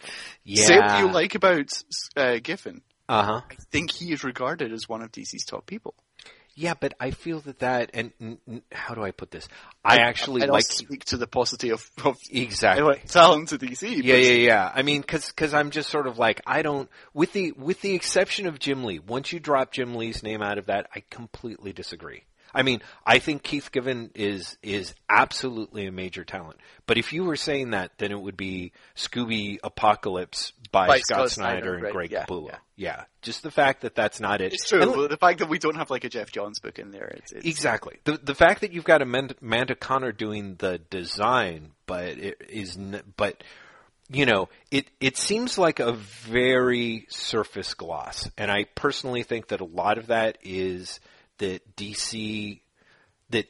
yeah 0.43 0.63
Say 0.65 0.77
what 0.79 0.99
you 0.99 1.11
like 1.11 1.35
about 1.35 1.71
uh, 2.15 2.37
Giffen. 2.41 2.81
uh-huh 3.09 3.41
I 3.49 3.55
think 3.71 3.91
he 3.91 4.11
is 4.11 4.23
regarded 4.23 4.71
as 4.71 4.87
one 4.89 5.01
of 5.01 5.11
DC's 5.11 5.45
top 5.45 5.65
people. 5.65 5.93
yeah 6.55 6.73
but 6.79 6.93
i 7.01 7.11
feel 7.11 7.41
that 7.41 7.59
that 7.59 7.91
and 7.93 8.13
how 8.71 8.93
do 8.95 9.03
i 9.03 9.11
put 9.11 9.29
this 9.29 9.47
i 9.83 9.97
actually 9.97 10.41
I 10.41 10.45
like 10.45 10.63
speak 10.63 11.03
to 11.05 11.17
the 11.17 11.27
paucity 11.27 11.71
of, 11.71 11.83
of 12.05 12.15
exactly 12.31 13.01
talent 13.07 13.49
to 13.49 13.57
DC. 13.57 13.81
Yeah, 14.03 14.15
yeah, 14.15 14.31
yeah. 14.51 14.71
I 14.73 14.81
mean, 14.81 15.03
cause, 15.03 15.31
cause 15.33 15.53
I'm 15.53 15.69
just 15.71 15.89
sort 15.89 16.07
of 16.07 16.17
like, 16.17 16.41
I 16.47 16.61
don't, 16.61 16.89
with 17.13 17.33
the, 17.33 17.51
with 17.51 17.81
the 17.81 17.93
exception 17.93 18.47
of 18.47 18.57
Jim 18.59 18.83
Lee, 18.85 18.99
once 18.99 19.31
you 19.33 19.39
drop 19.39 19.71
Jim 19.73 19.95
Lee's 19.95 20.23
name 20.23 20.41
out 20.41 20.57
of 20.57 20.67
that, 20.67 20.87
I 20.95 21.03
completely 21.09 21.73
disagree. 21.73 22.23
I 22.55 22.63
mean, 22.63 22.81
I 23.05 23.19
think 23.19 23.43
Keith 23.43 23.71
Giffen 23.71 24.11
is, 24.15 24.57
is 24.63 24.95
absolutely 25.09 25.85
a 25.87 25.91
major 25.91 26.23
talent. 26.23 26.57
But 26.87 26.97
if 26.97 27.13
you 27.13 27.23
were 27.23 27.35
saying 27.35 27.71
that, 27.71 27.91
then 27.97 28.11
it 28.11 28.19
would 28.19 28.37
be 28.37 28.71
Scooby 28.95 29.57
Apocalypse 29.63 30.53
by, 30.71 30.87
By 30.87 30.99
Scott, 30.99 31.17
Scott 31.17 31.31
Snyder, 31.31 31.59
Snyder, 31.59 31.73
and 31.75 31.83
right, 31.83 31.93
Greg 31.93 32.11
yeah, 32.11 32.25
Capullo. 32.25 32.47
yeah. 32.49 32.57
Yeah. 32.77 33.03
Just 33.21 33.43
the 33.43 33.51
fact 33.51 33.81
that 33.81 33.95
that's 33.95 34.19
not 34.19 34.41
it. 34.41 34.53
It's 34.53 34.67
true. 34.69 34.81
And 34.81 35.09
the 35.09 35.17
fact 35.17 35.39
that 35.39 35.49
we 35.49 35.57
don't 35.57 35.75
have 35.77 35.89
like 35.89 36.03
a 36.03 36.09
Geoff 36.09 36.31
Johns 36.31 36.59
book 36.59 36.77
in 36.77 36.91
there, 36.91 37.07
it's, 37.17 37.31
it's 37.31 37.45
Exactly. 37.45 37.97
The 38.03 38.17
the 38.17 38.35
fact 38.35 38.61
that 38.61 38.73
you've 38.73 38.83
got 38.83 39.01
Amanda, 39.01 39.35
Amanda 39.41 39.75
Conner 39.75 40.11
doing 40.11 40.55
the 40.55 40.79
design, 40.89 41.71
but 41.85 42.17
it 42.17 42.41
is 42.49 42.77
but 43.17 43.43
you 44.09 44.25
know 44.25 44.49
it 44.71 44.87
it 44.99 45.17
seems 45.17 45.57
like 45.57 45.79
a 45.79 45.93
very 45.93 47.05
surface 47.09 47.73
gloss, 47.73 48.29
and 48.37 48.51
I 48.51 48.65
personally 48.75 49.23
think 49.23 49.47
that 49.47 49.61
a 49.61 49.65
lot 49.65 49.97
of 49.97 50.07
that 50.07 50.37
is 50.43 50.99
that 51.39 51.75
DC 51.75 52.59
that 53.29 53.45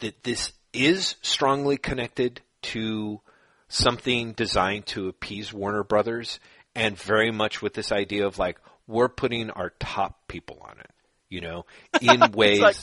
that 0.00 0.22
this 0.22 0.52
is 0.72 1.16
strongly 1.22 1.76
connected 1.76 2.40
to 2.62 3.20
something 3.68 4.32
designed 4.32 4.86
to 4.86 5.08
appease 5.08 5.52
Warner 5.52 5.82
Brothers, 5.84 6.38
and 6.74 6.96
very 6.98 7.30
much 7.30 7.62
with 7.62 7.74
this 7.74 7.92
idea 7.92 8.26
of 8.26 8.38
like 8.38 8.58
we're 8.86 9.08
putting 9.08 9.50
our 9.50 9.70
top 9.80 10.28
people 10.28 10.58
on 10.62 10.78
it, 10.78 10.90
you 11.28 11.40
know, 11.40 11.64
in 12.00 12.30
ways. 12.34 12.60
like- 12.60 12.76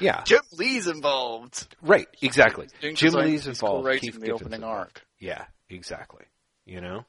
yeah, 0.00 0.22
Jim 0.24 0.40
Lee's 0.52 0.86
involved. 0.88 1.74
right, 1.80 2.08
exactly. 2.20 2.66
Jim 2.80 3.12
Lee's 3.14 3.46
involved. 3.46 3.88
Keith 4.00 4.14
the 4.14 4.26
Giffen's 4.26 4.40
opening 4.42 4.54
involved. 4.62 4.78
arc. 4.80 5.06
Yeah, 5.20 5.44
exactly. 5.70 6.24
You 6.66 6.80
know. 6.80 7.04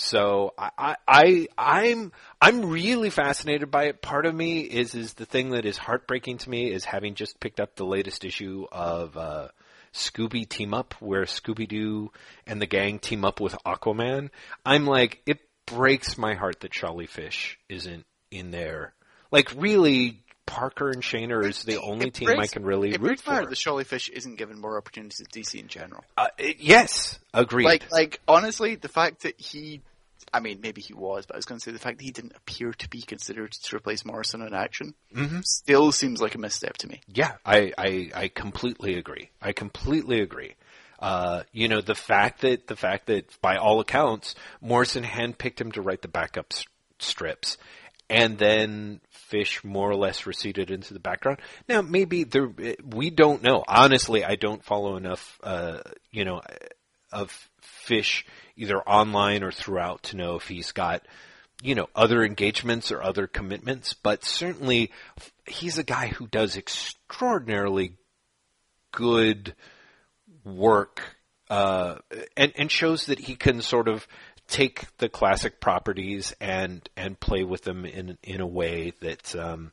So 0.00 0.54
I, 0.56 0.70
I, 0.78 0.96
I, 1.08 1.48
I'm, 1.58 2.12
I'm 2.40 2.70
really 2.70 3.10
fascinated 3.10 3.68
by 3.70 3.86
it. 3.86 4.00
Part 4.00 4.26
of 4.26 4.34
me 4.34 4.60
is, 4.60 4.94
is 4.94 5.14
the 5.14 5.26
thing 5.26 5.50
that 5.50 5.64
is 5.64 5.76
heartbreaking 5.76 6.38
to 6.38 6.50
me 6.50 6.70
is 6.70 6.84
having 6.84 7.16
just 7.16 7.40
picked 7.40 7.58
up 7.58 7.74
the 7.74 7.84
latest 7.84 8.24
issue 8.24 8.66
of, 8.70 9.16
uh, 9.16 9.48
Scooby 9.92 10.48
team 10.48 10.72
up 10.72 10.94
where 11.00 11.24
Scooby 11.24 11.66
Doo 11.66 12.12
and 12.46 12.62
the 12.62 12.66
gang 12.66 12.98
team 13.00 13.24
up 13.24 13.40
with 13.40 13.56
Aquaman. 13.66 14.30
I'm 14.64 14.86
like, 14.86 15.20
it 15.26 15.40
breaks 15.66 16.16
my 16.16 16.34
heart 16.34 16.60
that 16.60 16.72
Sholly 16.72 17.08
Fisch 17.08 17.56
isn't 17.68 18.04
in 18.30 18.50
there. 18.52 18.92
Like 19.32 19.50
really, 19.56 20.22
Parker 20.46 20.90
and 20.90 21.02
Shaner 21.02 21.44
is 21.44 21.62
the 21.64 21.80
only 21.80 22.10
team 22.10 22.28
I 22.38 22.46
can 22.46 22.64
really 22.64 22.90
It 22.90 23.00
root 23.00 23.06
breaks 23.06 23.22
for. 23.22 23.32
that 23.46 23.50
Sholly 23.50 23.84
Fisch 23.84 24.08
isn't 24.10 24.36
given 24.36 24.60
more 24.60 24.76
opportunities 24.78 25.20
at 25.20 25.30
DC 25.32 25.58
in 25.58 25.68
general. 25.68 26.04
Uh, 26.16 26.28
it- 26.38 26.60
yes, 26.60 27.18
agreed. 27.34 27.64
Like, 27.64 27.90
like 27.90 28.20
honestly, 28.28 28.74
the 28.76 28.88
fact 28.88 29.22
that 29.22 29.40
he, 29.40 29.80
I 30.32 30.40
mean, 30.40 30.60
maybe 30.62 30.80
he 30.80 30.92
was, 30.94 31.26
but 31.26 31.34
I 31.34 31.38
was 31.38 31.44
going 31.46 31.58
to 31.60 31.64
say 31.64 31.72
the 31.72 31.78
fact 31.78 31.98
that 31.98 32.04
he 32.04 32.10
didn't 32.10 32.36
appear 32.36 32.72
to 32.72 32.88
be 32.88 33.00
considered 33.02 33.52
to 33.52 33.76
replace 33.76 34.04
Morrison 34.04 34.42
in 34.42 34.52
action 34.54 34.94
Mhm. 35.14 35.44
still 35.44 35.90
seems 35.92 36.20
like 36.20 36.34
a 36.34 36.38
misstep 36.38 36.76
to 36.78 36.88
me. 36.88 37.00
Yeah, 37.12 37.32
I, 37.44 37.72
I, 37.78 38.10
I 38.14 38.28
completely 38.28 38.94
agree. 38.94 39.30
I 39.40 39.52
completely 39.52 40.20
agree. 40.20 40.54
Uh, 40.98 41.44
you 41.52 41.68
know, 41.68 41.80
the 41.80 41.94
fact 41.94 42.40
that, 42.40 42.66
the 42.66 42.76
fact 42.76 43.06
that 43.06 43.40
by 43.40 43.56
all 43.56 43.80
accounts, 43.80 44.34
Morrison 44.60 45.04
handpicked 45.04 45.60
him 45.60 45.70
to 45.72 45.80
write 45.82 46.02
the 46.02 46.08
backup 46.08 46.46
s- 46.52 46.64
strips 46.98 47.56
and 48.10 48.38
then 48.38 49.00
Fisch 49.30 49.62
more 49.62 49.88
or 49.90 49.94
less 49.96 50.26
receded 50.26 50.70
into 50.70 50.94
the 50.94 51.00
background. 51.00 51.38
Now, 51.68 51.82
maybe 51.82 52.24
there, 52.24 52.50
we 52.82 53.10
don't 53.10 53.42
know. 53.42 53.62
Honestly, 53.68 54.24
I 54.24 54.34
don't 54.36 54.64
follow 54.64 54.96
enough, 54.96 55.38
uh, 55.44 55.82
you 56.10 56.24
know, 56.24 56.40
of 57.12 57.48
Fisch 57.86 58.24
either 58.58 58.78
online 58.80 59.42
or 59.42 59.52
throughout 59.52 60.02
to 60.04 60.16
know 60.16 60.36
if 60.36 60.48
he's 60.48 60.72
got, 60.72 61.06
you 61.62 61.74
know, 61.74 61.88
other 61.94 62.22
engagements 62.22 62.92
or 62.92 63.02
other 63.02 63.26
commitments, 63.26 63.94
but 63.94 64.24
certainly 64.24 64.90
he's 65.46 65.78
a 65.78 65.84
guy 65.84 66.08
who 66.08 66.26
does 66.26 66.56
extraordinarily 66.56 67.94
good 68.92 69.54
work 70.44 71.00
uh, 71.50 71.96
and 72.36 72.52
and 72.56 72.70
shows 72.70 73.06
that 73.06 73.18
he 73.18 73.34
can 73.34 73.62
sort 73.62 73.88
of 73.88 74.06
take 74.48 74.86
the 74.98 75.08
classic 75.08 75.60
properties 75.60 76.34
and 76.40 76.88
and 76.96 77.18
play 77.18 77.44
with 77.44 77.62
them 77.62 77.84
in 77.84 78.18
in 78.22 78.40
a 78.40 78.46
way 78.46 78.92
that 79.00 79.34
um, 79.36 79.72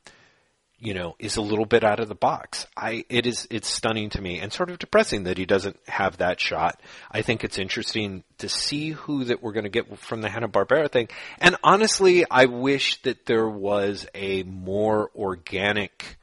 you 0.79 0.93
know 0.93 1.15
is 1.19 1.37
a 1.37 1.41
little 1.41 1.65
bit 1.65 1.83
out 1.83 1.99
of 1.99 2.09
the 2.09 2.15
box. 2.15 2.67
I 2.75 3.05
it 3.09 3.25
is 3.25 3.47
it's 3.49 3.67
stunning 3.67 4.09
to 4.11 4.21
me 4.21 4.39
and 4.39 4.51
sort 4.51 4.69
of 4.69 4.79
depressing 4.79 5.23
that 5.23 5.37
he 5.37 5.45
doesn't 5.45 5.77
have 5.87 6.17
that 6.17 6.39
shot. 6.39 6.81
I 7.11 7.21
think 7.21 7.43
it's 7.43 7.57
interesting 7.57 8.23
to 8.39 8.49
see 8.49 8.91
who 8.91 9.25
that 9.25 9.41
we're 9.41 9.53
going 9.53 9.63
to 9.63 9.69
get 9.69 9.97
from 9.99 10.21
the 10.21 10.29
Hanna 10.29 10.49
Barbera 10.49 10.91
thing. 10.91 11.09
And 11.39 11.55
honestly, 11.63 12.25
I 12.29 12.45
wish 12.45 13.01
that 13.03 13.25
there 13.25 13.47
was 13.47 14.05
a 14.13 14.43
more 14.43 15.09
organic 15.15 16.17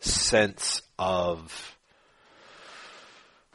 sense 0.00 0.82
of 0.98 1.76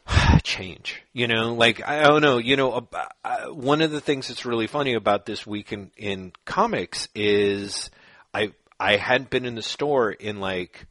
change. 0.44 1.02
You 1.14 1.28
know, 1.28 1.54
like 1.54 1.86
I 1.86 2.04
don't 2.04 2.22
know. 2.22 2.38
You 2.38 2.56
know, 2.56 2.88
uh, 3.24 3.48
one 3.48 3.82
of 3.82 3.92
the 3.92 4.02
things 4.02 4.28
that's 4.28 4.46
really 4.46 4.68
funny 4.68 4.94
about 4.94 5.26
this 5.26 5.46
week 5.46 5.74
in 5.74 5.92
in 5.98 6.32
comics 6.46 7.08
is 7.14 7.90
I 8.34 8.54
I 8.82 8.98
hadn't 8.98 9.30
been 9.30 9.46
in 9.46 9.56
the 9.56 9.62
store 9.62 10.12
in 10.12 10.40
like 10.40 10.88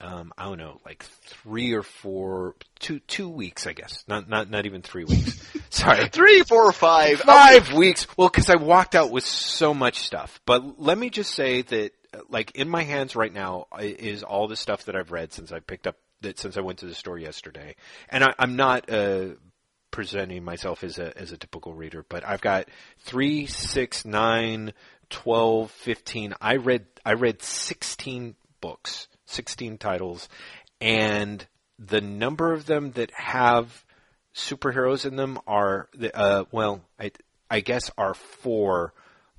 um, 0.00 0.32
I 0.38 0.44
don't 0.44 0.58
know, 0.58 0.80
like 0.86 1.02
three 1.02 1.72
or 1.72 1.82
four, 1.82 2.54
two 2.78 3.00
two 3.00 3.28
weeks, 3.28 3.66
I 3.66 3.72
guess. 3.72 4.04
Not 4.06 4.28
not 4.28 4.48
not 4.48 4.64
even 4.64 4.80
three 4.80 5.04
weeks. 5.04 5.44
Sorry, 5.70 6.08
Three, 6.08 6.42
four, 6.42 6.70
five. 6.72 7.20
five 7.20 7.72
weeks. 7.72 8.06
Well, 8.16 8.28
because 8.28 8.48
I 8.48 8.56
walked 8.56 8.94
out 8.94 9.10
with 9.10 9.24
so 9.24 9.74
much 9.74 9.98
stuff. 9.98 10.40
But 10.46 10.80
let 10.80 10.96
me 10.96 11.10
just 11.10 11.34
say 11.34 11.62
that, 11.62 11.92
like, 12.28 12.52
in 12.52 12.68
my 12.68 12.84
hands 12.84 13.16
right 13.16 13.32
now 13.32 13.66
is 13.80 14.22
all 14.22 14.46
the 14.46 14.56
stuff 14.56 14.84
that 14.84 14.94
I've 14.94 15.10
read 15.10 15.32
since 15.32 15.50
I 15.50 15.58
picked 15.58 15.86
up 15.88 15.96
that 16.20 16.38
since 16.38 16.56
I 16.56 16.60
went 16.60 16.78
to 16.80 16.86
the 16.86 16.94
store 16.94 17.18
yesterday. 17.18 17.74
And 18.08 18.22
I, 18.22 18.34
I'm 18.38 18.54
not 18.54 18.88
uh, 18.90 19.30
presenting 19.90 20.44
myself 20.44 20.84
as 20.84 20.98
a 20.98 21.16
as 21.18 21.32
a 21.32 21.36
typical 21.36 21.74
reader, 21.74 22.04
but 22.08 22.24
I've 22.24 22.40
got 22.40 22.68
three, 23.00 23.46
six, 23.46 24.04
nine, 24.04 24.72
twelve, 25.10 25.70
fifteen. 25.70 26.34
I 26.40 26.56
read 26.56 26.86
I 27.04 27.12
read 27.14 27.42
sixteen 27.42 28.36
books, 28.60 29.08
sixteen 29.26 29.78
titles, 29.78 30.28
and 30.80 31.46
the 31.78 32.00
number 32.00 32.52
of 32.52 32.66
them 32.66 32.92
that 32.92 33.10
have 33.12 33.84
superheroes 34.34 35.04
in 35.06 35.16
them 35.16 35.38
are 35.46 35.88
uh, 36.14 36.44
well, 36.50 36.82
I 36.98 37.12
I 37.50 37.60
guess 37.60 37.90
are 37.96 38.14
four, 38.14 38.92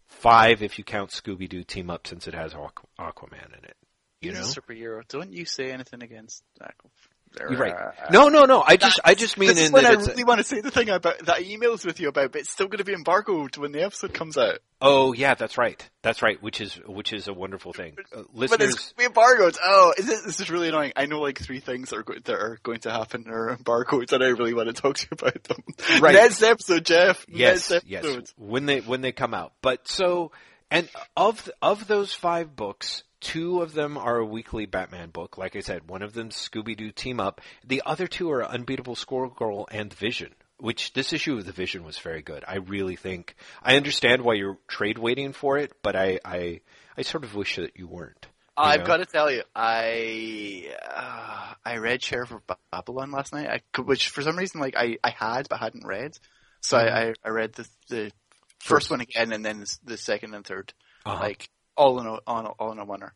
five 0.07 0.61
if 0.63 0.77
you 0.77 0.83
count 0.83 1.11
Scooby 1.11 1.47
Doo 1.47 1.63
team 1.63 1.89
up 1.89 2.07
since 2.07 2.27
it 2.27 2.33
has 2.33 2.53
Aqu- 2.53 2.85
Aquaman 2.99 3.57
in 3.57 3.65
it. 3.65 3.75
You 4.21 4.31
He's 4.31 4.39
know, 4.39 4.45
a 4.45 4.61
superhero. 4.61 5.07
Don't 5.07 5.31
you 5.31 5.45
say 5.45 5.71
anything 5.71 6.03
against 6.03 6.43
Aqu- 6.61 6.89
You're 7.37 7.57
right. 7.59 7.93
No, 8.11 8.29
no, 8.29 8.45
no. 8.45 8.63
I 8.65 8.75
just, 8.77 8.99
I 9.05 9.13
just 9.13 9.37
mean 9.37 9.49
this 9.49 9.59
is 9.59 9.67
in 9.67 9.73
when 9.73 9.85
I 9.85 9.91
really 9.91 10.23
want 10.23 10.39
to 10.39 10.43
say 10.43 10.61
the 10.61 10.71
thing 10.71 10.89
about 10.89 11.19
that 11.25 11.35
I 11.35 11.43
emails 11.43 11.85
with 11.85 11.99
you 11.99 12.07
about, 12.09 12.31
but 12.31 12.41
it's 12.41 12.49
still 12.49 12.67
going 12.67 12.79
to 12.79 12.83
be 12.83 12.93
embargoed 12.93 13.55
when 13.57 13.71
the 13.71 13.83
episode 13.83 14.13
comes 14.13 14.37
out. 14.37 14.59
Oh 14.81 15.13
yeah, 15.13 15.35
that's 15.35 15.57
right. 15.57 15.87
That's 16.01 16.21
right. 16.21 16.41
Which 16.41 16.59
is 16.61 16.73
which 16.85 17.13
is 17.13 17.27
a 17.27 17.33
wonderful 17.33 17.71
thing. 17.73 17.95
Uh, 18.15 18.23
But 18.33 18.43
it's 18.43 18.51
listeners, 18.51 18.93
be 18.97 19.05
embargoed. 19.05 19.57
Oh, 19.63 19.93
is 19.97 20.09
it, 20.09 20.19
this 20.25 20.39
is 20.39 20.49
really 20.49 20.69
annoying. 20.69 20.93
I 20.95 21.05
know 21.05 21.19
like 21.21 21.39
three 21.39 21.59
things 21.59 21.89
that 21.89 21.97
are, 21.97 22.03
go- 22.03 22.19
that 22.23 22.33
are 22.35 22.59
going 22.63 22.79
to 22.81 22.91
happen 22.91 23.25
are 23.29 23.51
embargoed, 23.51 24.11
and 24.11 24.23
I 24.23 24.27
really 24.29 24.53
want 24.53 24.67
to 24.67 24.73
talk 24.81 24.97
to 24.97 25.07
you 25.11 25.15
about 25.19 25.43
them. 25.43 25.57
Right. 26.01 26.15
Next 26.15 26.41
episode, 26.41 26.85
Jeff. 26.85 27.25
yes, 27.29 27.69
Next 27.71 27.85
yes, 27.87 28.33
when 28.37 28.65
they 28.65 28.79
when 28.79 29.01
they 29.01 29.11
come 29.11 29.33
out. 29.33 29.53
But 29.61 29.87
so 29.87 30.31
and 30.71 30.89
of 31.17 31.49
of 31.61 31.87
those 31.87 32.13
five 32.13 32.55
books, 32.55 33.03
two 33.21 33.61
of 33.61 33.73
them 33.73 33.97
are 33.97 34.17
a 34.17 34.25
weekly 34.25 34.65
Batman 34.65 35.09
book. 35.09 35.37
Like 35.37 35.55
I 35.55 35.59
said, 35.61 35.87
one 35.89 36.01
of 36.01 36.13
them's 36.13 36.35
Scooby 36.35 36.75
Doo 36.77 36.91
Team 36.91 37.19
Up. 37.19 37.41
The 37.65 37.81
other 37.85 38.07
two 38.07 38.31
are 38.31 38.43
Unbeatable 38.45 38.95
Squirrel 38.95 39.67
and 39.71 39.93
Vision. 39.93 40.33
Which 40.57 40.91
this 40.91 41.13
issue 41.13 41.37
of 41.37 41.45
the 41.45 41.53
Vision 41.53 41.85
was 41.85 41.97
very 41.99 42.21
good. 42.21 42.43
I 42.45 42.57
really 42.57 42.97
think 42.97 43.35
I 43.63 43.77
understand 43.77 44.23
why 44.23 44.33
you're 44.33 44.57
trade 44.67 44.97
waiting 44.97 45.31
for 45.31 45.57
it, 45.57 45.71
but 45.81 45.95
I 45.95 46.19
I, 46.25 46.59
I 46.97 47.01
sort 47.03 47.23
of 47.23 47.33
wish 47.33 47.55
that 47.55 47.77
you 47.77 47.87
weren't. 47.87 48.25
you 48.57 48.63
I've 48.65 48.81
know? 48.81 48.85
got 48.85 48.97
to 48.97 49.05
tell 49.05 49.31
you, 49.31 49.43
I 49.55 50.67
uh, 50.93 51.53
I 51.65 51.77
read 51.77 52.03
Sheriff 52.03 52.31
of 52.31 52.41
Babylon 52.71 53.11
last 53.11 53.31
night, 53.33 53.47
I, 53.49 53.61
could- 53.71 53.87
which 53.87 54.09
for 54.09 54.21
some 54.21 54.35
reason 54.37 54.59
like 54.59 54.75
I, 54.75 54.97
I 55.03 55.11
had 55.11 55.47
but 55.49 55.59
hadn't 55.59 55.85
read. 55.85 56.17
So 56.61 56.77
I, 56.77 57.01
I, 57.07 57.13
I 57.23 57.29
read 57.29 57.53
the 57.53 57.67
the 57.87 58.11
first 58.59 58.89
one 58.91 58.99
again 58.99 59.31
and 59.31 59.45
then 59.45 59.63
the 59.85 59.95
second 59.97 60.33
and 60.33 60.45
third, 60.45 60.73
Uh-huh. 61.05 61.19
like 61.23 61.49
all 61.79 61.99
in 62.01 62.05
a, 62.05 62.13
in 62.13 62.45
a, 62.45 62.49
all 62.49 62.71
in 62.73 62.79
a 62.79 62.85
winner. 62.85 63.13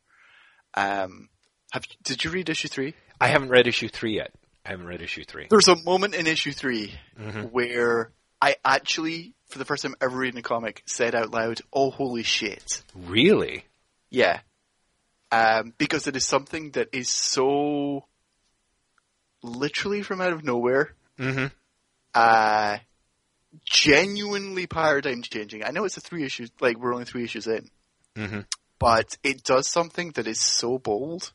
Um, 0.74 1.30
have 1.72 1.84
did 2.04 2.24
you 2.24 2.32
read 2.32 2.50
issue 2.50 2.68
three? 2.70 2.96
I 3.20 3.28
haven't 3.28 3.50
read 3.50 3.68
issue 3.68 3.90
three 3.90 4.16
yet. 4.16 4.32
I 4.66 4.70
haven't 4.70 4.88
read 4.88 5.02
issue 5.02 5.24
three. 5.26 5.48
There's 5.50 5.68
a 5.68 5.76
moment 5.84 6.16
in 6.16 6.26
issue 6.26 6.54
3 6.54 6.94
Mm-hmm. 7.20 7.42
where 7.52 8.12
I 8.42 8.56
actually, 8.64 9.34
for 9.48 9.60
the 9.60 9.66
first 9.66 9.84
time 9.84 9.94
ever 10.02 10.16
reading 10.18 10.40
a 10.40 10.42
comic, 10.42 10.82
said 10.86 11.14
out 11.16 11.32
loud, 11.32 11.60
"Oh 11.74 11.92
holy 11.92 12.24
shit!" 12.24 12.82
Really? 12.96 13.66
Yeah. 14.10 14.40
Um, 15.32 15.74
because 15.78 16.08
it 16.08 16.16
is 16.16 16.26
something 16.26 16.72
that 16.72 16.90
is 16.94 17.10
so 17.10 18.06
literally 19.42 20.02
from 20.04 20.22
out 20.22 20.32
of 20.34 20.44
nowhere, 20.44 20.94
Mm-hmm. 21.20 21.48
uh, 22.14 22.78
genuinely 23.66 24.66
paradigm 24.68 25.22
changing. 25.22 25.64
I 25.64 25.72
know 25.72 25.84
it's 25.86 25.98
a 25.98 26.02
three 26.02 26.24
issues, 26.24 26.50
like 26.60 26.78
we're 26.80 26.94
only 26.94 27.06
three 27.06 27.24
issues 27.24 27.48
in, 27.48 27.70
Mm-hmm. 28.16 28.42
but 28.80 29.18
it 29.24 29.44
does 29.44 29.68
something 29.68 30.12
that 30.12 30.28
is 30.28 30.40
so 30.40 30.78
bold 30.78 31.32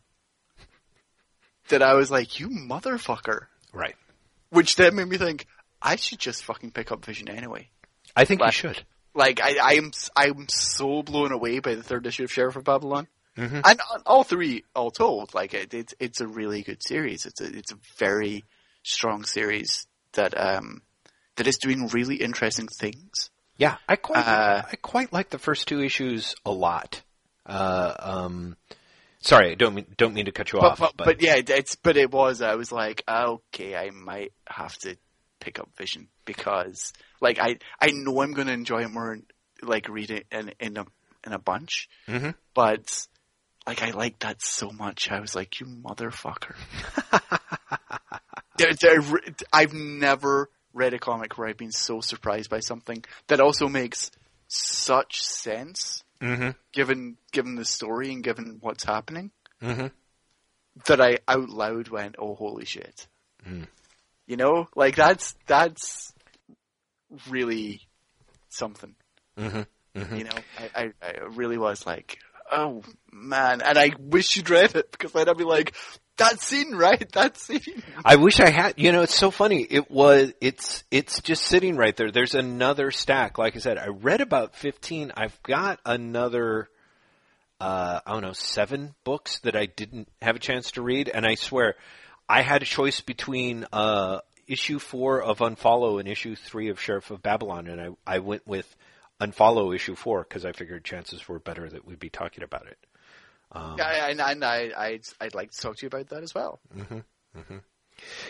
that 1.69 1.83
I 1.83 1.95
was 1.95 2.11
like, 2.11 2.39
you 2.41 2.49
motherfucker. 2.49 3.47
Right. 3.73 3.97
Which 4.51 4.77
then 4.77 4.95
made 4.97 5.09
me 5.09 5.19
think, 5.19 5.47
I 5.83 5.97
should 5.97 6.19
just 6.19 6.45
fucking 6.45 6.71
pick 6.71 6.91
up 6.93 7.05
Vision 7.05 7.29
anyway. 7.29 7.69
I 8.17 8.25
think 8.25 8.43
you 8.43 8.51
should. 8.53 8.83
Like 9.15 9.41
I, 9.43 9.57
I 9.63 9.75
am, 9.75 9.91
I'm 10.17 10.49
so 10.49 11.03
blown 11.03 11.33
away 11.33 11.59
by 11.59 11.75
the 11.75 11.83
third 11.83 12.07
issue 12.07 12.25
of 12.25 12.33
Sheriff 12.33 12.57
of 12.57 12.65
Babylon, 12.65 13.09
Mhm. 13.37 13.63
and 13.65 13.81
all 14.07 14.25
three, 14.25 14.65
all 14.75 14.91
told, 14.91 15.35
like 15.35 15.55
it, 15.55 15.73
it's 15.75 15.95
it's 16.01 16.21
a 16.21 16.27
really 16.27 16.63
good 16.63 16.83
series. 16.83 17.25
It's 17.27 17.41
a 17.41 17.47
it's 17.57 17.73
a 17.73 17.79
very 17.99 18.45
strong 18.83 19.25
series 19.25 19.87
that 20.15 20.35
um 20.41 20.83
that 21.37 21.47
is 21.47 21.57
doing 21.59 21.87
really 21.89 22.17
interesting 22.17 22.67
things. 22.69 23.31
Yeah, 23.59 23.77
I 23.89 23.97
quite 23.97 24.27
Uh, 24.27 24.63
I 24.73 24.77
quite 24.77 25.13
like 25.13 25.31
the 25.31 25.39
first 25.39 25.69
two 25.69 25.81
issues 25.83 26.35
a 26.47 26.51
lot. 26.51 27.03
Uh, 27.45 27.93
um, 27.99 28.57
sorry, 29.21 29.51
I 29.53 29.55
don't 29.55 29.75
mean 29.75 29.87
don't 29.97 30.15
mean 30.15 30.27
to 30.27 30.33
cut 30.33 30.53
you 30.53 30.61
But, 30.61 30.73
off, 30.73 30.79
but, 30.79 30.97
but, 30.97 31.05
but 31.07 31.23
yeah, 31.23 31.37
it- 31.37 31.51
it's 31.51 31.75
but 31.77 31.97
it 31.97 32.11
was. 32.11 32.41
I 32.41 32.55
was 32.55 32.71
like, 32.73 33.03
okay, 33.09 33.75
I 33.77 33.91
might 33.91 34.33
have 34.47 34.77
to 34.79 34.97
pick 35.41 35.59
up 35.59 35.69
Vision 35.77 36.09
because, 36.25 36.93
like, 37.21 37.39
I 37.41 37.59
I 37.81 37.91
know 37.93 38.21
I'm 38.23 38.33
going 38.33 38.47
to 38.49 38.53
enjoy 38.53 38.83
it 38.83 38.91
more, 38.91 39.19
like 39.63 39.89
read 39.89 40.11
it 40.11 40.27
in 40.31 40.53
in 40.61 40.77
a 40.77 40.87
in 41.27 41.33
a 41.33 41.39
bunch. 41.39 41.89
Mhm. 42.07 42.35
But 42.55 43.07
like, 43.67 43.83
I 43.83 43.91
like 43.91 44.21
that 44.21 44.41
so 44.41 44.71
much. 44.71 45.11
I 45.11 45.21
was 45.21 45.35
like, 45.35 45.59
you 45.61 45.67
motherfucker. 45.67 46.55
There- 48.57 48.75
there- 48.75 49.21
I've 49.53 49.73
never 49.73 50.51
read 50.73 50.95
a 50.95 50.99
comic 50.99 51.37
where 51.39 51.49
I've 51.49 51.57
been 51.57 51.73
so 51.73 52.01
surprised 52.01 52.51
by 52.51 52.61
something 52.61 53.05
that 53.29 53.41
also 53.41 53.69
makes 53.69 54.11
such 54.49 55.21
sense 55.23 56.03
Mhm. 56.21 56.55
given 56.73 57.17
given 57.33 57.55
the 57.55 57.65
story 57.65 58.13
and 58.13 58.23
given 58.25 58.59
what's 58.61 58.85
happening 58.85 59.31
Mhm. 59.63 59.93
that 60.87 61.01
I 61.01 61.19
out 61.29 61.49
loud 61.49 61.89
went, 61.89 62.17
"Oh, 62.19 62.35
holy 62.35 62.65
shit!" 62.65 63.07
Mm. 63.47 63.69
You 64.27 64.37
know, 64.37 64.69
like 64.75 64.97
that's 64.97 65.35
that's 65.47 66.13
really 67.29 67.81
something. 68.49 68.95
Mhm. 69.37 69.67
Mhm. 69.95 70.19
You 70.19 70.25
know, 70.25 70.39
I, 70.59 70.71
I 70.75 70.93
I 71.03 71.11
really 71.31 71.59
was 71.59 71.87
like, 71.87 72.19
"Oh 72.51 72.83
man!" 73.13 73.63
And 73.63 73.79
I 73.79 73.93
wish 73.99 74.37
you'd 74.37 74.51
read 74.51 74.75
it 74.75 74.91
because 74.93 75.13
then 75.13 75.29
I'd 75.29 75.37
be 75.37 75.45
like, 75.45 75.75
"That 76.19 76.41
scene, 76.41 76.75
right? 76.75 77.11
That 77.13 77.39
scene." 77.39 77.83
I 78.05 78.17
wish 78.17 78.39
I 78.41 78.51
had. 78.51 78.75
You 78.77 78.93
know, 78.93 79.03
it's 79.03 79.15
so 79.15 79.31
funny. 79.31 79.63
It 79.63 79.91
was. 79.91 80.33
It's. 80.41 80.85
It's 80.91 81.23
just 81.23 81.45
sitting 81.45 81.77
right 81.77 81.97
there. 81.97 82.11
There's 82.11 82.35
another 82.35 82.91
stack. 82.91 83.39
Like 83.39 83.57
I 83.57 83.61
said, 83.61 83.79
I 83.79 83.89
read 83.89 84.21
about 84.21 84.55
fifteen. 84.55 85.13
I've 85.17 85.41
got 85.43 85.81
another. 85.87 86.69
Uh, 87.61 88.01
I 88.07 88.13
don't 88.13 88.23
know, 88.23 88.35
seven 88.35 88.95
books 89.03 89.41
that 89.41 89.57
I 89.57 89.67
didn't 89.67 90.09
have 90.23 90.37
a 90.37 90.39
chance 90.39 90.71
to 90.73 90.83
read, 90.83 91.09
and 91.09 91.27
I 91.27 91.35
swear, 91.35 91.75
I 92.29 92.43
had 92.43 92.63
a 92.63 92.65
choice 92.65 93.01
between 93.01 93.67
uh, 93.73 94.21
issue 94.47 94.79
four 94.79 95.21
of 95.23 95.39
Unfollow 95.39 95.99
and 95.99 96.09
issue 96.09 96.37
three 96.37 96.69
of 96.69 96.81
Sheriff 96.81 97.11
of 97.11 97.21
Babylon, 97.21 97.67
and 97.67 97.81
I 97.81 97.89
I 98.07 98.19
went 98.21 98.47
with 98.47 98.77
Unfollow 99.21 99.75
issue 99.75 99.97
four 99.97 100.23
because 100.23 100.45
I 100.45 100.53
figured 100.53 100.85
chances 100.85 101.27
were 101.27 101.41
better 101.41 101.69
that 101.69 101.85
we'd 101.85 101.99
be 101.99 102.11
talking 102.11 102.45
about 102.45 102.67
it. 102.69 102.79
Um, 103.53 103.77
Yeah, 103.79 104.07
and, 104.09 104.21
and 104.21 104.45
I 104.45 104.71
I'd, 104.77 105.03
I'd 105.21 105.35
like 105.35 105.51
to 105.53 105.59
talk 105.59 105.77
to 105.77 105.83
you 105.83 105.89
about 105.89 106.09
that 106.09 106.23
as 106.23 106.35
well. 106.35 106.61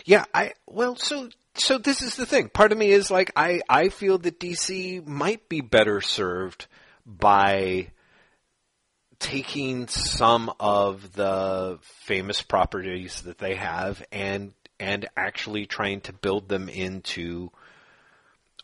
Yeah, 0.05 0.25
I 0.33 0.53
well, 0.67 0.97
so 0.97 1.29
so 1.55 1.79
this 1.79 2.03
is 2.03 2.17
the 2.17 2.27
thing. 2.27 2.49
Part 2.49 2.73
of 2.73 2.79
me 2.79 2.91
is 2.91 3.11
like 3.11 3.33
I 3.37 3.61
I 3.69 3.89
feel 3.89 4.19
that 4.19 4.41
DC 4.41 5.07
might 5.07 5.49
be 5.49 5.61
better 5.61 6.01
served 6.01 6.67
by 7.05 7.91
taking 9.19 9.89
some 9.89 10.53
of 10.61 11.13
the 11.13 11.79
famous 11.83 12.41
properties 12.41 13.23
that 13.23 13.39
they 13.39 13.57
have 13.57 14.05
and 14.13 14.53
and 14.79 15.09
actually 15.17 15.67
trying 15.67 16.01
to 16.03 16.13
build 16.13 16.49
them 16.49 16.69
into 16.69 17.51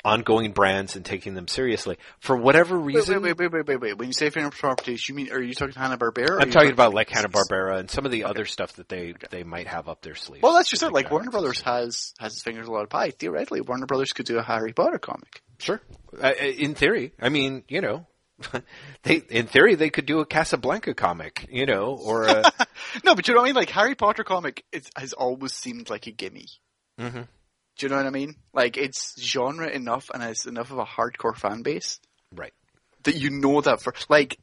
ongoing 0.04 0.52
brands 0.52 0.96
and 0.96 1.04
taking 1.04 1.34
them 1.34 1.48
seriously. 1.48 1.96
For 2.20 2.36
whatever 2.36 2.76
reason, 2.76 3.22
wait, 3.22 3.38
wait, 3.38 3.50
wait, 3.52 3.66
wait, 3.66 3.80
wait. 3.80 3.98
When 3.98 4.08
you 4.08 4.12
say 4.12 4.30
famous 4.30 4.54
properties, 4.58 5.08
you 5.08 5.14
mean 5.14 5.30
are 5.32 5.40
you 5.40 5.54
talking 5.54 5.74
Hanna 5.74 5.96
Barbera? 5.96 6.40
I'm 6.40 6.50
talking 6.50 6.72
about 6.72 6.92
like 6.92 7.08
Hanna 7.08 7.28
Barbera 7.28 7.78
and 7.78 7.90
some 7.90 8.04
of 8.04 8.12
the 8.12 8.24
other 8.24 8.44
stuff 8.44 8.74
that 8.74 8.88
they 8.88 9.14
they 9.30 9.42
might 9.44 9.66
have 9.66 9.88
up 9.88 10.02
their 10.02 10.14
sleeve. 10.14 10.42
Well, 10.42 10.54
that's 10.54 10.68
just 10.68 10.82
it. 10.82 10.92
Like. 10.92 11.10
Warner 11.10 11.30
Brothers 11.30 11.60
has 11.62 12.12
has 12.18 12.32
its 12.32 12.42
fingers 12.42 12.66
a 12.66 12.72
lot 12.72 12.82
of 12.82 12.90
pie. 12.90 13.10
Theoretically, 13.10 13.60
Warner 13.60 13.86
Brothers 13.86 14.12
could 14.12 14.26
do 14.26 14.38
a 14.38 14.42
Harry 14.42 14.72
Potter 14.72 14.98
comic. 14.98 15.42
Sure. 15.58 15.80
In 16.58 16.74
theory, 16.74 17.12
I 17.20 17.28
mean, 17.28 17.62
you 17.68 17.80
know, 17.80 18.06
they 19.02 19.16
in 19.16 19.46
theory 19.46 19.74
they 19.76 19.90
could 19.90 20.06
do 20.06 20.20
a 20.20 20.26
Casablanca 20.26 20.94
comic, 20.94 21.46
you 21.50 21.66
know, 21.66 21.96
or 22.00 22.24
a, 22.24 22.42
No, 23.04 23.14
but 23.14 23.28
you 23.28 23.34
know 23.34 23.40
what 23.40 23.46
I 23.46 23.48
mean? 23.48 23.54
Like 23.56 23.70
Harry 23.70 23.94
Potter 23.94 24.24
comic 24.24 24.64
is, 24.72 24.88
has 24.96 25.12
always 25.12 25.52
seemed 25.52 25.90
like 25.90 26.06
a 26.06 26.10
gimme. 26.10 26.48
Mhm. 27.00 27.28
Do 27.76 27.86
you 27.86 27.90
know 27.90 27.96
what 27.96 28.06
I 28.06 28.10
mean? 28.10 28.36
Like 28.52 28.76
it's 28.76 29.20
genre 29.20 29.68
enough 29.68 30.10
and 30.12 30.22
has 30.22 30.46
enough 30.46 30.70
of 30.70 30.78
a 30.78 30.84
hardcore 30.84 31.36
fan 31.36 31.62
base 31.62 31.98
right. 32.32 32.54
that 33.02 33.16
you 33.16 33.30
know 33.30 33.60
that 33.60 33.82
for 33.82 33.92
like 34.08 34.38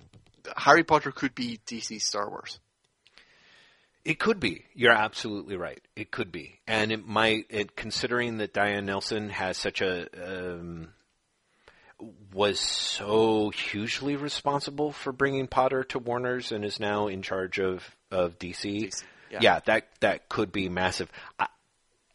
Harry 0.58 0.84
Potter 0.84 1.12
could 1.12 1.36
be 1.36 1.60
DC 1.66 2.02
Star 2.02 2.30
Wars. 2.30 2.60
It 4.04 4.18
could 4.18 4.40
be. 4.40 4.66
You're 4.74 4.94
absolutely 4.94 5.58
right. 5.58 5.80
It 5.96 6.10
could 6.10 6.32
be, 6.32 6.60
and 6.68 6.92
it 6.92 7.08
might. 7.08 7.46
It, 7.50 7.76
considering 7.76 8.38
that 8.38 8.52
Diane 8.52 8.88
Nelson 8.88 9.30
has 9.30 9.58
such 9.58 9.82
a 9.82 10.08
um, 10.48 10.90
was 12.34 12.60
so 12.60 13.52
hugely 13.52 14.16
responsible 14.16 14.92
for 14.92 15.12
bringing 15.12 15.48
Potter 15.48 15.84
to 15.86 16.00
Warner's 16.00 16.52
and 16.52 16.66
is 16.66 16.80
now 16.80 17.08
in 17.08 17.22
charge 17.22 17.60
of 17.60 17.84
of 18.10 18.40
DC. 18.40 18.88
DC, 18.88 19.04
yeah. 19.30 19.40
yeah. 19.42 19.60
that 19.66 19.88
that 20.00 20.30
could 20.30 20.52
be 20.52 20.68
massive. 20.68 21.12
I, 21.40 21.46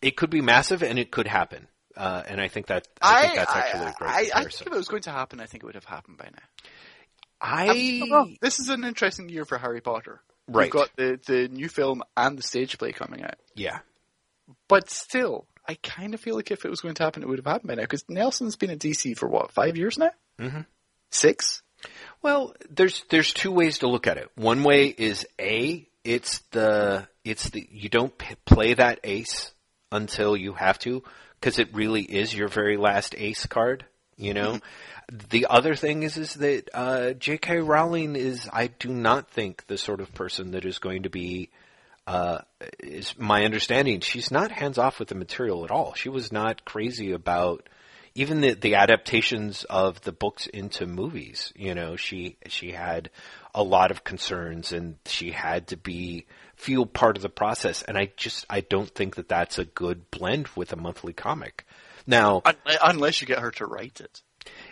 it 0.03 0.17
could 0.17 0.31
be 0.31 0.41
massive, 0.41 0.83
and 0.83 0.99
it 0.99 1.11
could 1.11 1.27
happen. 1.27 1.67
Uh, 1.97 2.23
and 2.29 2.41
I 2.41 2.49
think 2.49 2.67
that 2.67 2.87
I, 3.01 3.23
think 3.23 3.35
that's 3.37 3.57
actually 3.57 3.87
a 3.87 3.95
great 3.99 4.11
I, 4.11 4.15
I 4.19 4.25
comparison. 4.25 4.51
think 4.59 4.67
if 4.69 4.73
it 4.75 4.77
was 4.77 4.89
going 4.89 5.03
to 5.03 5.11
happen, 5.13 5.41
I 5.41 5.47
think 5.47 5.63
it 5.63 5.67
would 5.67 5.75
have 5.77 5.85
happened 5.87 6.19
by 6.19 6.27
now. 6.27 6.65
I, 7.41 8.03
don't. 8.09 8.41
This 8.41 8.61
is 8.61 8.69
an 8.69 8.85
interesting 8.85 9.29
year 9.29 9.45
for 9.45 9.59
Harry 9.59 9.81
Potter. 9.81 10.21
Right. 10.49 10.65
We've 10.65 10.73
got 10.73 10.91
the, 10.97 11.19
the 11.27 11.49
new 11.49 11.69
film 11.69 12.03
and 12.17 12.39
the 12.39 12.43
stage 12.43 12.79
play 12.79 12.93
coming 12.93 13.23
out. 13.25 13.35
yeah, 13.55 13.79
But 14.69 14.91
still, 14.91 15.47
I 15.69 15.75
kind 15.83 16.15
of 16.15 16.21
feel 16.21 16.37
like 16.37 16.51
if 16.51 16.65
it 16.65 16.71
was 16.71 16.81
going 16.81 16.95
to 16.95 17.03
happen, 17.03 17.23
it 17.23 17.29
would 17.29 17.39
have 17.39 17.47
happened 17.47 17.69
by 17.69 17.75
now. 17.75 17.83
Because 17.83 18.05
Nelson's 18.09 18.57
been 18.57 18.71
at 18.71 18.79
DC 18.79 19.17
for 19.17 19.29
what, 19.29 19.51
five 19.53 19.77
years 19.77 19.99
now? 19.99 20.13
Mhm. 20.39 20.67
Six? 21.11 21.63
Well, 22.23 22.55
there's 22.71 23.05
there's 23.11 23.33
two 23.33 23.53
ways 23.53 23.79
to 23.79 23.89
look 23.89 24.07
at 24.07 24.17
it. 24.19 24.31
One 24.35 24.63
way 24.65 24.87
is 24.87 25.27
a 25.41 25.87
it's 26.05 26.41
the 26.53 27.07
it's 27.25 27.51
the 27.51 27.67
you 27.71 27.89
don't 27.89 28.17
p- 28.17 28.35
play 28.45 28.75
that 28.75 29.01
ace 29.05 29.53
until 29.93 30.37
you 30.37 30.53
have 30.55 30.79
to 30.81 31.03
because 31.41 31.59
it 31.59 31.75
really 31.75 32.03
is 32.03 32.35
your 32.35 32.49
very 32.49 32.77
last 32.77 33.15
ace 33.17 33.47
card. 33.47 33.85
You 34.17 34.35
know. 34.35 34.53
Mm-hmm. 34.53 35.17
The 35.31 35.47
other 35.49 35.77
thing 35.77 36.03
is 36.03 36.17
is 36.17 36.35
that 36.35 36.69
uh, 36.75 37.13
J.K. 37.13 37.61
Rowling 37.61 38.17
is 38.17 38.49
I 38.53 38.69
do 38.69 38.89
not 38.89 39.31
think 39.31 39.67
the 39.67 39.79
sort 39.79 40.01
of 40.01 40.13
person 40.15 40.53
that 40.53 40.65
is 40.65 40.79
going 40.79 41.05
to 41.05 41.11
be. 41.11 41.51
Uh, 42.09 42.39
is 42.79 43.19
my 43.19 43.45
understanding 43.45 43.99
she's 43.99 44.31
not 44.31 44.53
hands 44.53 44.79
off 44.79 45.01
with 45.01 45.09
the 45.09 45.17
material 45.17 45.65
at 45.65 45.73
all. 45.73 45.93
She 45.95 46.09
was 46.09 46.31
not 46.31 46.65
crazy 46.65 47.11
about 47.11 47.69
even 48.17 48.41
the 48.41 48.55
the 48.55 48.77
adaptations 48.77 49.65
of 49.65 50.01
the 50.03 50.13
books 50.13 50.47
into 50.47 50.87
movies. 50.87 51.53
You 51.55 51.75
know, 51.75 51.97
she 51.97 52.39
she 52.47 52.73
had 52.73 53.11
a 53.55 53.63
lot 53.63 53.91
of 53.91 54.05
concerns 54.05 54.73
and 54.73 54.97
she 55.05 55.33
had 55.33 55.69
to 55.69 55.77
be 55.77 56.27
feel 56.57 56.87
part 56.87 57.17
of 57.17 57.23
the 57.23 57.29
process. 57.29 57.83
And 57.83 57.97
I 57.97 58.11
just 58.17 58.45
I 58.51 58.61
don't 58.61 58.91
think 58.91 59.17
that 59.17 59.29
that's 59.29 59.59
a 59.59 59.65
good 59.65 60.11
blend 60.11 60.49
with 60.57 60.73
a 60.73 60.77
monthly 60.77 61.13
comic. 61.13 61.67
Now, 62.07 62.43
Unless 62.83 63.21
you 63.21 63.27
get 63.27 63.41
her 63.41 63.51
to 63.53 63.67
write 63.67 64.01
it. 64.01 64.23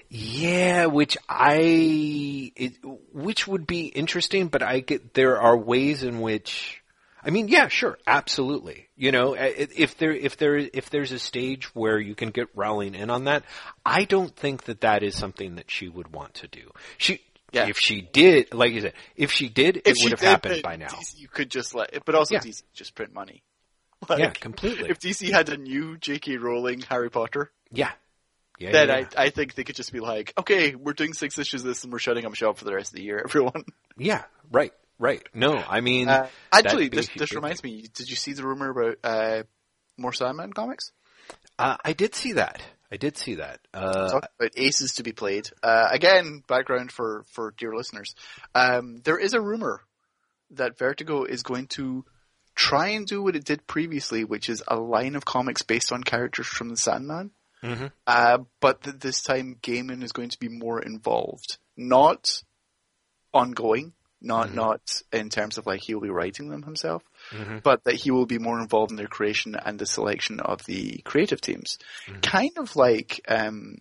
yeah, 0.08 0.86
which 0.86 1.16
I 1.28 2.52
it, 2.56 2.76
which 3.12 3.46
would 3.48 3.66
be 3.66 3.86
interesting, 3.86 4.48
but 4.48 4.62
I 4.62 4.80
get 4.80 5.14
there 5.14 5.40
are 5.40 5.56
ways 5.56 6.04
in 6.04 6.20
which 6.20 6.80
I 7.26 7.30
mean, 7.30 7.48
yeah, 7.48 7.68
sure, 7.68 7.98
absolutely. 8.06 8.88
You 8.96 9.10
know, 9.10 9.34
if 9.34 9.96
there 9.98 10.12
if 10.12 10.36
there 10.36 10.56
if 10.56 10.90
there's 10.90 11.10
a 11.10 11.18
stage 11.18 11.74
where 11.74 11.98
you 11.98 12.14
can 12.14 12.30
get 12.30 12.48
Rowling 12.54 12.94
in 12.94 13.10
on 13.10 13.24
that, 13.24 13.44
I 13.84 14.04
don't 14.04 14.34
think 14.36 14.64
that 14.64 14.82
that 14.82 15.02
is 15.02 15.16
something 15.16 15.56
that 15.56 15.70
she 15.70 15.88
would 15.88 16.12
want 16.12 16.34
to 16.34 16.48
do. 16.48 16.70
She 16.98 17.20
Yeah. 17.54 17.68
if 17.68 17.78
she 17.78 18.00
did, 18.00 18.52
like 18.54 18.72
you 18.72 18.80
said, 18.80 18.92
if 19.16 19.30
she 19.30 19.48
did, 19.48 19.76
it 19.78 19.82
If 19.86 19.96
she 19.98 20.04
would 20.04 20.12
have 20.12 20.20
happened 20.20 20.62
by 20.62 20.76
now. 20.76 20.88
DC 20.88 21.18
you 21.18 21.28
could 21.28 21.50
just 21.50 21.74
let 21.74 21.94
it, 21.94 22.04
but 22.04 22.14
also 22.14 22.34
Yeah. 22.34 22.40
DC 22.40 22.62
just 22.72 22.94
print 22.94 23.12
money. 23.14 23.42
yeah, 24.18 24.30
completely. 24.30 24.90
If 24.90 24.98
DC 25.00 25.32
had 25.32 25.48
a 25.48 25.56
new 25.56 25.96
J.K. 25.96 26.36
Rowling 26.36 26.82
Harry 26.90 27.10
Potter, 27.10 27.50
yeah. 27.70 27.92
Yeah, 28.58 28.70
then 28.70 28.88
yeah, 28.88 28.98
yeah. 28.98 29.06
I 29.16 29.22
I 29.24 29.30
think 29.30 29.54
they 29.54 29.64
could 29.64 29.74
just 29.76 29.92
be 29.92 29.98
like, 30.00 30.32
okay, 30.38 30.74
we're 30.74 30.92
doing 30.92 31.12
six 31.12 31.38
issues 31.38 31.62
of 31.62 31.66
this 31.68 31.82
and 31.82 31.92
we're 31.92 31.98
shutting 31.98 32.24
up 32.24 32.34
shop 32.34 32.56
for 32.58 32.64
the 32.64 32.74
rest 32.74 32.92
of 32.92 32.96
the 32.96 33.02
year, 33.02 33.20
everyone. 33.24 33.64
yeah, 33.96 34.22
right, 34.52 34.72
right. 34.98 35.26
No, 35.34 35.54
I 35.56 35.80
mean, 35.80 36.08
Uh, 36.08 36.28
actually, 36.52 36.88
this 36.88 37.08
this 37.16 37.32
reminds 37.34 37.64
me. 37.64 37.86
Did 37.94 38.08
you 38.10 38.14
see 38.16 38.32
the 38.32 38.44
rumor 38.46 38.70
about 38.70 38.98
uh, 39.02 39.42
more 39.96 40.12
Sandman 40.12 40.52
comics? 40.52 40.92
uh, 41.58 41.76
I 41.84 41.94
did 41.94 42.14
see 42.14 42.32
that. 42.32 42.62
I 42.94 42.96
did 42.96 43.16
see 43.18 43.34
that. 43.36 43.58
Uh, 43.74 44.08
Talk 44.08 44.28
about 44.38 44.52
aces 44.56 44.92
to 44.94 45.02
be 45.02 45.10
played. 45.10 45.50
Uh, 45.64 45.88
again, 45.90 46.44
background 46.46 46.92
for 46.92 47.24
for 47.32 47.52
dear 47.58 47.74
listeners. 47.74 48.14
Um, 48.54 49.00
there 49.02 49.18
is 49.18 49.34
a 49.34 49.40
rumor 49.40 49.80
that 50.50 50.78
Vertigo 50.78 51.24
is 51.24 51.42
going 51.42 51.66
to 51.78 52.04
try 52.54 52.90
and 52.90 53.04
do 53.04 53.20
what 53.20 53.34
it 53.34 53.44
did 53.44 53.66
previously, 53.66 54.22
which 54.22 54.48
is 54.48 54.62
a 54.68 54.76
line 54.76 55.16
of 55.16 55.24
comics 55.24 55.62
based 55.62 55.90
on 55.90 56.04
characters 56.04 56.46
from 56.46 56.68
the 56.68 56.76
Sandman. 56.76 57.32
Mhm. 57.64 57.90
Uh, 58.06 58.38
but 58.60 58.82
th- 58.84 59.00
this 59.00 59.22
time, 59.22 59.56
Gaiman 59.60 60.04
is 60.04 60.12
going 60.12 60.28
to 60.28 60.38
be 60.38 60.48
more 60.48 60.80
involved, 60.80 61.58
not 61.76 62.42
ongoing, 63.32 63.92
not 64.20 64.54
not 64.54 65.02
in 65.12 65.30
terms 65.30 65.58
of 65.58 65.66
like 65.66 65.80
he 65.82 65.94
will 65.94 66.02
be 66.02 66.10
writing 66.10 66.48
them 66.48 66.62
himself, 66.62 67.02
Mhm. 67.32 67.62
but 67.62 67.84
that 67.84 67.94
he 67.94 68.10
will 68.10 68.26
be 68.26 68.38
more 68.38 68.60
involved 68.60 68.90
in 68.90 68.96
their 68.96 69.06
creation 69.08 69.54
and 69.56 69.78
the 69.78 69.86
selection 69.86 70.40
of 70.40 70.64
the 70.66 70.98
creative 71.04 71.40
teams, 71.40 71.78
Mm-hmm. 72.08 72.20
kind 72.20 72.52
of 72.58 72.76
like 72.76 73.20
um, 73.28 73.78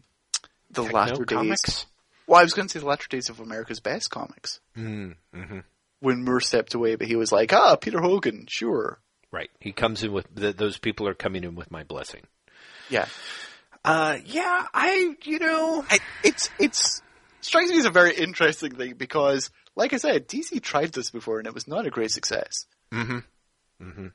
the 0.72 0.84
Techno 0.84 0.94
latter 0.94 1.26
days. 1.26 1.38
comics. 1.38 1.86
Well, 2.28 2.40
I 2.40 2.44
was 2.44 2.53
going 2.53 2.68
to 2.68 2.72
say 2.72 2.80
the 2.80 2.86
latter 2.86 3.07
days 3.10 3.30
of 3.30 3.40
America's 3.40 3.80
Best 3.80 4.10
comics 4.10 4.60
Mm, 4.78 5.15
hmm 5.34 5.60
when 5.99 6.24
Moore 6.26 6.41
stepped 6.41 6.74
away, 6.74 6.95
but 6.95 7.07
he 7.07 7.15
was 7.15 7.32
like, 7.32 7.53
ah, 7.53 7.78
Peter 7.78 8.02
Hogan, 8.02 8.45
sure, 8.49 8.99
Right. 9.32 9.49
He 9.60 9.72
comes 9.72 10.03
in 10.03 10.11
with 10.11 10.28
th 10.36 10.56
those 10.57 10.78
people 10.78 11.07
are 11.07 11.14
coming 11.15 11.44
in 11.44 11.56
with 11.56 11.72
my 11.72 11.84
blessing. 11.84 12.22
yeah. 12.90 13.06
Uh, 13.86 14.18
yeah, 14.26 14.65
I, 14.74 15.15
you 15.24 15.40
know, 15.40 15.84
I, 15.90 15.99
it's 16.24 16.49
it's 16.60 17.02
strikes 17.41 17.70
me 17.70 17.80
as 17.80 17.86
a 17.86 17.90
very 17.91 18.15
interesting 18.15 18.76
thing 18.76 18.94
because, 18.95 19.49
like 19.76 19.91
I 19.94 19.98
said, 19.98 20.28
DC 20.30 20.61
tried 20.61 20.94
this 20.94 21.10
before 21.10 21.40
and 21.40 21.48
it 21.48 21.53
was 21.53 21.68
not 21.68 21.86
a 21.86 21.90
great 21.90 22.11
success. 22.11 22.65
hmm 22.91 23.20
hmm 23.79 24.07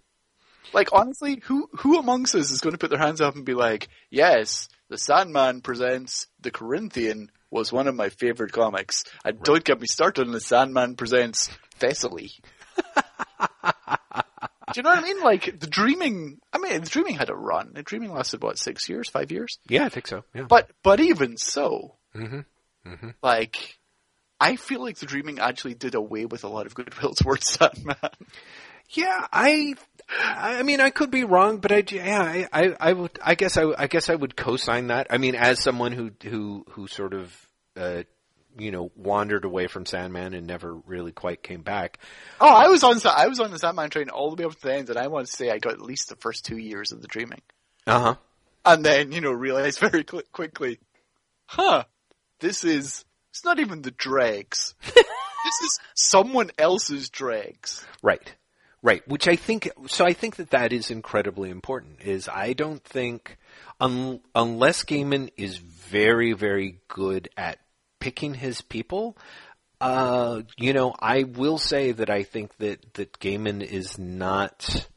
Like 0.73 0.89
honestly, 0.93 1.41
who 1.45 1.69
who 1.79 1.99
amongst 1.99 2.35
us 2.35 2.51
is 2.51 2.61
going 2.61 2.73
to 2.73 2.79
put 2.79 2.91
their 2.91 2.99
hands 2.99 3.21
up 3.21 3.35
and 3.37 3.45
be 3.45 3.55
like, 3.55 3.89
"Yes, 4.11 4.69
the 4.89 4.99
Sandman 4.99 5.61
presents 5.63 6.27
the 6.41 6.51
Corinthian 6.51 7.31
was 7.51 7.73
one 7.73 7.89
of 7.89 7.95
my 7.95 8.09
favorite 8.11 8.53
comics." 8.53 9.05
And 9.25 9.43
don't 9.43 9.65
get 9.65 9.81
me 9.81 9.87
started 9.87 10.27
on 10.27 10.33
the 10.33 10.41
Sandman 10.41 10.97
presents 10.97 11.51
Thessaly. 11.79 12.33
Do 14.73 14.77
you 14.77 14.83
know 14.83 14.91
what 14.91 14.99
I 14.99 15.03
mean? 15.03 15.23
Like 15.23 15.59
the 15.59 15.67
Dreaming. 15.67 16.39
I 16.53 16.59
mean, 16.59 16.81
the 16.83 16.91
Dreaming 16.91 17.15
had 17.15 17.31
a 17.31 17.35
run. 17.35 17.73
The 17.75 17.83
Dreaming 17.83 18.13
lasted 18.13 18.43
what 18.43 18.59
six 18.59 18.89
years, 18.89 19.09
five 19.09 19.33
years. 19.33 19.59
Yeah, 19.69 19.87
I 19.87 19.89
think 19.89 20.07
so. 20.07 20.25
Yeah. 20.35 20.45
But 20.49 20.71
but 20.83 21.01
even 21.01 21.37
so, 21.39 21.97
hmm 22.13 22.41
like 23.23 23.79
I 24.41 24.57
feel 24.57 24.81
like 24.83 24.99
the 24.99 25.07
Dreaming 25.07 25.39
actually 25.41 25.75
did 25.75 25.95
away 25.95 26.27
with 26.27 26.45
a 26.45 26.49
lot 26.49 26.67
of 26.67 26.75
goodwill 26.75 27.15
towards 27.17 27.49
Sandman. 27.49 27.97
Yeah, 28.91 29.27
I, 29.33 29.75
I 30.21 30.63
mean, 30.63 30.81
I 30.81 30.91
could 30.91 31.11
be 31.11 31.25
wrong, 31.25 31.59
but 31.59 31.73
I, 31.73 31.85
yeah, 31.91 32.23
I, 32.23 32.49
I, 32.53 32.77
I 32.81 32.93
would, 32.93 33.19
I 33.23 33.35
guess 33.35 33.57
I, 33.57 33.65
I 33.77 33.87
guess 33.87 34.09
I 34.09 34.15
would 34.15 34.37
co-sign 34.37 34.87
that. 34.87 35.09
I 35.11 35.19
mean, 35.19 35.35
as 35.35 35.63
someone 35.63 35.93
who, 35.93 36.11
who, 36.23 36.65
who 36.71 36.87
sort 36.87 37.13
of, 37.13 37.49
uh, 37.77 38.05
you 38.59 38.71
know, 38.71 38.91
wandered 38.97 39.45
away 39.45 39.67
from 39.69 39.87
Sandman 39.87 40.35
and 40.35 40.47
never 40.47 40.75
really 40.75 41.13
quite 41.13 41.43
came 41.43 41.63
back. 41.63 41.99
Oh, 42.41 42.53
I 42.53 42.69
was 42.69 42.83
on 42.83 42.99
I 43.07 43.29
was 43.29 43.39
on 43.39 43.53
the 43.53 43.59
Sandman 43.59 43.91
train 43.91 44.09
all 44.09 44.35
the 44.35 44.43
way 44.43 44.47
up 44.47 44.55
to 44.57 44.61
the 44.61 44.75
end, 44.75 44.91
and 44.91 44.99
I 44.99 45.07
want 45.07 45.27
to 45.27 45.33
say 45.33 45.51
I 45.51 45.59
got 45.59 45.75
at 45.75 45.81
least 45.81 46.09
the 46.09 46.17
first 46.17 46.45
two 46.45 46.57
years 46.57 46.91
of 46.91 47.01
the 47.01 47.07
Dreaming. 47.07 47.43
Uh 47.87 48.01
huh. 48.01 48.15
and 48.65 48.85
then 48.85 49.13
you 49.13 49.21
know 49.21 49.31
realize 49.31 49.79
very 49.79 50.03
quickly, 50.03 50.81
huh? 51.47 51.85
This 52.41 52.65
is 52.65 53.05
it's 53.31 53.45
not 53.45 53.61
even 53.61 53.83
the 53.83 53.93
dregs. 53.93 54.75
this 54.85 55.61
is 55.63 55.81
someone 55.95 56.51
else's 56.59 57.11
dregs. 57.11 57.87
Right. 58.03 58.35
Right. 58.81 59.07
Which 59.09 59.27
I 59.27 59.35
think, 59.37 59.69
so 59.87 60.05
I 60.05 60.13
think 60.13 60.37
that 60.37 60.51
that 60.51 60.73
is 60.73 60.91
incredibly 60.91 61.51
important 61.51 62.01
is 62.03 62.29
I 62.29 62.53
don't 62.53 62.83
think, 62.83 63.37
un, 63.81 64.21
unless 64.35 64.85
Gaiman 64.85 65.31
is 65.37 65.57
very, 65.57 66.33
very 66.33 66.79
good 66.87 67.29
at 67.37 67.59
picking 67.99 68.35
his 68.35 68.61
people, 68.61 69.17
uh, 69.81 70.43
you 70.57 70.73
know, 70.73 70.95
I 70.99 71.25
will 71.25 71.59
say 71.59 71.93
that 71.93 72.09
I 72.09 72.23
think 72.23 72.57
that, 72.59 72.95
that 72.95 73.19
Gaiman 73.19 73.63
is 73.63 73.99
not, 73.99 74.89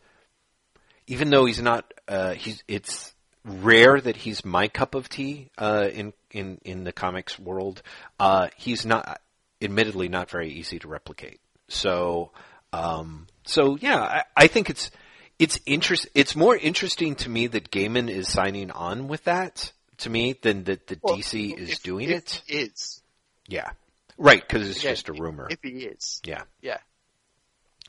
even 1.07 1.29
though 1.31 1.45
he's 1.45 1.61
not, 1.61 1.91
uh, 2.07 2.33
he's, 2.33 2.63
it's 2.67 3.13
rare 3.43 3.99
that 3.99 4.15
he's 4.15 4.45
my 4.45 4.67
cup 4.67 4.93
of 4.93 5.09
tea, 5.09 5.49
uh, 5.57 5.87
in, 5.91 6.13
in, 6.29 6.59
in 6.63 6.83
the 6.83 6.91
comics 6.91 7.39
world. 7.39 7.81
Uh, 8.19 8.49
he's 8.57 8.85
not, 8.85 9.21
admittedly 9.59 10.07
not 10.07 10.29
very 10.29 10.51
easy 10.51 10.77
to 10.79 10.87
replicate. 10.87 11.39
So, 11.67 12.31
um, 12.73 13.27
so 13.45 13.77
yeah, 13.81 14.01
I, 14.01 14.23
I 14.37 14.47
think 14.47 14.69
it's, 14.69 14.91
it's 15.39 15.59
interest, 15.65 16.07
it's 16.13 16.35
more 16.35 16.55
interesting 16.55 17.15
to 17.15 17.29
me 17.29 17.47
that 17.47 17.71
Gaiman 17.71 18.09
is 18.09 18.31
signing 18.31 18.71
on 18.71 19.07
with 19.07 19.23
that 19.25 19.71
to 19.97 20.09
me 20.09 20.33
than 20.41 20.63
that 20.65 20.87
the 20.87 20.97
Well, 21.01 21.17
DC 21.17 21.57
is 21.57 21.71
if- 21.71 21.83
doing 21.83 22.09
if 22.09 22.17
it. 22.17 22.41
he 22.47 22.69
Yeah. 23.47 23.69
Right, 24.17 24.41
because 24.47 24.69
it's 24.69 24.83
Yeah, 24.83 24.91
just 24.91 25.09
a 25.09 25.13
rumor. 25.13 25.47
if 25.49 25.59
he 25.63 25.69
is, 25.85 26.21
yeah. 26.23 26.43
yeah. 26.61 26.77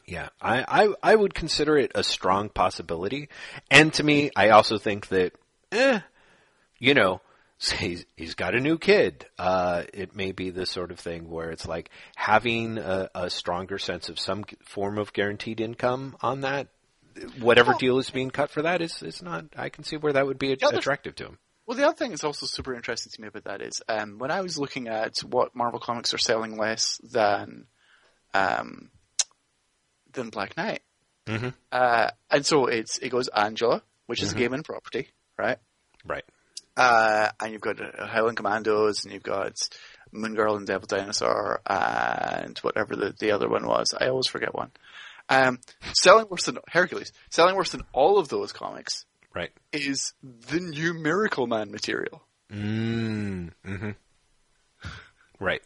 Yeah, 0.07 0.31
I, 0.41 0.65
I 0.85 1.13
I 1.13 1.15
would 1.15 1.33
consider 1.33 1.79
it 1.79 1.93
a 1.95 2.03
strong 2.03 2.49
possibility, 2.49 3.29
and 3.71 3.93
to 3.95 4.03
me, 4.03 4.31
I 4.35 4.49
also 4.49 4.77
think 4.79 5.07
that, 5.09 5.33
eh, 5.71 6.01
you 6.81 6.95
know, 6.95 7.21
he's 7.71 8.05
he's 8.17 8.35
got 8.35 8.55
a 8.55 8.61
new 8.61 8.79
kid. 8.79 9.27
Uh, 9.39 9.85
it 9.95 10.17
may 10.17 10.33
be 10.33 10.51
the 10.51 10.67
sort 10.67 10.91
of 10.91 10.99
thing 10.99 11.29
where 11.31 11.51
it's 11.51 11.67
like 11.67 11.91
having 12.17 12.79
a, 12.79 13.09
a 13.15 13.31
stronger 13.31 13.79
sense 13.79 14.09
of 14.09 14.19
some 14.19 14.45
form 14.65 14.99
of 14.99 15.13
guaranteed 15.13 15.61
income 15.61 16.17
on 16.21 16.41
that. 16.41 16.69
Whatever 17.41 17.75
deal 17.75 17.99
is 17.99 18.09
being 18.11 18.31
cut 18.31 18.51
for 18.51 18.63
that 18.63 18.81
is 18.81 19.03
is 19.03 19.23
not. 19.23 19.45
I 19.57 19.69
can 19.69 19.85
see 19.85 19.97
where 19.97 20.15
that 20.15 20.27
would 20.27 20.39
be 20.39 20.55
The 20.55 20.67
other- 20.67 20.79
attractive 20.79 21.15
to 21.17 21.27
him. 21.27 21.39
Well, 21.67 21.77
the 21.79 21.87
other 21.87 21.95
thing 21.97 22.11
that's 22.11 22.25
also 22.25 22.47
super 22.47 22.75
interesting 22.75 23.13
to 23.15 23.21
me 23.23 23.29
about 23.29 23.45
that 23.45 23.63
is 23.63 23.81
um, 23.89 24.19
when 24.19 24.33
I 24.33 24.41
was 24.41 24.59
looking 24.59 24.89
at 24.89 25.19
what 25.19 25.55
Marvel 25.55 25.79
comics 25.79 26.13
are 26.13 26.19
selling 26.19 26.59
less 26.59 26.99
than 27.05 27.67
um, 28.35 28.91
than 30.13 30.31
Black 30.31 30.57
Knight, 30.57 30.83
Mm-hmm. 31.27 31.51
uh, 31.71 32.09
and 32.33 32.45
so 32.45 32.67
it's 32.67 32.99
it 32.99 33.11
goes 33.11 33.29
Angela, 33.29 33.81
which 34.07 34.23
is 34.25 34.33
a 34.33 34.35
Gaiman 34.35 34.65
property, 34.65 35.07
right? 35.39 35.59
Right. 36.05 36.25
Uh, 36.77 37.29
and 37.41 37.53
you've 37.53 37.61
got 37.61 37.81
uh, 37.81 38.07
Howling 38.07 38.35
Commandos, 38.37 39.05
and 39.05 39.13
you've 39.13 39.23
got 39.23 39.57
Moon 40.11 40.35
Girl 40.35 40.57
and 40.57 40.67
Devil 40.67 40.87
Dinosaur, 40.87 41.61
and 41.67 42.57
whatever 42.59 42.97
the, 42.97 43.15
the 43.19 43.33
other 43.33 43.49
one 43.49 43.67
was. 43.67 43.95
I 43.99 44.09
always 44.09 44.27
forget 44.27 44.55
one. 44.55 44.71
Um, 45.29 45.59
selling 45.95 46.27
worse 46.29 46.45
than 46.47 46.59
Hercules, 46.69 47.13
selling 47.31 47.57
worse 47.57 47.71
than 47.73 47.83
all 47.93 48.19
of 48.19 48.29
those 48.29 48.53
comics 48.53 49.05
Right. 49.35 49.51
is 49.73 50.13
the 50.23 50.61
new 50.61 50.93
Miracleman 50.95 51.71
material. 51.71 52.23
Mm. 52.53 53.51
Mm-hmm. 53.67 53.91
Right. 55.43 55.61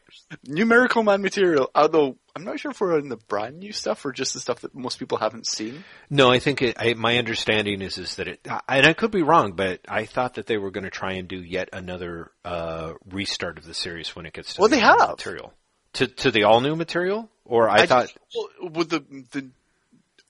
Miracleman 0.47 1.21
material, 1.21 1.71
although 1.75 2.17
I'm 2.35 2.45
not 2.45 2.59
sure 2.59 2.71
if 2.71 2.81
we're 2.81 2.99
in 2.99 3.09
the 3.11 3.17
brand 3.17 3.59
new 3.59 3.73
stuff 3.73 4.05
or 4.07 4.13
just 4.13 4.33
the 4.33 4.41
stuff 4.41 4.61
that 4.61 4.75
most 4.75 4.99
people 4.99 5.19
haven't 5.19 5.47
seen. 5.47 5.85
No, 6.09 6.31
I 6.31 6.39
think 6.39 6.63
it, 6.63 6.77
I, 6.79 6.95
my 6.95 7.19
understanding 7.19 7.83
is 7.83 7.99
is 7.99 8.17
that 8.17 8.27
it, 8.29 8.41
and 8.69 8.87
I 8.87 8.93
could 8.95 9.11
be 9.11 9.23
wrong, 9.23 9.53
but 9.53 9.81
I 9.89 10.07
thought 10.07 10.35
that 10.35 10.47
they 10.47 10.57
were 10.57 10.71
going 10.71 10.85
to 10.85 10.91
try 10.91 11.13
and 11.13 11.29
do 11.29 11.37
yet 11.43 11.69
another 11.73 12.31
uh, 12.45 12.95
restart 13.11 13.59
of 13.59 13.65
the 13.67 13.75
series 13.75 14.17
when 14.17 14.25
it 14.27 14.33
gets 14.33 14.55
to 14.55 14.61
Well, 14.61 14.69
the 14.71 14.77
they 14.77 14.83
new 14.83 14.89
have. 14.89 15.11
material 15.11 15.53
to 15.95 16.07
to 16.07 16.31
the 16.31 16.45
all 16.45 16.61
new 16.61 16.75
material, 16.77 17.29
or 17.45 17.69
I, 17.69 17.81
I 17.83 17.87
thought 17.87 18.13
well, 18.35 18.71
with 18.71 18.89
the 18.91 19.01
the 19.33 19.51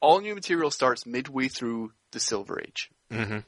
all 0.00 0.20
new 0.20 0.34
material 0.34 0.70
starts 0.70 1.06
midway 1.06 1.48
through 1.48 1.92
the 2.10 2.20
Silver 2.20 2.60
Age, 2.60 2.90
Mhm. 3.12 3.44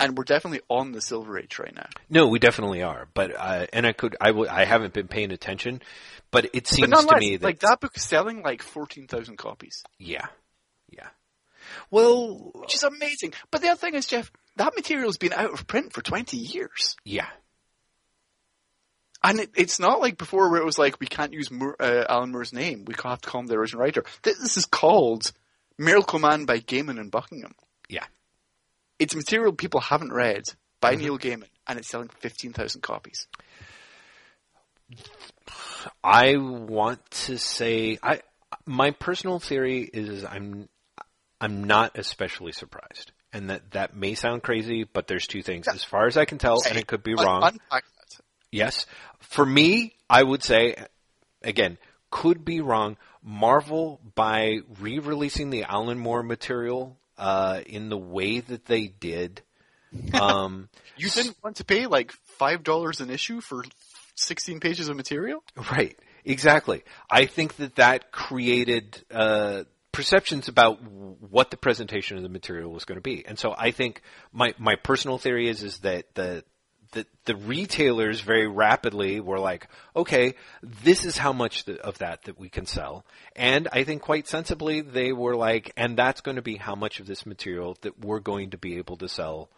And 0.00 0.16
we're 0.16 0.24
definitely 0.24 0.60
on 0.68 0.92
the 0.92 1.00
Silver 1.02 1.38
Age 1.38 1.58
right 1.58 1.74
now. 1.74 1.86
no, 2.08 2.26
we 2.28 2.38
definitely 2.38 2.82
are, 2.82 3.06
but 3.14 3.32
uh, 3.36 3.66
and 3.72 3.86
I 3.86 3.92
could 3.92 4.16
I 4.20 4.28
w- 4.28 4.48
I 4.50 4.64
haven't 4.64 4.94
been 4.94 5.08
paying 5.08 5.30
attention, 5.30 5.82
but 6.30 6.46
it 6.46 6.52
But 6.64 6.66
seems 6.68 7.04
to 7.06 7.16
me 7.18 7.36
that 7.36 7.44
like 7.44 7.58
that 7.60 7.78
book 7.80 7.92
is 7.96 8.02
selling 8.02 8.42
like 8.42 8.62
fourteen 8.62 9.06
thousand 9.06 9.36
copies, 9.36 9.84
yeah, 9.98 10.26
yeah. 10.88 11.08
Well, 11.90 12.50
which 12.54 12.74
is 12.74 12.82
amazing. 12.82 13.34
But 13.50 13.60
the 13.60 13.68
other 13.68 13.78
thing 13.78 13.94
is, 13.94 14.06
Jeff, 14.06 14.32
that 14.56 14.72
material's 14.74 15.18
been 15.18 15.34
out 15.34 15.52
of 15.52 15.66
print 15.66 15.92
for 15.92 16.00
twenty 16.02 16.38
years. 16.38 16.96
yeah, 17.04 17.28
And 19.22 19.40
it, 19.40 19.50
it's 19.54 19.78
not 19.78 20.00
like 20.00 20.16
before 20.16 20.50
where 20.50 20.60
it 20.62 20.64
was 20.64 20.78
like, 20.78 20.98
we 20.98 21.06
can't 21.06 21.32
use 21.34 21.50
Moore, 21.50 21.76
uh, 21.78 22.04
Alan 22.08 22.32
Moore's 22.32 22.52
name. 22.54 22.86
We 22.86 22.94
have 23.04 23.20
to 23.20 23.28
call 23.28 23.42
him 23.42 23.46
the 23.48 23.56
original 23.56 23.82
writer. 23.82 24.04
This, 24.22 24.38
this 24.38 24.56
is 24.56 24.64
called 24.64 25.30
Miracleman 25.78 26.46
by 26.46 26.58
Gaiman 26.60 26.98
and 26.98 27.10
Buckingham. 27.10 27.54
yeah. 27.88 28.06
It's 29.00 29.16
material 29.16 29.52
people 29.52 29.80
haven't 29.80 30.12
read 30.12 30.44
by 30.80 30.94
Mm-hmm. 30.94 31.02
Neil 31.02 31.18
Gaiman, 31.18 31.48
and 31.66 31.78
it's 31.78 31.88
selling 31.88 32.08
15,000 32.20 32.80
copies. 32.80 33.26
I 36.04 36.36
want 36.36 36.98
to 37.10 37.38
say 37.38 37.98
I 38.02 38.20
my 38.66 38.90
personal 38.90 39.38
theory 39.38 39.88
is 39.92 40.24
I'm 40.24 40.68
I'm 41.40 41.64
not 41.64 41.96
especially 41.96 42.52
surprised. 42.52 43.12
And 43.32 43.50
that 43.50 43.70
that 43.70 43.96
may 43.96 44.14
sound 44.14 44.42
crazy, 44.42 44.84
but 44.84 45.06
there's 45.06 45.26
two 45.26 45.42
things. 45.42 45.68
As 45.68 45.84
far 45.84 46.06
as 46.06 46.16
I 46.16 46.24
can 46.24 46.38
tell, 46.38 46.58
and 46.68 46.76
it 46.76 46.86
could 46.86 47.04
be 47.04 47.14
wrong. 47.14 47.58
Yes. 48.50 48.86
For 49.20 49.46
me, 49.46 49.94
I 50.08 50.22
would 50.22 50.42
say 50.42 50.74
again, 51.42 51.78
could 52.10 52.44
be 52.44 52.60
wrong. 52.60 52.96
Marvel 53.22 54.00
by 54.14 54.58
re-releasing 54.80 55.50
the 55.50 55.64
Alan 55.64 55.98
Moore 55.98 56.22
material 56.24 56.98
uh, 57.20 57.60
in 57.66 57.88
the 57.88 57.96
way 57.96 58.40
that 58.40 58.64
they 58.64 58.88
did 58.88 59.42
um, 60.20 60.68
You 60.96 61.08
didn't 61.08 61.36
want 61.42 61.56
to 61.56 61.64
pay 61.64 61.86
like 61.86 62.12
$5 62.40 63.00
an 63.00 63.10
issue 63.10 63.40
for 63.40 63.64
16 64.14 64.60
pages 64.60 64.88
of 64.88 64.96
material? 64.96 65.42
Right. 65.70 65.98
Exactly. 66.24 66.82
I 67.10 67.26
think 67.26 67.56
that 67.56 67.76
that 67.76 68.12
created 68.12 69.02
uh, 69.10 69.64
perceptions 69.92 70.48
about 70.48 70.82
what 70.82 71.50
the 71.50 71.56
presentation 71.56 72.16
of 72.16 72.22
the 72.22 72.28
material 72.28 72.70
was 72.70 72.84
going 72.84 72.96
to 72.96 73.02
be, 73.02 73.24
and 73.26 73.38
so 73.38 73.54
I 73.56 73.70
think 73.70 74.02
my 74.30 74.52
my 74.58 74.76
personal 74.76 75.16
theory 75.16 75.48
is 75.48 75.62
is 75.62 75.78
that 75.78 76.14
the 76.14 76.44
the, 76.92 77.06
the 77.24 77.36
retailers 77.36 78.20
very 78.20 78.46
rapidly 78.46 79.20
were 79.20 79.38
like, 79.38 79.68
okay, 79.94 80.34
this 80.62 81.04
is 81.04 81.16
how 81.16 81.32
much 81.32 81.68
of 81.68 81.98
that 81.98 82.22
that 82.24 82.38
we 82.38 82.48
can 82.48 82.66
sell, 82.66 83.04
and 83.36 83.68
I 83.72 83.84
think 83.84 84.02
quite 84.02 84.26
sensibly 84.26 84.80
they 84.80 85.12
were 85.12 85.36
like, 85.36 85.72
and 85.76 85.96
that's 85.96 86.20
going 86.20 86.36
to 86.36 86.42
be 86.42 86.56
how 86.56 86.74
much 86.74 87.00
of 87.00 87.06
this 87.06 87.24
material 87.26 87.76
that 87.82 88.04
we're 88.04 88.20
going 88.20 88.50
to 88.50 88.58
be 88.58 88.78
able 88.78 88.96
to 88.98 89.08
sell 89.08 89.48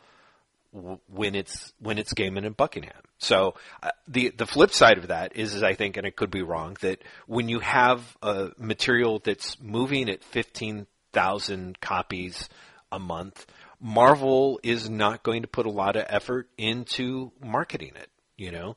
when 1.08 1.34
it's 1.34 1.72
when 1.80 1.98
it's 1.98 2.14
Gaiman 2.14 2.46
and 2.46 2.56
Buckingham. 2.56 3.02
So 3.18 3.54
uh, 3.82 3.90
the 4.08 4.30
the 4.30 4.46
flip 4.46 4.70
side 4.70 4.98
of 4.98 5.08
that 5.08 5.36
is, 5.36 5.54
is 5.54 5.62
I 5.62 5.74
think, 5.74 5.96
and 5.96 6.06
it 6.06 6.16
could 6.16 6.30
be 6.30 6.42
wrong, 6.42 6.76
that 6.80 7.02
when 7.26 7.48
you 7.48 7.60
have 7.60 8.16
a 8.22 8.50
material 8.58 9.20
that's 9.22 9.60
moving 9.60 10.08
at 10.08 10.24
fifteen 10.24 10.86
thousand 11.12 11.78
copies 11.80 12.48
a 12.90 12.98
month, 12.98 13.46
Marvel 13.82 14.60
is 14.62 14.88
not 14.88 15.24
going 15.24 15.42
to 15.42 15.48
put 15.48 15.66
a 15.66 15.70
lot 15.70 15.96
of 15.96 16.06
effort 16.08 16.48
into 16.56 17.32
marketing 17.44 17.92
it. 17.96 18.08
You 18.36 18.50
know, 18.50 18.76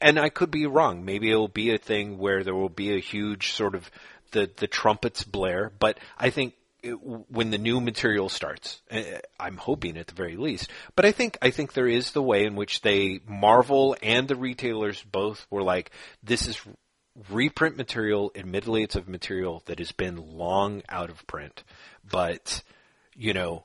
and 0.00 0.20
I 0.20 0.28
could 0.28 0.50
be 0.50 0.66
wrong. 0.66 1.04
Maybe 1.04 1.30
it'll 1.30 1.48
be 1.48 1.74
a 1.74 1.78
thing 1.78 2.18
where 2.18 2.44
there 2.44 2.54
will 2.54 2.68
be 2.68 2.94
a 2.94 3.00
huge 3.00 3.52
sort 3.52 3.74
of 3.74 3.90
the 4.32 4.50
the 4.56 4.66
trumpets 4.66 5.24
blare, 5.24 5.72
but 5.78 5.98
I 6.18 6.30
think 6.30 6.54
it, 6.82 6.92
when 6.92 7.50
the 7.50 7.58
new 7.58 7.80
material 7.80 8.28
starts. 8.28 8.80
Uh, 8.90 9.02
I'm 9.38 9.56
hoping 9.56 9.96
at 9.96 10.06
the 10.06 10.14
very 10.14 10.36
least, 10.36 10.70
but 10.96 11.04
I 11.04 11.12
think 11.12 11.38
I 11.42 11.50
think 11.50 11.72
there 11.72 11.88
is 11.88 12.12
the 12.12 12.22
way 12.22 12.44
in 12.44 12.56
which 12.56 12.82
they 12.82 13.20
Marvel 13.26 13.96
and 14.02 14.28
the 14.28 14.36
retailers 14.36 15.02
both 15.02 15.46
were 15.50 15.62
like, 15.62 15.90
this 16.22 16.46
is 16.46 16.60
reprint 17.30 17.76
material. 17.76 18.32
Admittedly, 18.34 18.82
it's 18.82 18.96
of 18.96 19.08
material 19.08 19.62
that 19.66 19.78
has 19.78 19.92
been 19.92 20.16
long 20.16 20.82
out 20.88 21.10
of 21.10 21.26
print, 21.26 21.64
but 22.08 22.62
you 23.16 23.32
know 23.32 23.64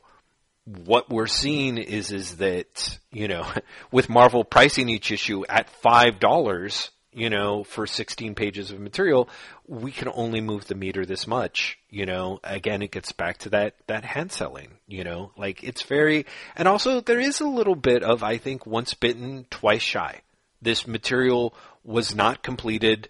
what 0.66 1.10
we're 1.10 1.28
seeing 1.28 1.78
is 1.78 2.12
is 2.12 2.38
that 2.38 3.00
you 3.12 3.28
know 3.28 3.48
with 3.92 4.10
Marvel 4.10 4.44
pricing 4.44 4.90
each 4.90 5.12
issue 5.12 5.46
at 5.48 5.70
five 5.70 6.20
dollars 6.20 6.92
you 7.14 7.30
know 7.30 7.64
for 7.64 7.88
16 7.88 8.36
pages 8.36 8.72
of 8.72 8.80
material 8.80 9.30
we 9.68 9.92
can 9.92 10.10
only 10.14 10.42
move 10.42 10.68
the 10.68 10.76
meter 10.76 11.06
this 11.06 11.28
much 11.28 11.78
you 11.90 12.06
know. 12.06 12.40
Again 12.44 12.82
it 12.82 12.92
gets 12.92 13.12
back 13.12 13.38
to 13.40 13.50
that 13.50 13.76
that 13.88 14.04
hand 14.06 14.32
selling 14.32 14.72
you 14.88 15.04
know. 15.04 15.32
Like 15.38 15.64
it's 15.64 15.84
very 15.84 16.26
and 16.56 16.68
also 16.68 17.00
there 17.00 17.20
is 17.20 17.42
a 17.42 17.48
little 17.48 17.76
bit 17.76 18.04
of 18.04 18.24
I 18.24 18.38
think 18.38 18.66
once 18.66 18.94
bitten 18.96 19.46
twice 19.50 19.84
shy. 19.84 20.22
This 20.62 20.88
material 20.88 21.54
was 21.84 22.16
not 22.16 22.42
completed 22.42 23.10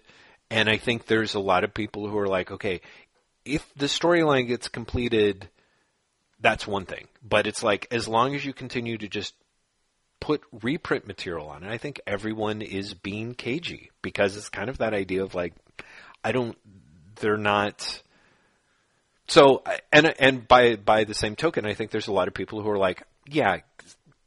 and 0.50 0.68
I 0.68 0.76
think 0.76 1.06
there's 1.06 1.34
a 1.34 1.40
lot 1.40 1.64
of 1.64 1.72
people 1.72 2.06
who 2.06 2.18
are 2.18 2.28
like 2.28 2.50
okay 2.50 2.82
if 3.46 3.66
the 3.76 3.86
storyline 3.86 4.46
gets 4.46 4.68
completed 4.68 5.48
that's 6.40 6.66
one 6.66 6.84
thing. 6.84 7.08
But 7.22 7.46
it's 7.46 7.62
like 7.62 7.86
as 7.90 8.08
long 8.08 8.34
as 8.34 8.44
you 8.44 8.52
continue 8.52 8.98
to 8.98 9.08
just 9.08 9.34
put 10.20 10.42
reprint 10.62 11.06
material 11.06 11.48
on 11.48 11.62
it, 11.62 11.70
I 11.70 11.78
think 11.78 12.00
everyone 12.06 12.62
is 12.62 12.94
being 12.94 13.34
cagey 13.34 13.90
because 14.02 14.36
it's 14.36 14.48
kind 14.48 14.68
of 14.68 14.78
that 14.78 14.94
idea 14.94 15.22
of 15.22 15.34
like 15.34 15.54
I 16.24 16.32
don't 16.32 16.56
they're 17.16 17.36
not 17.36 18.02
so 19.28 19.62
and 19.92 20.14
and 20.18 20.46
by 20.46 20.76
by 20.76 21.04
the 21.04 21.14
same 21.14 21.36
token, 21.36 21.66
I 21.66 21.74
think 21.74 21.90
there's 21.90 22.08
a 22.08 22.12
lot 22.12 22.28
of 22.28 22.34
people 22.34 22.62
who 22.62 22.70
are 22.70 22.78
like, 22.78 23.02
yeah, 23.26 23.58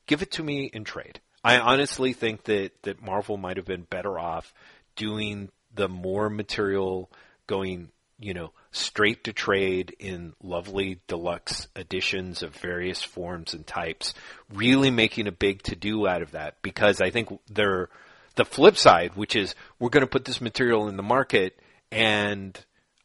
give 0.08 0.22
it 0.22 0.32
to 0.34 0.44
me 0.44 0.70
in 0.72 0.84
trade. 0.84 1.20
I 1.44 1.58
honestly 1.60 2.14
think 2.14 2.44
that 2.46 2.72
that 2.84 3.02
Marvel 3.02 3.38
might 3.38 3.58
have 3.58 3.66
been 3.66 3.84
better 3.84 4.20
off 4.20 4.54
doing 4.96 5.50
the 5.74 5.88
more 5.88 6.30
material 6.30 7.10
going 7.48 7.90
you 8.20 8.34
know, 8.34 8.52
straight 8.72 9.24
to 9.24 9.34
trade 9.34 9.96
in 10.00 10.34
lovely 10.44 11.00
deluxe 11.08 11.68
editions 11.76 12.44
of 12.44 12.56
various 12.56 13.02
forms 13.04 13.54
and 13.54 13.66
types, 13.66 14.14
really 14.54 14.92
making 14.92 15.28
a 15.28 15.32
big 15.32 15.64
to 15.64 15.76
do 15.76 16.08
out 16.08 16.22
of 16.22 16.32
that 16.32 16.62
because 16.62 17.02
I 17.02 17.10
think 17.10 17.30
they're 17.50 17.90
the 18.36 18.46
flip 18.46 18.78
side, 18.78 19.16
which 19.16 19.36
is 19.36 19.56
we're 19.80 19.90
going 19.90 20.06
to 20.06 20.08
put 20.08 20.26
this 20.26 20.42
material 20.42 20.88
in 20.88 20.98
the 20.98 21.04
market 21.04 21.60
and 21.92 22.58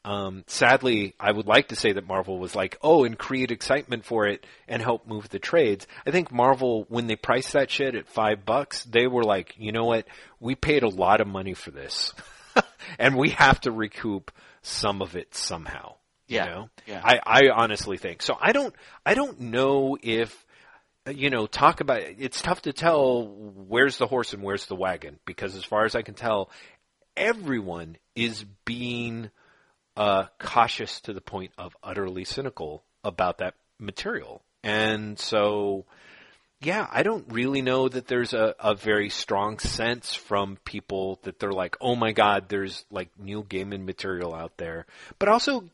um, 0.04 0.44
sadly, 0.46 1.14
I 1.18 1.32
would 1.32 1.46
like 1.46 1.68
to 1.68 1.76
say 1.76 1.92
that 1.92 2.06
Marvel 2.06 2.38
was 2.38 2.54
like, 2.54 2.76
oh, 2.82 3.04
and 3.04 3.18
create 3.18 3.50
excitement 3.50 4.04
for 4.04 4.26
it 4.26 4.44
and 4.68 4.82
help 4.82 5.06
move 5.06 5.30
the 5.30 5.38
trades. 5.38 5.86
I 6.06 6.10
think 6.10 6.30
Marvel, 6.30 6.84
when 6.90 7.06
they 7.06 7.16
priced 7.16 7.54
that 7.54 7.70
shit 7.70 7.94
at 7.94 8.06
five 8.06 8.44
bucks, 8.44 8.84
they 8.84 9.06
were 9.06 9.24
like, 9.24 9.54
you 9.56 9.72
know 9.72 9.86
what? 9.86 10.06
We 10.40 10.56
paid 10.56 10.82
a 10.82 10.88
lot 10.88 11.22
of 11.22 11.26
money 11.26 11.54
for 11.54 11.70
this. 11.70 12.12
and 12.98 13.16
we 13.16 13.30
have 13.30 13.62
to 13.62 13.70
recoup 13.70 14.30
some 14.66 15.02
of 15.02 15.16
it 15.16 15.34
somehow. 15.34 15.94
Yeah, 16.26 16.44
You 16.44 16.50
know? 16.50 16.68
yeah. 16.86 17.00
I, 17.04 17.20
I 17.24 17.40
honestly 17.54 17.98
think. 17.98 18.22
So 18.22 18.36
I 18.40 18.52
don't 18.52 18.74
I 19.04 19.14
don't 19.14 19.40
know 19.40 19.98
if 20.02 20.44
you 21.10 21.28
know, 21.28 21.46
talk 21.46 21.80
about 21.80 22.00
it's 22.00 22.40
tough 22.40 22.62
to 22.62 22.72
tell 22.72 23.26
where's 23.26 23.98
the 23.98 24.06
horse 24.06 24.32
and 24.32 24.42
where's 24.42 24.66
the 24.66 24.74
wagon 24.76 25.18
because 25.26 25.54
as 25.54 25.64
far 25.64 25.84
as 25.84 25.94
I 25.94 26.02
can 26.02 26.14
tell, 26.14 26.50
everyone 27.16 27.96
is 28.16 28.44
being 28.64 29.30
uh, 29.96 30.24
cautious 30.38 31.00
to 31.02 31.12
the 31.12 31.20
point 31.20 31.52
of 31.58 31.76
utterly 31.82 32.24
cynical 32.24 32.84
about 33.02 33.38
that 33.38 33.54
material. 33.78 34.42
And 34.62 35.18
so, 35.18 35.84
yeah, 36.64 36.86
I 36.90 37.02
don't 37.02 37.26
really 37.30 37.62
know 37.62 37.88
that 37.88 38.06
there's 38.06 38.32
a, 38.32 38.54
a 38.58 38.74
very 38.74 39.10
strong 39.10 39.58
sense 39.58 40.14
from 40.14 40.56
people 40.64 41.20
that 41.22 41.38
they're 41.38 41.52
like, 41.52 41.76
oh 41.80 41.94
my 41.94 42.12
god, 42.12 42.48
there's 42.48 42.84
like 42.90 43.10
Neil 43.18 43.44
Gaiman 43.44 43.84
material 43.84 44.34
out 44.34 44.56
there. 44.56 44.86
But 45.18 45.28
also, 45.28 45.64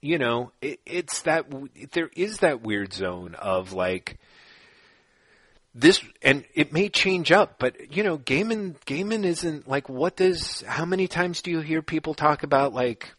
you 0.00 0.18
know, 0.18 0.52
it, 0.60 0.80
it's 0.86 1.22
that 1.22 1.46
there 1.92 2.10
is 2.16 2.38
that 2.38 2.62
weird 2.62 2.92
zone 2.92 3.34
of 3.34 3.72
like 3.72 4.18
this, 5.74 6.02
and 6.22 6.44
it 6.54 6.72
may 6.72 6.88
change 6.88 7.30
up, 7.30 7.58
but 7.58 7.94
you 7.94 8.02
know, 8.02 8.18
Gaiman, 8.18 8.76
Gaiman 8.86 9.24
isn't 9.24 9.68
like 9.68 9.88
what 9.88 10.16
does? 10.16 10.62
How 10.62 10.84
many 10.84 11.06
times 11.06 11.42
do 11.42 11.50
you 11.50 11.60
hear 11.60 11.82
people 11.82 12.14
talk 12.14 12.42
about 12.42 12.72
like? 12.72 13.12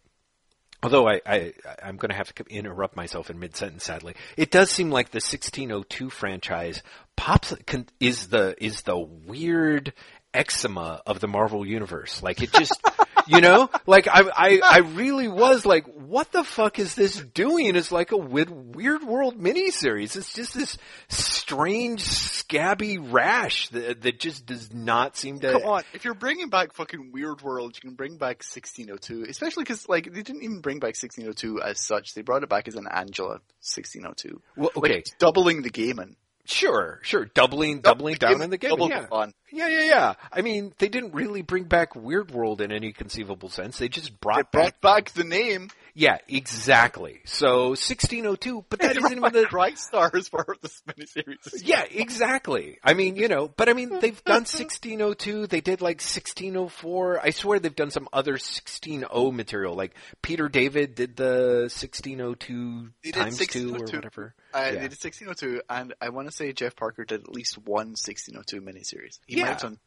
Although 0.84 1.10
I, 1.10 1.22
I 1.26 1.54
I'm 1.84 1.98
going 1.98 2.10
to 2.10 2.16
have 2.16 2.34
to 2.36 2.46
interrupt 2.50 2.96
myself 2.96 3.30
in 3.30 3.40
mid 3.40 3.56
sentence. 3.56 3.84
Sadly, 3.84 4.16
it 4.36 4.52
does 4.52 4.70
seem 4.70 4.92
like 4.92 5.10
the 5.10 5.18
1602 5.18 6.10
franchise 6.10 6.84
pops 7.16 7.54
is 8.00 8.28
the 8.28 8.56
is 8.64 8.84
the 8.84 8.98
weird 8.98 9.94
eczema 10.34 11.02
of 11.06 11.20
the 11.20 11.28
Marvel 11.28 11.66
universe. 11.66 12.22
Like 12.22 12.42
it 12.42 12.54
just, 12.54 12.80
you 13.28 13.42
know, 13.42 13.70
like 13.86 14.08
I, 14.08 14.24
I, 14.36 14.62
I 14.64 14.78
really 14.80 15.28
was 15.28 15.66
like, 15.66 15.86
what 15.86 16.32
the 16.32 16.44
fuck 16.44 16.80
is 16.80 16.96
this 16.96 17.18
doing? 17.18 17.76
It's 17.76 17.92
like 17.92 18.12
a 18.12 18.18
weird, 18.18 18.50
weird 18.76 19.04
world 19.04 19.40
miniseries. 19.40 20.16
It's 20.16 20.34
just 20.34 20.54
this 20.54 20.78
strange, 21.10 22.02
scabby 22.02 22.98
rash 22.98 23.70
that, 23.70 24.02
that 24.02 24.20
just 24.20 24.46
does 24.46 24.74
not 24.74 25.18
seem 25.18 25.40
to. 25.42 25.52
Come 25.52 25.64
on, 25.64 25.84
if 25.94 26.06
you're 26.06 26.14
bringing 26.14 26.50
back 26.50 26.74
fucking 26.74 27.12
Weird 27.12 27.42
World, 27.42 27.76
you 27.76 27.82
can 27.82 27.96
bring 27.96 28.18
back 28.18 28.44
1602, 28.44 29.26
especially 29.30 29.64
because 29.64 29.88
like 29.90 30.12
they 30.12 30.24
didn't 30.24 30.44
even 30.44 30.62
bring 30.62 30.80
back 30.80 30.96
1602 30.96 31.62
as 31.62 31.80
such. 31.80 32.14
They 32.14 32.22
brought 32.22 32.44
it 32.44 32.50
back 32.50 32.68
as 32.68 32.76
an 32.76 32.88
Angela 32.90 33.40
1602. 33.62 34.42
Well, 34.56 34.72
okay, 34.78 35.00
it's 35.00 35.12
doubling 35.20 35.62
the 35.62 35.70
gaming. 35.70 36.16
Sure, 36.48 37.00
sure, 37.04 37.26
doubling, 37.26 37.82
doubling 37.82 38.16
down 38.16 38.42
in 38.42 38.50
the 38.50 38.58
game. 38.58 38.72
Yeah. 38.80 39.06
yeah, 39.52 39.68
yeah, 39.68 39.84
yeah. 39.84 40.14
I 40.32 40.42
mean, 40.42 40.74
they 40.78 40.90
didn't 40.90 41.14
really 41.14 41.42
bring 41.42 41.66
back 41.66 41.96
Weird 41.96 42.32
World 42.32 42.62
in 42.62 42.72
any 42.72 42.92
conceivable 42.94 43.50
sense. 43.50 43.78
They 43.78 43.90
just 43.90 44.10
They 44.10 44.16
brought 44.20 44.52
back 44.52 44.52
brought 44.52 44.82
back 44.82 45.10
the 45.12 45.24
name. 45.24 45.70
Yeah, 46.00 46.20
exactly. 46.28 47.22
So 47.26 47.70
1602, 47.70 48.66
but 48.70 48.80
that 48.82 48.98
isn't 48.98 49.12
even 49.18 49.34
the. 49.34 49.46
Christ 49.48 49.86
Star 49.88 50.12
as 50.14 50.30
part 50.30 50.48
of 50.56 50.62
this 50.62 50.84
miniseries. 50.88 51.64
Yeah, 51.66 51.86
exactly. 51.90 52.78
I 52.84 52.94
mean, 52.94 53.16
you 53.16 53.28
know, 53.28 53.48
but 53.48 53.68
I 53.68 53.74
mean, 53.74 53.90
they've 54.00 54.24
done 54.24 54.46
1602. 54.46 55.48
They 55.48 55.60
did 55.60 55.82
like 55.82 55.98
1604. 55.98 57.20
I 57.24 57.32
swear 57.32 57.58
they've 57.58 57.76
done 57.76 57.90
some 57.90 58.08
other 58.14 58.34
1600 58.34 59.32
material. 59.32 59.74
Like 59.74 59.96
Peter 60.22 60.48
David 60.50 60.94
did 60.94 61.16
the 61.16 61.62
1602 61.72 62.90
They 63.04 63.10
did 63.12 63.20
times 63.20 63.38
two 63.48 63.70
or 63.70 63.80
1602. 63.80 63.98
whatever. 63.98 64.36
Uh, 64.54 64.58
Yeah. 64.60 64.72
They 64.74 64.88
did 64.90 64.98
1602, 65.04 65.62
and 65.68 65.96
I 66.00 66.10
want 66.10 66.28
to 66.28 66.32
say 66.32 66.54
Jeff 66.54 66.76
Parker 66.76 67.06
did 67.06 67.22
at 67.24 67.30
least 67.34 67.58
one 67.58 67.96
1602 67.96 68.62
miniseries. 68.62 69.18
He 69.26 69.38
Yeah. 69.38 69.46
might 69.46 69.50
have 69.54 69.62
done 69.62 69.80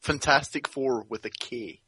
Fantastic 0.00 0.68
Four 0.68 1.04
with 1.08 1.24
a 1.26 1.30
K. 1.30 1.80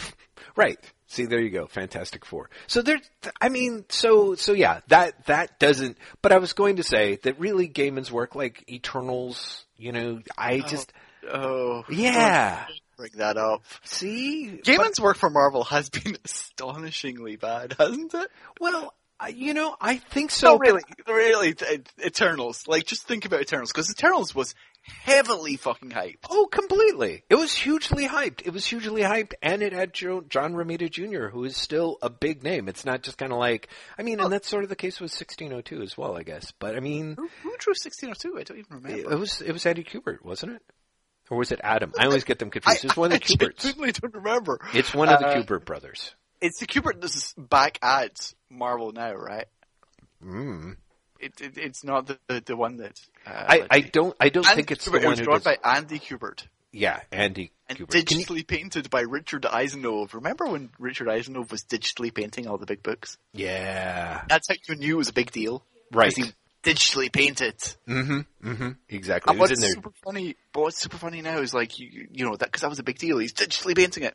Right. 0.54 0.78
See, 1.06 1.24
there 1.24 1.40
you 1.40 1.50
go. 1.50 1.66
Fantastic 1.66 2.26
Four. 2.26 2.50
So 2.66 2.82
there, 2.82 2.98
I 3.40 3.48
mean, 3.48 3.84
so, 3.88 4.34
so 4.34 4.52
yeah, 4.52 4.80
that, 4.88 5.26
that 5.26 5.58
doesn't, 5.58 5.96
but 6.20 6.32
I 6.32 6.38
was 6.38 6.52
going 6.52 6.76
to 6.76 6.82
say 6.82 7.16
that 7.22 7.38
really 7.38 7.68
Gaiman's 7.68 8.12
work, 8.12 8.34
like 8.34 8.64
Eternals, 8.70 9.64
you 9.78 9.92
know, 9.92 10.20
I 10.36 10.62
oh, 10.64 10.68
just, 10.68 10.92
Oh, 11.30 11.84
yeah. 11.90 12.66
bring 12.96 13.12
that 13.16 13.36
up. 13.36 13.62
See? 13.84 14.60
Gaiman's 14.64 15.00
work 15.00 15.16
for 15.16 15.30
Marvel 15.30 15.64
has 15.64 15.88
been 15.90 16.16
astonishingly 16.24 17.36
bad, 17.36 17.74
hasn't 17.78 18.14
it? 18.14 18.30
Well, 18.60 18.94
you 19.32 19.54
know, 19.54 19.76
I 19.80 19.98
think 19.98 20.30
so. 20.30 20.54
No, 20.54 20.58
really, 20.58 20.82
really, 21.06 21.54
Eternals. 22.04 22.66
Like, 22.66 22.86
just 22.86 23.06
think 23.06 23.24
about 23.24 23.40
Eternals, 23.40 23.70
because 23.70 23.90
Eternals 23.90 24.34
was 24.34 24.54
heavily 24.82 25.56
fucking 25.56 25.90
hyped. 25.90 26.26
Oh, 26.30 26.46
completely. 26.46 27.22
It 27.30 27.36
was 27.36 27.52
hugely 27.54 28.06
hyped. 28.08 28.42
It 28.46 28.52
was 28.52 28.66
hugely 28.66 29.02
hyped, 29.02 29.32
and 29.42 29.62
it 29.62 29.72
had 29.72 29.92
Jo- 29.94 30.22
John 30.28 30.54
Romita 30.54 30.90
Jr., 30.90 31.28
who 31.28 31.44
is 31.44 31.56
still 31.56 31.98
a 32.02 32.10
big 32.10 32.42
name. 32.42 32.68
It's 32.68 32.84
not 32.84 33.02
just 33.02 33.18
kind 33.18 33.32
of 33.32 33.38
like, 33.38 33.68
I 33.98 34.02
mean, 34.02 34.20
and 34.20 34.32
that's 34.32 34.48
sort 34.48 34.64
of 34.64 34.68
the 34.70 34.76
case 34.76 35.00
with 35.00 35.10
1602 35.12 35.82
as 35.82 35.96
well, 35.96 36.16
I 36.16 36.22
guess. 36.22 36.52
But 36.58 36.76
I 36.76 36.80
mean, 36.80 37.14
Who, 37.16 37.28
who 37.42 37.56
drew 37.58 37.72
1602? 37.72 38.38
I 38.38 38.42
don't 38.42 38.58
even 38.58 38.76
remember. 38.82 39.12
it 39.12 39.18
was 39.18 39.40
it 39.40 39.52
was 39.52 39.64
Andy 39.66 39.84
Kubert, 39.84 40.24
wasn't 40.24 40.52
it? 40.52 40.62
Or 41.30 41.38
was 41.38 41.52
it 41.52 41.60
Adam? 41.62 41.92
I 41.98 42.06
always 42.06 42.24
get 42.24 42.38
them 42.38 42.50
confused. 42.50 42.84
It's 42.84 42.96
one 42.96 43.12
of 43.12 43.20
the 43.20 43.24
I 43.32 43.36
Kuberts. 43.36 43.60
genuinely 43.62 43.92
don't 43.92 44.14
remember. 44.14 44.58
It's 44.74 44.92
one 44.92 45.08
of 45.08 45.18
the 45.20 45.26
Uh, 45.28 45.42
Kubert 45.42 45.64
brothers. 45.64 46.14
It's 46.40 46.58
the 46.58 46.66
Kubert 46.66 47.00
this 47.00 47.14
is 47.14 47.34
back 47.38 47.78
at 47.82 48.16
Marvel 48.50 48.90
now, 48.92 49.14
right? 49.14 49.46
Mm. 50.24 50.76
It, 51.22 51.40
it 51.40 51.56
it's 51.56 51.84
not 51.84 52.06
the 52.06 52.42
the, 52.44 52.56
one 52.56 52.78
that 52.78 53.00
uh, 53.26 53.30
I, 53.48 53.66
I 53.70 53.80
don't 53.80 54.14
I 54.20 54.28
don't 54.28 54.44
Andy 54.46 54.56
think 54.56 54.72
it's 54.72 54.88
Kubert, 54.88 55.00
the 55.00 55.06
it 55.06 55.10
was 55.10 55.20
drawn 55.20 55.40
by 55.40 55.56
Andy 55.64 55.98
Kubert 55.98 56.46
yeah 56.72 57.00
Andy 57.12 57.52
and 57.68 57.78
Kubert. 57.78 58.06
Can 58.06 58.18
you- 58.18 58.26
digitally 58.26 58.46
painted 58.46 58.90
by 58.90 59.02
Richard 59.02 59.42
Isanove. 59.42 60.14
Remember 60.14 60.46
when 60.46 60.70
Richard 60.78 61.06
Isanove 61.08 61.50
was 61.50 61.62
digitally 61.62 62.12
painting 62.12 62.48
all 62.48 62.58
the 62.58 62.66
big 62.66 62.82
books? 62.82 63.18
yeah, 63.32 64.22
That's 64.28 64.48
how 64.48 64.56
you 64.68 64.74
knew 64.74 64.94
it 64.94 64.98
was 64.98 65.08
a 65.10 65.12
big 65.14 65.30
deal. 65.30 65.64
Right, 65.92 66.12
he 66.16 66.24
digitally 66.62 67.12
painted. 67.12 67.58
Mm-hmm. 67.86 68.20
Mm-hmm. 68.48 68.70
Exactly. 68.88 69.30
And 69.30 69.38
what's 69.40 69.60
super 69.60 69.90
funny, 70.04 70.36
but 70.52 70.62
what's 70.62 70.78
super 70.78 70.96
funny 70.96 71.20
now 71.22 71.38
is 71.38 71.52
like 71.54 71.78
you, 71.78 72.08
you 72.10 72.24
know 72.24 72.36
that 72.36 72.46
because 72.46 72.62
that 72.62 72.70
was 72.70 72.78
a 72.78 72.84
big 72.84 72.98
deal. 72.98 73.18
He's 73.18 73.32
digitally 73.34 73.76
painting 73.76 74.04
it, 74.04 74.14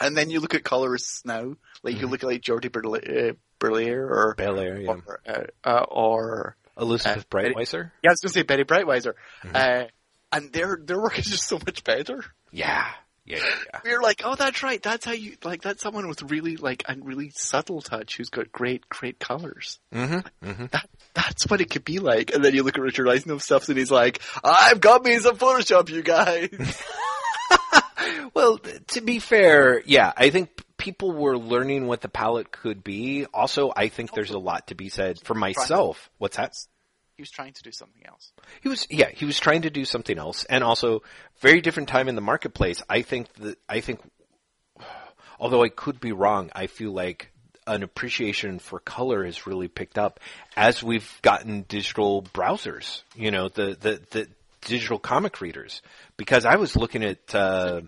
and 0.00 0.16
then 0.16 0.30
you 0.30 0.40
look 0.40 0.54
at 0.54 0.64
colorists 0.64 1.24
now, 1.24 1.54
like 1.82 1.94
Mm-hmm. 1.94 2.00
you 2.00 2.06
look 2.08 2.22
at 2.22 2.28
like 2.28 2.40
Jordie 2.42 2.68
uh, 2.68 3.32
Berlier 3.58 4.08
or 4.08 4.34
Bel 4.36 4.58
Air, 4.58 4.80
yeah. 4.80 4.88
or, 4.90 5.20
uh, 5.26 5.42
uh, 5.68 5.84
or 5.88 6.56
Elizabeth 6.78 7.26
uh, 7.32 7.36
Breitweiser. 7.36 7.90
yeah, 8.02 8.10
I 8.10 8.12
was 8.12 8.20
gonna 8.20 8.32
say 8.32 8.42
Betty 8.42 8.64
Breitweiser, 8.64 9.14
Mm-hmm. 9.44 9.54
uh, 9.56 9.84
and 10.32 10.52
their 10.52 10.78
their 10.82 11.00
work 11.00 11.18
is 11.18 11.26
just 11.26 11.46
so 11.48 11.56
much 11.58 11.84
better. 11.84 12.24
Yeah. 12.52 12.86
Yeah. 13.26 13.36
Yeah. 13.38 13.44
yeah. 13.74 13.80
We're 13.84 14.00
like, 14.02 14.22
oh, 14.24 14.34
that's 14.34 14.62
right. 14.62 14.82
That's 14.82 15.04
how 15.04 15.12
you 15.12 15.36
like. 15.44 15.60
That's 15.62 15.82
someone 15.82 16.08
with 16.08 16.22
really 16.30 16.56
like 16.56 16.84
a 16.88 16.96
really 17.00 17.30
subtle 17.30 17.80
touch 17.80 18.16
who's 18.16 18.28
got 18.30 18.50
great, 18.50 18.88
great 18.88 19.20
colors. 19.20 19.78
Mm-hmm. 19.94 20.48
Mm-hmm. 20.48 20.66
That 20.72 20.88
that's 21.14 21.46
what 21.48 21.60
it 21.60 21.70
could 21.70 21.84
be 21.84 21.98
like. 21.98 22.32
And 22.34 22.44
then 22.44 22.54
you 22.54 22.62
look 22.62 22.76
at 22.78 22.82
Richard 22.82 23.06
Isanove 23.06 23.42
stuff, 23.42 23.68
and 23.68 23.76
he's 23.78 23.90
like, 23.90 24.20
"I've 24.42 24.80
got 24.80 25.04
me 25.04 25.16
some 25.18 25.36
Photoshop, 25.36 25.90
you 25.90 26.02
guys." 26.02 26.48
Well, 28.34 28.58
to 28.58 29.00
be 29.00 29.18
fair, 29.18 29.82
yeah, 29.84 30.12
I 30.16 30.30
think 30.30 30.50
people 30.76 31.12
were 31.12 31.36
learning 31.36 31.86
what 31.86 32.00
the 32.00 32.08
palette 32.08 32.52
could 32.52 32.84
be. 32.84 33.26
Also, 33.34 33.72
I 33.76 33.88
think 33.88 34.12
there's 34.12 34.30
a 34.30 34.38
lot 34.38 34.68
to 34.68 34.74
be 34.74 34.88
said 34.88 35.18
for 35.20 35.34
myself. 35.34 36.10
What's 36.18 36.36
that? 36.36 36.54
he 37.20 37.22
was 37.22 37.30
trying 37.30 37.52
to 37.52 37.62
do 37.62 37.70
something 37.70 38.00
else. 38.06 38.32
He 38.62 38.70
was, 38.70 38.86
yeah, 38.88 39.10
he 39.12 39.26
was 39.26 39.38
trying 39.38 39.60
to 39.62 39.70
do 39.70 39.84
something 39.84 40.16
else, 40.16 40.44
and 40.44 40.64
also 40.64 41.02
very 41.40 41.60
different 41.60 41.90
time 41.90 42.08
in 42.08 42.14
the 42.14 42.22
marketplace. 42.22 42.82
I 42.88 43.02
think 43.02 43.30
that 43.34 43.58
I 43.68 43.80
think, 43.80 44.00
although 45.38 45.62
I 45.62 45.68
could 45.68 46.00
be 46.00 46.12
wrong, 46.12 46.50
I 46.54 46.66
feel 46.66 46.92
like 46.92 47.30
an 47.66 47.82
appreciation 47.82 48.58
for 48.58 48.80
color 48.80 49.26
has 49.26 49.46
really 49.46 49.68
picked 49.68 49.98
up 49.98 50.18
as 50.56 50.82
we've 50.82 51.20
gotten 51.20 51.66
digital 51.68 52.22
browsers. 52.22 53.02
You 53.14 53.30
know, 53.30 53.50
the 53.50 53.76
the 53.78 54.00
the 54.10 54.28
digital 54.62 54.98
comic 54.98 55.40
readers. 55.40 55.82
Because 56.16 56.44
I 56.44 56.56
was 56.56 56.76
looking 56.76 57.04
at, 57.04 57.34
uh, 57.34 57.82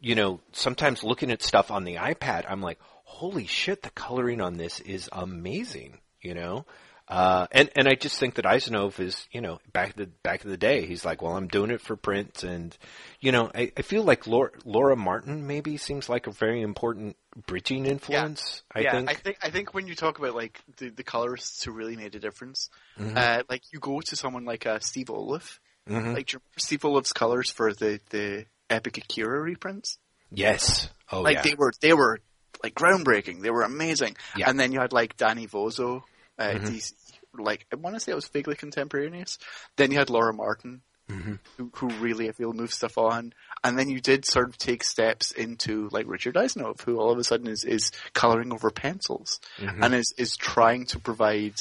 you 0.00 0.14
know, 0.14 0.40
sometimes 0.52 1.02
looking 1.02 1.30
at 1.30 1.42
stuff 1.42 1.70
on 1.70 1.84
the 1.84 1.96
iPad, 1.96 2.44
I'm 2.48 2.60
like, 2.60 2.78
holy 3.04 3.46
shit, 3.46 3.82
the 3.82 3.90
coloring 3.90 4.40
on 4.40 4.56
this 4.56 4.80
is 4.80 5.08
amazing. 5.12 5.98
You 6.20 6.34
know. 6.34 6.66
Uh, 7.08 7.46
and, 7.52 7.70
and 7.76 7.86
I 7.86 7.94
just 7.94 8.18
think 8.18 8.34
that 8.34 8.44
Isanove 8.44 8.98
is, 8.98 9.28
you 9.30 9.40
know, 9.40 9.60
back 9.72 9.94
the, 9.94 10.06
back 10.24 10.44
in 10.44 10.50
the 10.50 10.56
day, 10.56 10.86
he's 10.86 11.04
like, 11.04 11.22
well, 11.22 11.36
I'm 11.36 11.46
doing 11.46 11.70
it 11.70 11.80
for 11.80 11.94
print. 11.94 12.42
And, 12.42 12.76
you 13.20 13.30
know, 13.30 13.48
I, 13.54 13.70
I 13.76 13.82
feel 13.82 14.02
like 14.02 14.26
Laura, 14.26 14.50
Laura 14.64 14.96
Martin 14.96 15.46
maybe 15.46 15.76
seems 15.76 16.08
like 16.08 16.26
a 16.26 16.32
very 16.32 16.62
important 16.62 17.16
bridging 17.46 17.86
influence. 17.86 18.64
I 18.74 18.80
yeah, 18.80 18.90
think. 18.90 19.08
I 19.08 19.14
think 19.14 19.36
I 19.40 19.50
think 19.50 19.72
when 19.72 19.86
you 19.86 19.94
talk 19.94 20.18
about 20.18 20.34
like 20.34 20.60
the, 20.78 20.88
the 20.88 21.04
colorists 21.04 21.62
who 21.62 21.70
really 21.70 21.94
made 21.94 22.16
a 22.16 22.18
difference, 22.18 22.70
Mhm. 22.98 23.16
uh, 23.16 23.44
like 23.48 23.62
you 23.72 23.78
go 23.78 24.00
to 24.00 24.16
someone 24.16 24.44
like 24.44 24.66
uh, 24.66 24.80
Steve 24.80 25.06
Oliff. 25.06 25.60
Mhm. 25.88 26.14
Like, 26.14 26.26
do 26.26 26.34
you 26.34 26.40
remember 26.40 26.58
Steve 26.58 26.80
Oliff's 26.84 27.12
colors 27.12 27.50
for 27.50 27.72
the 27.72 28.00
the 28.10 28.46
Epic 28.70 28.98
Akira 28.98 29.40
reprints? 29.40 29.98
yes. 30.30 30.88
Oh, 31.12 31.20
like 31.22 31.36
yeah. 31.36 31.42
they 31.42 31.54
were 31.54 31.72
they 31.80 31.92
were 31.92 32.18
like 32.64 32.74
groundbreaking. 32.74 33.40
They 33.42 33.50
were 33.50 33.62
amazing. 33.62 34.16
Yeah. 34.36 34.50
And 34.50 34.58
then 34.58 34.72
you 34.72 34.80
had 34.80 34.92
like 34.92 35.16
Danny 35.16 35.46
Vozzo, 35.46 36.02
uh, 36.38 36.42
Mhm. 36.54 36.66
DC, 36.66 36.92
like 37.38 37.64
I 37.72 37.76
want 37.76 37.94
to 37.94 38.00
say 38.00 38.10
it 38.12 38.16
was 38.16 38.26
vaguely 38.28 38.56
contemporaneous. 38.56 39.38
Then 39.76 39.92
you 39.92 39.98
had 39.98 40.10
Laura 40.10 40.32
Martin, 40.34 40.82
Mhm. 41.08 41.38
who, 41.58 41.70
who 41.76 41.88
really 42.00 42.28
I 42.28 42.32
feel 42.32 42.52
moved 42.52 42.72
stuff 42.72 42.98
on. 42.98 43.32
And 43.62 43.78
then 43.78 43.88
you 43.88 44.00
did 44.00 44.24
sort 44.24 44.48
of 44.48 44.58
take 44.58 44.82
steps 44.82 45.30
into 45.30 45.88
like 45.92 46.06
Richard 46.08 46.34
Isanove, 46.34 46.80
who 46.80 46.98
all 46.98 47.12
of 47.12 47.18
a 47.18 47.24
sudden 47.24 47.46
is 47.46 47.62
is 47.62 47.92
coloring 48.14 48.52
over 48.52 48.70
pencils 48.72 49.38
Mhm. 49.58 49.84
and 49.84 49.94
is 49.94 50.12
is 50.18 50.36
trying 50.36 50.86
to 50.86 50.98
provide 50.98 51.54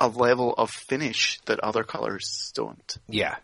a 0.00 0.08
level 0.08 0.52
of 0.58 0.70
finish 0.70 1.40
that 1.46 1.60
other 1.60 1.84
colors 1.84 2.52
don't. 2.54 2.98
Yeah. 3.08 3.36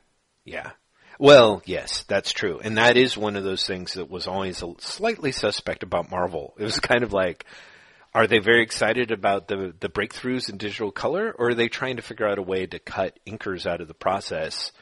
Yeah. 0.51 0.71
Well, 1.19 1.63
yes, 1.67 2.05
that's 2.09 2.33
true. 2.33 2.61
And 2.63 2.79
that 2.79 2.97
is 2.97 3.17
one 3.17 3.37
of 3.37 3.45
those 3.45 3.67
things 3.67 3.95
that 3.95 4.09
was 4.09 4.27
always 4.27 4.63
a 4.63 4.73
slightly 4.79 5.33
suspect 5.33 5.83
about 5.83 6.11
Marvel. 6.11 6.55
It 6.59 6.65
was 6.65 6.81
kind 6.81 7.03
of 7.03 7.13
like, 7.13 7.45
are 8.15 8.27
they 8.27 8.39
very 8.39 8.63
excited 8.63 9.11
about 9.11 9.47
the, 9.47 9.75
the 9.79 9.91
breakthroughs 9.91 10.49
in 10.49 10.57
digital 10.57 10.91
color 10.91 11.31
or 11.31 11.51
are 11.51 11.55
they 11.55 11.69
trying 11.69 11.97
to 11.97 12.03
figure 12.03 12.27
out 12.27 12.39
a 12.39 12.43
way 12.43 12.67
to 12.67 12.79
cut 12.79 13.19
inkers 13.27 13.67
out 13.67 13.83
of 13.83 13.89
the 13.89 13.95
process, 13.95 14.73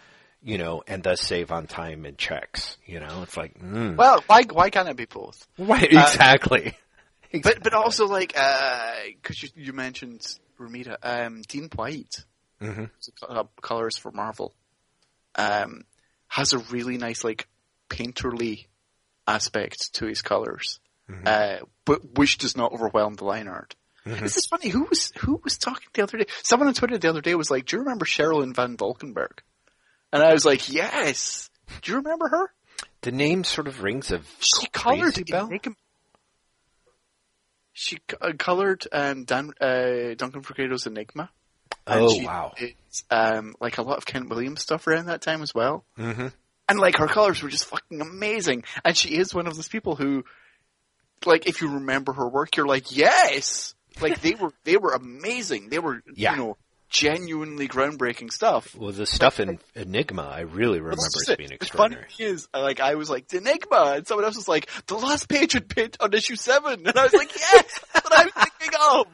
you 0.40 0.59
know, 0.59 0.82
and 0.86 1.03
thus 1.03 1.20
save 1.20 1.51
on 1.51 1.66
time 1.66 2.05
and 2.05 2.16
checks, 2.16 2.77
you 2.86 3.01
know? 3.01 3.23
It's 3.24 3.36
like, 3.36 3.59
mm. 3.59 3.97
Well, 3.97 4.23
why 4.28 4.43
why 4.51 4.70
can't 4.70 4.89
it 4.89 4.97
be 4.97 5.07
both? 5.07 5.47
right, 5.59 5.93
exactly. 5.93 6.77
But 7.43 7.62
but 7.62 7.74
also 7.74 8.07
like 8.07 8.28
because 8.32 9.43
you 9.43 9.51
you 9.55 9.73
mentioned 9.74 10.27
Romita, 10.59 10.97
um, 11.03 11.43
Dean 11.47 11.69
White, 11.74 12.24
hmm 12.59 12.85
who's 12.85 13.09
a 13.09 13.27
co- 13.27 13.32
uh, 13.35 13.45
colorist 13.61 14.01
for 14.01 14.11
Marvel, 14.11 14.55
um, 15.34 15.82
has 16.28 16.52
a 16.52 16.59
really 16.59 16.98
nice 16.98 17.24
like 17.24 17.48
painterly 17.88 18.66
aspect 19.26 19.92
to 19.94 20.06
his 20.06 20.22
colors, 20.22 20.80
Mhm. 21.09 21.26
uh, 21.26 21.64
but 21.84 22.16
which 22.18 22.38
does 22.38 22.56
not 22.56 22.72
overwhelm 22.72 23.14
the 23.14 23.24
line 23.24 23.48
art. 23.48 23.74
Mhm. 24.06 24.20
This 24.20 24.36
is 24.36 24.46
funny. 24.46 24.68
Who 24.68 24.84
was 24.84 25.12
who 25.18 25.40
was 25.44 25.59
talking 25.59 25.88
the 25.92 26.02
other 26.02 26.18
day? 26.18 26.26
Someone 26.42 26.68
on 26.68 26.74
Twitter 26.74 26.96
the 26.98 27.09
other 27.09 27.20
day 27.20 27.34
was 27.34 27.50
like, 27.50 27.66
"Do 27.66 27.76
you 27.76 27.82
remember 27.82 28.05
Sherilyn 28.06 28.55
Van 28.55 28.76
Valkenburgh?" 28.76 29.42
And 30.12 30.22
I 30.22 30.32
was 30.32 30.44
like, 30.44 30.68
"Yes." 30.70 31.50
Do 31.82 31.92
you 31.92 31.96
remember 31.98 32.28
her? 32.28 32.52
The 33.02 33.12
name 33.12 33.44
sort 33.44 33.68
of 33.68 33.82
rings 33.82 34.10
a 34.10 34.22
She 34.40 34.66
colored 34.68 35.22
bell. 35.28 35.46
Enigma. 35.48 35.74
She 37.72 37.98
uh, 38.20 38.32
colored 38.38 38.86
um, 38.92 39.24
Dan, 39.24 39.52
uh, 39.60 40.14
Duncan 40.16 40.42
Fegredo's 40.42 40.86
Enigma. 40.86 41.30
And 41.89 42.01
Oh 42.05 42.12
she 42.12 42.27
wow. 42.27 42.52
did, 42.56 42.74
um, 43.10 43.55
like 43.60 43.78
a 43.78 43.82
lot 43.82 43.98
of 43.98 44.06
Kent 44.06 44.28
Williams 44.28 44.62
stuff 44.62 44.86
around 44.86 45.06
that 45.06 45.23
time 45.23 45.43
as 45.43 45.55
well. 45.55 45.85
Mm-hmm. 45.98 46.28
And 46.69 46.78
like 46.78 46.97
her 46.98 47.06
colors 47.06 47.43
were 47.43 47.48
just 47.48 47.65
fucking 47.66 48.01
amazing. 48.01 48.65
And 48.85 48.97
she 48.97 49.16
is 49.16 49.35
one 49.35 49.47
of 49.47 49.55
those 49.56 49.69
people 49.69 49.97
who, 49.97 50.24
like, 51.24 51.47
if 51.47 51.62
you 51.62 51.74
remember 51.74 52.12
her 52.12 52.28
work, 52.28 52.56
you're 52.56 52.66
like, 52.66 52.94
yes! 52.94 53.74
Like 54.01 54.20
they 54.20 54.35
were, 54.35 54.52
they 54.65 54.77
were 54.77 54.93
amazing. 54.93 55.70
They 55.70 55.78
were, 55.78 56.02
Yeah. 56.15 56.32
you 56.32 56.36
know, 56.36 56.56
genuinely 56.90 57.69
groundbreaking 57.69 58.31
stuff. 58.32 58.74
Well, 58.74 58.93
the 58.93 59.06
stuff 59.06 59.40
in 59.40 59.59
Enigma, 59.74 60.23
I 60.23 60.40
really 60.40 60.81
remember 60.81 61.02
as 61.28 61.36
being 61.36 61.51
The 61.59 61.66
funny 61.66 61.97
is, 62.19 62.48
uh, 62.55 62.60
like, 62.62 62.81
I 62.81 62.94
was 62.94 63.10
like, 63.10 63.32
Enigma, 63.32 63.94
and 63.97 64.06
someone 64.06 64.24
else 64.24 64.36
was 64.36 64.48
like, 64.48 64.69
the 64.86 64.94
last 64.97 65.28
page 65.28 65.55
on, 65.56 65.62
page, 65.62 65.94
on 66.01 66.12
issue 66.15 66.36
seven, 66.36 66.86
and 66.86 66.97
I 66.98 67.02
was 67.05 67.12
like, 67.12 67.35
yes, 67.35 67.81
that's 67.93 68.09
what 68.09 68.19
I'm 68.19 68.31
thinking 68.59 68.78
of. 68.93 69.06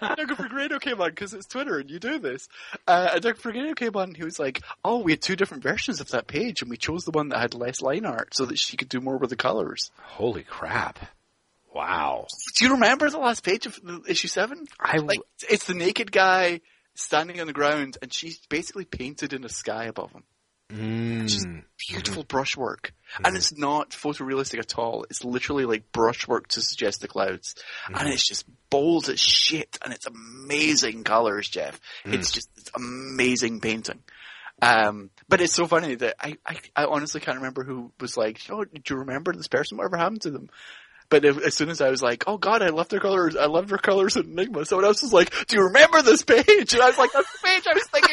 And 0.00 0.16
Doug 0.16 0.36
Fegredo 0.36 0.80
came 0.80 1.00
on, 1.00 1.10
because 1.10 1.32
it's 1.34 1.46
Twitter, 1.46 1.78
and 1.78 1.90
you 1.90 1.98
do 1.98 2.18
this. 2.18 2.48
Uh, 2.86 3.10
and 3.14 3.22
Doug 3.22 3.38
Fegredo 3.38 3.74
came 3.76 3.96
on, 3.96 4.08
and 4.08 4.16
he 4.16 4.24
was 4.24 4.38
like, 4.38 4.62
oh, 4.84 4.98
we 4.98 5.12
had 5.12 5.22
two 5.22 5.36
different 5.36 5.62
versions 5.62 6.00
of 6.00 6.08
that 6.10 6.26
page, 6.26 6.62
and 6.62 6.70
we 6.70 6.76
chose 6.76 7.04
the 7.04 7.10
one 7.10 7.28
that 7.30 7.38
had 7.38 7.54
less 7.54 7.80
line 7.80 8.04
art, 8.04 8.34
so 8.34 8.46
that 8.46 8.58
she 8.58 8.76
could 8.76 8.88
do 8.88 9.00
more 9.00 9.16
with 9.16 9.30
the 9.30 9.36
colors. 9.36 9.90
Holy 10.02 10.42
crap! 10.42 10.98
Wow. 11.74 12.26
Do 12.56 12.64
you 12.64 12.72
remember 12.72 13.10
the 13.10 13.18
last 13.18 13.42
page 13.44 13.66
of 13.66 13.78
the- 13.82 14.02
issue 14.08 14.28
seven? 14.28 14.66
I 14.80 14.96
Like, 14.96 15.20
it's 15.50 15.66
the 15.66 15.74
naked 15.74 16.10
guy 16.10 16.62
standing 16.94 17.40
on 17.40 17.46
the 17.46 17.52
ground, 17.52 17.98
and 18.00 18.12
she's 18.12 18.38
basically 18.48 18.86
painted 18.86 19.34
in 19.34 19.44
a 19.44 19.48
sky 19.50 19.84
above 19.84 20.12
him. 20.12 20.24
Just 20.70 21.46
mm, 21.46 21.62
beautiful 21.88 22.24
brushwork. 22.24 22.92
And 23.24 23.36
it's 23.36 23.56
not 23.56 23.90
photorealistic 23.90 24.58
at 24.58 24.78
all. 24.78 25.04
It's 25.08 25.24
literally 25.24 25.64
like 25.64 25.92
brushwork 25.92 26.48
to 26.48 26.60
suggest 26.60 27.00
the 27.00 27.08
clouds. 27.08 27.54
And 27.88 28.08
it's 28.08 28.26
just 28.26 28.44
bold 28.68 29.08
as 29.08 29.20
shit 29.20 29.78
and 29.84 29.94
it's 29.94 30.06
amazing 30.06 31.04
colors, 31.04 31.48
Jeff. 31.48 31.80
It's 32.04 32.32
just 32.32 32.50
it's 32.56 32.70
amazing 32.74 33.60
painting. 33.60 34.02
Um, 34.60 35.10
but 35.28 35.40
it's 35.40 35.52
so 35.52 35.66
funny 35.66 35.96
that 35.96 36.16
I, 36.18 36.36
I, 36.46 36.56
I 36.74 36.84
honestly 36.86 37.20
can't 37.20 37.36
remember 37.38 37.62
who 37.62 37.92
was 38.00 38.16
like, 38.16 38.40
oh, 38.50 38.64
do 38.64 38.80
you 38.88 39.00
remember 39.00 39.32
this 39.32 39.48
person? 39.48 39.76
Whatever 39.76 39.98
happened 39.98 40.22
to 40.22 40.30
them? 40.30 40.48
But 41.08 41.24
if, 41.24 41.38
as 41.38 41.54
soon 41.54 41.68
as 41.68 41.80
I 41.80 41.90
was 41.90 42.02
like, 42.02 42.24
oh 42.26 42.36
god, 42.36 42.62
I 42.62 42.68
love 42.68 42.88
their 42.88 43.00
colors, 43.00 43.36
I 43.36 43.46
love 43.46 43.68
their 43.68 43.78
colors 43.78 44.16
in 44.16 44.24
Enigma, 44.24 44.64
someone 44.64 44.86
else 44.86 45.02
was 45.02 45.12
like, 45.12 45.30
do 45.46 45.56
you 45.56 45.64
remember 45.64 46.02
this 46.02 46.22
page? 46.22 46.72
And 46.72 46.82
I 46.82 46.88
was 46.88 46.98
like, 46.98 47.12
that's 47.12 47.30
the 47.30 47.46
page 47.46 47.62
I 47.68 47.74
was 47.74 47.86
thinking. 47.86 48.05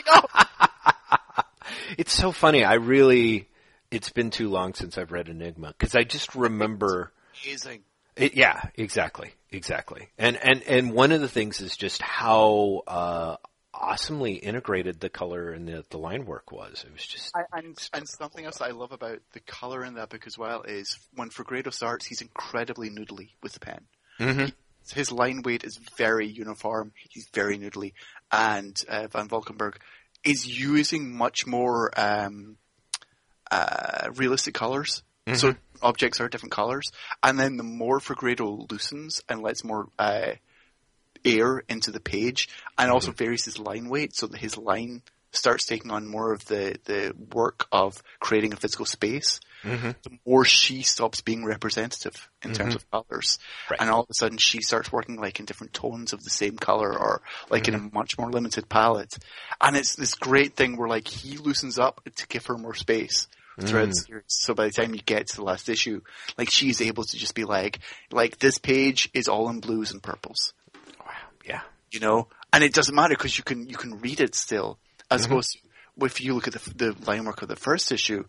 It's 1.98 2.14
so 2.14 2.32
funny. 2.32 2.64
I 2.64 2.76
really, 2.76 3.48
it's 3.92 4.10
been 4.10 4.30
too 4.30 4.50
long 4.50 4.74
since 4.74 4.98
I've 4.98 5.12
read 5.12 5.30
Enigma 5.30 5.74
because 5.78 5.96
I 5.96 6.04
just 6.04 6.36
remember. 6.36 7.12
Amazing. 7.46 7.82
It, 8.16 8.36
yeah, 8.36 8.62
exactly, 8.76 9.34
exactly. 9.50 10.10
And 10.18 10.38
and 10.38 10.62
and 10.64 10.94
one 10.94 11.12
of 11.12 11.22
the 11.22 11.28
things 11.28 11.62
is 11.62 11.76
just 11.76 12.02
how 12.02 12.84
uh, 12.86 13.38
awesomely 13.74 14.34
integrated 14.34 15.00
the 15.00 15.10
color 15.10 15.50
and 15.52 15.68
the 15.68 15.84
the 15.90 15.98
line 15.98 16.26
work 16.26 16.52
was. 16.52 16.86
It 16.86 16.94
was 16.94 17.06
just 17.06 17.36
I, 17.36 17.42
and, 17.58 17.76
and 17.94 18.08
something 18.08 18.46
else 18.46 18.62
I 18.62 18.70
love 18.70 18.92
about 18.92 19.20
the 19.34 19.40
color 19.40 19.84
in 19.84 19.96
that 19.96 20.10
book 20.10 20.28
as 20.28 20.38
well 20.38 20.62
is 20.62 20.98
when 21.16 21.30
Fegredo 21.30 21.74
starts, 21.74 22.06
he's 22.06 22.22
incredibly 22.22 22.90
noodly 22.90 23.30
with 23.42 23.54
the 23.54 23.60
pen. 23.60 23.82
Mhm. 24.20 24.54
His 24.94 25.12
line 25.12 25.42
weight 25.44 25.64
is 25.64 25.80
very 25.98 26.28
uniform. 26.28 26.92
He's 27.10 27.28
very 27.34 27.58
noodly, 27.58 27.94
and 28.32 28.80
uh, 28.88 29.08
Van 29.08 29.28
Valkenburgh 29.28 29.78
is 30.24 30.48
using 30.48 31.16
much 31.16 31.46
more 31.46 31.92
um, 31.98 32.58
uh, 33.52 34.10
realistic 34.16 34.54
colors. 34.54 35.04
So 35.36 35.56
objects 35.82 36.20
are 36.20 36.28
different 36.28 36.52
colors, 36.52 36.92
and 37.22 37.40
then 37.40 37.56
the 37.58 37.64
more 37.64 38.00
Fegredo 38.00 38.70
loosens 38.70 39.22
and 39.30 39.42
lets 39.42 39.64
more 39.64 39.88
uh, 39.98 40.34
air 41.24 41.64
into 41.70 41.92
the 41.92 42.02
page, 42.02 42.50
and 42.78 42.92
also 42.92 43.12
varies 43.12 43.46
his 43.46 43.58
line 43.58 43.88
weight. 43.88 44.16
So 44.16 44.28
that 44.28 44.38
his 44.38 44.58
line 44.58 45.02
starts 45.32 45.66
taking 45.66 45.92
on 45.92 46.08
more 46.08 46.34
of 46.34 46.46
the, 46.46 46.78
the 46.86 47.14
work 47.34 47.68
of 47.72 48.04
creating 48.20 48.54
a 48.54 48.58
physical 48.58 48.86
space, 48.86 49.40
Mm-hmm. 49.64 49.92
the 50.04 50.18
more 50.26 50.44
she 50.44 50.82
stops 50.82 51.22
being 51.22 51.46
representative 51.46 52.30
in 52.44 52.54
terms 52.54 52.76
mm-hmm. 52.76 52.96
of 52.96 53.06
colors. 53.08 53.40
Right. 53.70 53.80
And 53.80 53.90
all 53.90 54.02
of 54.02 54.08
a 54.10 54.14
sudden 54.14 54.38
she 54.38 54.62
starts 54.62 54.92
working 54.92 55.16
like 55.16 55.40
in 55.40 55.46
different 55.46 55.74
tones 55.74 56.14
of 56.14 56.24
the 56.24 56.30
same 56.30 56.58
color 56.58 56.92
or 56.92 57.22
like 57.50 57.68
in 57.68 57.76
a 57.76 57.78
mm-hmm. 57.78 57.96
much 57.96 58.18
more 58.18 58.30
limited 58.30 58.68
palette. 58.68 59.14
And 59.62 59.78
it's 59.78 59.96
this 59.96 60.16
great 60.16 60.56
thing 60.56 60.76
where 60.78 60.90
like 60.90 61.08
he 61.08 61.38
loosens 61.38 61.80
up 61.80 62.02
to 62.16 62.28
give 62.28 62.46
her 62.48 62.58
more 62.58 62.76
space 62.76 63.28
throughout 63.62 63.90
the 63.90 63.92
mm. 63.92 64.08
series. 64.08 64.24
So 64.28 64.54
by 64.54 64.66
the 64.66 64.72
time 64.72 64.96
you 64.96 65.02
get 65.02 65.28
to 65.28 65.36
the 65.36 65.44
last 65.44 65.70
issue, 65.70 66.02
like 66.38 66.50
she's 66.52 66.82
able 66.82 67.04
to 67.04 67.18
just 67.18 67.36
be 67.36 67.46
like, 67.46 67.80
like 68.12 68.40
this 68.40 68.58
page 68.58 69.10
is 69.14 69.28
all 69.28 69.50
in 69.50 69.60
blues 69.60 69.92
and 69.92 70.02
purples 70.02 70.54
wow. 71.00 71.12
Yeah. 71.46 71.62
you 71.92 72.00
know, 72.00 72.28
and 72.52 72.64
it 72.64 72.74
doesn't 72.74 72.96
matter 72.96 73.16
because 73.16 73.38
you 73.38 73.44
can 73.44 73.68
you 73.68 73.78
can 73.78 74.00
read 74.00 74.20
it 74.20 74.36
still, 74.36 74.80
as 75.10 75.26
opposed 75.26 75.54
to 75.54 76.06
if 76.06 76.22
you 76.22 76.34
look 76.34 76.48
at 76.48 76.54
the 76.54 76.74
the 76.74 76.96
line 77.06 77.26
work 77.26 77.42
of 77.42 77.48
the 77.48 77.56
first 77.56 77.92
issue, 77.92 78.26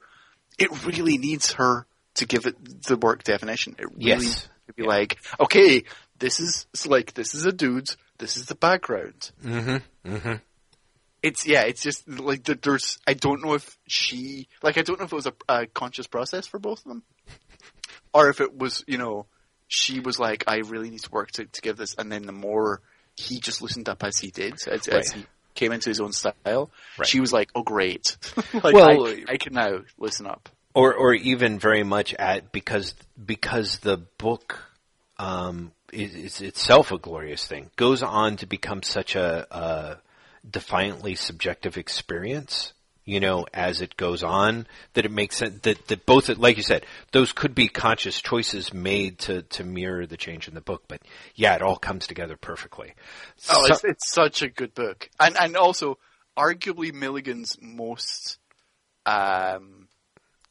it 0.59 0.85
really 0.86 1.18
needs 1.18 1.52
her 1.52 1.86
to 2.14 2.26
give 2.26 2.47
it 2.47 2.85
the 2.85 2.97
work 2.97 3.24
definition. 3.24 3.74
It 3.78 3.86
really 3.90 4.05
Yes. 4.06 4.20
needs 4.22 4.48
to 4.68 4.72
be 4.74 4.82
Yeah. 4.82 4.89
like, 4.89 5.18
okay, 5.40 5.85
this 6.18 6.39
is 6.40 6.66
it's 6.72 6.86
like 6.86 7.14
this 7.14 7.35
is 7.35 7.44
a 7.44 7.52
dude, 7.52 7.89
this 8.18 8.36
is 8.36 8.47
the 8.47 8.55
background. 8.55 9.31
Mm-hmm. 9.44 10.10
Mm-hmm. 10.14 10.35
It's 11.22 11.47
yeah, 11.47 11.62
it's 11.62 11.82
just 11.82 12.06
like. 12.06 12.44
There's 12.44 12.98
I 13.06 13.14
don't 13.14 13.43
know 13.43 13.55
if 13.55 13.78
she 13.86 14.47
like 14.62 14.76
I 14.76 14.82
don't 14.82 14.98
know 14.98 15.06
if 15.06 15.12
it 15.12 15.16
was 15.16 15.26
a, 15.26 15.32
a 15.48 15.66
conscious 15.66 16.06
process 16.06 16.47
for 16.47 16.59
both 16.59 16.81
of 16.81 16.89
them, 16.90 17.02
or 18.12 18.28
if 18.28 18.40
it 18.43 18.56
was 18.56 18.85
you 18.86 18.98
know 18.98 19.26
she 19.66 20.01
was 20.01 20.18
like 20.18 20.44
I 20.47 20.56
really 20.59 20.90
need 20.90 21.01
to 21.02 21.10
work 21.10 21.31
to 21.32 21.47
to 21.47 21.60
give 21.62 21.78
this, 21.78 21.94
and 21.97 22.12
then 22.12 22.26
the 22.26 22.32
more 22.32 22.82
he 23.16 23.40
just 23.40 23.62
loosened 23.62 23.89
up 23.89 24.05
as 24.05 24.18
he 24.18 24.31
did 24.31 24.55
as, 24.68 24.86
Right. 24.86 24.97
as 24.98 25.12
he 25.12 25.24
came 25.55 25.72
into 25.72 25.89
his 25.90 26.01
own 26.01 26.12
style, 26.12 26.70
Right. 26.98 27.06
she 27.06 27.20
was 27.20 27.32
like, 27.32 27.51
oh 27.55 27.62
great, 27.62 28.16
like 28.55 28.74
Well- 28.74 29.06
I, 29.06 29.24
I 29.28 29.36
can 29.36 29.55
now 29.55 29.81
listen 29.98 30.26
up. 30.26 30.48
or 30.74 30.94
or 30.94 31.14
even 31.14 31.59
very 31.59 31.85
much 31.85 32.14
at 32.14 32.51
because 32.52 32.94
because 33.24 33.78
the 33.78 33.97
book 34.18 34.59
um, 35.18 35.70
is, 35.93 36.14
is 36.14 36.40
itself 36.40 36.90
a 36.90 36.98
glorious 36.98 37.47
thing 37.47 37.70
goes 37.76 38.02
on 38.02 38.36
to 38.39 38.47
become 38.47 38.82
such 38.82 39.14
a, 39.14 39.47
a 39.56 39.98
defiantly 40.48 41.14
subjective 41.14 41.76
experience. 41.76 42.72
You 43.06 43.20
know, 43.20 43.44
as 43.52 43.82
it 43.82 43.98
goes 43.98 44.22
on, 44.22 44.66
that 44.94 45.05
it 45.05 45.10
makes 45.10 45.36
sense 45.36 45.60
that, 45.62 45.89
that 45.89 46.06
both, 46.06 46.31
like 46.39 46.56
you 46.56 46.62
said, 46.62 46.86
those 47.12 47.32
could 47.32 47.55
be 47.55 47.68
conscious 47.68 48.18
choices 48.22 48.72
made 48.72 49.18
to, 49.20 49.43
to 49.43 49.62
mirror 49.64 50.06
the 50.06 50.16
change 50.16 50.48
in 50.48 50.55
the 50.55 50.62
book. 50.62 50.85
But 50.89 51.02
yeah, 51.35 51.55
it 51.55 51.60
all 51.60 51.76
comes 51.76 52.06
together 52.06 52.36
perfectly. 52.39 52.94
Oh, 53.51 53.66
So- 53.66 53.72
it's, 53.74 53.85
it's 53.85 54.10
such 54.10 54.40
a 54.40 54.48
good 54.48 54.74
book, 54.74 55.10
and 55.20 55.36
and 55.39 55.55
also 55.55 55.98
arguably 56.36 56.94
Milligan's 56.94 57.59
most 57.60 58.39
um, 59.05 59.89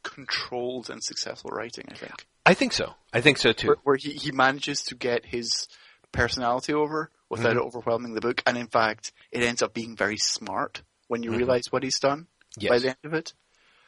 controlled 0.04 0.90
and 0.90 1.04
successful 1.04 1.50
writing. 1.52 1.86
I 1.90 1.96
think. 1.96 2.26
I 2.46 2.54
think 2.54 2.74
so. 2.74 2.94
I 3.14 3.22
think 3.22 3.38
so 3.38 3.54
too. 3.54 3.68
where, 3.70 3.78
where 3.84 3.96
he, 3.96 4.12
he 4.12 4.32
manages 4.32 4.82
to 4.84 4.96
get 4.96 5.26
his 5.26 5.68
personality 6.12 6.74
over 6.74 7.10
without 7.30 7.56
it 7.56 7.62
overwhelming 7.62 8.14
the 8.14 8.22
book, 8.22 8.44
and 8.46 8.58
in 8.58 8.68
fact, 8.68 9.12
it 9.32 9.42
ends 9.42 9.64
up 9.64 9.74
being 9.74 9.96
very 9.96 10.18
smart 10.18 10.84
when 11.08 11.24
you 11.24 11.32
realize 11.36 11.64
what 11.72 11.84
he's 11.84 12.00
done 12.00 12.28
by 12.60 12.80
the 12.80 12.90
end 12.90 12.98
of 13.04 13.14
it. 13.14 13.34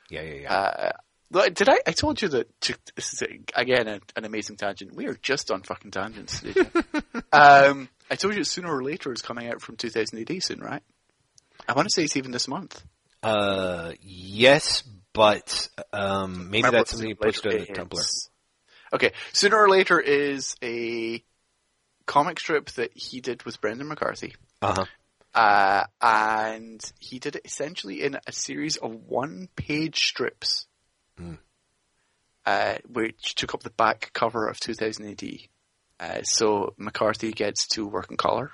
Yeah, 0.10 0.22
yeah, 0.22 0.34
yeah. 0.34 0.54
Uh, 0.54 0.92
did 1.50 1.70
I? 1.70 1.80
I 1.88 1.92
told 1.92 2.22
you 2.22 2.30
that. 2.30 2.62
To, 2.62 2.76
this 2.96 3.14
is 3.14 3.24
again 3.56 3.88
a, 3.88 4.00
an 4.16 4.26
amazing 4.26 4.58
tangent. 4.58 4.96
We 4.96 5.08
are 5.08 5.16
just 5.16 5.52
on 5.52 5.64
fucking 5.64 5.92
tangents. 5.92 6.40
today. 6.40 6.70
um, 7.34 7.90
I 8.10 8.16
told 8.16 8.36
you 8.36 8.44
sooner 8.44 8.74
or 8.74 8.84
later 8.84 9.12
is 9.12 9.22
coming 9.22 9.50
out 9.50 9.62
from 9.62 9.76
2000 9.76 10.20
AD 10.20 10.44
soon, 10.44 10.60
right? 10.60 10.84
I 11.68 11.74
want 11.74 11.88
to 11.88 11.94
say 11.94 12.04
it's 12.04 12.18
even 12.18 12.32
this 12.32 12.48
month. 12.48 12.82
Uh, 13.24 13.94
yes, 14.02 14.84
but 15.14 15.70
um, 15.92 16.52
maybe 16.52 16.60
Remember 16.60 16.78
that's 16.78 16.92
something 16.92 17.10
you 17.10 17.16
posted 17.16 17.54
on 17.54 17.60
the 17.60 17.66
Tumblr. 17.66 18.30
Okay, 18.94 19.12
sooner 19.34 19.58
or 19.58 19.68
later 19.68 20.00
is 20.00 20.56
a 20.62 21.24
comic 22.06 22.40
strip 22.40 22.70
that 22.72 22.96
he 22.96 23.20
did 23.20 23.44
with 23.44 23.60
Brendan 23.60 23.88
McCarthy. 23.88 24.36
Uh 24.62 24.76
huh. 24.78 24.86
Uh, 25.36 25.84
and 26.02 26.82
he 27.00 27.20
did 27.20 27.36
it 27.36 27.42
essentially 27.44 28.02
in 28.02 28.18
a 28.26 28.32
series 28.32 28.78
of 28.78 28.92
one-page 29.06 30.00
strips, 30.00 30.66
uh, 32.46 32.76
which 32.88 33.36
took 33.36 33.54
up 33.54 33.62
the 33.62 33.70
back 33.70 34.12
cover 34.14 34.48
of 34.48 34.60
2000 34.62 35.06
AD. 35.08 35.30
Uh, 36.00 36.22
so 36.24 36.74
McCarthy 36.78 37.32
gets 37.34 37.68
to 37.68 37.86
work 37.86 38.10
in 38.12 38.18
color, 38.18 38.52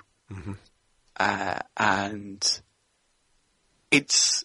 uh, 1.18 1.58
and 1.76 2.60
it's 3.92 4.44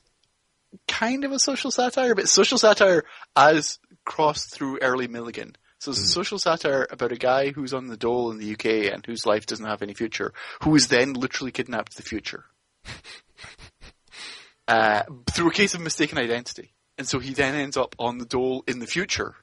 kind 0.88 1.24
of 1.24 1.32
a 1.32 1.40
social 1.40 1.72
satire, 1.72 2.14
but 2.14 2.30
social 2.30 2.58
satire 2.60 3.04
as 3.36 3.80
crossed 4.06 4.54
through 4.54 4.80
early 4.80 5.08
Milligan. 5.08 5.56
So 5.80 5.92
it's 5.92 6.02
a 6.02 6.08
social 6.08 6.40
satire 6.40 6.88
about 6.90 7.12
a 7.12 7.18
guy 7.18 7.52
who's 7.52 7.74
on 7.74 7.88
the 7.88 7.98
dole 7.98 8.32
in 8.32 8.40
the 8.40 8.54
UK 8.54 8.92
and 8.92 9.06
whose 9.06 9.26
life 9.26 9.46
doesn't 9.46 9.66
have 9.66 9.84
any 9.84 9.94
future, 9.94 10.34
who 10.64 10.76
is 10.76 10.88
then 10.88 11.14
literally 11.14 11.52
kidnapped 11.52 11.92
to 11.92 11.98
the 11.98 12.04
future. 12.04 12.46
uh, 14.68 15.04
through 15.32 15.50
a 15.50 15.54
case 15.54 15.76
of 15.76 15.82
mistaken 15.82 16.18
identity. 16.18 16.74
and 16.98 17.08
so 17.08 17.20
he 17.20 17.34
then 17.34 17.54
ends 17.54 17.78
up 17.78 17.96
on 18.00 18.18
the 18.18 18.26
dole 18.26 18.64
in 18.68 18.80
the 18.80 18.88
future, 18.88 19.36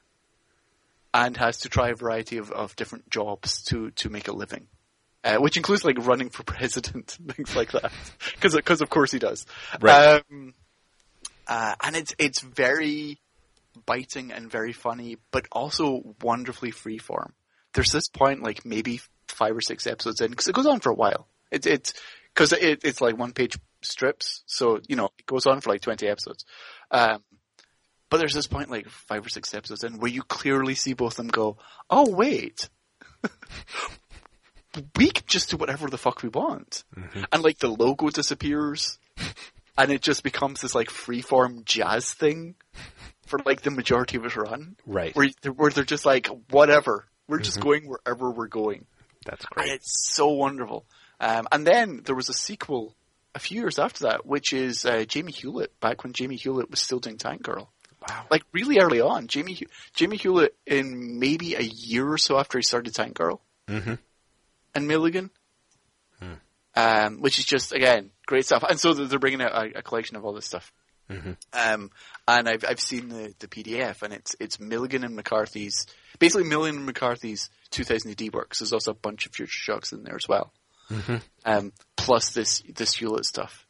and 1.13 1.37
has 1.37 1.59
to 1.59 1.69
try 1.69 1.89
a 1.89 1.95
variety 1.95 2.37
of, 2.37 2.51
of 2.51 2.75
different 2.75 3.09
jobs 3.09 3.63
to 3.63 3.89
to 3.91 4.09
make 4.09 4.27
a 4.27 4.33
living. 4.33 4.67
Uh, 5.23 5.37
which 5.37 5.57
includes 5.57 5.83
like 5.83 5.97
running 6.05 6.29
for 6.29 6.43
president 6.55 7.17
and 7.17 7.33
things 7.33 7.55
like 7.55 7.71
that, 7.71 7.91
because 8.35 8.81
of 8.81 8.89
course 8.89 9.11
he 9.11 9.19
does. 9.19 9.45
Right. 9.79 10.21
Um, 10.29 10.53
uh, 11.47 11.75
and 11.81 11.95
it's 11.95 12.13
it's 12.19 12.41
very 12.41 13.19
biting 13.85 14.31
and 14.31 14.49
very 14.49 14.73
funny, 14.73 15.17
but 15.31 15.47
also 15.51 16.15
wonderfully 16.21 16.71
freeform. 16.71 17.31
There's 17.73 17.91
this 17.91 18.07
point, 18.07 18.41
like 18.41 18.65
maybe 18.65 19.01
five 19.27 19.55
or 19.55 19.61
six 19.61 19.85
episodes 19.87 20.21
in, 20.21 20.29
because 20.29 20.47
it 20.47 20.55
goes 20.55 20.65
on 20.65 20.79
for 20.79 20.91
a 20.91 20.95
while. 20.95 21.27
It, 21.51 21.65
it's 21.65 21.93
because 22.33 22.53
it, 22.53 22.81
it's 22.83 23.01
like 23.01 23.17
one 23.17 23.33
page 23.33 23.57
strips, 23.81 24.43
so 24.45 24.79
you 24.87 24.95
know 24.95 25.09
it 25.19 25.25
goes 25.25 25.45
on 25.45 25.61
for 25.61 25.69
like 25.69 25.81
twenty 25.81 26.07
episodes. 26.07 26.45
Um, 26.91 27.23
but 28.09 28.17
there's 28.17 28.33
this 28.33 28.47
point, 28.47 28.69
like 28.69 28.87
five 28.87 29.25
or 29.25 29.29
six 29.29 29.53
episodes 29.53 29.83
in, 29.83 29.99
where 29.99 30.11
you 30.11 30.23
clearly 30.23 30.75
see 30.75 30.93
both 30.93 31.13
of 31.13 31.17
them 31.17 31.27
go, 31.27 31.57
"Oh 31.89 32.09
wait." 32.09 32.69
we 34.97 35.09
can 35.09 35.23
just 35.27 35.49
do 35.49 35.57
whatever 35.57 35.89
the 35.89 35.97
fuck 35.97 36.21
we 36.21 36.29
want. 36.29 36.83
And 37.31 37.43
like 37.43 37.59
the 37.59 37.69
logo 37.69 38.09
disappears 38.09 38.99
and 39.77 39.91
it 39.91 40.01
just 40.01 40.23
becomes 40.23 40.61
this 40.61 40.75
like 40.75 40.89
freeform 40.89 41.65
jazz 41.65 42.13
thing 42.13 42.55
for 43.25 43.39
like 43.45 43.61
the 43.61 43.71
majority 43.71 44.17
of 44.17 44.25
its 44.25 44.35
run. 44.35 44.75
Right. 44.85 45.15
Where, 45.15 45.29
where 45.55 45.71
they're 45.71 45.83
just 45.83 46.05
like, 46.05 46.27
whatever. 46.49 47.05
We're 47.27 47.39
just 47.39 47.59
going 47.59 47.87
wherever 47.87 48.29
we're 48.31 48.47
going. 48.47 48.85
That's 49.25 49.43
And 49.45 49.49
great. 49.55 49.71
it's 49.71 50.13
so 50.13 50.27
wonderful. 50.29 50.85
Um, 51.19 51.47
and 51.51 51.65
then 51.65 52.01
there 52.05 52.15
was 52.15 52.29
a 52.29 52.33
sequel 52.33 52.95
a 53.33 53.39
few 53.39 53.61
years 53.61 53.79
after 53.79 54.03
that, 54.05 54.25
which 54.25 54.53
is 54.53 54.85
uh, 54.85 55.05
Jamie 55.05 55.31
Hewlett, 55.31 55.79
back 55.79 56.03
when 56.03 56.13
Jamie 56.13 56.35
Hewlett 56.35 56.69
was 56.69 56.79
still 56.81 56.99
doing 56.99 57.17
Tank 57.17 57.41
Girl. 57.41 57.71
Wow. 58.07 58.25
Like 58.29 58.43
really 58.53 58.79
early 58.79 59.01
on, 59.01 59.25
Jamie 59.27 59.59
Jamie 59.95 60.17
Hewlett 60.17 60.55
in 60.67 61.17
maybe 61.17 61.55
a 61.55 61.61
year 61.61 62.07
or 62.07 62.19
so 62.19 62.37
after 62.37 62.59
he 62.59 62.61
started 62.61 62.93
Tank 62.93 63.15
Girl 63.15 63.41
Mhm. 63.67 63.97
and 64.75 64.87
Milligan, 64.87 65.31
um, 66.75 67.21
which 67.21 67.39
is 67.39 67.45
just 67.45 67.71
again 67.73 68.11
great 68.27 68.45
stuff. 68.45 68.63
And 68.69 68.79
so 68.79 68.93
they're 68.93 69.17
bringing 69.19 69.41
out 69.41 69.53
a, 69.53 69.79
a 69.79 69.81
collection 69.81 70.17
of 70.17 70.25
all 70.25 70.33
this 70.33 70.45
stuff. 70.45 70.71
Um, 71.53 71.91
and 72.27 72.49
I've 72.49 72.65
I've 72.67 72.79
seen 72.79 73.09
the, 73.09 73.33
the 73.39 73.47
PDF, 73.47 74.01
and 74.01 74.13
it's 74.13 74.35
it's 74.39 74.59
Milligan 74.59 75.03
and 75.03 75.15
McCarthy's 75.15 75.85
basically 76.19 76.45
Milligan 76.47 76.77
and 76.77 76.85
McCarthy's 76.85 77.49
2000 77.71 78.11
AD 78.11 78.33
works. 78.33 78.59
There's 78.59 78.73
also 78.73 78.91
a 78.91 78.95
bunch 78.95 79.25
of 79.25 79.33
Future 79.33 79.51
Shocks 79.51 79.91
in 79.91 80.03
there 80.03 80.15
as 80.15 80.27
well, 80.27 80.51
um, 81.45 81.71
plus 81.95 82.31
this 82.31 82.63
this 82.73 82.95
Hewlett 82.95 83.25
stuff. 83.25 83.65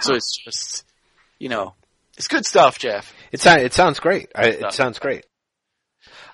So 0.00 0.14
it's 0.14 0.36
just 0.36 0.84
you 1.38 1.48
know 1.48 1.74
it's 2.16 2.28
good 2.28 2.46
stuff, 2.46 2.78
Jeff. 2.78 3.12
It, 3.32 3.40
sou- 3.40 3.50
it 3.50 3.72
sounds 3.72 3.98
great. 3.98 4.30
I, 4.34 4.48
it 4.48 4.72
sounds 4.72 4.98
great. 4.98 5.24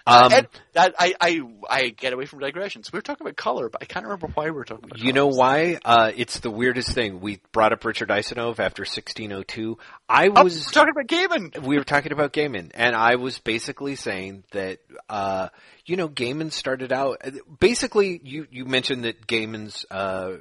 Um, 0.06 0.32
and 0.32 0.46
that 0.74 0.94
I, 0.98 1.14
I 1.20 1.40
I 1.68 1.88
get 1.88 2.12
away 2.12 2.26
from 2.26 2.38
digressions. 2.38 2.92
We 2.92 2.98
were 2.98 3.02
talking 3.02 3.26
about 3.26 3.36
color, 3.36 3.68
but 3.68 3.82
I 3.82 3.86
can't 3.86 4.04
remember 4.04 4.28
why 4.34 4.44
we 4.44 4.50
were 4.52 4.64
talking 4.64 4.84
about. 4.84 4.98
You 5.00 5.12
know 5.12 5.26
why? 5.26 5.78
Uh, 5.84 6.12
it's 6.14 6.38
the 6.40 6.50
weirdest 6.50 6.92
thing. 6.94 7.20
We 7.20 7.40
brought 7.52 7.72
up 7.72 7.84
Richard 7.84 8.10
Isanove 8.10 8.60
after 8.60 8.82
1602. 8.82 9.78
I 10.08 10.28
Oh, 10.28 10.44
was 10.44 10.66
we're 10.66 10.70
talking 10.72 10.92
about 10.92 11.06
Gaiman. 11.08 11.62
we 11.66 11.76
were 11.76 11.84
talking 11.84 12.12
about 12.12 12.32
Gaiman, 12.32 12.70
and 12.74 12.94
I 12.94 13.16
was 13.16 13.38
basically 13.40 13.96
saying 13.96 14.44
that, 14.52 14.78
uh, 15.08 15.48
you 15.84 15.96
know, 15.96 16.08
Gaiman 16.08 16.52
started 16.52 16.92
out, 16.92 17.20
basically, 17.58 18.20
you, 18.22 18.46
you 18.50 18.64
mentioned 18.64 19.04
that 19.04 19.26
Gaiman's, 19.26 19.84
uh, 19.90 20.34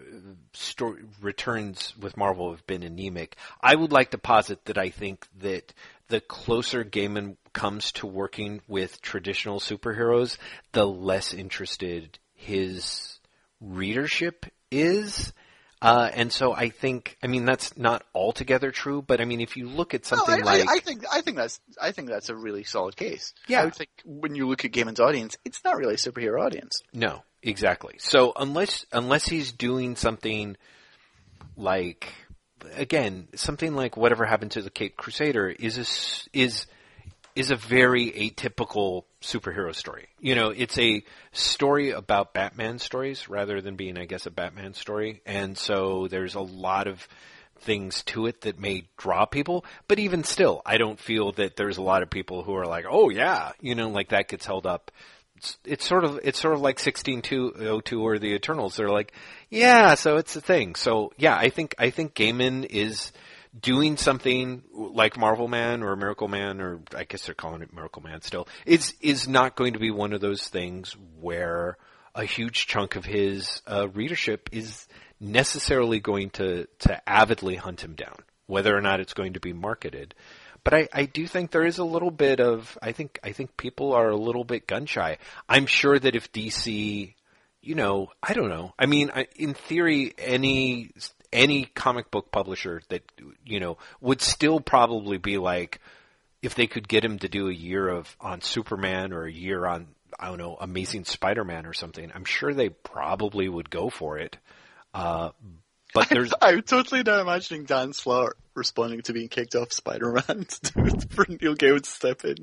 story, 0.54 1.02
returns 1.22 1.94
with 2.00 2.16
Marvel 2.18 2.52
have 2.52 2.66
been 2.68 2.84
anemic. 2.84 3.36
I 3.62 3.76
would 3.76 3.92
like 3.92 4.12
to 4.12 4.18
posit 4.20 4.66
that 4.66 4.78
I 4.78 4.90
think 4.90 5.28
that 5.40 5.74
the 6.08 6.22
closer 6.22 6.84
Gaiman 6.84 7.38
comes 7.54 7.92
to 7.94 8.08
working 8.08 8.62
with 8.68 9.02
traditional 9.02 9.60
superheroes, 9.60 10.38
the 10.72 10.86
less 10.86 11.34
interested 11.34 12.20
his 12.34 13.20
readership 13.60 14.46
is. 14.70 15.34
Uh, 15.82 16.10
and 16.14 16.32
so 16.32 16.54
I 16.54 16.70
think, 16.70 17.18
I 17.22 17.28
mean, 17.28 17.46
that's 17.46 17.78
not 17.78 18.04
altogether 18.14 18.72
true, 18.72 19.02
but 19.02 19.22
I 19.22 19.26
mean, 19.26 19.42
if 19.42 19.56
you 19.56 19.68
look 19.68 19.94
at 19.94 20.10
No, 20.10 20.18
something 20.18 20.42
I, 20.42 20.46
like, 20.46 20.70
I, 20.70 20.76
I 20.76 20.80
think 20.80 21.04
I 21.12 21.22
think 21.22 21.38
that's 21.38 21.60
I 21.82 21.92
think 21.92 22.10
that's 22.10 22.30
a 22.30 22.36
really 22.36 22.64
solid 22.64 22.96
case. 22.96 23.34
Yeah. 23.48 23.62
I 23.62 23.66
would 23.66 23.76
think 23.76 23.90
when 24.04 24.36
you 24.36 24.48
look 24.48 24.66
at 24.66 24.72
Gaiman's 24.72 25.00
audience, 25.00 25.38
it's 25.46 25.64
not 25.64 25.78
really 25.78 25.96
a 25.96 25.98
superhero 25.98 26.44
audience. 26.44 26.82
No, 26.94 27.24
exactly. 27.44 27.96
So 28.00 28.34
unless 28.36 28.86
unless 28.92 29.28
he's 29.28 29.52
doing 29.52 29.96
something 29.96 30.58
like 31.58 32.12
again 32.76 33.28
something 33.36 33.76
like 33.76 33.98
whatever 33.98 34.26
happened 34.26 34.52
to 34.52 34.62
the 34.62 34.70
Cape 34.70 34.98
Crusader 34.98 35.50
is 35.50 35.78
a 35.78 36.38
is 36.38 36.66
is 37.36 37.52
a 37.52 37.56
very 37.56 38.12
atypical 38.12 39.04
superhero 39.22 39.76
story. 39.76 40.08
You 40.20 40.36
know, 40.36 40.50
it's 40.50 40.78
a 40.78 41.04
story 41.34 41.92
about 41.92 42.34
Batman 42.34 42.80
stories 42.80 43.28
rather 43.28 43.60
than 43.60 43.76
being, 43.76 43.98
I 43.98 44.06
guess, 44.06 44.26
a 44.26 44.32
Batman 44.32 44.74
story. 44.74 45.22
And 45.26 45.58
so 45.58 46.08
there's 46.08 46.36
a 46.36 46.40
lot 46.40 46.88
of 46.88 47.06
things 47.60 48.04
to 48.04 48.28
it 48.28 48.42
that 48.42 48.60
may 48.60 48.86
draw 48.98 49.26
people. 49.26 49.66
But 49.88 50.00
even 50.00 50.24
still, 50.24 50.62
I 50.66 50.78
don't 50.78 51.00
feel 51.00 51.34
that 51.34 51.58
there's 51.58 51.78
a 51.78 51.82
lot 51.82 52.04
of 52.04 52.10
people 52.10 52.44
who 52.44 52.56
are 52.56 52.68
like, 52.68 52.86
oh 52.90 53.10
yeah, 53.10 53.52
you 53.60 53.76
know, 53.76 53.90
like 53.90 54.10
that 54.10 54.30
gets 54.30 54.46
held 54.46 54.66
up. 54.66 54.92
It's, 55.66 55.86
sort 55.86 56.04
of 56.04 56.20
it's 56.24 56.40
sort 56.40 56.54
of 56.54 56.62
like 56.62 56.80
16202 56.80 58.02
or 58.02 58.20
the 58.20 58.34
Eternals. 58.34 58.78
They're 58.78 58.90
like, 58.90 59.14
yeah, 59.50 59.96
so 59.96 60.18
it's 60.18 60.36
a 60.36 60.42
thing. 60.42 60.76
So 60.76 61.12
yeah, 61.18 61.36
I 61.36 61.50
think 61.50 61.76
I 61.78 61.90
think 61.90 62.14
Gaiman 62.14 62.66
is 62.66 63.12
doing 63.60 63.98
something 63.98 64.64
like 64.74 65.16
Marvelman 65.16 65.82
or 65.84 65.96
Miracleman, 65.96 66.60
or 66.60 66.80
I 66.96 67.04
guess 67.04 67.26
they're 67.26 67.36
calling 67.36 67.62
it 67.62 67.76
Miracleman 67.76 68.24
still, 68.24 68.48
is 68.66 68.94
is 69.02 69.28
not 69.28 69.56
going 69.56 69.74
to 69.74 69.80
be 69.80 69.92
one 69.92 70.14
of 70.14 70.22
those 70.22 70.48
things 70.48 70.96
where 71.20 71.78
a 72.14 72.24
huge 72.24 72.68
chunk 72.68 72.96
of 72.96 73.06
his 73.06 73.62
uh, 73.68 73.88
readership 73.90 74.50
is 74.52 74.88
necessarily 75.20 76.00
going 76.00 76.30
to 76.32 76.68
to 76.80 77.10
avidly 77.10 77.56
hunt 77.56 77.84
him 77.84 77.94
down, 77.94 78.18
whether 78.48 78.76
or 78.76 78.82
not 78.82 79.00
it's 79.00 79.14
going 79.14 79.34
to 79.34 79.40
be 79.40 79.54
marketed. 79.54 80.14
But 80.66 80.74
I, 80.74 80.90
I 80.92 81.06
do 81.06 81.28
think 81.28 81.52
there 81.52 81.64
is 81.64 81.78
a 81.78 81.86
little 81.86 82.12
bit 82.12 82.42
of 82.42 82.78
I 82.82 82.92
think 82.92 83.20
I 83.24 83.32
think 83.32 83.56
people 83.56 83.94
are 83.94 84.10
a 84.10 84.18
little 84.18 84.44
bit 84.44 84.68
gun 84.68 84.86
shy. 84.86 85.20
I'm 85.48 85.68
sure 85.68 85.98
that 85.98 86.16
if 86.16 86.34
DC 86.34 87.14
you 87.66 87.74
know, 87.74 88.12
I 88.22 88.34
don't 88.34 88.50
know. 88.50 88.74
I 88.78 88.86
mean, 88.86 89.12
I, 89.14 89.28
in 89.36 89.56
theory, 89.56 90.14
any 90.20 90.92
any 91.34 91.66
comic 91.66 92.12
book 92.12 92.32
publisher 92.32 92.82
that 92.90 93.02
you 93.44 93.60
know 93.60 93.78
would 94.02 94.22
still 94.22 94.60
probably 94.60 95.18
be 95.18 95.38
like, 95.38 95.82
if 96.44 96.54
they 96.54 96.68
could 96.68 96.88
get 96.88 97.04
him 97.04 97.18
to 97.20 97.28
do 97.28 97.50
a 97.50 97.54
year 97.54 97.90
of 97.90 98.16
on 98.22 98.42
Superman 98.42 99.14
or 99.14 99.26
a 99.26 99.32
year 99.32 99.66
on 99.66 99.88
I 100.20 100.28
don't 100.28 100.38
know 100.38 100.58
Amazing 100.62 101.06
Spider-Man 101.06 101.66
or 101.66 101.74
something, 101.74 102.12
I'm 102.14 102.24
sure 102.24 102.54
they 102.54 102.70
probably 102.70 103.50
would 103.50 103.70
go 103.70 103.90
for 103.90 104.20
it. 104.20 104.38
Uh, 104.94 105.32
but 105.96 106.10
there's 106.12 106.32
I'm 106.42 106.62
totally 106.62 107.02
now 107.02 107.20
imagining 107.22 107.64
Dan 107.64 107.94
Slott 107.94 108.34
responding 108.54 109.02
to 109.02 109.14
being 109.14 109.28
kicked 109.28 109.56
off 109.56 109.74
Spider-Man 109.74 110.46
for 111.10 111.26
Neil 111.28 111.56
Gaiman 111.56 111.82
to 111.82 111.90
step 111.90 112.24
in. 112.24 112.36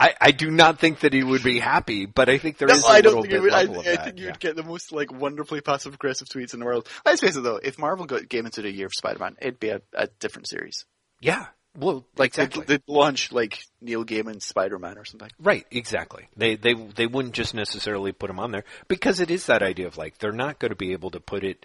I, 0.00 0.14
I 0.20 0.30
do 0.30 0.50
not 0.50 0.78
think 0.78 1.00
that 1.00 1.12
he 1.12 1.22
would 1.22 1.42
be 1.42 1.58
happy, 1.58 2.06
but 2.06 2.28
I 2.28 2.38
think 2.38 2.56
there 2.58 2.68
No, 2.68 2.74
is 2.74 2.84
a 2.84 2.88
I 2.88 2.96
little 2.96 3.12
don't 3.12 3.22
think 3.22 3.32
bit 3.34 3.42
would. 3.42 3.52
I, 3.52 3.62
of 3.64 3.76
I 3.78 3.96
think 4.04 4.18
you'd 4.18 4.40
get 4.40 4.56
the 4.56 4.62
most 4.62 4.92
like 4.92 5.12
wonderfully 5.12 5.60
passive 5.60 5.94
aggressive 5.94 6.28
tweets 6.28 6.54
in 6.54 6.60
the 6.60 6.66
world. 6.66 6.88
Let's 7.04 7.20
face 7.20 7.36
it 7.36 7.42
though, 7.42 7.60
if 7.62 7.78
Marvel 7.78 8.06
got 8.06 8.22
Gaiman 8.22 8.50
to 8.52 8.62
do 8.62 8.68
a 8.68 8.70
year 8.72 8.86
of 8.86 8.94
Spider-Man, 8.94 9.36
it'd 9.42 9.60
be 9.60 9.68
a, 9.68 9.82
a 9.94 10.08
different 10.18 10.48
series. 10.48 10.86
Yeah, 11.20 11.46
well, 11.78 12.04
Like 12.16 12.28
exactly. 12.30 12.64
they'd, 12.64 12.80
they'd 12.80 12.92
launch 12.92 13.30
like 13.30 13.62
Neil 13.80 14.04
Gaiman 14.04 14.42
Spider-Man 14.42 14.98
or 14.98 15.04
something. 15.04 15.30
Right, 15.38 15.66
exactly. 15.70 16.28
They 16.36 16.56
they 16.56 16.74
they 16.74 17.06
wouldn't 17.06 17.34
just 17.34 17.54
necessarily 17.54 18.12
put 18.12 18.30
him 18.30 18.40
on 18.40 18.50
there 18.50 18.64
because 18.88 19.20
it 19.20 19.30
is 19.30 19.46
that 19.46 19.62
idea 19.62 19.86
of 19.86 19.96
like 19.96 20.18
they're 20.18 20.32
not 20.32 20.58
going 20.58 20.70
to 20.70 20.76
be 20.76 20.92
able 20.92 21.10
to 21.10 21.20
put 21.20 21.44
it 21.44 21.64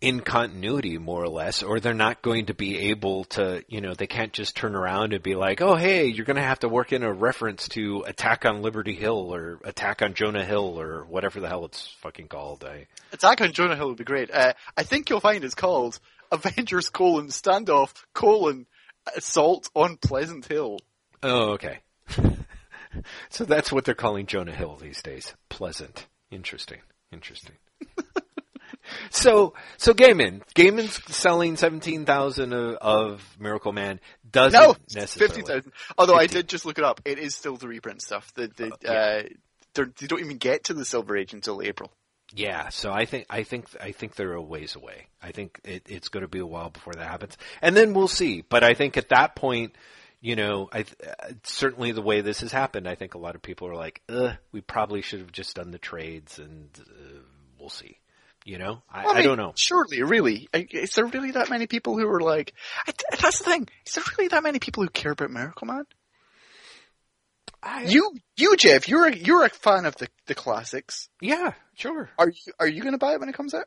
in 0.00 0.20
continuity 0.20 0.98
more 0.98 1.22
or 1.22 1.28
less 1.28 1.62
or 1.62 1.80
they're 1.80 1.94
not 1.94 2.22
going 2.22 2.46
to 2.46 2.54
be 2.54 2.90
able 2.90 3.24
to, 3.24 3.64
you 3.68 3.80
know, 3.80 3.94
they 3.94 4.06
can't 4.06 4.32
just 4.32 4.56
turn 4.56 4.74
around 4.74 5.12
and 5.12 5.22
be 5.22 5.34
like, 5.34 5.60
"Oh, 5.60 5.74
hey, 5.74 6.06
you're 6.06 6.24
going 6.24 6.36
to 6.36 6.42
have 6.42 6.60
to 6.60 6.68
work 6.68 6.92
in 6.92 7.02
a 7.02 7.12
reference 7.12 7.68
to 7.68 8.04
Attack 8.06 8.44
on 8.44 8.62
Liberty 8.62 8.94
Hill 8.94 9.34
or 9.34 9.58
Attack 9.64 10.02
on 10.02 10.14
Jonah 10.14 10.44
Hill 10.44 10.80
or 10.80 11.04
whatever 11.04 11.40
the 11.40 11.48
hell 11.48 11.64
it's 11.64 11.94
fucking 12.00 12.28
called." 12.28 12.64
I 12.64 12.86
Attack 13.12 13.40
on 13.40 13.52
Jonah 13.52 13.76
Hill 13.76 13.88
would 13.88 13.98
be 13.98 14.04
great. 14.04 14.30
Uh, 14.30 14.52
I 14.76 14.82
think 14.82 15.08
you'll 15.08 15.20
find 15.20 15.42
it's 15.44 15.54
called 15.54 15.98
Avengers 16.32 16.90
colon 16.90 17.28
standoff 17.28 17.92
colon 18.12 18.66
assault 19.16 19.68
on 19.74 19.96
Pleasant 19.96 20.46
Hill. 20.46 20.78
Oh, 21.22 21.52
okay. 21.52 21.78
so 23.30 23.44
that's 23.44 23.72
what 23.72 23.84
they're 23.84 23.94
calling 23.94 24.26
Jonah 24.26 24.52
Hill 24.52 24.76
these 24.76 25.02
days. 25.02 25.34
Pleasant. 25.48 26.06
Interesting. 26.30 26.78
Interesting. 27.12 27.56
so, 29.10 29.54
so 29.76 29.92
Gaiman, 29.92 30.42
Gaiman's 30.54 31.00
selling 31.14 31.56
seventeen 31.56 32.04
thousand 32.04 32.52
of, 32.52 32.74
of 32.76 33.36
Miracleman 33.40 33.98
doesn't 34.30 34.58
No, 34.60 34.76
necessarily. 34.94 35.34
fifty 35.34 35.42
thousand. 35.42 35.72
Although 35.98 36.16
I 36.16 36.26
did 36.26 36.48
just 36.48 36.64
look 36.64 36.78
it 36.78 36.84
up, 36.84 37.00
it 37.04 37.18
is 37.18 37.34
still 37.34 37.56
the 37.56 37.68
reprint 37.68 38.02
stuff. 38.02 38.32
The, 38.34 38.48
the, 38.48 38.72
yeah. 38.82 38.90
uh, 38.92 39.22
they 39.74 40.06
don't 40.06 40.20
even 40.20 40.38
get 40.38 40.64
to 40.64 40.74
the 40.74 40.84
Silver 40.84 41.16
Age 41.16 41.34
until 41.34 41.60
April. 41.62 41.92
Yeah, 42.34 42.70
so 42.70 42.92
I 42.92 43.04
think 43.04 43.26
I 43.30 43.44
think 43.44 43.66
I 43.80 43.92
think 43.92 44.16
they're 44.16 44.32
a 44.32 44.42
ways 44.42 44.74
away. 44.74 45.06
I 45.22 45.30
think 45.30 45.60
it, 45.64 45.84
it's 45.88 46.08
going 46.08 46.22
to 46.22 46.28
be 46.28 46.40
a 46.40 46.46
while 46.46 46.70
before 46.70 46.94
that 46.94 47.06
happens, 47.06 47.36
and 47.62 47.76
then 47.76 47.94
we'll 47.94 48.08
see. 48.08 48.42
But 48.42 48.64
I 48.64 48.74
think 48.74 48.96
at 48.96 49.10
that 49.10 49.36
point, 49.36 49.76
you 50.20 50.34
know, 50.34 50.68
I 50.72 50.80
uh, 50.80 51.34
certainly 51.44 51.92
the 51.92 52.02
way 52.02 52.22
this 52.22 52.40
has 52.40 52.50
happened, 52.50 52.88
I 52.88 52.96
think 52.96 53.14
a 53.14 53.18
lot 53.18 53.36
of 53.36 53.42
people 53.42 53.68
are 53.68 53.76
like, 53.76 54.02
we 54.50 54.60
probably 54.60 55.02
should 55.02 55.20
have 55.20 55.30
just 55.30 55.54
done 55.54 55.70
the 55.70 55.78
trades, 55.78 56.40
and 56.40 56.68
uh, 56.80 57.20
we'll 57.60 57.68
see. 57.68 57.98
You 58.46 58.58
know, 58.58 58.80
I, 58.88 59.04
Well, 59.04 59.12
I, 59.12 59.16
mean, 59.16 59.24
don't 59.24 59.38
know. 59.38 59.52
Surely, 59.56 60.04
really, 60.04 60.48
is 60.54 60.92
there 60.92 61.06
really 61.06 61.32
that 61.32 61.50
many 61.50 61.66
people 61.66 61.98
who 61.98 62.06
are 62.06 62.20
like? 62.20 62.54
That's 63.20 63.40
the 63.40 63.44
thing. 63.44 63.68
Is 63.84 63.94
there 63.94 64.04
really 64.16 64.28
that 64.28 64.44
many 64.44 64.60
people 64.60 64.84
who 64.84 64.88
care 64.88 65.10
about 65.10 65.30
Miracleman? 65.30 65.82
I, 67.60 67.86
You, 67.86 68.14
you, 68.36 68.56
Jeff, 68.56 68.88
you're 68.88 69.08
a, 69.08 69.16
you're 69.16 69.44
a 69.44 69.48
fan 69.48 69.84
of 69.84 69.96
the 69.96 70.06
the 70.26 70.36
classics. 70.36 71.08
yeah, 71.20 71.54
sure. 71.74 72.08
Are 72.16 72.28
you 72.28 72.52
are 72.60 72.68
you 72.68 72.82
going 72.82 72.92
to 72.92 72.98
buy 72.98 73.14
it 73.14 73.20
when 73.20 73.28
it 73.28 73.34
comes 73.34 73.52
out? 73.52 73.66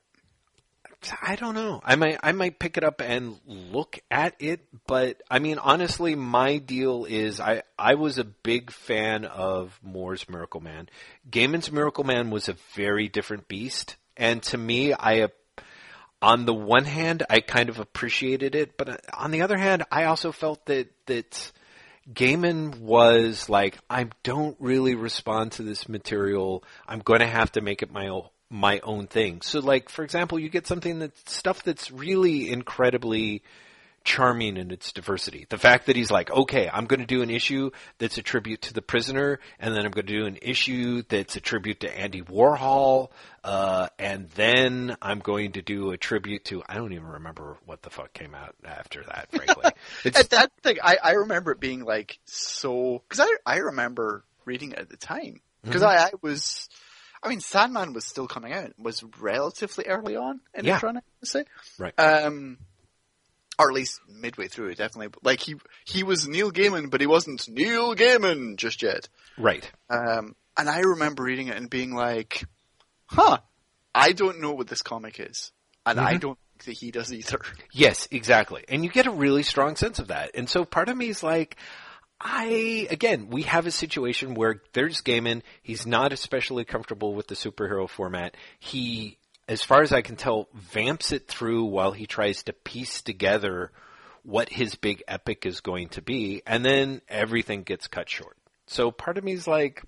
I 1.21 1.35
don't 1.35 1.55
know. 1.55 1.81
I 1.83 1.95
might 1.95 2.17
I 2.23 2.31
might 2.31 2.59
pick 2.59 2.77
it 2.77 2.83
up 2.85 3.01
and 3.01 3.37
look 3.45 3.99
at 4.09 4.35
it, 4.39 4.65
but 4.87 5.21
I 5.29 5.39
mean 5.39 5.57
honestly, 5.57 6.15
my 6.15 6.57
deal 6.57 7.03
is 7.03 7.39
I 7.41 7.63
I 7.77 7.95
was 7.95 8.17
a 8.17 8.23
big 8.23 8.71
fan 8.71 9.25
of 9.25 9.77
Moore's 9.81 10.25
Miracleman. 10.25 10.87
Gaiman's 11.29 11.69
Miracleman 11.69 12.31
was 12.31 12.47
a 12.47 12.55
very 12.75 13.07
different 13.07 13.47
beast, 13.47 13.95
and 14.19 14.43
to 14.43 14.57
me, 14.57 14.93
I 14.93 15.29
on 16.21 16.45
the 16.45 16.53
one 16.53 16.85
hand 16.85 17.23
I 17.29 17.39
kind 17.39 17.69
of 17.69 17.79
appreciated 17.79 18.53
it, 18.53 18.77
but 18.77 18.89
uh, 18.89 18.97
on 19.13 19.31
the 19.31 19.41
other 19.41 19.57
hand, 19.57 19.83
I 19.91 20.03
also 20.03 20.31
felt 20.31 20.65
that 20.65 20.89
that 21.07 21.51
Gaiman 22.13 22.79
was 22.79 23.49
like, 23.49 23.77
I 23.89 24.07
don't 24.23 24.57
really 24.59 24.95
respond 24.95 25.53
to 25.53 25.63
this 25.63 25.87
material. 25.87 26.63
I'm 26.87 26.99
going 26.99 27.21
to 27.21 27.27
have 27.27 27.51
to 27.53 27.61
make 27.61 27.81
it 27.81 27.91
my 27.91 28.09
own 28.09 28.27
my 28.51 28.79
own 28.79 29.07
thing. 29.07 29.41
So, 29.41 29.59
like 29.59 29.89
for 29.89 30.03
example, 30.03 30.37
you 30.37 30.49
get 30.49 30.67
something 30.67 30.99
that 30.99 31.29
stuff 31.29 31.63
that's 31.63 31.91
really 31.91 32.51
incredibly 32.51 33.43
charming 34.09 34.57
in 34.57 34.71
its 34.71 34.91
diversity. 34.91 35.45
The 35.49 35.59
fact 35.59 35.85
that 35.85 35.95
he's 35.95 36.09
like, 36.09 36.31
okay, 36.31 36.67
I'm 36.67 36.85
going 36.85 36.99
to 36.99 37.05
do 37.05 37.21
an 37.21 37.29
issue 37.29 37.69
that's 37.99 38.17
a 38.17 38.23
tribute 38.23 38.63
to 38.63 38.73
the 38.73 38.81
prisoner, 38.81 39.39
and 39.59 39.75
then 39.75 39.85
I'm 39.85 39.91
going 39.91 40.07
to 40.07 40.13
do 40.19 40.25
an 40.25 40.39
issue 40.41 41.03
that's 41.07 41.35
a 41.35 41.39
tribute 41.39 41.81
to 41.81 41.95
Andy 41.99 42.23
Warhol, 42.23 43.09
uh, 43.43 43.89
and 43.99 44.27
then 44.31 44.97
I'm 44.99 45.19
going 45.19 45.51
to 45.53 45.61
do 45.61 45.91
a 45.91 45.97
tribute 45.97 46.45
to 46.45 46.63
I 46.67 46.73
don't 46.75 46.91
even 46.93 47.05
remember 47.07 47.57
what 47.67 47.83
the 47.83 47.91
fuck 47.91 48.11
came 48.13 48.33
out 48.33 48.55
after 48.65 49.03
that. 49.03 49.29
Frankly, 49.31 49.71
it's 50.03 50.19
At 50.19 50.29
that 50.31 50.51
thing, 50.63 50.77
I, 50.83 50.97
I 51.03 51.11
remember 51.11 51.51
it 51.51 51.59
being 51.59 51.85
like 51.85 52.17
so 52.25 53.03
because 53.07 53.19
I 53.19 53.53
I 53.53 53.57
remember 53.57 54.23
reading 54.45 54.71
it 54.71 54.79
at 54.79 54.89
the 54.89 54.97
time 54.97 55.39
because 55.63 55.83
I, 55.83 55.97
I 55.97 56.11
was. 56.23 56.67
I 57.21 57.27
mean, 57.27 57.41
Sandman 57.41 57.91
was 57.91 58.05
still 58.05 58.27
coming 58.27 58.53
out. 58.53 58.71
Was 58.79 59.03
relatively 59.19 59.85
early 59.87 60.15
on 60.15 60.39
in 60.55 60.63
Yeah. 60.63 60.75
its 60.75 60.83
run, 60.83 60.95
I 60.97 61.01
would 61.19 61.27
say. 61.27 61.43
Right. 61.77 61.93
Um, 61.99 62.57
or 63.59 63.69
at 63.69 63.75
least 63.75 63.99
midway 64.07 64.47
through, 64.47 64.69
it, 64.69 64.77
definitely. 64.77 65.13
Like 65.21 65.41
he 65.41 65.55
he 65.85 66.03
was 66.03 66.27
Neil 66.27 66.51
Gaiman, 66.51 66.89
but 66.89 67.01
he 67.01 67.07
wasn't 67.07 67.47
Neil 67.49 67.93
Gaiman 67.95 68.55
just 68.55 68.81
yet. 68.81 69.07
right. 69.37 69.69
Um, 69.89 70.35
and 70.57 70.67
I 70.69 70.79
remember 70.79 71.23
reading 71.23 71.47
it 71.49 71.57
and 71.57 71.69
being 71.69 71.93
like, 71.93 72.43
"Huh, 73.07 73.39
I 73.93 74.13
don't 74.13 74.39
know 74.41 74.51
what 74.53 74.67
this 74.67 74.81
comic 74.81 75.19
is, 75.19 75.51
and 75.85 75.99
I 75.99 76.15
Mhm. 76.15 76.19
don't 76.21 76.39
think 76.57 76.63
that 76.65 76.83
he 76.85 76.91
does 76.91 77.13
either." 77.13 77.39
Yes, 77.71 78.07
exactly. 78.11 78.63
And 78.67 78.83
you 78.83 78.89
get 78.89 79.05
a 79.07 79.11
really 79.11 79.43
strong 79.43 79.75
sense 79.75 79.99
of 79.99 80.07
that. 80.07 80.31
And 80.33 80.49
so 80.49 80.65
part 80.65 80.89
of 80.89 80.97
me 80.97 81.07
is 81.09 81.21
like, 81.23 81.55
I, 82.21 82.87
again, 82.91 83.29
we 83.29 83.43
have 83.43 83.65
a 83.65 83.71
situation 83.71 84.33
where 84.33 84.61
there's 84.73 85.01
Gaiman. 85.01 85.41
He's 85.63 85.85
not 85.85 86.11
especially 86.11 86.65
comfortable 86.65 87.13
with 87.13 87.27
the 87.27 87.35
superhero 87.35 87.89
format. 87.89 88.35
He, 88.59 89.17
as 89.49 89.63
far 89.63 89.81
as 89.81 89.91
I 89.91 90.03
can 90.03 90.15
tell, 90.15 90.47
vamps 90.53 91.11
it 91.11 91.27
through 91.27 91.65
while 91.65 91.91
he 91.91 92.05
tries 92.05 92.43
to 92.43 92.53
piece 92.53 93.01
together 93.01 93.71
what 94.21 94.47
his 94.47 94.75
big 94.75 95.03
epic 95.07 95.43
is 95.43 95.59
going 95.59 95.89
to 95.89 96.03
be. 96.03 96.43
And 96.45 96.63
then 96.63 97.01
everything 97.09 97.63
gets 97.63 97.87
cut 97.87 98.07
short. 98.07 98.37
So 98.67 98.91
part 98.91 99.17
of 99.17 99.23
me 99.23 99.33
is 99.33 99.47
like, 99.47 99.81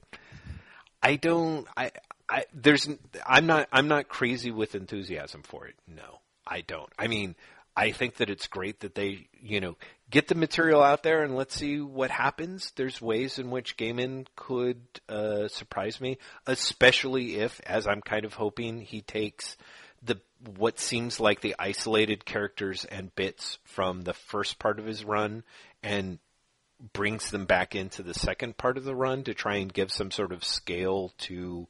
I 1.03 1.15
don't, 1.15 1.67
I, 1.77 1.91
I, 2.27 2.45
there's, 2.55 2.89
I'm 3.23 3.45
not, 3.45 3.67
I'm 3.71 3.87
not 3.87 4.07
crazy 4.07 4.49
with 4.49 4.73
enthusiasm 4.73 5.43
for 5.43 5.67
it. 5.67 5.75
No, 5.87 6.21
I 6.45 6.61
don't. 6.61 6.91
I 6.97 7.05
mean, 7.05 7.35
I 7.75 7.91
think 7.91 8.15
that 8.15 8.31
it's 8.31 8.47
great 8.47 8.79
that 8.79 8.95
they, 8.95 9.27
you 9.39 9.61
know, 9.61 9.77
get 10.11 10.27
the 10.27 10.35
material 10.35 10.83
out 10.83 11.03
there 11.03 11.23
and 11.23 11.35
let's 11.35 11.55
see 11.55 11.79
what 11.79 12.11
happens. 12.11 12.71
There's 12.75 13.01
ways 13.01 13.39
in 13.39 13.49
which 13.49 13.77
Gaiman 13.77 14.27
could 14.35 14.81
uh, 15.09 15.47
surprise 15.47 15.99
me, 15.99 16.17
especially 16.45 17.37
if, 17.37 17.59
as 17.65 17.87
I'm 17.87 18.01
kind 18.01 18.25
of 18.25 18.33
hoping, 18.33 18.81
he 18.81 19.01
takes 19.01 19.57
the 20.03 20.19
what 20.57 20.79
seems 20.79 21.19
like 21.19 21.41
the 21.41 21.55
isolated 21.59 22.25
characters 22.25 22.85
and 22.85 23.15
bits 23.15 23.59
from 23.63 24.01
the 24.01 24.13
first 24.13 24.59
part 24.59 24.79
of 24.79 24.85
his 24.85 25.05
run 25.05 25.43
and 25.83 26.19
brings 26.93 27.29
them 27.29 27.45
back 27.45 27.75
into 27.75 28.01
the 28.01 28.13
second 28.13 28.57
part 28.57 28.77
of 28.77 28.83
the 28.83 28.95
run 28.95 29.23
to 29.23 29.33
try 29.33 29.57
and 29.57 29.71
give 29.71 29.91
some 29.91 30.09
sort 30.09 30.31
of 30.31 30.43
scale 30.43 31.13
to 31.19 31.67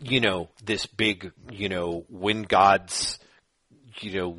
you 0.00 0.20
know 0.20 0.48
this 0.64 0.86
big 0.86 1.32
you 1.50 1.68
know 1.68 2.04
when 2.08 2.42
gods 2.42 3.18
you 4.00 4.18
know 4.18 4.38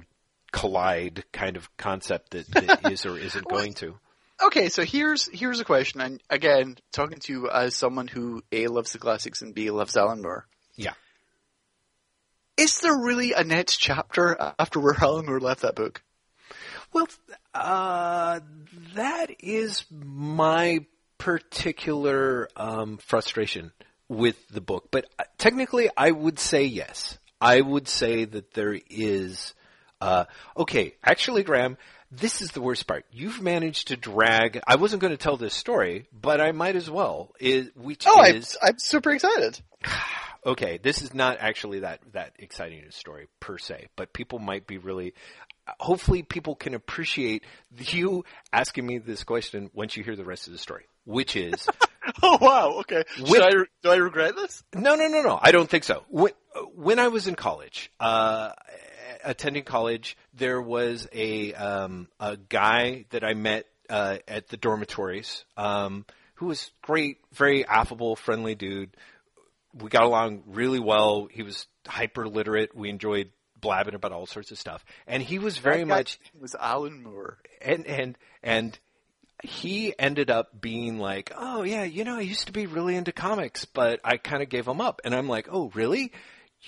collide 0.58 1.24
kind 1.32 1.56
of 1.56 1.76
concept 1.78 2.32
that, 2.32 2.48
that 2.52 2.92
is 2.92 3.06
or 3.06 3.18
isn't 3.18 3.48
going 3.48 3.74
to 3.74 3.96
Okay, 4.42 4.70
so 4.70 4.84
here's 4.84 5.28
here's 5.28 5.60
a 5.60 5.66
question, 5.66 6.00
and 6.00 6.22
again, 6.30 6.78
talking 6.92 7.18
to 7.20 7.34
you 7.34 7.50
as 7.50 7.76
someone 7.76 8.08
who 8.08 8.44
a 8.52 8.68
loves 8.68 8.94
the 8.94 9.00
classics 9.00 9.42
and 9.42 9.56
b 9.56 9.72
loves 9.72 9.98
Alan 9.98 10.22
Moore. 10.22 10.46
Yeah. 10.76 10.94
Is 12.56 12.80
there 12.80 12.96
really 12.96 13.34
a 13.34 13.44
next 13.44 13.78
chapter 13.78 14.36
after 14.60 14.80
where 14.80 14.96
Alan 15.02 15.26
Moore 15.26 15.40
left 15.40 15.62
that 15.62 15.76
book? 15.76 16.04
Well, 16.94 17.08
uh, 17.54 18.42
that 18.94 19.32
is 19.40 19.86
my 19.92 20.86
particular 21.18 22.48
um, 22.56 22.98
frustration 22.98 23.72
with 24.08 24.48
the 24.50 24.62
book. 24.62 24.90
But 24.92 25.06
uh, 25.18 25.24
technically, 25.40 25.90
I 25.98 26.12
would 26.12 26.38
say 26.38 26.66
yes. 26.66 27.18
I 27.42 27.62
would 27.62 27.88
say 27.88 28.26
that 28.26 28.54
there 28.54 28.80
is. 28.88 29.56
Uh, 30.00 30.26
okay, 30.56 30.96
actually, 31.04 31.44
Graham, 31.44 31.78
this 32.12 32.42
is 32.42 32.52
the 32.52 32.62
worst 32.62 32.88
part. 32.88 33.06
You've 33.12 33.42
managed 33.42 33.90
to 33.90 33.98
drag. 33.98 34.62
I 34.66 34.76
wasn't 34.76 35.02
going 35.02 35.12
to 35.12 35.18
tell 35.18 35.38
this 35.38 35.54
story, 35.54 36.08
but 36.14 36.40
I 36.40 36.52
might 36.52 36.76
as 36.76 36.90
well. 36.90 37.32
Is 37.40 37.70
which 37.76 38.06
Oh, 38.08 38.22
I'm, 38.22 38.36
is 38.36 38.58
I'm 38.62 38.80
super 38.80 39.12
excited. 39.12 39.60
okay, 40.46 40.80
this 40.82 41.02
is 41.02 41.14
not 41.14 41.38
actually 41.40 41.80
that 41.82 42.00
that 42.14 42.34
exciting 42.40 42.84
a 42.88 42.92
story 42.92 43.28
per 43.40 43.58
se, 43.58 43.88
but 43.96 44.14
people 44.14 44.40
might 44.40 44.68
be 44.68 44.78
really. 44.78 45.14
Hopefully, 45.82 46.24
people 46.24 46.56
can 46.56 46.74
appreciate 46.76 47.44
you 47.78 48.24
asking 48.54 48.86
me 48.86 49.00
this 49.00 49.26
question 49.26 49.70
once 49.74 49.98
you 49.98 50.04
hear 50.04 50.16
the 50.16 50.24
rest 50.24 50.48
of 50.48 50.54
the 50.54 50.60
story, 50.60 50.86
which 51.04 51.36
is 51.36 51.68
Oh 52.24 52.38
wow, 52.40 52.80
okay. 52.80 53.04
Should 53.16 53.42
I, 53.42 53.52
do 53.84 53.90
I 53.90 53.96
regret 53.98 54.36
this? 54.36 54.64
no, 54.74 54.96
no, 54.96 55.08
no, 55.08 55.22
no. 55.22 55.38
I 55.42 55.52
don't 55.52 55.70
think 55.70 55.84
so. 55.84 56.04
When, 56.08 56.32
when 56.74 57.00
I 57.00 57.10
was 57.10 57.28
in 57.28 57.36
college, 57.36 57.92
uh, 58.00 58.52
attending 59.24 59.64
college, 59.64 60.18
there 60.34 60.62
was 60.62 61.08
a 61.14 61.54
um, 61.54 62.08
a 62.20 62.38
guy 62.38 63.06
that 63.10 63.24
I 63.24 63.34
met 63.34 63.66
uh, 63.90 64.18
at 64.28 64.48
the 64.50 64.58
dormitories 64.58 65.46
um, 65.56 66.06
who 66.36 66.48
was 66.48 66.72
great, 66.82 67.18
very 67.34 67.66
affable, 67.66 68.16
friendly 68.16 68.56
dude. 68.56 68.96
We 69.74 69.90
got 69.90 70.04
along 70.04 70.44
really 70.48 70.80
well. 70.80 71.28
He 71.32 71.44
was 71.44 71.68
hyper 71.88 72.28
literate. 72.28 72.76
We 72.76 72.90
enjoyed 72.90 73.32
blabbing 73.60 73.96
about 73.96 74.12
all 74.12 74.26
sorts 74.26 74.52
of 74.52 74.58
stuff, 74.58 74.84
and 75.08 75.22
he 75.22 75.40
was 75.40 75.58
very 75.58 75.84
much 75.84 76.20
was 76.40 76.56
Alan 76.56 77.04
Moore. 77.04 77.38
and 77.62 77.86
and 77.86 78.18
and 78.44 78.78
he 79.44 79.94
ended 80.00 80.32
up 80.32 80.60
being 80.60 80.98
like, 80.98 81.32
"Oh 81.36 81.64
yeah, 81.64 81.84
you 81.84 82.04
know, 82.04 82.18
I 82.18 82.22
used 82.22 82.48
to 82.48 82.54
be 82.54 82.66
really 82.66 82.96
into 82.96 83.12
comics, 83.12 83.66
but 83.66 84.00
I 84.04 84.18
kind 84.18 84.42
of 84.42 84.50
gave 84.50 84.66
them 84.66 84.82
up." 84.82 85.02
And 85.04 85.14
I'm 85.14 85.28
like, 85.28 85.48
"Oh, 85.52 85.72
really? 85.76 86.12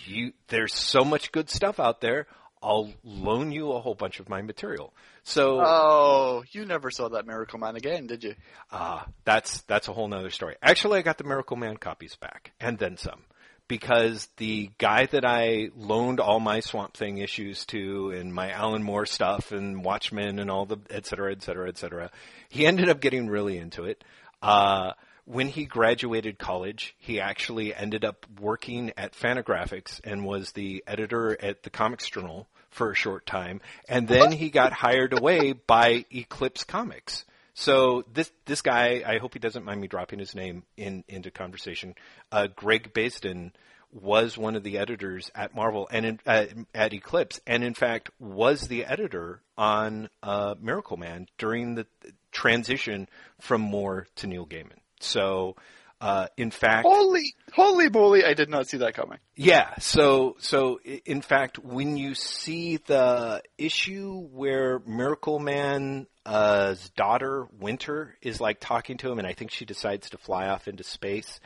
You 0.05 0.33
there's 0.47 0.73
so 0.73 1.03
much 1.03 1.31
good 1.31 1.49
stuff 1.49 1.79
out 1.79 2.01
there. 2.01 2.27
I'll 2.61 2.91
loan 3.03 3.51
you 3.51 3.71
a 3.71 3.79
whole 3.79 3.95
bunch 3.95 4.19
of 4.19 4.29
my 4.29 4.41
material." 4.41 4.93
So 5.23 5.59
Oh, 5.63 6.43
you 6.51 6.65
never 6.65 6.89
saw 6.91 7.09
that 7.09 7.25
Miracleman 7.25 7.75
again, 7.75 8.07
did 8.07 8.23
you? 8.23 8.35
uh, 8.71 9.03
that's 9.25 9.61
that's 9.63 9.87
a 9.87 9.93
whole 9.93 10.07
nother 10.07 10.29
story. 10.29 10.55
Actually, 10.61 10.99
I 10.99 11.01
got 11.01 11.17
the 11.17 11.23
Miracleman 11.23 11.79
copies 11.79 12.15
back 12.15 12.51
and 12.59 12.77
then 12.77 12.97
some 12.97 13.21
because 13.67 14.27
the 14.37 14.71
guy 14.79 15.05
that 15.07 15.23
I 15.25 15.69
loaned 15.75 16.19
all 16.19 16.39
my 16.39 16.59
Swamp 16.59 16.95
Thing 16.97 17.19
issues 17.19 17.65
to 17.67 18.11
and 18.11 18.33
my 18.33 18.49
Alan 18.51 18.81
Moore 18.83 19.05
stuff 19.05 19.51
and 19.51 19.83
Watchmen 19.85 20.39
and 20.39 20.49
all 20.49 20.65
the 20.65 20.77
et 20.89 21.05
cetera, 21.05 21.31
et 21.31 21.43
cetera, 21.43 21.67
et 21.69 21.77
cetera, 21.77 22.09
he 22.49 22.65
ended 22.65 22.89
up 22.89 22.99
getting 22.99 23.27
really 23.27 23.57
into 23.57 23.83
it. 23.83 24.03
Uh, 24.41 24.93
when 25.29 25.47
he 25.47 25.65
graduated 25.65 26.39
college, 26.39 26.95
he 26.97 27.19
actually 27.19 27.71
ended 27.73 28.03
up 28.03 28.25
working 28.41 28.91
at 28.97 29.13
Fantagraphics 29.13 30.01
and 30.03 30.25
was 30.25 30.53
the 30.53 30.83
editor 30.87 31.37
at 31.39 31.61
the 31.61 31.69
Comics 31.69 32.09
Journal 32.09 32.47
for 32.71 32.89
a 32.89 32.95
short 32.95 33.27
time. 33.27 33.61
And 33.87 34.07
then 34.07 34.31
he 34.31 34.49
got 34.49 34.73
hired 34.73 35.13
away 35.13 35.53
by 35.53 36.05
Eclipse 36.11 36.63
Comics. 36.63 37.25
So 37.53 38.05
this 38.11 38.31
this 38.45 38.63
guy, 38.63 39.03
I 39.05 39.19
hope 39.19 39.33
he 39.33 39.39
doesn't 39.39 39.63
mind 39.63 39.79
me 39.79 39.87
dropping 39.87 40.17
his 40.17 40.33
name 40.33 40.63
in 40.75 41.03
into 41.07 41.29
conversation. 41.29 41.93
Uh, 42.31 42.47
Greg 42.47 42.91
Basden 42.91 43.51
was 43.91 44.35
one 44.35 44.55
of 44.55 44.63
the 44.63 44.79
editors 44.79 45.29
at 45.35 45.53
Marvel 45.53 45.87
and 45.91 46.05
in, 46.07 46.19
uh, 46.25 46.45
at 46.73 46.93
Eclipse, 46.93 47.39
and 47.45 47.63
in 47.63 47.75
fact 47.75 48.09
was 48.19 48.61
the 48.61 48.83
editor 48.83 49.41
on 49.59 50.09
uh, 50.23 50.55
Miracleman 50.55 51.27
during 51.37 51.75
the 51.75 51.85
transition 52.31 53.07
from 53.39 53.61
Moore 53.61 54.07
to 54.15 54.25
Neil 54.25 54.47
Gaiman. 54.47 54.78
So, 54.99 55.55
uh, 56.01 56.27
in 56.37 56.51
fact, 56.51 56.87
holy, 56.87 57.33
holy 57.53 57.89
moly, 57.89 58.23
I 58.23 58.33
did 58.33 58.49
not 58.49 58.67
see 58.67 58.77
that 58.77 58.93
coming. 58.93 59.17
Yeah. 59.35 59.73
So, 59.79 60.37
so 60.39 60.79
in 61.05 61.21
fact, 61.21 61.59
when 61.59 61.97
you 61.97 62.15
see 62.15 62.77
the 62.77 63.41
issue 63.57 64.27
where 64.31 64.79
Miracleman's 64.79 66.07
daughter 66.95 67.47
Winter 67.59 68.17
is 68.21 68.39
like 68.39 68.59
talking 68.59 68.97
to 68.97 69.11
him, 69.11 69.19
and 69.19 69.27
I 69.27 69.33
think 69.33 69.51
she 69.51 69.65
decides 69.65 70.09
to 70.11 70.17
fly 70.17 70.47
off 70.47 70.67
into 70.67 70.83
space 70.83 71.39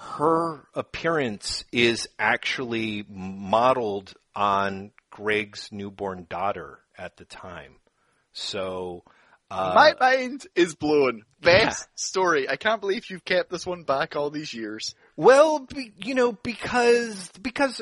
her 0.00 0.66
appearance 0.74 1.64
is 1.72 2.08
actually 2.18 3.04
modeled 3.06 4.14
on 4.34 4.92
Greg's 5.10 5.68
newborn 5.70 6.26
daughter 6.30 6.78
at 6.96 7.18
the 7.18 7.26
time. 7.26 7.74
So, 8.32 9.04
uh, 9.50 9.72
my 9.74 9.94
mind 9.98 10.46
is 10.54 10.74
blown. 10.74 11.24
Best 11.40 11.80
yeah. 11.80 11.94
story. 11.94 12.48
I 12.48 12.56
can't 12.56 12.80
believe 12.80 13.08
you've 13.10 13.24
kept 13.24 13.50
this 13.50 13.66
one 13.66 13.82
back 13.82 14.14
all 14.14 14.30
these 14.30 14.52
years. 14.54 14.94
Well, 15.16 15.60
be, 15.60 15.92
you 15.96 16.14
know, 16.14 16.32
because 16.32 17.30
because 17.40 17.80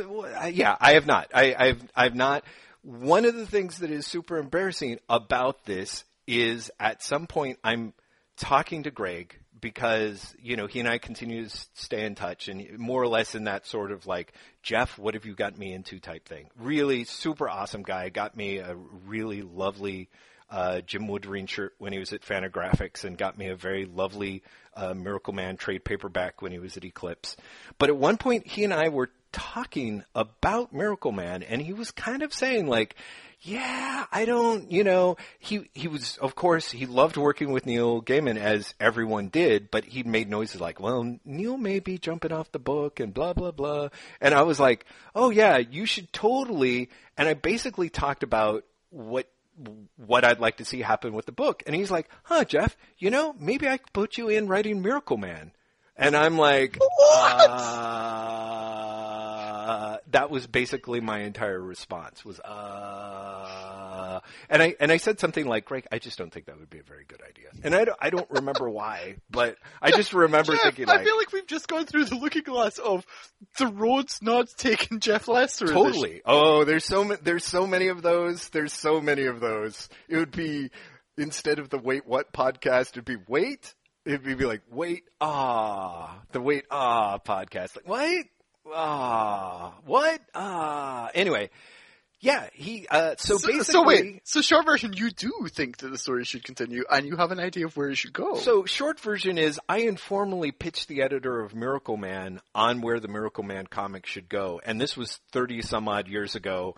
yeah, 0.51 0.77
I 0.81 0.93
have 0.93 1.07
not. 1.07 1.29
I, 1.35 1.55
I've 1.59 1.83
I've 1.95 2.15
not. 2.15 2.45
One 2.83 3.25
of 3.25 3.35
the 3.35 3.47
things 3.47 3.79
that 3.79 3.91
is 3.91 4.07
super 4.07 4.39
embarrassing 4.39 4.99
about 5.09 5.65
this 5.65 6.05
is 6.27 6.71
at 6.79 7.03
some 7.03 7.27
point 7.27 7.59
I'm 7.65 7.93
talking 8.37 8.85
to 8.85 8.91
Greg 8.91 9.37
because 9.61 10.35
you 10.41 10.57
know 10.57 10.67
he 10.67 10.81
and 10.81 10.89
I 10.89 10.99
continue 10.99 11.45
to 11.47 11.67
stay 11.75 12.05
in 12.05 12.15
touch, 12.15 12.49
and 12.49 12.79
more 12.79 13.03
or 13.03 13.09
less 13.09 13.35
in 13.35 13.45
that 13.45 13.67
sort 13.67 13.93
of 13.93 14.07
like 14.07 14.33
Jeff, 14.63 14.99
what 14.99 15.15
have 15.15 15.27
you 15.27 15.35
got 15.35 15.59
me 15.59 15.73
into 15.73 15.99
type 15.99 16.29
thing. 16.29 16.49
Really 16.59 17.05
super 17.05 17.49
awesome 17.49 17.83
guy. 17.83 18.09
Got 18.09 18.37
me 18.37 18.59
a 18.59 18.77
really 19.07 19.43
lovely 19.43 20.09
uh, 20.51 20.81
Jim 20.81 21.07
Woodring 21.09 21.49
shirt 21.49 21.75
when 21.79 21.93
he 21.93 21.99
was 21.99 22.13
at 22.13 22.23
Fantagraphics, 22.23 23.05
and 23.05 23.19
got 23.19 23.39
me 23.39 23.49
a 23.49 23.57
very 23.57 23.85
lovely 23.85 24.43
uh, 24.75 24.93
Miracleman 24.93 25.59
trade 25.59 25.85
paperback 25.85 26.43
when 26.43 26.53
he 26.53 26.59
was 26.59 26.77
at 26.77 26.85
Eclipse. 26.85 27.37
But 27.79 27.89
at 27.89 27.97
one 27.97 28.17
point, 28.17 28.47
he 28.47 28.65
and 28.65 28.73
I 28.73 28.89
were 28.89 29.11
talking 29.33 30.05
about 30.15 30.73
Miracleman, 30.73 31.45
and 31.49 31.61
he 31.61 31.73
was 31.73 31.91
kind 31.91 32.23
of 32.23 32.33
saying 32.33 32.67
like 32.67 32.97
yeah, 33.41 34.07
I 34.11 34.25
don't, 34.25 34.71
you 34.73 34.83
know, 34.83 35.17
he, 35.39 35.71
he 35.73 35.87
was, 35.87 36.17
of 36.17 36.35
course, 36.35 36.73
he 36.73 36.87
loved 36.87 37.17
working 37.17 37.53
with 37.53 37.67
Neil 37.67 38.03
Gaiman 38.03 38.37
as 38.37 38.75
everyone 38.81 39.29
did, 39.29 39.71
but 39.71 39.85
he 39.85 40.03
made 40.03 40.29
noises 40.29 40.61
like, 40.61 40.81
well, 40.81 41.19
Neil 41.25 41.57
may 41.57 41.79
be 41.79 41.99
jumping 41.99 42.33
off 42.33 42.51
the 42.51 42.59
book 42.59 42.99
and 42.99 43.15
blah, 43.15 43.35
blah, 43.35 43.53
blah. 43.53 43.91
And 44.21 44.35
I 44.35 44.43
was 44.43 44.59
like, 44.59 44.87
oh 45.15 45.31
yeah, 45.31 45.59
you 45.59 45.87
should 45.87 46.13
totally, 46.13 46.91
and 47.17 47.29
I 47.29 47.35
basically 47.35 47.91
talked 47.91 48.25
about 48.25 48.65
what 48.91 49.29
what 49.97 50.25
I'd 50.25 50.41
like 50.41 50.59
to 50.59 50.65
see 50.65 50.81
happen 50.81 51.13
with 51.13 51.27
the 51.27 51.33
book. 51.33 51.63
And 51.67 51.75
he's 51.75 51.91
like, 51.91 52.09
huh, 52.25 52.45
Jeff, 52.45 52.77
you 52.99 53.11
know, 53.11 53.35
maybe 53.39 53.69
I 53.69 53.79
could 53.79 53.93
put 53.93 54.19
you 54.19 54.29
in 54.29 54.49
writing 54.49 54.83
Miracleman. 54.83 55.51
And 55.97 56.17
I'm 56.17 56.39
like, 56.39 56.79
uh, 57.13 58.39
that 60.11 60.31
was 60.31 60.47
basically 60.47 61.01
my 61.01 61.21
entire 61.21 61.61
response 61.61 62.25
was, 62.25 62.39
uh, 62.41 63.68
and 64.49 64.63
I, 64.63 64.75
and 64.81 64.91
I 64.91 64.97
said 64.97 65.21
something 65.21 65.47
like, 65.47 65.65
Greg, 65.65 65.87
I 65.93 65.99
just 65.99 66.19
don't 66.19 66.33
think 66.33 66.47
that 66.47 66.59
would 66.59 66.71
be 66.71 66.79
a 66.79 66.83
very 66.83 67.05
good 67.05 67.21
idea. 67.23 67.49
And 67.63 67.75
I 67.75 67.85
don't, 67.85 67.99
I 68.01 68.11
don't 68.11 68.31
remember 68.31 68.69
why, 68.69 69.17
but 69.31 69.57
I 69.81 69.91
just 69.91 70.13
remember 70.13 70.53
Jeff, 70.53 70.63
thinking 70.63 70.87
like, 70.87 71.01
I 71.01 71.05
feel 71.05 71.17
like 71.17 71.33
we've 71.33 71.47
just 71.47 71.69
gone 71.69 71.87
through 71.87 72.05
the 72.05 72.17
looking 72.17 72.43
glass 72.43 72.79
of 72.79 73.05
the 73.59 73.67
roads 73.67 74.21
not 74.23 74.49
taking 74.57 75.01
Jeff 75.01 75.29
Lester. 75.29 75.67
Totally. 75.67 76.23
Oh, 76.25 76.65
there's 76.65 76.85
so 76.85 77.05
many, 77.05 77.21
there's 77.23 77.45
so 77.45 77.67
many 77.67 77.89
of 77.89 78.03
those. 78.03 78.49
There's 78.51 78.73
so 78.73 79.01
many 79.01 79.27
of 79.27 79.41
those. 79.41 79.89
It 80.09 80.17
would 80.17 80.33
be, 80.33 80.71
instead 81.17 81.59
of 81.59 81.69
the 81.71 81.79
Wait 81.79 82.07
What 82.07 82.33
podcast, 82.33 82.91
it'd 82.91 83.05
be 83.05 83.17
Wait 83.27 83.75
it'd 84.09 84.39
be 84.39 84.47
like, 84.47 84.63
wait, 84.71 85.05
ah, 85.21 86.23
the 86.33 86.41
wait, 86.41 86.65
ah 86.71 87.19
podcast. 87.19 87.77
Like, 87.77 87.89
wait, 87.89 88.27
ah, 88.73 89.75
what, 89.85 90.21
ah. 90.35 91.11
Anyway, 91.15 91.51
yeah, 92.21 92.49
he, 92.53 92.87
uh, 92.91 93.15
so, 93.17 93.39
so 93.39 93.47
basically. 93.47 93.73
So 93.73 93.85
wait, 93.85 94.21
so 94.25 94.41
short 94.41 94.67
version, 94.67 94.93
you 94.93 95.11
do 95.11 95.47
think 95.49 95.79
that 95.79 95.91
the 95.91 95.99
story 95.99 96.25
should 96.25 96.43
continue 96.43 96.85
and 96.91 97.07
you 97.07 97.17
have 97.17 97.31
an 97.31 97.39
idea 97.39 97.67
of 97.67 97.77
where 97.77 97.91
it 97.91 97.97
should 97.97 98.13
go. 98.13 98.37
So 98.37 98.65
short 98.65 98.99
version 98.99 99.39
is 99.39 99.61
I 99.69 99.79
informally 99.79 100.51
pitched 100.51 100.89
the 100.89 101.03
editor 101.03 101.41
of 101.41 101.53
Miracleman 101.53 102.41
on 102.55 102.81
where 102.81 102.99
the 102.99 103.09
Miracleman 103.09 103.71
comic 103.71 104.07
should 104.07 104.29
go. 104.29 104.61
And 104.65 104.81
this 104.81 104.97
was 104.97 105.21
30 105.33 105.63
some 105.63 105.89
odd 105.89 106.09
years 106.09 106.35
ago 106.35 106.75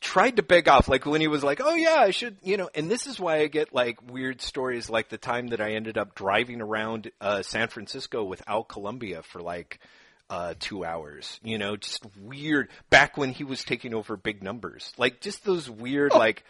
tried 0.00 0.36
to 0.36 0.42
beg 0.42 0.68
off, 0.68 0.88
like 0.88 1.06
when 1.06 1.20
he 1.20 1.28
was 1.28 1.42
like, 1.42 1.60
"Oh 1.62 1.74
yeah, 1.74 1.96
I 1.96 2.10
should," 2.10 2.36
you 2.42 2.56
know. 2.56 2.68
And 2.74 2.90
this 2.90 3.06
is 3.06 3.18
why 3.18 3.38
I 3.38 3.46
get 3.46 3.74
like 3.74 4.10
weird 4.10 4.40
stories, 4.40 4.90
like 4.90 5.08
the 5.08 5.18
time 5.18 5.48
that 5.48 5.60
I 5.60 5.72
ended 5.72 5.98
up 5.98 6.14
driving 6.14 6.60
around 6.60 7.10
uh, 7.20 7.42
San 7.42 7.68
Francisco 7.68 8.22
with 8.22 8.42
Al 8.46 8.62
Columbia 8.62 9.22
for 9.22 9.40
like 9.40 9.80
uh, 10.28 10.54
two 10.58 10.84
hours. 10.84 11.40
You 11.42 11.58
know, 11.58 11.76
just 11.76 12.04
weird. 12.20 12.68
Back 12.90 13.16
when 13.16 13.30
he 13.30 13.44
was 13.44 13.64
taking 13.64 13.94
over 13.94 14.16
big 14.16 14.42
numbers, 14.42 14.92
like 14.98 15.20
just 15.20 15.44
those 15.44 15.70
weird, 15.70 16.12
oh, 16.14 16.18
like 16.18 16.44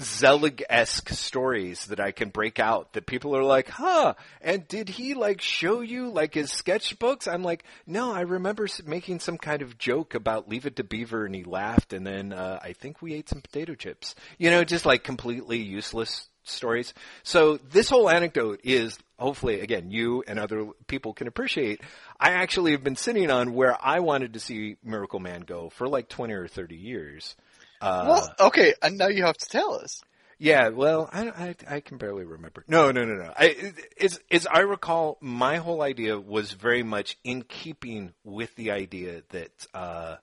Zelig 0.00 0.64
esque 0.68 1.10
stories 1.10 1.86
that 1.86 2.00
I 2.00 2.12
can 2.12 2.30
break 2.30 2.58
out. 2.58 2.94
That 2.94 3.06
people 3.06 3.36
are 3.36 3.44
like, 3.44 3.68
"Huh?" 3.68 4.14
And 4.40 4.66
did 4.66 4.88
he 4.88 5.14
like 5.14 5.40
show 5.40 5.80
you 5.80 6.10
like 6.10 6.34
his 6.34 6.50
sketchbooks? 6.50 7.32
I'm 7.32 7.42
like, 7.42 7.64
no, 7.86 8.12
I 8.12 8.22
remember 8.22 8.66
making 8.86 9.20
some 9.20 9.38
kind 9.38 9.62
of 9.62 9.78
joke 9.78 10.14
about 10.14 10.48
Leave 10.48 10.66
It 10.66 10.76
to 10.76 10.84
Beaver, 10.84 11.26
and 11.26 11.34
he 11.34 11.44
laughed, 11.44 11.92
and 11.92 12.06
then 12.06 12.32
uh, 12.32 12.58
I 12.62 12.72
think 12.72 13.02
we 13.02 13.14
ate 13.14 13.28
some 13.28 13.40
potato 13.40 13.74
chips. 13.74 14.14
You 14.38 14.50
know, 14.50 14.64
just 14.64 14.86
like 14.86 15.04
completely 15.04 15.58
useless 15.58 16.28
stories. 16.44 16.92
So 17.22 17.56
this 17.56 17.88
whole 17.88 18.08
anecdote 18.10 18.60
is 18.64 18.98
hopefully 19.18 19.60
again 19.60 19.90
you 19.90 20.24
and 20.26 20.38
other 20.38 20.66
people 20.86 21.12
can 21.12 21.28
appreciate. 21.28 21.80
I 22.22 22.34
actually 22.34 22.70
have 22.70 22.84
been 22.84 22.94
sitting 22.94 23.32
on 23.32 23.52
where 23.52 23.76
I 23.84 23.98
wanted 23.98 24.34
to 24.34 24.40
see 24.40 24.76
Miracleman 24.86 25.44
go 25.44 25.70
for 25.70 25.88
like 25.88 26.08
20 26.08 26.32
or 26.34 26.46
30 26.46 26.76
years. 26.76 27.34
Uh, 27.80 28.04
well, 28.06 28.48
okay, 28.48 28.74
and 28.80 28.96
now 28.96 29.08
you 29.08 29.24
have 29.24 29.36
to 29.38 29.48
tell 29.48 29.74
us. 29.74 30.00
Yeah, 30.38 30.68
well, 30.68 31.10
I, 31.12 31.28
I, 31.28 31.54
I 31.68 31.80
can 31.80 31.98
barely 31.98 32.24
remember. 32.24 32.64
No, 32.68 32.92
no, 32.92 33.04
no, 33.04 33.14
no. 33.14 33.32
I, 33.36 33.72
as, 34.00 34.20
as 34.30 34.46
I 34.46 34.60
recall, 34.60 35.18
my 35.20 35.56
whole 35.56 35.82
idea 35.82 36.16
was 36.16 36.52
very 36.52 36.84
much 36.84 37.18
in 37.24 37.42
keeping 37.42 38.12
with 38.22 38.54
the 38.54 38.70
idea 38.70 39.22
that 39.30 39.66
uh, 39.74 40.16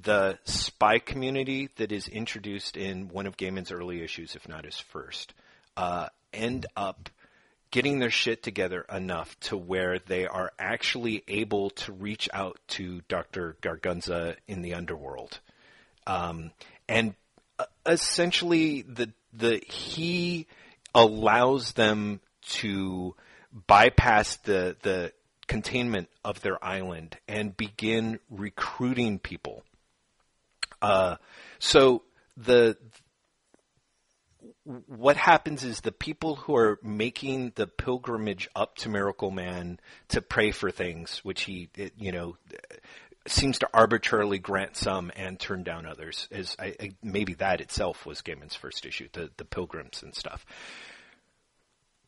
the 0.00 0.38
spy 0.44 1.00
community 1.00 1.68
that 1.78 1.90
is 1.90 2.06
introduced 2.06 2.76
in 2.76 3.08
one 3.08 3.26
of 3.26 3.36
Gaiman's 3.36 3.72
early 3.72 4.04
issues, 4.04 4.36
if 4.36 4.48
not 4.48 4.64
his 4.64 4.78
first, 4.78 5.34
uh, 5.76 6.10
end 6.32 6.66
up 6.76 7.10
getting 7.74 7.98
their 7.98 8.08
shit 8.08 8.40
together 8.40 8.86
enough 8.88 9.36
to 9.40 9.56
where 9.56 9.98
they 9.98 10.28
are 10.28 10.52
actually 10.60 11.24
able 11.26 11.70
to 11.70 11.92
reach 11.92 12.28
out 12.32 12.56
to 12.68 13.00
Dr. 13.08 13.56
Gargunza 13.60 14.36
in 14.46 14.62
the 14.62 14.74
underworld. 14.74 15.40
Um, 16.06 16.52
and 16.88 17.14
uh, 17.58 17.64
essentially 17.84 18.82
the 18.82 19.12
the 19.32 19.60
he 19.66 20.46
allows 20.94 21.72
them 21.72 22.20
to 22.42 23.16
bypass 23.66 24.36
the 24.36 24.76
the 24.82 25.12
containment 25.48 26.08
of 26.24 26.40
their 26.42 26.64
island 26.64 27.16
and 27.26 27.56
begin 27.56 28.20
recruiting 28.30 29.18
people. 29.18 29.64
Uh, 30.80 31.16
so 31.58 32.02
the 32.36 32.76
what 34.64 35.16
happens 35.16 35.62
is 35.62 35.80
the 35.80 35.92
people 35.92 36.36
who 36.36 36.56
are 36.56 36.78
making 36.82 37.52
the 37.54 37.66
pilgrimage 37.66 38.48
up 38.56 38.76
to 38.76 38.88
Miracleman 38.88 39.78
to 40.08 40.22
pray 40.22 40.52
for 40.52 40.70
things, 40.70 41.20
which 41.22 41.42
he, 41.42 41.68
you 41.98 42.12
know, 42.12 42.36
seems 43.26 43.58
to 43.58 43.68
arbitrarily 43.72 44.38
grant 44.38 44.76
some 44.76 45.10
and 45.16 45.38
turn 45.38 45.62
down 45.62 45.86
others. 45.86 46.28
Is 46.30 46.56
I, 46.58 46.74
I, 46.80 46.90
maybe 47.02 47.34
that 47.34 47.60
itself 47.60 48.06
was 48.06 48.22
Gaiman's 48.22 48.54
first 48.54 48.86
issue, 48.86 49.08
the 49.12 49.30
the 49.36 49.44
pilgrims 49.44 50.02
and 50.02 50.14
stuff. 50.14 50.44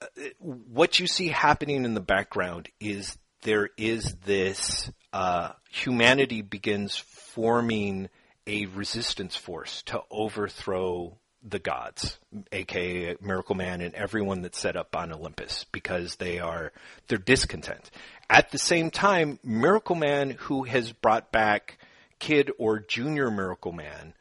Uh, 0.01 0.07
what 0.39 0.99
you 0.99 1.07
see 1.07 1.29
happening 1.29 1.85
in 1.85 1.95
the 1.95 2.01
background 2.01 2.69
is 2.81 3.17
there 3.43 3.71
is 3.77 4.15
this 4.25 4.91
uh, 5.13 5.53
humanity 5.71 6.43
begins 6.43 6.97
forming 6.97 8.09
a 8.47 8.67
resistance 8.67 9.37
force 9.37 9.83
to 9.85 10.01
overthrow 10.11 11.19
the 11.49 11.59
gods, 11.59 12.19
aka 12.53 13.15
Miracleman 13.17 13.85
and 13.85 13.95
everyone 13.95 14.43
that's 14.43 14.59
set 14.59 14.77
up 14.77 14.97
on 14.97 15.13
Olympus 15.13 15.65
because 15.73 16.17
they 16.17 16.39
are 16.39 16.73
they're 17.09 17.19
discontent. 17.19 17.91
At 18.29 18.51
the 18.51 18.59
same 18.59 18.91
time, 18.91 19.39
Miracleman 19.47 20.33
who 20.33 20.65
has 20.65 20.93
brought 20.93 21.31
back 21.31 21.79
Kid 22.19 22.51
or 22.59 22.81
Junior 22.81 23.31
Miracleman 23.31 24.13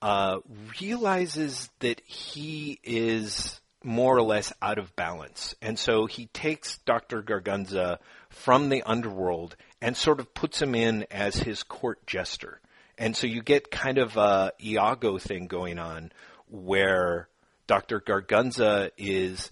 uh, 0.00 0.38
realizes 0.80 1.68
that 1.80 2.00
he 2.06 2.78
is 2.84 3.60
more 3.82 4.16
or 4.16 4.22
less 4.22 4.52
out 4.60 4.78
of 4.78 4.94
balance. 4.96 5.54
And 5.62 5.78
so 5.78 6.06
he 6.06 6.26
takes 6.26 6.78
Dr. 6.78 7.22
Gargunza 7.22 7.98
from 8.28 8.68
the 8.68 8.82
underworld 8.82 9.56
and 9.80 9.96
sort 9.96 10.20
of 10.20 10.34
puts 10.34 10.60
him 10.60 10.74
in 10.74 11.06
as 11.10 11.36
his 11.36 11.62
court 11.62 12.06
jester. 12.06 12.60
And 12.98 13.16
so 13.16 13.26
you 13.26 13.42
get 13.42 13.70
kind 13.70 13.98
of 13.98 14.16
a 14.16 14.52
Iago 14.62 15.18
thing 15.18 15.46
going 15.46 15.78
on 15.78 16.10
where 16.50 17.28
Dr. 17.66 18.00
Gargunza 18.00 18.90
is, 18.96 19.50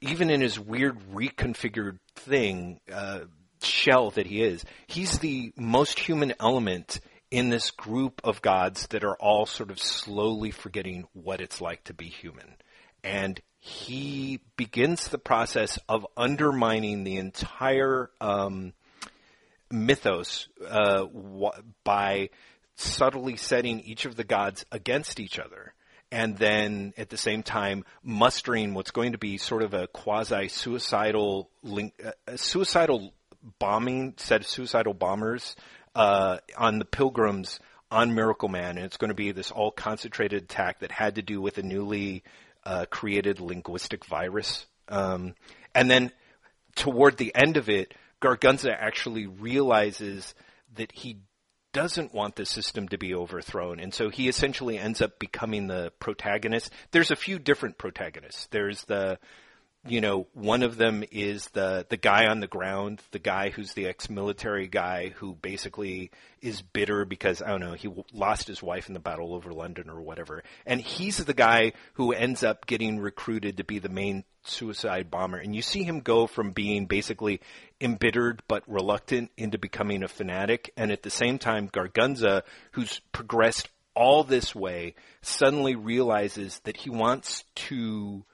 even 0.00 0.30
in 0.30 0.40
his 0.40 0.58
weird 0.58 0.98
reconfigured 1.12 1.98
thing, 2.14 2.80
uh, 2.92 3.20
shell 3.62 4.10
that 4.12 4.26
he 4.26 4.42
is, 4.42 4.64
he's 4.86 5.18
the 5.18 5.52
most 5.56 5.98
human 5.98 6.34
element 6.40 7.00
in 7.30 7.50
this 7.50 7.70
group 7.70 8.20
of 8.24 8.40
gods 8.40 8.86
that 8.88 9.04
are 9.04 9.16
all 9.16 9.46
sort 9.46 9.70
of 9.70 9.78
slowly 9.78 10.50
forgetting 10.50 11.06
what 11.12 11.40
it's 11.40 11.60
like 11.60 11.84
to 11.84 11.94
be 11.94 12.06
human. 12.06 12.54
And 13.04 13.40
he 13.58 14.40
begins 14.56 15.08
the 15.08 15.18
process 15.18 15.78
of 15.88 16.06
undermining 16.16 17.04
the 17.04 17.16
entire 17.16 18.10
um, 18.20 18.72
mythos 19.70 20.48
uh, 20.66 21.06
by 21.84 22.30
subtly 22.76 23.36
setting 23.36 23.80
each 23.80 24.04
of 24.04 24.16
the 24.16 24.24
gods 24.24 24.64
against 24.70 25.20
each 25.20 25.38
other. 25.38 25.74
And 26.10 26.36
then 26.38 26.94
at 26.96 27.10
the 27.10 27.18
same 27.18 27.42
time 27.42 27.84
mustering 28.02 28.72
what's 28.74 28.90
going 28.90 29.12
to 29.12 29.18
be 29.18 29.36
sort 29.36 29.62
of 29.62 29.74
a 29.74 29.86
quasi 29.88 30.48
suicidal 30.48 31.50
link, 31.62 31.94
uh, 32.02 32.36
suicidal 32.36 33.12
bombing 33.58 34.14
set 34.16 34.40
of 34.40 34.46
suicidal 34.46 34.94
bombers 34.94 35.54
uh, 35.94 36.38
on 36.56 36.78
the 36.78 36.84
pilgrims 36.84 37.60
on 37.90 38.10
Miracleman, 38.12 38.70
and 38.70 38.78
it's 38.80 38.96
going 38.96 39.08
to 39.08 39.14
be 39.14 39.32
this 39.32 39.50
all 39.50 39.70
concentrated 39.70 40.44
attack 40.44 40.80
that 40.80 40.92
had 40.92 41.14
to 41.14 41.22
do 41.22 41.40
with 41.40 41.58
a 41.58 41.62
newly 41.62 42.22
uh, 42.64 42.84
created 42.90 43.40
linguistic 43.40 44.04
virus. 44.04 44.66
Um, 44.88 45.34
and 45.74 45.90
then 45.90 46.12
toward 46.74 47.16
the 47.16 47.34
end 47.34 47.56
of 47.56 47.68
it, 47.68 47.94
Gargunza 48.20 48.74
actually 48.76 49.26
realizes 49.26 50.34
that 50.76 50.92
he 50.92 51.18
doesn't 51.72 52.14
want 52.14 52.36
the 52.36 52.46
system 52.46 52.88
to 52.88 52.98
be 52.98 53.14
overthrown, 53.14 53.80
and 53.80 53.92
so 53.92 54.08
he 54.08 54.28
essentially 54.28 54.78
ends 54.78 55.02
up 55.02 55.18
becoming 55.18 55.66
the 55.66 55.92
protagonist. 55.98 56.72
There's 56.90 57.10
a 57.10 57.16
few 57.16 57.38
different 57.38 57.78
protagonists. 57.78 58.46
There's 58.50 58.84
the 58.84 59.18
you 59.90 60.00
know, 60.00 60.26
one 60.34 60.62
of 60.62 60.76
them 60.76 61.04
is 61.10 61.48
the 61.48 61.86
the 61.88 61.96
guy 61.96 62.26
on 62.26 62.40
the 62.40 62.46
ground, 62.46 63.00
the 63.10 63.18
guy 63.18 63.50
who's 63.50 63.72
the 63.74 63.86
ex-military 63.86 64.68
guy 64.68 65.10
who 65.16 65.34
basically 65.34 66.10
is 66.40 66.62
bitter 66.62 67.04
because 67.04 67.42
I 67.42 67.48
don't 67.48 67.60
know 67.60 67.72
he 67.72 67.90
lost 68.12 68.46
his 68.46 68.62
wife 68.62 68.88
in 68.88 68.94
the 68.94 69.00
battle 69.00 69.34
over 69.34 69.52
London 69.52 69.90
or 69.90 70.00
whatever, 70.00 70.42
and 70.66 70.80
he's 70.80 71.18
the 71.18 71.34
guy 71.34 71.72
who 71.94 72.12
ends 72.12 72.42
up 72.42 72.66
getting 72.66 72.98
recruited 72.98 73.56
to 73.56 73.64
be 73.64 73.78
the 73.78 73.88
main 73.88 74.24
suicide 74.44 75.10
bomber. 75.10 75.38
And 75.38 75.54
you 75.54 75.62
see 75.62 75.82
him 75.82 76.00
go 76.00 76.26
from 76.26 76.52
being 76.52 76.86
basically 76.86 77.40
embittered 77.80 78.42
but 78.48 78.62
reluctant 78.66 79.30
into 79.36 79.58
becoming 79.58 80.02
a 80.02 80.08
fanatic, 80.08 80.72
and 80.76 80.90
at 80.90 81.02
the 81.02 81.10
same 81.10 81.38
time, 81.38 81.68
Gargunza, 81.68 82.42
who's 82.72 83.00
progressed 83.12 83.68
all 83.94 84.22
this 84.22 84.54
way, 84.54 84.94
suddenly 85.22 85.74
realizes 85.74 86.60
that 86.60 86.76
he 86.76 86.90
wants 86.90 87.44
to 87.54 88.24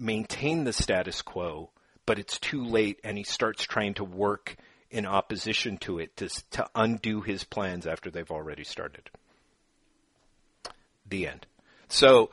maintain 0.00 0.64
the 0.64 0.72
status 0.72 1.22
quo, 1.22 1.70
but 2.06 2.18
it's 2.18 2.38
too 2.38 2.64
late, 2.64 2.98
and 3.04 3.18
he 3.18 3.24
starts 3.24 3.64
trying 3.64 3.94
to 3.94 4.04
work 4.04 4.56
in 4.90 5.06
opposition 5.06 5.76
to 5.78 5.98
it 6.00 6.16
to, 6.16 6.28
to 6.50 6.66
undo 6.74 7.20
his 7.20 7.44
plans 7.44 7.86
after 7.86 8.10
they've 8.10 8.30
already 8.30 8.64
started. 8.64 9.08
The 11.08 11.28
end. 11.28 11.46
So, 11.88 12.30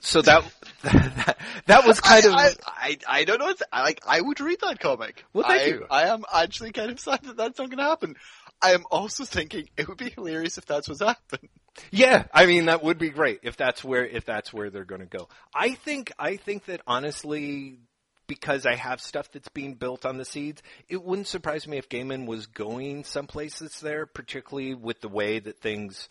so 0.00 0.22
that 0.22 0.44
that, 0.82 1.36
that 1.66 1.86
was 1.86 2.00
kind 2.00 2.24
I, 2.26 2.28
of. 2.28 2.34
I, 2.34 2.52
I, 2.66 2.98
I 3.20 3.24
don't 3.24 3.38
know. 3.38 3.54
I 3.72 3.82
like. 3.82 4.00
I 4.06 4.20
would 4.20 4.40
read 4.40 4.58
that 4.62 4.80
comic. 4.80 5.24
Well, 5.32 5.46
thank 5.46 5.62
I, 5.62 5.66
you. 5.66 5.86
I 5.90 6.02
am 6.08 6.24
actually 6.32 6.72
kind 6.72 6.90
of 6.90 6.98
sad 6.98 7.22
that 7.24 7.36
that's 7.36 7.58
not 7.58 7.68
going 7.68 7.78
to 7.78 7.84
happen. 7.84 8.16
I 8.62 8.72
am 8.72 8.84
also 8.90 9.24
thinking 9.24 9.68
it 9.76 9.88
would 9.88 9.98
be 9.98 10.10
hilarious 10.10 10.58
if 10.58 10.66
that's 10.66 10.88
what's 10.88 11.00
happened. 11.00 11.48
Yeah, 11.90 12.24
I 12.32 12.46
mean 12.46 12.66
that 12.66 12.82
would 12.82 12.98
be 12.98 13.10
great 13.10 13.40
if 13.42 13.56
that's 13.56 13.82
where 13.84 14.06
if 14.06 14.24
that's 14.24 14.52
where 14.52 14.70
they're 14.70 14.84
going 14.84 15.00
to 15.00 15.06
go. 15.06 15.28
I 15.54 15.74
think 15.74 16.12
I 16.18 16.36
think 16.36 16.66
that 16.66 16.80
honestly 16.86 17.78
because 18.26 18.64
I 18.64 18.76
have 18.76 19.00
stuff 19.00 19.32
that's 19.32 19.48
being 19.48 19.74
built 19.74 20.06
on 20.06 20.16
the 20.16 20.24
seeds, 20.24 20.62
it 20.88 21.02
wouldn't 21.02 21.26
surprise 21.26 21.66
me 21.66 21.78
if 21.78 21.88
Gaiman 21.88 22.26
was 22.26 22.46
going 22.46 23.02
someplace 23.02 23.58
that's 23.58 23.80
there, 23.80 24.06
particularly 24.06 24.72
with 24.72 25.00
the 25.00 25.08
way 25.08 25.40
that 25.40 25.60
things, 25.60 26.08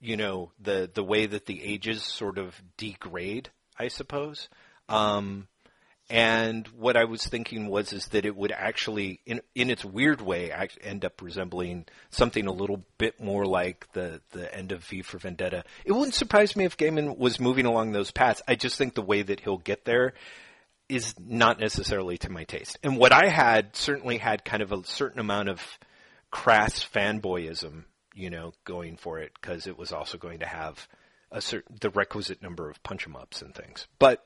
you 0.00 0.16
know, 0.16 0.52
the 0.60 0.88
the 0.92 1.02
way 1.02 1.26
that 1.26 1.46
the 1.46 1.62
ages 1.64 2.04
sort 2.04 2.38
of 2.38 2.54
degrade, 2.76 3.50
I 3.78 3.88
suppose. 3.88 4.48
Um, 4.88 5.48
and 6.08 6.68
what 6.68 6.96
I 6.96 7.04
was 7.04 7.26
thinking 7.26 7.66
was 7.66 7.92
is 7.92 8.06
that 8.08 8.24
it 8.24 8.36
would 8.36 8.52
actually, 8.52 9.20
in 9.26 9.40
in 9.56 9.70
its 9.70 9.84
weird 9.84 10.20
way, 10.20 10.52
end 10.80 11.04
up 11.04 11.20
resembling 11.20 11.86
something 12.10 12.46
a 12.46 12.52
little 12.52 12.84
bit 12.96 13.20
more 13.20 13.44
like 13.44 13.92
the 13.92 14.20
the 14.30 14.52
end 14.54 14.70
of 14.70 14.84
V 14.84 15.02
for 15.02 15.18
Vendetta. 15.18 15.64
It 15.84 15.92
wouldn't 15.92 16.14
surprise 16.14 16.54
me 16.54 16.64
if 16.64 16.76
Gaiman 16.76 17.18
was 17.18 17.40
moving 17.40 17.66
along 17.66 17.90
those 17.90 18.12
paths. 18.12 18.40
I 18.46 18.54
just 18.54 18.78
think 18.78 18.94
the 18.94 19.02
way 19.02 19.22
that 19.22 19.40
he'll 19.40 19.58
get 19.58 19.84
there 19.84 20.14
is 20.88 21.14
not 21.18 21.58
necessarily 21.58 22.18
to 22.18 22.30
my 22.30 22.44
taste. 22.44 22.78
And 22.84 22.96
what 22.98 23.12
I 23.12 23.28
had 23.28 23.74
certainly 23.74 24.18
had 24.18 24.44
kind 24.44 24.62
of 24.62 24.70
a 24.70 24.84
certain 24.84 25.18
amount 25.18 25.48
of 25.48 25.60
crass 26.30 26.84
fanboyism, 26.84 27.82
you 28.14 28.30
know, 28.30 28.52
going 28.64 28.96
for 28.96 29.18
it 29.18 29.32
because 29.40 29.66
it 29.66 29.76
was 29.76 29.90
also 29.90 30.18
going 30.18 30.38
to 30.38 30.46
have 30.46 30.86
a 31.32 31.40
certain 31.40 31.76
the 31.80 31.90
requisite 31.90 32.40
number 32.40 32.70
of 32.70 32.80
punch 32.84 33.08
'em 33.08 33.16
ups 33.16 33.42
and 33.42 33.52
things, 33.56 33.88
but 33.98 34.24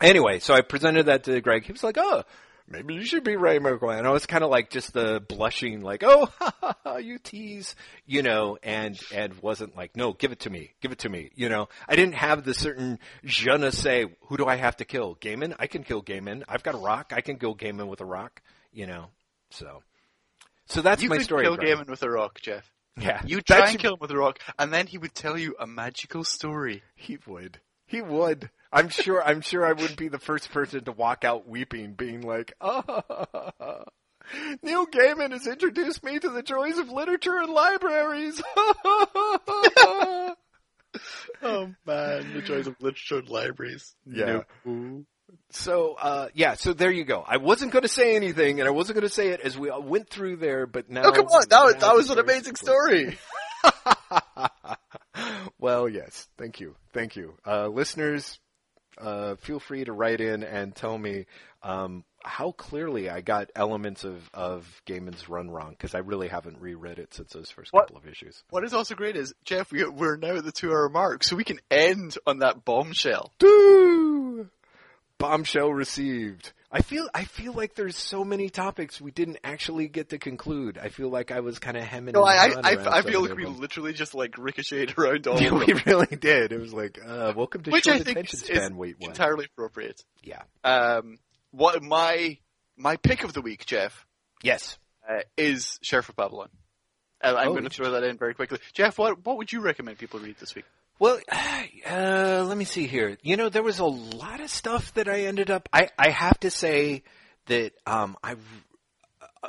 Anyway, 0.00 0.38
so 0.38 0.54
I 0.54 0.60
presented 0.60 1.06
that 1.06 1.24
to 1.24 1.40
Greg. 1.40 1.64
He 1.64 1.72
was 1.72 1.82
like, 1.82 1.98
"Oh, 1.98 2.22
maybe 2.68 2.94
you 2.94 3.04
should 3.04 3.24
be 3.24 3.34
Ray 3.36 3.58
McGuire." 3.58 3.98
And 3.98 4.06
I 4.06 4.10
was 4.10 4.26
kind 4.26 4.44
of 4.44 4.50
like 4.50 4.70
just 4.70 4.92
the 4.92 5.20
blushing, 5.28 5.80
like, 5.82 6.04
"Oh, 6.04 6.26
ha, 6.38 6.54
ha, 6.60 6.76
ha, 6.84 6.96
you 6.98 7.18
tease," 7.18 7.74
you 8.06 8.22
know, 8.22 8.58
and 8.62 8.98
and 9.12 9.34
wasn't 9.42 9.76
like, 9.76 9.96
"No, 9.96 10.12
give 10.12 10.30
it 10.30 10.40
to 10.40 10.50
me, 10.50 10.72
give 10.80 10.92
it 10.92 10.98
to 11.00 11.08
me," 11.08 11.30
you 11.34 11.48
know. 11.48 11.68
I 11.88 11.96
didn't 11.96 12.14
have 12.14 12.44
the 12.44 12.54
certain 12.54 12.98
je 13.24 13.56
ne 13.56 13.70
sais. 13.70 14.06
Who 14.28 14.36
do 14.36 14.46
I 14.46 14.54
have 14.56 14.76
to 14.76 14.84
kill? 14.84 15.16
Gaiman? 15.16 15.54
I 15.58 15.66
can 15.66 15.82
kill 15.82 16.02
Gaiman. 16.02 16.44
I've 16.48 16.62
got 16.62 16.74
a 16.74 16.78
rock. 16.78 17.12
I 17.14 17.20
can 17.20 17.36
kill 17.36 17.56
Gaiman 17.56 17.88
with 17.88 18.00
a 18.00 18.06
rock, 18.06 18.40
you 18.72 18.86
know. 18.86 19.06
So, 19.50 19.82
so 20.66 20.80
that's 20.82 21.02
you 21.02 21.08
my 21.08 21.16
could 21.16 21.24
story. 21.24 21.44
kill 21.44 21.56
Greg. 21.56 21.76
Gaiman 21.76 21.88
with 21.88 22.02
a 22.02 22.10
rock, 22.10 22.40
Jeff. 22.40 22.70
Yeah, 23.00 23.20
You 23.24 23.40
try 23.40 23.68
and 23.70 23.78
kill 23.78 23.94
him 23.94 24.00
with 24.00 24.10
a 24.10 24.16
rock, 24.16 24.40
and 24.58 24.72
then 24.72 24.88
he 24.88 24.98
would 24.98 25.14
tell 25.14 25.38
you 25.38 25.54
a 25.60 25.66
magical 25.68 26.24
story. 26.24 26.82
He 26.96 27.16
would. 27.28 27.60
He 27.86 28.02
would. 28.02 28.50
I'm 28.72 28.88
sure. 28.88 29.22
I'm 29.22 29.40
sure 29.40 29.64
I 29.64 29.72
wouldn't 29.72 29.96
be 29.98 30.08
the 30.08 30.18
first 30.18 30.50
person 30.50 30.84
to 30.84 30.92
walk 30.92 31.24
out 31.24 31.48
weeping, 31.48 31.94
being 31.94 32.20
like, 32.22 32.52
"Oh, 32.60 33.02
Neil 34.62 34.86
Gaiman 34.86 35.32
has 35.32 35.46
introduced 35.46 36.04
me 36.04 36.18
to 36.18 36.28
the 36.28 36.42
joys 36.42 36.78
of 36.78 36.90
literature 36.90 37.38
and 37.38 37.50
libraries." 37.52 38.42
Oh 41.42 41.72
man, 41.86 42.32
the 42.34 42.42
joys 42.42 42.66
of 42.66 42.74
literature 42.80 43.18
and 43.18 43.28
libraries. 43.28 43.94
Yeah. 44.06 44.42
No. 44.64 45.04
so, 45.50 45.94
uh, 45.94 46.28
yeah. 46.34 46.54
So 46.54 46.72
there 46.72 46.90
you 46.90 47.04
go. 47.04 47.22
I 47.26 47.36
wasn't 47.36 47.72
going 47.72 47.82
to 47.82 47.88
say 47.88 48.16
anything, 48.16 48.60
and 48.60 48.68
I 48.68 48.72
wasn't 48.72 48.96
going 48.96 49.06
to 49.06 49.14
say 49.14 49.28
it 49.28 49.40
as 49.40 49.56
we 49.56 49.70
went 49.70 50.08
through 50.08 50.36
there, 50.36 50.66
but 50.66 50.90
now. 50.90 51.02
Oh 51.04 51.12
come 51.12 51.26
on, 51.26 51.44
that 51.48 51.64
was, 51.64 51.74
that 51.76 51.94
was 51.94 52.10
an 52.10 52.18
amazing 52.18 52.56
story. 52.56 53.18
well, 55.58 55.88
yes. 55.88 56.26
Thank 56.38 56.60
you. 56.60 56.74
Thank 56.92 57.16
you. 57.16 57.34
Uh, 57.46 57.68
listeners, 57.68 58.38
uh, 59.00 59.36
feel 59.36 59.60
free 59.60 59.84
to 59.84 59.92
write 59.92 60.20
in 60.20 60.42
and 60.42 60.74
tell 60.74 60.96
me 60.98 61.26
um, 61.62 62.04
how 62.24 62.52
clearly 62.52 63.08
I 63.08 63.20
got 63.20 63.50
elements 63.54 64.04
of, 64.04 64.28
of 64.34 64.66
Gaiman's 64.86 65.28
run 65.28 65.50
wrong, 65.50 65.70
because 65.70 65.94
I 65.94 65.98
really 65.98 66.28
haven't 66.28 66.60
reread 66.60 66.98
it 66.98 67.14
since 67.14 67.32
those 67.32 67.50
first 67.50 67.72
What? 67.72 67.86
couple 67.86 67.96
of 67.96 68.06
issues. 68.06 68.42
What 68.50 68.64
is 68.64 68.74
also 68.74 68.94
great 68.94 69.16
is, 69.16 69.34
Jeff, 69.44 69.70
we, 69.72 69.84
we're 69.88 70.16
now 70.16 70.36
at 70.36 70.44
the 70.44 70.52
two 70.52 70.70
hour 70.70 70.88
mark, 70.88 71.24
so 71.24 71.36
we 71.36 71.44
can 71.44 71.58
end 71.70 72.16
on 72.26 72.40
that 72.40 72.64
bombshell. 72.64 73.32
Doo! 73.38 74.48
Bombshell 75.18 75.72
received. 75.72 76.52
I 76.70 76.82
feel 76.82 77.08
I 77.14 77.24
feel 77.24 77.54
like 77.54 77.74
there's 77.74 77.96
so 77.96 78.24
many 78.24 78.50
topics 78.50 79.00
we 79.00 79.10
didn't 79.10 79.38
actually 79.42 79.88
get 79.88 80.10
to 80.10 80.18
conclude. 80.18 80.76
I 80.76 80.90
feel 80.90 81.08
like 81.08 81.30
I 81.30 81.40
was 81.40 81.58
kind 81.58 81.78
of 81.78 81.82
hemming. 81.82 82.12
No, 82.12 82.24
I, 82.24 82.44
and 82.46 82.66
I, 82.66 82.74
around 82.74 82.88
I 82.88 83.00
feel 83.02 83.22
like 83.22 83.34
we 83.36 83.44
them. 83.44 83.58
literally 83.58 83.94
just 83.94 84.14
like 84.14 84.36
ricocheted 84.36 84.98
around 84.98 85.26
all 85.26 85.40
Yeah, 85.40 85.52
we 85.54 85.72
really 85.86 86.14
did. 86.16 86.52
It 86.52 86.60
was 86.60 86.74
like, 86.74 86.98
uh, 87.02 87.32
welcome 87.34 87.62
to 87.62 87.70
Which 87.70 87.84
short 87.84 87.96
I 87.96 87.98
think 88.00 88.18
attention 88.18 88.38
is, 88.40 88.44
span. 88.44 88.76
Wait, 88.76 88.96
what? 88.98 89.08
entirely 89.08 89.46
appropriate. 89.46 90.02
yeah. 90.22 90.42
Um, 90.62 91.18
what 91.52 91.82
my 91.82 92.36
my 92.76 92.96
pick 92.96 93.24
of 93.24 93.32
the 93.32 93.40
week, 93.40 93.64
Jeff, 93.64 94.04
Yes. 94.42 94.76
uh, 95.08 95.20
is 95.38 95.78
Sheriff 95.82 96.10
of 96.10 96.16
Babylon. 96.16 96.50
Uh, 97.24 97.34
I'm 97.36 97.48
Oh, 97.48 97.52
going 97.52 97.64
to 97.64 97.70
throw 97.70 97.92
that 97.92 98.04
in 98.04 98.18
very 98.18 98.34
quickly. 98.34 98.58
Jeff, 98.74 98.98
what 98.98 99.24
what 99.24 99.38
would 99.38 99.50
you 99.50 99.60
recommend 99.60 99.96
people 99.96 100.20
read 100.20 100.36
this 100.38 100.54
week? 100.54 100.66
Well, 100.98 101.20
uh, 101.90 102.44
let 102.46 102.56
me 102.56 102.64
see 102.64 102.86
here. 102.86 103.16
You 103.22 103.36
know, 103.36 103.48
there 103.48 103.62
was 103.62 103.78
a 103.78 103.84
lot 103.84 104.40
of 104.40 104.50
stuff 104.50 104.92
that 104.94 105.08
I 105.08 105.22
ended 105.22 105.50
up. 105.50 105.68
I 105.72 105.88
I 105.98 106.10
have 106.10 106.38
to 106.40 106.50
say 106.50 107.02
that 107.46 107.72
um 107.86 108.16
I. 108.22 108.36
Uh, 109.42 109.48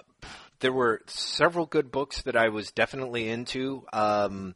there 0.60 0.74
were 0.74 1.02
several 1.08 1.66
good 1.66 1.92
books 1.92 2.22
that 2.24 2.36
I 2.36 2.50
was 2.50 2.72
definitely 2.72 3.30
into. 3.30 3.86
Um, 3.94 4.56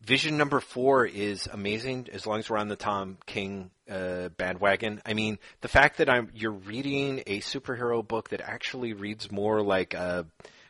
Vision 0.00 0.36
number 0.36 0.60
four 0.60 1.04
is 1.06 1.48
amazing 1.52 2.08
as 2.12 2.24
long 2.24 2.38
as 2.38 2.48
we're 2.48 2.56
on 2.56 2.68
the 2.68 2.76
Tom 2.76 3.18
King 3.26 3.70
uh, 3.90 4.28
bandwagon. 4.28 5.02
I 5.04 5.12
mean, 5.12 5.38
the 5.60 5.68
fact 5.68 5.98
that 5.98 6.08
I'm 6.08 6.30
you're 6.34 6.52
reading 6.52 7.24
a 7.26 7.40
superhero 7.40 8.06
book 8.06 8.28
that 8.30 8.40
actually 8.40 8.92
reads 8.92 9.30
more 9.30 9.60
like 9.60 9.94
a 9.94 10.26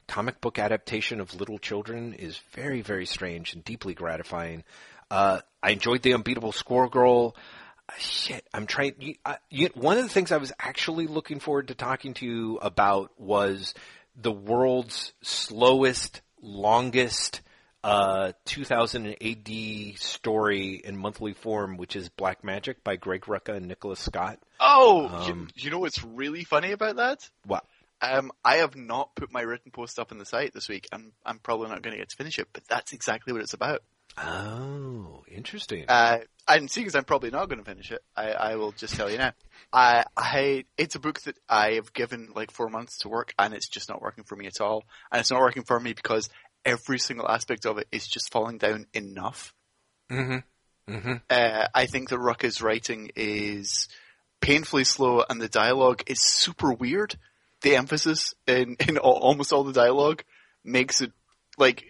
comic 0.08 0.40
book 0.40 0.58
adaptation 0.58 1.20
of 1.20 1.38
Little 1.38 1.58
Children 1.58 2.14
is 2.14 2.38
very, 2.52 2.80
very 2.80 3.04
strange 3.04 3.52
and 3.52 3.62
deeply 3.62 3.92
gratifying. 3.92 4.64
Uh, 5.10 5.40
I 5.62 5.70
enjoyed 5.70 6.02
the 6.02 6.14
Unbeatable 6.14 6.52
Squirrel 6.52 6.88
Girl. 6.88 7.36
Uh, 7.88 7.92
shit, 7.98 8.46
I'm 8.52 8.66
trying. 8.66 8.94
You, 8.98 9.14
uh, 9.24 9.36
you, 9.50 9.70
one 9.74 9.96
of 9.96 10.04
the 10.04 10.10
things 10.10 10.32
I 10.32 10.36
was 10.36 10.52
actually 10.58 11.06
looking 11.06 11.40
forward 11.40 11.68
to 11.68 11.74
talking 11.74 12.14
to 12.14 12.26
you 12.26 12.58
about 12.58 13.12
was 13.18 13.74
the 14.16 14.32
world's 14.32 15.12
slowest, 15.22 16.20
longest 16.42 17.40
uh, 17.84 18.32
2000 18.44 19.16
AD 19.22 19.98
story 19.98 20.74
in 20.84 20.96
monthly 20.96 21.32
form, 21.32 21.76
which 21.76 21.96
is 21.96 22.08
Black 22.08 22.42
Magick 22.42 22.76
by 22.84 22.96
Greg 22.96 23.22
Rucka 23.22 23.56
and 23.56 23.66
Nicola 23.66 23.96
Scott. 23.96 24.38
Oh, 24.60 25.08
Um, 25.08 25.48
you, 25.54 25.64
you 25.64 25.70
know 25.70 25.78
what's 25.78 26.02
really 26.04 26.44
funny 26.44 26.72
about 26.72 26.96
that? 26.96 27.28
What? 27.46 27.64
Um, 28.00 28.30
I 28.44 28.56
have 28.56 28.76
not 28.76 29.14
put 29.16 29.32
my 29.32 29.40
written 29.40 29.72
post 29.72 29.98
up 29.98 30.12
on 30.12 30.18
the 30.18 30.24
site 30.24 30.52
this 30.54 30.68
week. 30.68 30.86
I'm 30.92 31.12
I'm 31.26 31.38
probably 31.40 31.68
not 31.68 31.82
going 31.82 31.92
to 31.94 31.98
get 31.98 32.10
to 32.10 32.16
finish 32.16 32.38
it, 32.38 32.48
but 32.52 32.62
that's 32.68 32.92
exactly 32.92 33.32
what 33.32 33.42
it's 33.42 33.54
about. 33.54 33.82
Oh, 34.22 35.24
interesting. 35.30 35.84
Uh, 35.88 36.18
and 36.46 36.70
seeing 36.70 36.86
as 36.86 36.94
I'm 36.94 37.04
probably 37.04 37.30
not 37.30 37.48
going 37.48 37.58
to 37.58 37.64
finish 37.64 37.90
it, 37.90 38.02
I, 38.16 38.30
I 38.32 38.56
will 38.56 38.72
just 38.72 38.94
tell 38.94 39.10
you 39.10 39.18
now. 39.18 39.32
I, 39.72 40.04
I, 40.16 40.64
it's 40.76 40.94
a 40.94 41.00
book 41.00 41.20
that 41.22 41.38
I 41.48 41.72
have 41.72 41.92
given 41.92 42.30
like 42.34 42.50
four 42.50 42.68
months 42.68 42.98
to 42.98 43.08
work, 43.08 43.34
and 43.38 43.54
it's 43.54 43.68
just 43.68 43.88
not 43.88 44.00
working 44.00 44.24
for 44.24 44.36
me 44.36 44.46
at 44.46 44.60
all. 44.60 44.84
And 45.12 45.20
it's 45.20 45.30
not 45.30 45.40
working 45.40 45.64
for 45.64 45.78
me 45.78 45.92
because 45.92 46.30
every 46.64 46.98
single 46.98 47.28
aspect 47.28 47.66
of 47.66 47.78
it 47.78 47.88
is 47.92 48.06
just 48.06 48.32
falling 48.32 48.58
down 48.58 48.86
enough. 48.92 49.54
mm-hmm. 50.10 50.38
Mm-hmm. 50.88 51.12
Uh, 51.28 51.66
I 51.74 51.84
think 51.84 52.08
that 52.08 52.18
Rucka's 52.18 52.62
writing 52.62 53.10
is 53.14 53.88
painfully 54.40 54.84
slow, 54.84 55.22
and 55.28 55.40
the 55.40 55.48
dialogue 55.48 56.02
is 56.06 56.22
super 56.22 56.72
weird. 56.72 57.14
The 57.60 57.76
emphasis 57.76 58.34
in 58.46 58.76
in 58.88 58.96
al- 58.96 59.02
almost 59.04 59.52
all 59.52 59.64
the 59.64 59.72
dialogue 59.72 60.24
makes 60.64 61.02
it 61.02 61.12
like 61.58 61.84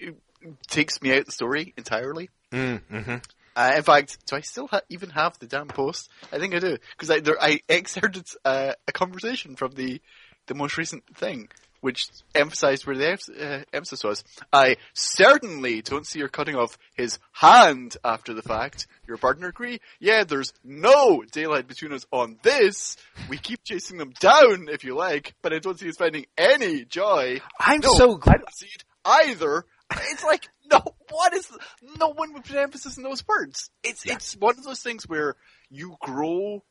takes 0.69 1.01
me 1.03 1.17
out 1.17 1.27
the 1.27 1.33
story 1.33 1.75
entirely. 1.77 2.31
Mm-hmm. 2.53 3.17
Uh, 3.57 3.73
in 3.77 3.83
fact, 3.83 4.19
do 4.27 4.37
I 4.37 4.41
still 4.41 4.69
ha- 4.69 4.83
even 4.89 5.11
have 5.11 5.39
the 5.39 5.47
damn 5.47 5.67
post? 5.69 6.09
I 6.33 6.39
think 6.39 6.55
I 6.55 6.61
do 6.61 6.77
because 6.93 7.11
I 7.11 7.21
there, 7.21 7.37
I 7.41 7.61
excerpted 7.69 8.27
uh, 8.45 8.73
a 8.87 8.93
conversation 8.93 9.57
from 9.57 9.73
the 9.73 10.01
the 10.47 10.55
most 10.55 10.79
recent 10.79 11.05
thing, 11.17 11.49
which 11.81 12.07
emphasized 12.35 12.87
where 12.87 12.97
the 12.97 13.19
uh, 13.39 13.65
emphasis 13.73 14.05
was. 14.05 14.25
I 14.53 14.77
certainly 14.95 15.83
don't 15.83 16.07
see 16.07 16.21
her 16.21 16.29
cutting 16.29 16.55
off 16.57 16.79
his 16.95 17.19
hand 17.33 17.97
after 18.05 18.33
the 18.33 18.43
fact. 18.43 18.87
Your 19.07 19.17
partner 19.17 19.49
agree? 19.49 19.81
Yeah, 19.99 20.25
there's 20.25 20.53
no 20.65 21.23
daylight 21.33 21.67
between 21.67 21.93
us 21.93 22.07
on 22.13 22.39
this. 22.43 22.97
We 23.29 23.39
keep 23.39 23.65
chasing 23.65 23.99
them 23.99 24.13
down, 24.21 24.69
if 24.71 24.85
you 24.85 24.95
like, 24.95 25.35
but 25.43 25.53
I 25.53 25.59
don't 25.59 25.79
see 25.79 25.89
us 25.89 25.97
finding 25.97 26.27
any 26.39 26.85
joy. 26.85 27.41
I'm 27.59 27.81
No, 27.81 27.93
so 27.95 28.15
I 28.15 28.19
glad. 28.21 28.37
don't 28.39 28.55
see 28.55 28.69
it 28.75 28.85
either. 29.05 29.65
It's 29.91 30.25
like 30.25 30.49
no, 30.71 30.83
what 31.11 31.33
is? 31.35 31.51
No 31.99 32.09
one 32.09 32.33
would 32.35 32.45
put 32.45 32.57
emphasis 32.57 32.97
in 32.97 33.03
those 33.03 33.27
words. 33.27 33.71
It's 33.83 34.05
it's 34.05 34.35
one 34.37 34.59
of 34.59 34.65
those 34.65 34.81
things 34.83 35.09
where 35.09 35.37
you 35.71 35.97
grow. 36.01 36.63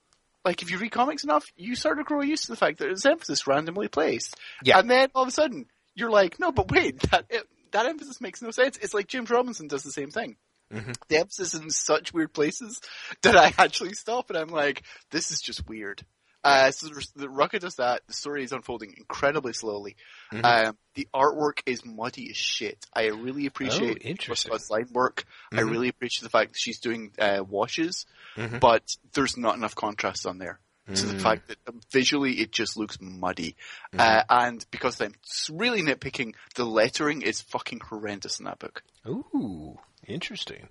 Like 0.45 0.61
if 0.61 0.71
you 0.71 0.77
read 0.77 0.91
comics 0.91 1.23
enough, 1.23 1.45
you 1.55 1.75
sort 1.75 1.99
of 1.99 2.05
grow 2.05 2.21
used 2.21 2.45
to 2.45 2.51
the 2.51 2.57
fact 2.57 2.77
that 2.77 2.85
there's 2.85 3.05
emphasis 3.05 3.47
randomly 3.47 3.87
placed. 3.87 4.35
Yeah. 4.63 4.79
and 4.79 4.89
then 4.89 5.09
all 5.15 5.23
of 5.23 5.29
a 5.29 5.31
sudden 5.31 5.65
you're 5.95 6.11
like, 6.11 6.39
no, 6.39 6.51
but 6.51 6.71
wait, 6.71 6.99
that 7.11 7.25
it, 7.29 7.43
that 7.71 7.85
emphasis 7.87 8.21
makes 8.21 8.41
no 8.41 8.51
sense. 8.51 8.77
It's 8.77 8.93
like 8.93 9.07
James 9.07 9.29
Robinson 9.29 9.67
does 9.67 9.83
the 9.83 9.91
same 9.91 10.11
thing. 10.11 10.37
Mhm. 10.71 10.95
The 11.07 11.17
emphasis 11.17 11.53
is 11.53 11.59
in 11.61 11.69
such 11.69 12.13
weird 12.13 12.33
places 12.33 12.79
that 13.23 13.35
I 13.35 13.53
actually 13.57 13.93
stop 13.93 14.29
and 14.29 14.37
I'm 14.37 14.49
like, 14.49 14.83
this 15.11 15.31
is 15.31 15.41
just 15.41 15.67
weird. 15.67 16.05
Uh, 16.47 16.71
so 16.71 16.87
the 17.15 17.27
Rucka 17.27 17.59
does 17.59 17.75
that. 17.75 18.01
The 18.07 18.13
story 18.13 18.43
is 18.43 18.51
unfolding 18.51 18.93
incredibly 18.97 19.53
slowly. 19.53 19.95
Mhm. 20.31 20.67
Um, 20.69 20.77
the 20.95 21.07
artwork 21.13 21.59
is 21.65 21.83
muddy 21.85 22.29
as 22.29 22.37
shit. 22.37 22.85
I 22.93 23.07
really 23.07 23.45
appreciate 23.45 24.01
Oh. 24.29 24.33
Scott's 24.33 24.69
line 24.69 24.87
work. 24.91 25.25
I 25.51 25.57
Mhm. 25.57 25.71
really 25.71 25.89
appreciate 25.89 26.23
the 26.23 26.29
fact 26.29 26.53
that 26.53 26.59
she's 26.59 26.79
doing 26.79 27.11
uh, 27.19 27.43
washes, 27.47 28.05
Mhm. 28.35 28.59
but 28.59 28.83
there's 29.13 29.37
not 29.37 29.55
enough 29.55 29.75
contrast 29.75 30.25
on 30.25 30.37
there. 30.37 30.59
So 30.93 31.05
the 31.05 31.15
Mm. 31.15 31.21
fact 31.21 31.47
that 31.49 31.57
um, 31.67 31.81
visually 31.91 32.39
it 32.39 32.53
just 32.53 32.77
looks 32.77 32.97
muddy, 33.01 33.57
Mm-hmm. 33.93 33.99
uh, 33.99 34.23
and 34.29 34.65
because 34.71 35.01
I'm 35.01 35.15
really 35.51 35.81
nitpicking, 35.81 36.33
the 36.55 36.63
lettering 36.65 37.23
is 37.23 37.41
fucking 37.41 37.81
horrendous 37.81 38.39
in 38.39 38.45
that 38.45 38.59
book. 38.59 38.83
Ooh, 39.05 39.77
interesting. 40.07 40.69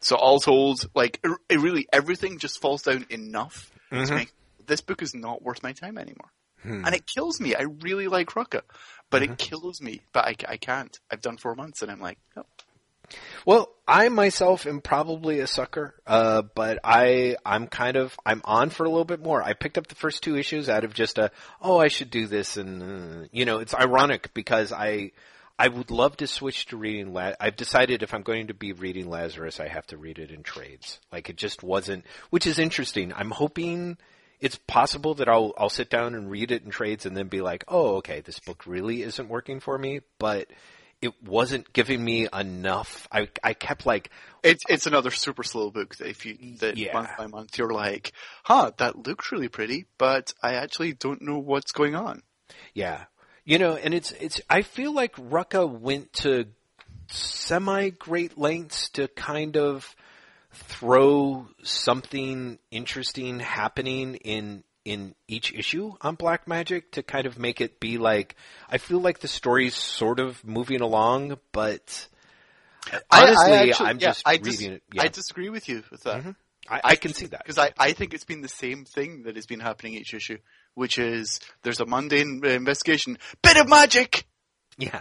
So 0.00 0.14
all 0.14 0.38
told, 0.38 0.88
like 0.94 1.18
it, 1.24 1.30
it 1.48 1.58
really 1.58 1.88
everything 1.92 2.38
just 2.38 2.60
falls 2.60 2.82
down 2.82 3.06
enough 3.10 3.72
to 3.90 3.96
Mhm. 3.96 4.14
make 4.14 4.32
this 4.70 4.80
book 4.80 5.02
is 5.02 5.14
not 5.14 5.42
worth 5.42 5.62
my 5.62 5.72
time 5.72 5.98
anymore. 5.98 6.30
Hmm. 6.62 6.84
And 6.86 6.94
it 6.94 7.06
kills 7.06 7.40
me. 7.40 7.54
I 7.54 7.62
really 7.62 8.08
like 8.08 8.28
Rucka, 8.30 8.62
but 9.10 9.22
Mm-hmm. 9.22 9.32
it 9.32 9.38
kills 9.38 9.80
me. 9.82 10.00
But 10.12 10.24
I, 10.26 10.34
I 10.48 10.56
can't. 10.56 10.98
I've 11.10 11.22
done 11.22 11.36
four 11.36 11.54
months, 11.54 11.82
and 11.82 11.90
I'm 11.90 12.00
like, 12.00 12.18
no. 12.36 12.44
Well, 13.44 13.72
I 13.88 14.08
myself 14.08 14.66
am 14.66 14.80
probably 14.80 15.40
a 15.40 15.46
sucker, 15.48 15.94
uh, 16.06 16.42
but 16.54 16.78
I 16.84 17.36
I'm 17.44 17.66
kind 17.66 17.96
of 17.96 18.16
I'm 18.24 18.40
on 18.44 18.70
for 18.70 18.84
a 18.84 18.88
little 18.88 19.04
bit 19.04 19.20
more. 19.20 19.42
I 19.42 19.52
picked 19.54 19.78
up 19.78 19.88
the 19.88 19.96
first 19.96 20.22
two 20.22 20.36
issues 20.36 20.68
out 20.68 20.84
of 20.84 20.94
just 20.94 21.18
a 21.18 21.32
oh 21.60 21.78
I 21.78 21.88
should 21.88 22.10
do 22.10 22.26
this, 22.28 22.56
and 22.56 22.82
uh, 22.82 23.26
you 23.32 23.44
know 23.46 23.58
it's 23.58 23.74
ironic 23.74 24.32
because 24.32 24.70
I 24.72 25.10
I 25.58 25.66
would 25.68 25.90
love 25.90 26.18
to 26.18 26.28
switch 26.28 26.66
to 26.66 26.76
reading. 26.76 27.12
La- 27.12 27.34
I've 27.40 27.56
decided 27.56 28.02
if 28.04 28.14
I'm 28.14 28.22
going 28.22 28.46
to 28.46 28.54
be 28.54 28.72
reading 28.72 29.10
Lazarus, 29.10 29.58
I 29.58 29.66
have 29.66 29.86
to 29.88 29.96
read 29.96 30.18
it 30.20 30.30
in 30.30 30.44
trades. 30.44 31.00
Like 31.10 31.28
it 31.28 31.36
just 31.36 31.64
wasn't, 31.64 32.04
which 32.30 32.46
is 32.46 32.60
interesting. 32.60 33.12
I'm 33.12 33.32
hoping 33.32 33.98
it's 34.40 34.58
possible 34.66 35.14
that 35.14 35.28
I'll 35.28 35.52
I'll 35.58 35.68
sit 35.70 35.90
down 35.90 36.14
and 36.14 36.30
read 36.30 36.50
it 36.50 36.62
in 36.64 36.70
trades 36.70 37.06
and 37.06 37.16
then 37.16 37.28
be 37.28 37.40
like, 37.40 37.64
oh 37.68 37.96
okay, 37.96 38.20
this 38.20 38.38
book 38.40 38.66
really 38.66 39.02
isn't 39.02 39.28
working 39.28 39.60
for 39.60 39.76
me, 39.76 40.00
but 40.18 40.48
it 41.02 41.14
wasn't 41.22 41.72
giving 41.72 42.04
me 42.04 42.28
enough. 42.32 43.08
I 43.10 43.28
I 43.42 43.54
kept 43.54 43.86
like, 43.86 44.10
It's 44.42 44.62
it's 44.68 44.86
another 44.86 45.10
super 45.10 45.42
slow 45.42 45.70
book 45.70 45.96
that 45.96 46.08
if 46.08 46.26
you 46.26 46.36
that 46.58 46.76
Yeah. 46.76 46.92
month 46.92 47.10
by 47.16 47.26
month 47.26 47.56
you're 47.58 47.72
like, 47.72 48.12
huh, 48.44 48.72
that 48.78 49.06
looks 49.06 49.32
really 49.32 49.48
pretty, 49.48 49.86
but 49.98 50.32
I 50.42 50.54
actually 50.54 50.92
don't 50.92 51.22
know 51.22 51.38
what's 51.38 51.72
going 51.72 51.94
on. 51.94 52.22
yeah, 52.74 53.04
you 53.44 53.58
know, 53.58 53.76
and 53.76 53.94
it's 53.94 54.12
it's. 54.12 54.40
I 54.50 54.62
feel 54.62 54.92
like 54.92 55.16
Rucka 55.16 55.68
went 55.68 56.12
to 56.14 56.46
semi 57.08 57.90
great 57.90 58.38
lengths 58.38 58.90
to 58.90 59.08
kind 59.08 59.56
of 59.56 59.94
throw 60.52 61.46
something 61.62 62.58
interesting 62.70 63.40
happening 63.40 64.16
in 64.16 64.64
in 64.84 65.14
each 65.28 65.52
issue 65.52 65.92
on 66.00 66.14
Black 66.14 66.46
Magick 66.46 66.92
to 66.92 67.02
kind 67.02 67.26
of 67.26 67.38
make 67.38 67.60
it 67.60 67.80
be 67.80 67.98
like 67.98 68.34
I 68.68 68.78
feel 68.78 68.98
like 69.00 69.20
the 69.20 69.28
story's 69.28 69.74
sort 69.74 70.18
of 70.20 70.42
moving 70.44 70.80
along, 70.80 71.38
but 71.52 72.08
honestly, 73.10 73.52
I, 73.52 73.72
I 73.78 73.90
am 73.90 73.98
yeah, 73.98 74.08
just 74.08 74.22
I 74.26 74.32
reading 74.32 74.50
dis- 74.50 74.60
it. 74.62 74.82
Yeah, 74.92 75.02
I 75.02 75.08
disagree 75.08 75.50
with 75.50 75.68
you 75.68 75.82
with 75.90 76.02
that. 76.04 76.24
Mhm. 76.24 76.36
I, 76.68 76.80
I 76.84 76.96
can 76.96 77.12
see 77.12 77.26
that. 77.26 77.42
because 77.42 77.58
I, 77.58 77.72
I 77.78 77.92
think 77.92 78.14
it's 78.14 78.24
been 78.24 78.42
the 78.42 78.48
same 78.48 78.84
thing 78.84 79.24
that 79.24 79.34
has 79.36 79.46
been 79.46 79.60
happening 79.60 79.94
each 79.94 80.14
issue, 80.14 80.38
which 80.74 80.98
is 80.98 81.40
there's 81.62 81.80
a 81.80 81.86
mundane 81.86 82.42
uh, 82.44 82.48
investigation, 82.48 83.18
bit 83.42 83.56
of 83.56 83.68
magic, 83.68 84.24
Yeah. 84.78 85.00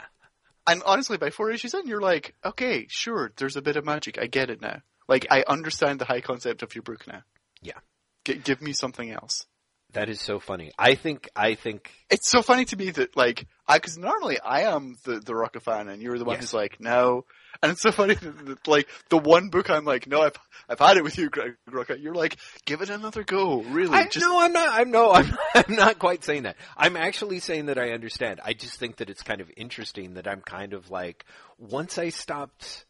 and 0.68 0.82
honestly, 0.86 1.18
by 1.18 1.30
four 1.30 1.52
issues 1.52 1.74
in, 1.76 1.86
you're 1.86 2.02
like, 2.02 2.34
okay, 2.44 2.88
sure, 2.90 3.32
there's 3.38 3.56
a 3.56 3.62
bit 3.62 3.76
of 3.76 3.86
magic, 3.86 4.18
I 4.20 4.26
get 4.28 4.50
it 4.50 4.62
now. 4.62 4.82
Like 5.10 5.28
I 5.30 5.44
understand 5.46 6.00
the 6.00 6.06
high 6.06 6.22
concept 6.22 6.64
of 6.64 6.74
your 6.76 6.84
book 6.84 7.06
now. 7.08 7.24
Yeah. 7.62 7.80
G- 8.24 8.36
give 8.36 8.62
me 8.62 8.72
something 8.74 9.12
else. 9.12 9.46
That 9.94 10.08
is 10.08 10.22
so 10.22 10.40
funny. 10.40 10.72
I 10.78 10.94
think 10.94 11.30
I 11.36 11.56
think 11.56 11.90
It's 12.12 12.30
so 12.30 12.44
funny 12.44 12.64
to 12.66 12.78
me 12.78 12.92
that 12.92 13.18
like 13.18 13.48
I 13.68 13.78
because 13.80 13.98
normally 13.98 14.40
I 14.40 14.62
am 14.76 14.98
the 15.04 15.14
the 15.20 15.34
Rucka 15.34 15.64
fan 15.64 15.90
and 15.90 16.00
you're 16.00 16.20
the 16.20 16.26
one 16.26 16.36
Yes. 16.36 16.44
who's 16.44 16.54
like 16.54 16.80
no, 16.80 17.26
and 17.64 17.72
it's 17.72 17.82
so 17.82 17.92
funny 17.92 18.14
that, 18.14 18.46
that, 18.46 18.68
like 18.68 18.88
the 19.10 19.18
one 19.18 19.50
book 19.50 19.72
I'm 19.72 19.86
like 19.86 20.06
no 20.06 20.22
I've 20.22 20.38
I've 20.70 20.78
had 20.78 20.98
it 20.98 21.04
with 21.04 21.18
you 21.18 21.32
Greg 21.32 21.56
Rucka 21.68 22.00
you're 22.00 22.14
like 22.14 22.38
give 22.66 22.84
it 22.84 22.92
another 22.92 23.24
go 23.24 23.64
really 23.64 23.98
I, 23.98 24.04
just 24.08 24.24
no, 24.24 24.40
I'm 24.40 24.54
not. 24.54 24.70
I'm 24.80 24.92
no. 24.92 25.12
I'm, 25.20 25.36
I'm 25.56 25.76
not 25.76 25.98
quite 25.98 26.24
saying 26.24 26.44
that. 26.44 26.58
I'm 26.78 26.96
actually 26.96 27.40
saying 27.40 27.66
that 27.66 27.80
I 27.80 27.90
understand. 27.94 28.42
I 28.46 28.54
just 28.54 28.78
think 28.78 28.98
that 28.98 29.10
it's 29.10 29.24
kind 29.24 29.42
of 29.42 29.50
interesting 29.58 30.14
that 30.14 30.28
I'm 30.28 30.42
kind 30.42 30.74
of 30.74 30.92
like 30.92 31.26
once 31.58 31.98
I 31.98 32.10
stopped. 32.10 32.86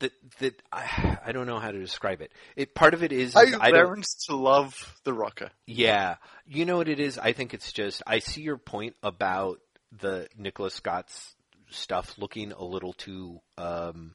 That 0.00 0.12
that 0.40 0.62
I, 0.72 1.18
I 1.26 1.32
don't 1.32 1.46
know 1.46 1.58
how 1.58 1.70
to 1.70 1.78
describe 1.78 2.20
it. 2.20 2.32
It 2.54 2.74
part 2.74 2.94
of 2.94 3.02
it 3.02 3.12
is, 3.12 3.34
I 3.34 3.46
I 3.60 3.70
learned 3.70 4.04
to 4.26 4.36
love 4.36 4.74
the 5.04 5.12
Rucka. 5.12 5.50
Yeah, 5.66 6.16
you 6.46 6.64
know 6.64 6.76
what 6.76 6.88
it 6.88 7.00
is. 7.00 7.18
I 7.18 7.32
think 7.32 7.54
it's 7.54 7.72
just 7.72 8.02
I 8.06 8.18
see 8.18 8.42
your 8.42 8.58
point 8.58 8.96
about 9.02 9.60
the 10.00 10.28
Nicola 10.36 10.70
Scott's 10.70 11.34
stuff 11.70 12.14
looking 12.18 12.52
a 12.52 12.64
little 12.64 12.92
too 12.92 13.40
um, 13.58 14.14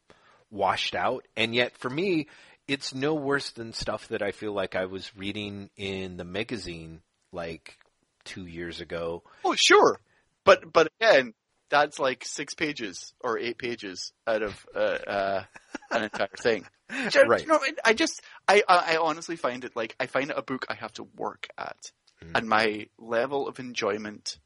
washed 0.49 0.95
out, 0.95 1.25
and 1.35 1.55
yet 1.55 1.77
for 1.77 1.89
me, 1.89 2.27
it's 2.67 2.93
no 2.93 3.15
worse 3.15 3.51
than 3.51 3.73
stuff 3.73 4.07
that 4.09 4.21
I 4.21 4.31
feel 4.31 4.53
like 4.53 4.75
I 4.75 4.85
was 4.85 5.15
reading 5.15 5.69
in 5.77 6.17
the 6.17 6.23
magazine 6.23 7.01
like 7.31 7.77
two 8.23 8.45
years 8.45 8.81
ago. 8.81 9.23
Oh 9.43 9.55
sure, 9.55 9.99
but 10.43 10.71
but 10.71 10.91
again 10.99 11.33
that's 11.71 11.97
like 11.97 12.23
six 12.25 12.53
pages 12.53 13.13
or 13.21 13.39
eight 13.39 13.57
pages 13.57 14.11
out 14.27 14.43
of 14.43 14.65
uh, 14.75 14.79
uh, 14.79 15.43
an 15.91 16.03
entire 16.03 16.27
thing. 16.37 16.65
You 17.15 17.25
Right. 17.25 17.47
know, 17.47 17.57
I 17.85 17.93
just, 17.93 18.21
I, 18.49 18.63
I 18.67 18.97
honestly 18.97 19.37
find 19.37 19.63
it 19.63 19.77
like 19.77 19.95
I 19.97 20.07
find 20.07 20.29
it 20.29 20.37
a 20.37 20.41
book 20.41 20.65
I 20.69 20.73
have 20.73 20.91
to 20.93 21.03
work 21.15 21.47
at, 21.57 21.77
Mm. 22.21 22.37
and 22.37 22.49
my 22.49 22.87
level 22.99 23.47
of 23.47 23.59
enjoyment 23.59 24.37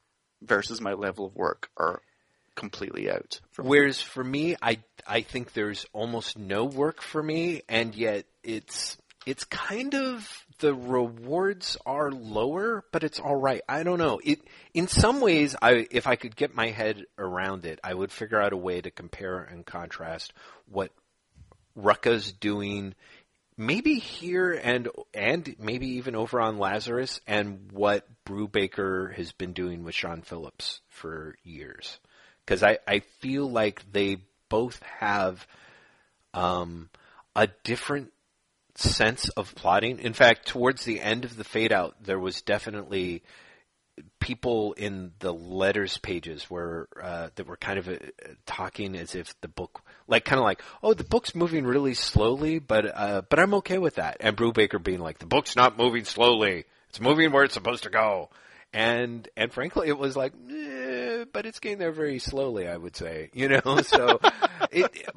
versus 0.43 0.79
my 0.79 0.93
level 0.93 1.25
of 1.25 1.35
work 1.35 1.69
are 1.75 2.01
completely 2.55 3.09
out. 3.09 3.41
Whereas 3.57 3.99
for 3.99 4.23
me, 4.23 4.55
I 4.61 4.77
I 5.07 5.21
think 5.21 5.53
there's 5.53 5.87
almost 5.91 6.37
no 6.37 6.65
work 6.65 7.01
for 7.01 7.21
me, 7.21 7.63
and 7.67 7.95
yet 7.95 8.25
it's 8.43 8.95
it's 9.25 9.43
kind 9.45 9.95
of 9.95 10.45
the 10.59 10.73
rewards 10.73 11.77
are 11.85 12.11
lower, 12.11 12.83
but 12.91 13.03
it's 13.03 13.19
all 13.19 13.35
right. 13.35 13.61
I 13.67 13.83
don't 13.83 13.99
know. 13.99 14.19
It 14.23 14.39
in 14.73 14.87
some 14.87 15.21
ways, 15.21 15.55
I 15.61 15.87
if 15.91 16.07
I 16.07 16.15
could 16.15 16.35
get 16.35 16.55
my 16.55 16.69
head 16.69 17.05
around 17.17 17.65
it, 17.65 17.79
I 17.83 17.93
would 17.93 18.11
figure 18.11 18.41
out 18.41 18.53
a 18.53 18.57
way 18.57 18.81
to 18.81 18.91
compare 18.91 19.39
and 19.39 19.65
contrast 19.65 20.33
what 20.69 20.91
Rucka's 21.77 22.31
doing. 22.31 22.93
Maybe 23.57 23.95
here 23.95 24.51
and 24.51 24.89
and 25.13 25.55
maybe 25.59 25.87
even 25.95 26.15
over 26.15 26.41
on 26.41 26.57
Lazarus 26.57 27.21
and 27.25 27.71
what 27.71 28.05
Brubaker 28.25 29.13
has 29.15 29.31
been 29.31 29.53
doing 29.53 29.83
with 29.83 29.95
Sean 29.95 30.21
Phillips 30.21 30.81
for 30.89 31.35
years 31.43 31.99
because 32.45 32.63
I, 32.63 32.79
I 32.87 32.99
feel 33.19 33.49
like 33.49 33.91
they 33.91 34.17
both 34.49 34.81
have 34.99 35.47
um, 36.33 36.89
a 37.35 37.47
different 37.63 38.11
sense 38.75 39.29
of 39.29 39.53
plotting. 39.55 39.99
In 39.99 40.13
fact, 40.13 40.47
towards 40.47 40.85
the 40.85 40.99
end 40.99 41.25
of 41.25 41.37
the 41.37 41.43
fade 41.43 41.71
out, 41.71 41.95
there 42.03 42.19
was 42.19 42.41
definitely 42.41 43.23
people 44.19 44.73
in 44.73 45.11
the 45.19 45.33
letters 45.33 45.97
pages 45.97 46.49
were 46.49 46.89
uh, 47.01 47.29
that 47.35 47.47
were 47.47 47.57
kind 47.57 47.79
of 47.79 47.87
uh, 47.87 47.97
talking 48.45 48.95
as 48.95 49.15
if 49.15 49.39
the 49.41 49.47
book, 49.47 49.81
like 50.07 50.25
kind 50.25 50.39
of 50.39 50.43
like, 50.43 50.61
oh, 50.83 50.93
the 50.93 51.03
book's 51.03 51.33
moving 51.33 51.65
really 51.65 51.93
slowly, 51.93 52.59
but 52.59 52.85
uh, 52.85 53.21
but 53.29 53.39
I'm 53.39 53.53
okay 53.55 53.77
with 53.77 53.95
that. 53.95 54.17
And 54.19 54.35
Brubaker 54.35 54.83
being 54.83 54.99
like, 54.99 55.19
the 55.19 55.25
book's 55.25 55.55
not 55.55 55.77
moving 55.77 56.05
slowly; 56.05 56.65
it's 56.89 56.99
moving 56.99 57.31
where 57.31 57.43
it's 57.43 57.53
supposed 57.53 57.83
to 57.83 57.89
go. 57.89 58.29
And 58.73 59.27
and 59.37 59.53
frankly, 59.53 59.87
it 59.87 59.97
was 59.97 60.17
like, 60.17 60.33
eh, 60.51 61.23
but 61.31 61.45
it's 61.45 61.59
getting 61.59 61.77
there 61.77 61.93
very 61.93 62.19
slowly. 62.19 62.67
I 62.67 62.75
would 62.75 62.95
say, 62.95 63.29
you 63.33 63.47
know. 63.47 63.61
So 63.83 64.19
it, 64.71 65.07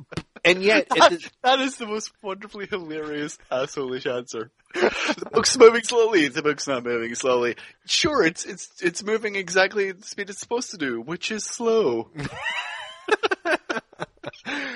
and 0.48 0.62
yet, 0.62 0.86
at 1.00 1.10
the, 1.10 1.30
that 1.42 1.60
is 1.60 1.76
the 1.76 1.86
most 1.86 2.12
wonderfully 2.22 2.66
hilarious 2.66 3.38
assholeish 3.50 4.06
answer. 4.06 4.50
the 4.74 5.28
book's 5.32 5.56
moving 5.56 5.82
slowly. 5.82 6.28
The 6.28 6.42
book's 6.42 6.66
not 6.66 6.84
moving 6.84 7.14
slowly. 7.14 7.56
Sure, 7.86 8.24
it's 8.24 8.44
it's 8.44 8.70
it's 8.82 9.02
moving 9.02 9.34
exactly 9.36 9.92
the 9.92 10.06
speed 10.06 10.30
it's 10.30 10.40
supposed 10.40 10.70
to 10.72 10.78
do, 10.78 11.00
which 11.00 11.30
is 11.30 11.44
slow. 11.44 12.10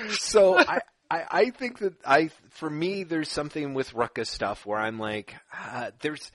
so 0.09 0.57
I, 0.57 0.79
I 1.09 1.23
I 1.29 1.49
think 1.51 1.79
that 1.79 1.93
I 2.05 2.29
for 2.49 2.69
me 2.69 3.03
there's 3.03 3.29
something 3.29 3.73
with 3.73 3.93
Rucka 3.93 4.25
stuff 4.25 4.65
where 4.65 4.79
I'm 4.79 4.99
like 4.99 5.35
uh, 5.55 5.91
there's 6.01 6.31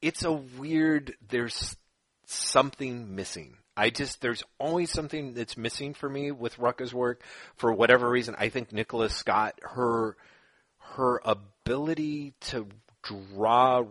it's 0.00 0.24
a 0.24 0.32
weird 0.32 1.14
there's 1.28 1.76
something 2.26 3.14
missing. 3.14 3.56
I 3.76 3.90
just 3.90 4.20
there's 4.20 4.42
always 4.58 4.90
something 4.90 5.34
that's 5.34 5.56
missing 5.56 5.94
for 5.94 6.08
me 6.08 6.30
with 6.30 6.58
Rucka's 6.58 6.92
work 6.92 7.22
for 7.56 7.72
whatever 7.72 8.08
reason. 8.08 8.34
I 8.38 8.48
think 8.48 8.72
Nicola 8.72 9.08
Scott 9.08 9.58
her 9.62 10.16
her 10.94 11.20
ability 11.24 12.34
to 12.40 12.66
draw 13.02 13.84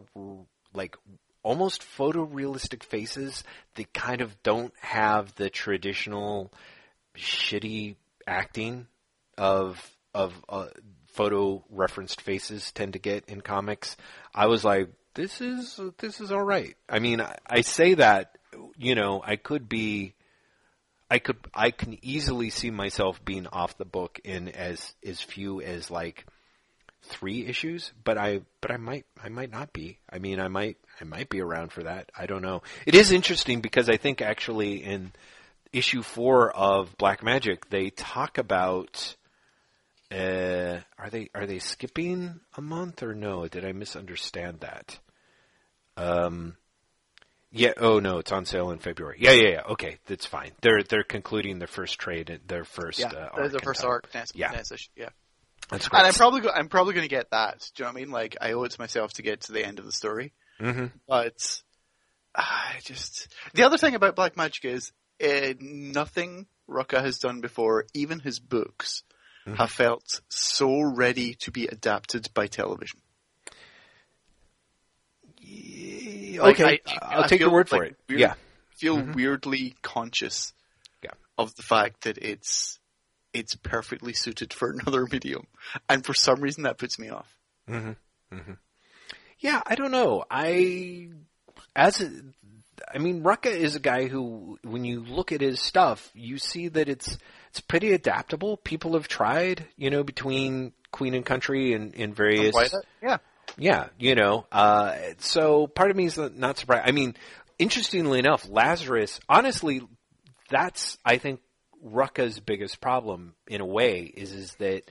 like 0.73 0.95
almost 1.43 1.81
photorealistic 1.81 2.83
faces 2.83 3.43
that 3.75 3.93
kind 3.93 4.21
of 4.21 4.41
don't 4.43 4.73
have 4.79 5.33
the 5.35 5.49
traditional 5.49 6.53
shitty 7.17 7.95
acting 8.27 8.87
of 9.37 9.91
of 10.13 10.33
uh, 10.49 10.67
photo 11.07 11.63
referenced 11.69 12.21
faces 12.21 12.71
tend 12.71 12.93
to 12.93 12.99
get 12.99 13.25
in 13.27 13.41
comics. 13.41 13.97
I 14.33 14.47
was 14.47 14.63
like, 14.63 14.89
this 15.13 15.41
is 15.41 15.79
this 15.97 16.21
is 16.21 16.31
all 16.31 16.43
right. 16.43 16.75
I 16.87 16.99
mean, 16.99 17.21
I, 17.21 17.37
I 17.45 17.61
say 17.61 17.95
that, 17.95 18.37
you 18.77 18.95
know, 18.95 19.21
I 19.23 19.35
could 19.35 19.69
be. 19.69 20.13
I 21.09 21.19
could 21.19 21.37
I 21.53 21.71
can 21.71 21.97
easily 22.01 22.49
see 22.49 22.71
myself 22.71 23.23
being 23.25 23.45
off 23.47 23.77
the 23.77 23.83
book 23.85 24.19
in 24.23 24.47
as 24.47 24.93
as 25.05 25.21
few 25.21 25.61
as 25.61 25.91
like 25.91 26.25
three 27.03 27.45
issues, 27.45 27.91
but 28.03 28.17
I 28.17 28.41
but 28.61 28.71
I 28.71 28.77
might 28.77 29.05
I 29.21 29.29
might 29.29 29.51
not 29.51 29.73
be. 29.73 29.99
I 30.09 30.19
mean, 30.19 30.39
I 30.39 30.47
might 30.47 30.77
I 30.99 31.03
might 31.03 31.29
be 31.29 31.41
around 31.41 31.71
for 31.71 31.83
that. 31.83 32.11
I 32.17 32.27
don't 32.27 32.41
know. 32.41 32.61
It 32.85 32.95
is 32.95 33.11
interesting 33.11 33.61
because 33.61 33.89
I 33.89 33.97
think 33.97 34.21
actually 34.21 34.83
in 34.83 35.11
issue 35.73 36.01
four 36.01 36.51
of 36.51 36.97
Black 36.97 37.21
Magick 37.21 37.69
they 37.69 37.89
talk 37.89 38.37
about. 38.37 39.15
Uh, 40.11 40.81
are 40.97 41.09
they 41.09 41.29
are 41.33 41.45
they 41.45 41.59
skipping 41.59 42.41
a 42.57 42.61
month 42.61 43.01
or 43.01 43.15
no? 43.15 43.47
Did 43.47 43.63
I 43.63 43.71
misunderstand 43.71 44.59
that? 44.59 44.99
Um, 45.95 46.57
yeah. 47.51 47.73
Oh 47.77 47.99
no, 47.99 48.19
it's 48.19 48.31
on 48.31 48.45
sale 48.45 48.71
in 48.71 48.79
February. 48.79 49.17
Yeah, 49.19 49.31
yeah, 49.31 49.49
yeah. 49.49 49.61
Okay, 49.71 49.97
that's 50.05 50.25
fine. 50.25 50.51
They're 50.61 50.83
they're 50.83 51.03
concluding 51.03 51.59
their 51.59 51.67
first 51.67 51.99
trade, 51.99 52.39
their 52.47 52.63
first 52.63 52.99
Yeah, 52.99 53.07
uh, 53.09 53.29
arc 53.33 53.51
the 53.51 53.59
first 53.59 53.83
arc. 53.83 54.13
Next, 54.13 54.35
Yeah. 54.35 54.51
next 54.51 54.71
issue, 54.71 54.89
yeah. 54.95 55.09
That's 55.69 55.87
great. 55.87 55.99
And 55.99 56.07
I'm 56.07 56.13
probably 56.13 56.41
go- 56.41 56.51
I'm 56.53 56.67
probably 56.69 56.93
going 56.93 57.05
to 57.05 57.15
get 57.15 57.31
that. 57.31 57.69
Do 57.75 57.83
you 57.83 57.85
know 57.85 57.93
what 57.93 57.97
I 57.97 58.01
mean? 58.03 58.11
Like 58.11 58.37
I 58.41 58.51
owe 58.53 58.63
it 58.63 58.71
to 58.71 58.79
myself 58.81 59.13
to 59.13 59.21
get 59.21 59.41
to 59.41 59.51
the 59.53 59.65
end 59.65 59.79
of 59.79 59.85
the 59.85 59.91
story. 59.91 60.33
hmm 60.59 60.87
But 61.07 61.61
I 62.35 62.79
just 62.83 63.27
the 63.53 63.63
other 63.63 63.77
thing 63.77 63.95
about 63.95 64.15
Black 64.15 64.35
Magick 64.35 64.65
is 64.65 64.91
uh, 65.23 65.53
nothing 65.59 66.47
Rucka 66.69 67.01
has 67.03 67.19
done 67.19 67.41
before, 67.41 67.85
even 67.93 68.19
his 68.19 68.39
books, 68.39 69.03
Mhm. 69.45 69.57
have 69.57 69.71
felt 69.71 70.21
so 70.29 70.81
ready 70.81 71.33
to 71.41 71.51
be 71.51 71.67
adapted 71.67 72.29
by 72.33 72.47
television. 72.47 72.99
Like, 76.41 76.59
okay, 76.59 76.79
I- 76.87 76.97
I'll 77.01 77.23
I 77.23 77.27
take 77.27 77.39
your 77.39 77.49
feel 77.49 77.53
word 77.53 77.69
for 77.69 77.79
like 77.79 77.91
it. 77.91 77.97
weird- 78.09 78.19
Yeah. 78.21 78.33
Feel 78.75 78.97
Mhm. 78.97 79.15
weirdly 79.15 79.75
conscious 79.81 80.53
Yeah. 81.03 81.11
of 81.37 81.55
the 81.55 81.63
fact 81.63 82.01
that 82.03 82.17
it's 82.17 82.79
it's 83.33 83.55
perfectly 83.55 84.11
suited 84.13 84.53
for 84.53 84.69
another 84.77 85.05
medium, 85.05 85.47
and 85.87 86.05
for 86.05 86.13
some 86.13 86.41
reason 86.41 86.63
that 86.63 86.77
puts 86.77 86.99
me 86.99 87.09
off. 87.09 87.37
hmm 87.67 87.91
hmm 88.31 88.53
Yeah, 89.39 89.61
I 89.65 89.75
don't 89.75 89.91
know. 89.91 90.23
I 90.29 91.11
as 91.75 92.01
a, 92.01 92.11
I 92.93 92.97
mean, 92.97 93.23
Rucka 93.23 93.51
is 93.51 93.75
a 93.75 93.79
guy 93.79 94.07
who, 94.07 94.59
when 94.63 94.83
you 94.83 95.01
look 95.01 95.31
at 95.31 95.39
his 95.41 95.61
stuff, 95.61 96.09
you 96.13 96.37
see 96.39 96.67
that 96.69 96.89
it's 96.89 97.17
it's 97.49 97.61
pretty 97.61 97.93
adaptable. 97.93 98.57
People 98.57 98.93
have 98.93 99.07
tried, 99.07 99.67
you 99.77 99.89
know, 99.89 100.03
between 100.03 100.73
Queen 100.91 101.13
and 101.13 101.25
Country 101.25 101.73
and 101.73 101.93
in 101.93 102.13
various 102.13 102.55
Yeah. 103.01 103.17
Yeah, 103.57 103.87
you 103.99 104.15
know. 104.15 104.45
Uh, 104.51 104.95
so 105.19 105.67
part 105.67 105.91
of 105.91 105.97
me 105.97 106.05
is 106.05 106.17
not 106.17 106.57
surprised. 106.57 106.87
I 106.87 106.91
mean, 106.91 107.15
interestingly 107.59 108.19
enough, 108.19 108.47
Lazarus. 108.49 109.19
Honestly, 109.29 109.81
that's 110.49 110.97
I 111.05 111.17
think 111.17 111.41
Rucka's 111.85 112.39
biggest 112.39 112.81
problem 112.81 113.35
in 113.47 113.61
a 113.61 113.65
way 113.65 114.01
is 114.01 114.31
is 114.31 114.55
that 114.55 114.83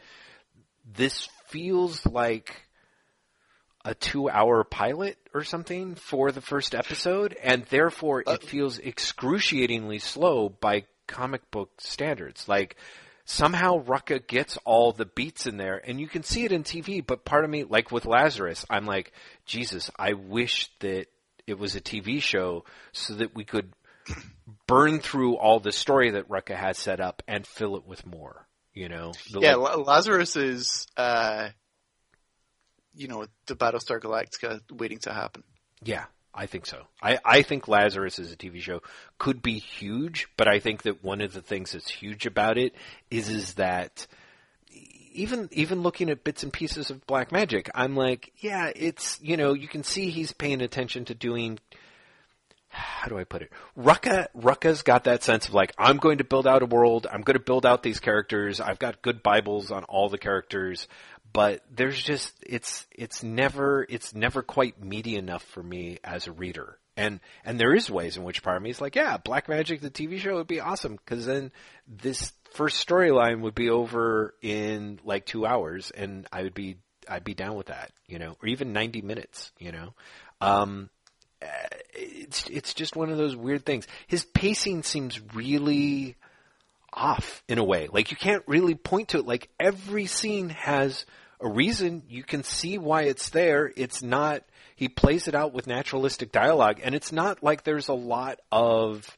this 0.84 1.28
feels 1.48 2.04
like 2.06 2.62
a 3.84 3.94
two-hour 3.94 4.64
pilot 4.64 5.16
or 5.32 5.42
something 5.42 5.94
for 5.94 6.32
the 6.32 6.40
first 6.42 6.74
episode, 6.74 7.34
and 7.42 7.64
therefore 7.66 8.22
Uh, 8.26 8.32
it 8.32 8.42
feels 8.42 8.78
excruciatingly 8.78 9.98
slow 9.98 10.48
by 10.48 10.84
comic 11.06 11.50
book 11.50 11.70
standards. 11.78 12.46
Like 12.48 12.76
somehow 13.30 13.82
Rucka 13.84 14.26
gets 14.26 14.58
all 14.64 14.92
the 14.92 15.06
beats 15.06 15.46
in 15.46 15.56
there, 15.56 15.80
and 15.86 16.00
you 16.00 16.08
can 16.08 16.22
see 16.22 16.44
it 16.44 16.52
in 16.52 16.64
TV. 16.64 17.04
But 17.06 17.24
part 17.24 17.44
of 17.44 17.50
me, 17.50 17.64
like 17.64 17.90
with 17.92 18.04
Lazarus, 18.04 18.64
I'm 18.68 18.86
like, 18.86 19.12
Jesus, 19.46 19.90
I 19.98 20.14
wish 20.14 20.68
that 20.80 21.06
it 21.46 21.58
was 21.58 21.76
a 21.76 21.80
TV 21.80 22.20
show 22.20 22.64
so 22.92 23.14
that 23.14 23.34
we 23.34 23.44
could 23.44 23.72
burn 24.66 24.98
through 24.98 25.36
all 25.36 25.60
the 25.60 25.72
story 25.72 26.10
that 26.12 26.28
Rucka 26.28 26.56
has 26.56 26.76
set 26.78 27.00
up 27.00 27.22
and 27.28 27.46
fill 27.46 27.76
it 27.76 27.86
with 27.86 28.04
more. 28.04 28.46
You 28.74 28.88
know, 28.88 29.12
The- 29.32 29.40
Yeah, 29.40 29.54
like- 29.56 29.86
Lazarus 29.86 30.36
is, 30.36 30.86
uh, 30.96 31.50
you 32.94 33.08
know, 33.08 33.26
the 33.46 33.54
Battlestar 33.56 34.00
Galactica 34.00 34.60
waiting 34.72 34.98
to 35.00 35.12
happen. 35.12 35.44
Yeah, 35.82 36.06
I 36.34 36.46
think 36.46 36.66
so. 36.66 36.86
I, 37.02 37.18
I 37.24 37.42
think 37.42 37.66
Lazarus 37.66 38.18
as 38.18 38.32
a 38.32 38.36
TV 38.36 38.60
show 38.60 38.82
could 39.18 39.42
be 39.42 39.58
huge, 39.58 40.28
but 40.36 40.46
I 40.46 40.60
think 40.60 40.82
that 40.82 41.02
one 41.02 41.20
of 41.20 41.32
the 41.32 41.42
things 41.42 41.72
that's 41.72 41.90
huge 41.90 42.26
about 42.26 42.56
it 42.56 42.74
is 43.10 43.28
is 43.28 43.54
that 43.54 44.06
even 45.12 45.48
even 45.52 45.82
looking 45.82 46.08
at 46.08 46.22
bits 46.22 46.42
and 46.42 46.52
pieces 46.52 46.90
of 46.90 47.04
Black 47.06 47.30
Magick, 47.30 47.68
I'm 47.74 47.96
like, 47.96 48.32
yeah, 48.38 48.70
it's 48.74 49.18
you 49.20 49.36
know, 49.36 49.54
you 49.54 49.68
can 49.68 49.82
see 49.82 50.10
he's 50.10 50.32
paying 50.32 50.62
attention 50.62 51.04
to 51.06 51.14
doing 51.14 51.58
how 52.68 53.08
do 53.08 53.18
I 53.18 53.24
put 53.24 53.42
it? 53.42 53.50
Rucka 53.76 54.28
Rucka's 54.36 54.82
got 54.82 55.04
that 55.04 55.24
sense 55.24 55.48
of 55.48 55.54
like, 55.54 55.74
I'm 55.76 55.96
going 55.96 56.18
to 56.18 56.24
build 56.24 56.46
out 56.46 56.62
a 56.62 56.66
world, 56.66 57.08
I'm 57.10 57.22
going 57.22 57.36
to 57.36 57.44
build 57.44 57.66
out 57.66 57.82
these 57.82 57.98
characters, 57.98 58.60
I've 58.60 58.78
got 58.78 59.02
good 59.02 59.22
Bibles 59.22 59.72
on 59.72 59.82
all 59.84 60.08
the 60.08 60.18
characters, 60.18 60.86
but 61.32 61.62
there's 61.70 62.00
just 62.02 62.34
it's 62.42 62.86
it's 62.90 63.22
never 63.22 63.86
it's 63.88 64.14
never 64.14 64.42
quite 64.42 64.82
meaty 64.82 65.16
enough 65.16 65.42
for 65.42 65.62
me 65.62 65.98
as 66.02 66.26
a 66.26 66.32
reader. 66.32 66.78
And 66.96 67.20
and 67.44 67.58
there 67.58 67.74
is 67.74 67.90
ways 67.90 68.16
in 68.16 68.24
which 68.24 68.42
part 68.42 68.56
of 68.56 68.62
me 68.62 68.70
is 68.70 68.80
like, 68.80 68.96
yeah, 68.96 69.16
Black 69.16 69.46
Magick 69.46 69.80
the 69.80 69.90
TV 69.90 70.18
show 70.18 70.36
would 70.36 70.46
be 70.46 70.60
awesome 70.60 70.96
because 70.96 71.26
then 71.26 71.52
this 71.86 72.32
first 72.52 72.86
storyline 72.86 73.40
would 73.40 73.54
be 73.54 73.70
over 73.70 74.34
in 74.42 75.00
like 75.04 75.26
two 75.26 75.46
hours, 75.46 75.90
and 75.90 76.26
I 76.32 76.42
would 76.42 76.54
be 76.54 76.76
I'd 77.08 77.24
be 77.24 77.34
down 77.34 77.56
with 77.56 77.66
that, 77.66 77.92
you 78.06 78.18
know, 78.18 78.36
or 78.42 78.48
even 78.48 78.72
ninety 78.72 79.02
minutes, 79.02 79.52
you 79.58 79.72
know. 79.72 79.94
Um, 80.40 80.90
uh, 81.42 81.46
it's 81.94 82.48
it's 82.48 82.74
just 82.74 82.96
one 82.96 83.10
of 83.10 83.18
those 83.18 83.36
weird 83.36 83.64
things. 83.64 83.86
His 84.06 84.24
pacing 84.24 84.82
seems 84.82 85.20
really 85.34 86.16
off 86.92 87.42
in 87.48 87.58
a 87.58 87.64
way. 87.64 87.88
Like 87.90 88.10
you 88.10 88.16
can't 88.16 88.42
really 88.46 88.74
point 88.74 89.08
to 89.08 89.18
it. 89.18 89.26
Like 89.26 89.48
every 89.58 90.06
scene 90.06 90.50
has 90.50 91.06
a 91.40 91.48
reason. 91.48 92.02
You 92.08 92.22
can 92.22 92.42
see 92.42 92.78
why 92.78 93.02
it's 93.02 93.30
there. 93.30 93.72
It's 93.76 94.02
not. 94.02 94.42
He 94.76 94.88
plays 94.88 95.28
it 95.28 95.34
out 95.34 95.52
with 95.52 95.66
naturalistic 95.66 96.32
dialogue, 96.32 96.80
and 96.82 96.94
it's 96.94 97.12
not 97.12 97.42
like 97.42 97.64
there's 97.64 97.88
a 97.88 97.94
lot 97.94 98.40
of 98.50 99.14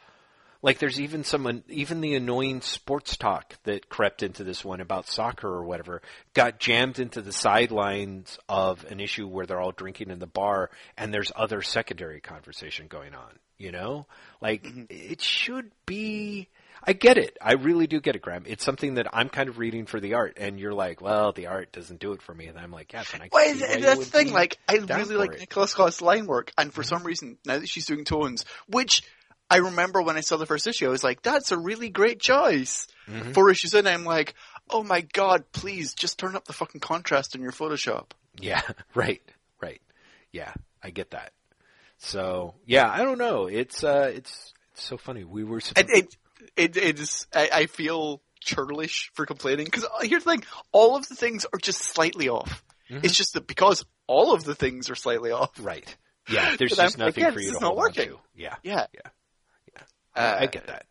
like 0.63 0.79
there's 0.79 1.01
even 1.01 1.25
some 1.25 1.63
even 1.69 2.01
the 2.01 2.15
annoying 2.15 2.61
sports 2.61 3.17
talk 3.17 3.55
that 3.65 3.89
crept 3.89 4.23
into 4.23 4.45
this 4.45 4.65
one 4.65 4.81
about 4.81 5.09
soccer 5.09 5.49
or 5.49 5.65
whatever 5.65 6.01
got 6.35 6.59
jammed 6.59 6.99
into 6.99 7.21
the 7.21 7.33
sidelines 7.33 8.39
of 8.49 8.85
an 8.87 9.01
issue 9.01 9.27
where 9.27 9.45
they're 9.45 9.61
all 9.61 9.73
drinking 9.73 10.11
in 10.11 10.21
the 10.21 10.27
bar 10.27 10.71
and 10.97 11.13
there's 11.13 11.33
other 11.35 11.63
secondary 11.63 12.21
conversation 12.21 12.87
going 12.87 13.15
on 13.15 13.39
you 13.59 13.73
know 13.73 14.07
like 14.41 14.63
mm-hmm. 14.63 14.85
it 14.89 15.21
should 15.21 15.71
be 15.85 16.49
I 16.85 16.93
get 16.93 17.17
it. 17.19 17.37
I 17.41 17.55
really 17.55 17.87
do 17.87 18.01
get 18.01 18.17
it, 18.17 18.23
Graeme. 18.23 18.45
It's 18.47 18.65
something 18.65 18.95
that 18.95 19.07
I'm 19.13 19.29
kind 19.29 19.49
of 19.49 19.59
reading 19.59 19.87
for 19.87 20.01
the 20.01 20.15
art, 20.15 20.39
and 20.39 20.59
you're 20.59 20.75
like, 20.75 21.01
"Well, 21.01 21.33
the 21.33 21.47
art 21.47 21.73
doesn't 21.73 22.01
do 22.01 22.13
it 22.13 22.23
for 22.23 22.35
me." 22.35 22.47
And 22.47 22.59
I'm 22.59 22.73
like, 22.73 22.93
"Yes." 22.93 23.13
And 23.15 23.23
I 23.23 23.29
well, 23.31 23.55
that's 23.55 23.99
the 23.99 24.05
thing. 24.05 24.33
Like, 24.33 24.59
I 24.69 24.77
really 24.77 25.17
like 25.17 25.39
Nicola 25.39 25.69
Scott's 25.69 26.03
line 26.03 26.27
work, 26.27 26.53
and 26.59 26.73
for 26.73 26.83
mm-hmm. 26.83 26.89
some 26.89 27.05
reason, 27.05 27.39
now 27.47 27.59
that 27.59 27.69
she's 27.69 27.87
doing 27.87 28.05
tones, 28.05 28.45
which 28.67 29.03
I 29.53 29.59
remember 29.59 30.01
when 30.01 30.17
I 30.17 30.21
saw 30.21 30.39
the 30.39 30.47
first 30.47 30.67
issue, 30.67 30.87
I 30.87 30.91
was 30.91 31.05
like, 31.05 31.21
that's 31.21 31.53
a 31.53 31.59
really 31.59 31.91
great 31.91 32.21
choice. 32.21 32.87
Mm-hmm. 33.07 33.33
Four 33.33 33.51
issues 33.51 33.75
in, 33.75 33.87
I'm 33.87 34.05
like, 34.05 34.35
oh 34.71 34.83
my 34.83 35.03
god, 35.03 35.45
please 35.53 35.93
just 35.93 36.19
turn 36.19 36.35
up 36.37 36.47
the 36.47 36.55
fucking 36.55 36.81
contrast 36.81 37.35
in 37.35 37.43
your 37.43 37.53
Photoshop. 37.53 38.13
Yeah, 38.41 38.63
right, 38.95 39.21
right. 39.61 39.83
Yeah, 40.33 40.53
I 40.83 40.89
get 40.89 41.11
that. 41.11 41.33
So, 41.99 42.55
yeah, 42.65 42.91
I 42.91 43.05
don't 43.05 43.19
know. 43.19 43.47
It's, 43.47 43.85
uh, 43.85 44.11
it's, 44.15 44.55
it's 44.73 44.83
so 44.83 44.97
funny. 44.97 45.23
We 45.25 45.45
were, 45.45 45.61
supposed- 45.61 45.91
it, 45.91 46.05
it, 46.05 46.17
it 46.57 46.77
is, 46.77 47.27
I, 47.35 47.49
I 47.53 47.67
feel 47.67 48.23
churlish 48.41 49.11
for 49.15 49.27
complaining 49.27 49.67
because 49.67 49.85
uh, 49.85 50.01
here's 50.03 50.25
the 50.25 50.33
thing, 50.33 50.45
all 50.73 50.97
of 50.97 51.09
the 51.09 51.15
things 51.15 51.47
are 51.53 51.59
just 51.59 51.81
slightly 51.81 52.29
off. 52.29 52.63
Mm-hmm. 52.91 53.05
It's 53.05 53.17
just 53.17 53.35
that 53.35 53.47
because 53.47 53.85
all 54.07 54.35
of 54.35 54.45
the 54.45 54.55
things 54.55 54.91
are 54.91 54.95
slightly 54.95 55.31
off. 55.31 55.51
Right. 55.61 55.97
Yeah, 56.29 56.57
there's 56.57 56.73
just 56.77 56.99
I'm, 56.99 57.07
nothing 57.07 57.33
for 57.33 57.41
you 57.41 57.53
to 57.53 57.59
hold 57.59 57.63
not 57.63 57.77
working. 57.77 58.11
on 58.11 58.17
to. 58.17 58.21
Yeah. 58.35 58.57
Yeah. 58.63 58.87
Yeah. 58.93 59.11
Uh, 60.15 60.37
I 60.41 60.47
get 60.47 60.67
that. 60.67 60.87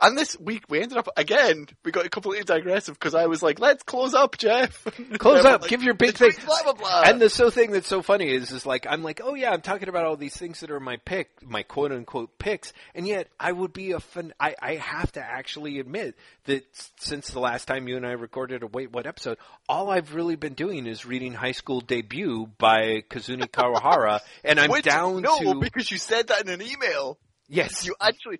And 0.00 0.18
this 0.18 0.38
week 0.38 0.64
we 0.68 0.80
ended 0.80 0.98
up 0.98 1.08
again. 1.16 1.66
We 1.84 1.92
got 1.92 2.10
completely 2.10 2.44
digressive 2.44 2.94
because 2.94 3.14
I 3.14 3.26
was 3.26 3.42
like, 3.42 3.60
"Let's 3.60 3.82
close 3.82 4.14
up, 4.14 4.36
Jeff." 4.36 4.84
Close 5.18 5.44
up. 5.44 5.62
Like, 5.62 5.70
give 5.70 5.82
your 5.82 5.94
big 5.94 6.16
thing. 6.16 6.32
Blah 6.44 6.62
blah 6.64 6.72
blah. 6.72 7.02
And 7.04 7.20
the 7.20 7.30
so 7.30 7.50
thing 7.50 7.70
that's 7.70 7.86
so 7.86 8.02
funny 8.02 8.30
is, 8.30 8.50
is 8.50 8.66
like 8.66 8.86
I'm 8.88 9.02
like, 9.02 9.20
"Oh 9.22 9.34
yeah, 9.34 9.50
I'm 9.50 9.60
talking 9.60 9.88
about 9.88 10.06
all 10.06 10.16
these 10.16 10.36
things 10.36 10.60
that 10.60 10.70
are 10.70 10.80
my 10.80 10.96
pick, 10.96 11.28
my 11.42 11.62
quote 11.62 11.92
unquote 11.92 12.38
picks," 12.38 12.72
and 12.94 13.06
yet 13.06 13.28
I 13.38 13.52
would 13.52 13.72
be 13.72 13.92
a 13.92 14.00
fun. 14.00 14.32
I 14.40 14.54
I 14.60 14.74
have 14.76 15.12
to 15.12 15.20
actually 15.22 15.78
admit 15.78 16.16
that 16.44 16.64
since 16.98 17.28
the 17.28 17.40
last 17.40 17.66
time 17.66 17.86
you 17.86 17.96
and 17.96 18.06
I 18.06 18.12
recorded 18.12 18.62
a 18.62 18.66
Wait 18.66 18.90
What 18.90 19.06
episode, 19.06 19.38
all 19.68 19.90
I've 19.90 20.14
really 20.14 20.36
been 20.36 20.54
doing 20.54 20.86
is 20.86 21.06
reading 21.06 21.32
High 21.32 21.52
School 21.52 21.80
Debut 21.80 22.48
by 22.58 23.02
Kazumi 23.08 23.48
Kawahara, 23.48 24.20
and 24.42 24.58
I'm 24.58 24.70
Which, 24.70 24.84
down 24.84 25.22
no, 25.22 25.38
to 25.38 25.60
because 25.60 25.90
you 25.90 25.98
said 25.98 26.28
that 26.28 26.42
in 26.42 26.48
an 26.48 26.62
email. 26.62 27.18
Yes. 27.50 27.84
You 27.84 27.96
actually, 28.00 28.38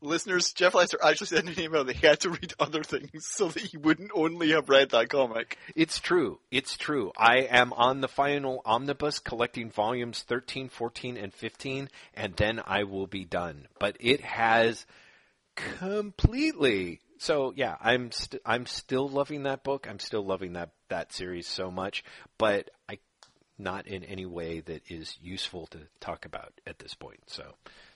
listeners, 0.00 0.52
Jeff 0.52 0.74
Lester 0.74 0.98
actually 1.02 1.28
sent 1.28 1.48
an 1.48 1.60
email 1.60 1.84
that 1.84 1.96
he 1.96 2.06
had 2.06 2.20
to 2.20 2.30
read 2.30 2.54
other 2.58 2.82
things 2.82 3.26
so 3.26 3.48
that 3.48 3.62
he 3.62 3.76
wouldn't 3.76 4.10
only 4.14 4.50
have 4.50 4.68
read 4.68 4.90
that 4.90 5.08
comic. 5.08 5.58
It's 5.74 5.98
true. 5.98 6.40
It's 6.50 6.76
true. 6.76 7.12
I 7.16 7.48
am 7.50 7.72
on 7.72 8.00
the 8.00 8.08
final 8.08 8.62
omnibus 8.64 9.18
collecting 9.18 9.70
volumes 9.70 10.22
13, 10.22 10.68
14, 10.68 11.16
and 11.16 11.32
15, 11.32 11.88
and 12.14 12.36
then 12.36 12.60
I 12.66 12.84
will 12.84 13.06
be 13.06 13.24
done. 13.24 13.66
But 13.78 13.96
it 14.00 14.20
has 14.20 14.86
completely. 15.54 17.00
So 17.18 17.52
yeah, 17.56 17.76
I'm 17.80 18.10
st- 18.10 18.42
I'm 18.44 18.66
still 18.66 19.08
loving 19.08 19.44
that 19.44 19.62
book. 19.64 19.86
I'm 19.88 19.98
still 19.98 20.24
loving 20.24 20.54
that 20.54 20.70
that 20.88 21.12
series 21.12 21.46
so 21.46 21.70
much, 21.70 22.04
but 22.38 22.70
I 22.88 22.98
not 23.62 23.86
in 23.86 24.04
any 24.04 24.26
way 24.26 24.60
that 24.60 24.82
is 24.90 25.16
useful 25.22 25.66
to 25.68 25.78
talk 26.00 26.24
about 26.26 26.52
at 26.66 26.78
this 26.78 26.94
point. 26.94 27.20
So, 27.26 27.44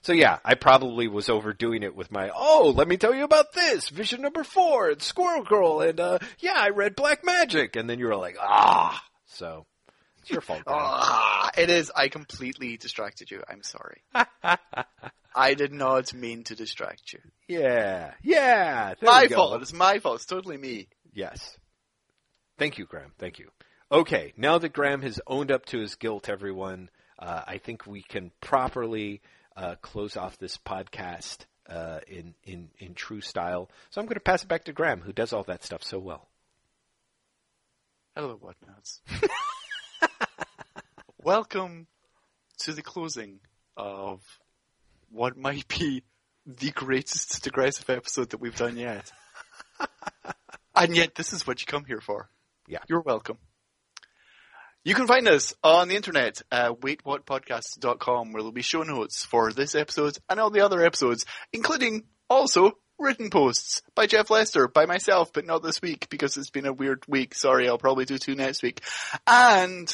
so 0.01 0.13
yeah, 0.13 0.39
I 0.43 0.55
probably 0.55 1.07
was 1.07 1.29
overdoing 1.29 1.83
it 1.83 1.95
with 1.95 2.11
my, 2.11 2.31
oh, 2.33 2.73
let 2.75 2.87
me 2.87 2.97
tell 2.97 3.13
you 3.13 3.23
about 3.23 3.53
this, 3.53 3.89
vision 3.89 4.21
number 4.21 4.43
four, 4.43 4.89
and 4.89 5.01
Squirrel 5.01 5.43
Girl, 5.43 5.81
and 5.81 5.99
uh, 5.99 6.19
yeah, 6.39 6.55
I 6.55 6.69
read 6.69 6.95
Black 6.95 7.23
Magick, 7.23 7.75
and 7.75 7.89
then 7.89 7.99
you 7.99 8.07
were 8.07 8.15
like, 8.15 8.37
ah, 8.39 9.03
so 9.25 9.65
it's 10.21 10.31
your 10.31 10.41
fault. 10.41 10.63
ah, 10.67 11.49
it 11.57 11.69
is. 11.69 11.91
I 11.95 12.09
completely 12.09 12.77
distracted 12.77 13.31
you. 13.31 13.43
I'm 13.47 13.63
sorry. 13.63 14.01
I 15.35 15.53
did 15.53 15.71
not 15.71 16.13
mean 16.13 16.43
to 16.45 16.55
distract 16.55 17.13
you. 17.13 17.19
Yeah, 17.47 18.13
yeah. 18.23 18.95
My 19.01 19.27
fault. 19.27 19.61
It's 19.61 19.71
my 19.71 19.99
fault. 19.99 20.15
It's 20.15 20.25
totally 20.25 20.57
me. 20.57 20.87
Yes. 21.13 21.57
Thank 22.57 22.77
you, 22.77 22.85
Graeme. 22.85 23.11
Thank 23.19 23.37
you. 23.39 23.49
Okay, 23.89 24.33
now 24.35 24.57
that 24.57 24.73
Graeme 24.73 25.01
has 25.03 25.21
owned 25.25 25.49
up 25.49 25.65
to 25.67 25.79
his 25.79 25.95
guilt, 25.95 26.27
everyone, 26.27 26.89
uh, 27.17 27.43
I 27.47 27.57
think 27.57 27.87
we 27.87 28.01
can 28.01 28.31
properly 28.41 29.21
uh, 29.55 29.75
close 29.81 30.17
off 30.17 30.37
this 30.37 30.57
podcast 30.57 31.45
uh, 31.69 31.99
in, 32.05 32.33
in, 32.43 32.67
in 32.79 32.95
true 32.95 33.21
style. 33.21 33.69
So 33.89 34.01
I'm 34.01 34.07
going 34.07 34.15
to 34.15 34.19
pass 34.19 34.43
it 34.43 34.49
back 34.49 34.65
to 34.65 34.73
Graeme, 34.73 34.99
who 34.99 35.13
does 35.13 35.31
all 35.31 35.43
that 35.43 35.63
stuff 35.63 35.83
so 35.83 35.99
well. 35.99 36.27
Hello, 38.13 38.35
whatnots. 38.35 38.99
Welcome 41.23 41.87
to 42.59 42.73
the 42.73 42.81
closing 42.81 43.39
of 43.77 44.19
what 45.11 45.37
might 45.37 45.65
be 45.69 46.03
the 46.45 46.71
greatest 46.71 47.41
digressive 47.41 47.89
episode 47.89 48.31
that 48.31 48.41
we've 48.41 48.57
done 48.57 48.75
yet. 48.75 49.13
and 50.75 50.93
yet, 50.93 51.15
this 51.15 51.31
is 51.31 51.47
what 51.47 51.61
you 51.61 51.67
come 51.67 51.85
here 51.85 52.01
for. 52.01 52.29
Yeah. 52.67 52.79
You're 52.89 52.99
welcome. 52.99 53.37
You 54.87 54.95
can 54.95 55.05
find 55.05 55.27
us 55.27 55.53
on 55.65 55.89
the 55.89 55.97
internet 55.97 56.41
at 56.49 56.79
waitwhatpodcast.com 56.79 58.31
where 58.31 58.41
there'll 58.41 58.53
be 58.53 58.61
show 58.61 58.83
notes 58.83 59.25
for 59.25 59.51
this 59.51 59.75
episode 59.75 60.17
and 60.29 60.39
all 60.39 60.49
the 60.49 60.61
other 60.61 60.81
episodes, 60.81 61.25
including 61.51 62.05
also 62.29 62.71
written 62.97 63.29
posts 63.29 63.81
by 63.95 64.07
Jeff 64.07 64.29
Lester, 64.29 64.69
by 64.69 64.85
myself, 64.85 65.33
but 65.33 65.45
not 65.45 65.61
this 65.61 65.81
week 65.81 66.07
because 66.09 66.37
it's 66.37 66.51
been 66.51 66.65
a 66.65 66.71
weird 66.71 67.03
week. 67.05 67.35
Sorry, 67.35 67.67
I'll 67.67 67.77
probably 67.77 68.05
do 68.05 68.17
two 68.17 68.33
next 68.33 68.63
week. 68.63 68.79
And, 69.27 69.93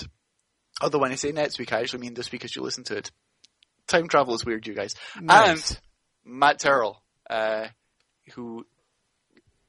although 0.80 1.00
when 1.00 1.12
I 1.12 1.16
say 1.16 1.32
next 1.32 1.58
week, 1.58 1.74
I 1.74 1.80
actually 1.80 2.02
mean 2.02 2.14
this 2.14 2.32
week 2.32 2.46
as 2.46 2.56
you 2.56 2.62
listen 2.62 2.84
to 2.84 2.98
it. 2.98 3.10
Time 3.88 4.08
travel 4.08 4.36
is 4.36 4.46
weird, 4.46 4.68
you 4.68 4.76
guys. 4.76 4.94
Nice. 5.20 5.72
And 5.72 5.80
Matt 6.24 6.60
Terl, 6.60 6.98
uh, 7.32 7.66
who 8.36 8.64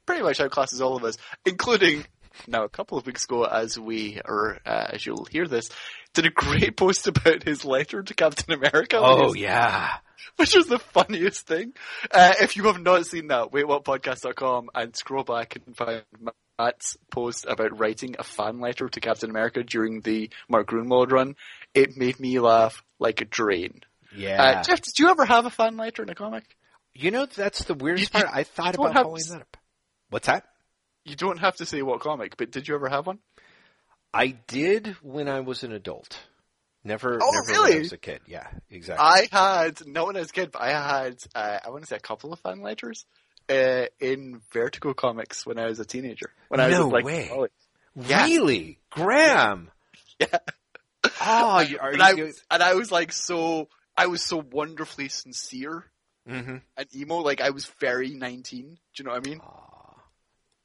pretty 0.05 0.21
much 0.21 0.37
outclasses 0.37 0.81
all 0.81 0.95
of 0.95 1.03
us, 1.03 1.17
including 1.47 2.05
now 2.47 2.63
a 2.63 2.69
couple 2.69 2.97
of 2.97 3.05
weeks 3.05 3.25
ago, 3.25 3.43
as 3.43 3.79
we 3.79 4.19
or 4.23 4.59
uh, 4.65 4.87
as 4.93 5.05
you'll 5.05 5.25
hear 5.25 5.47
this, 5.47 5.69
did 6.13 6.25
a 6.25 6.29
great 6.29 6.77
post 6.77 7.07
about 7.07 7.43
his 7.43 7.65
letter 7.65 8.03
to 8.03 8.13
Captain 8.13 8.53
America. 8.53 8.97
Oh 8.99 9.33
yeah. 9.33 9.97
Which 10.37 10.55
was 10.55 10.67
the 10.67 10.79
funniest 10.79 11.47
thing. 11.47 11.73
Uh, 12.11 12.33
if 12.41 12.57
you 12.57 12.63
have 12.63 12.81
not 12.81 13.05
seen 13.05 13.27
that, 13.27 13.53
wait 13.53 13.67
what 13.67 13.85
waitwhatpodcast.com 13.85 14.69
and 14.75 14.95
scroll 14.95 15.23
back 15.23 15.55
and 15.55 15.77
find 15.77 16.03
Matt's 16.59 16.97
post 17.09 17.45
about 17.47 17.79
writing 17.79 18.15
a 18.19 18.23
fan 18.23 18.59
letter 18.59 18.89
to 18.89 18.99
Captain 18.99 19.29
America 19.29 19.63
during 19.63 20.01
the 20.01 20.29
Mark 20.49 20.67
Gruenwald 20.67 21.11
run. 21.11 21.35
It 21.73 21.95
made 21.95 22.19
me 22.19 22.39
laugh 22.39 22.83
like 22.99 23.21
a 23.21 23.25
drain. 23.25 23.81
Yeah. 24.15 24.41
Uh, 24.41 24.63
Jeff, 24.63 24.81
did 24.81 24.99
you 24.99 25.09
ever 25.09 25.25
have 25.25 25.45
a 25.45 25.49
fan 25.49 25.77
letter 25.77 26.03
in 26.03 26.09
a 26.09 26.15
comic? 26.15 26.43
You 26.93 27.11
know, 27.11 27.25
that's 27.25 27.63
the 27.65 27.73
weirdest 27.73 28.13
you, 28.13 28.21
part. 28.21 28.33
I 28.33 28.43
thought 28.43 28.75
about 28.75 28.93
following 28.93 29.23
that 29.29 29.41
up. 29.41 29.57
What's 30.09 30.27
that? 30.27 30.45
You 31.05 31.15
don't 31.15 31.39
have 31.39 31.55
to 31.57 31.65
say 31.65 31.81
what 31.81 31.99
comic, 31.99 32.35
but 32.37 32.51
did 32.51 32.67
you 32.67 32.75
ever 32.75 32.89
have 32.89 33.07
one? 33.07 33.19
I 34.13 34.35
did 34.47 34.87
when 35.01 35.29
I 35.29 35.41
was 35.41 35.63
an 35.63 35.71
adult. 35.71 36.19
Never, 36.83 37.19
oh, 37.21 37.31
never 37.31 37.51
really? 37.51 37.69
when 37.71 37.77
I 37.77 37.81
was 37.81 37.93
a 37.93 37.97
kid. 37.97 38.21
Yeah, 38.27 38.47
exactly. 38.69 39.05
I 39.05 39.27
had, 39.31 39.87
not 39.87 40.07
when 40.07 40.15
I 40.15 40.19
was 40.19 40.29
a 40.29 40.33
kid, 40.33 40.51
but 40.51 40.61
I 40.61 40.69
had, 40.69 41.17
uh, 41.33 41.59
I 41.65 41.69
want 41.69 41.83
to 41.83 41.87
say 41.87 41.95
a 41.95 41.99
couple 41.99 42.31
of 42.31 42.39
fan 42.39 42.61
letters, 42.61 43.05
uh, 43.49 43.85
in 43.99 44.41
Vertigo 44.51 44.93
comics 44.93 45.45
when 45.45 45.59
I 45.59 45.65
was 45.65 45.79
a 45.79 45.85
teenager. 45.85 46.31
When 46.47 46.59
I 46.59 46.67
was 46.67 46.77
no 46.77 46.87
like, 46.87 47.05
way. 47.05 47.29
Yeah. 47.95 48.25
Really? 48.25 48.79
Graeme? 48.89 49.69
Yeah. 50.17 50.37
Oh, 51.19 51.59
you, 51.59 51.77
are 51.77 51.89
and, 51.89 51.97
you, 51.97 52.03
I 52.03 52.13
was, 52.13 52.41
and 52.49 52.63
I 52.63 52.73
was 52.75 52.89
like 52.89 53.11
so, 53.11 53.67
I 53.97 54.07
was 54.07 54.23
so 54.23 54.37
wonderfully 54.37 55.09
sincere 55.09 55.83
mm-hmm. 56.27 56.57
and 56.77 56.95
emo, 56.95 57.17
like 57.17 57.41
I 57.41 57.49
was 57.49 57.65
very 57.81 58.11
19. 58.11 58.69
Do 58.69 58.77
you 58.95 59.03
know 59.05 59.11
what 59.11 59.27
I 59.27 59.29
mean? 59.29 59.41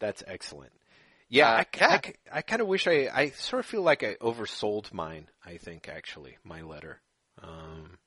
That's 0.01 0.25
excellent. 0.27 0.73
Yeah, 1.29 1.49
uh, 1.49 1.53
I, 1.59 1.67
yeah. 1.77 2.01
I, 2.33 2.39
I 2.39 2.43
kind 2.43 2.61
of 2.61 2.67
wish 2.67 2.89
I, 2.89 3.09
I 3.13 3.31
sort 3.31 3.61
of 3.61 3.67
feel 3.67 3.83
like 3.83 4.03
I 4.03 4.15
oversold 4.15 4.93
mine, 4.93 5.29
I 5.47 5.59
think, 5.59 5.89
actually, 5.89 6.37
my 6.45 6.63
letter. 6.63 7.01
Um, 7.41 7.99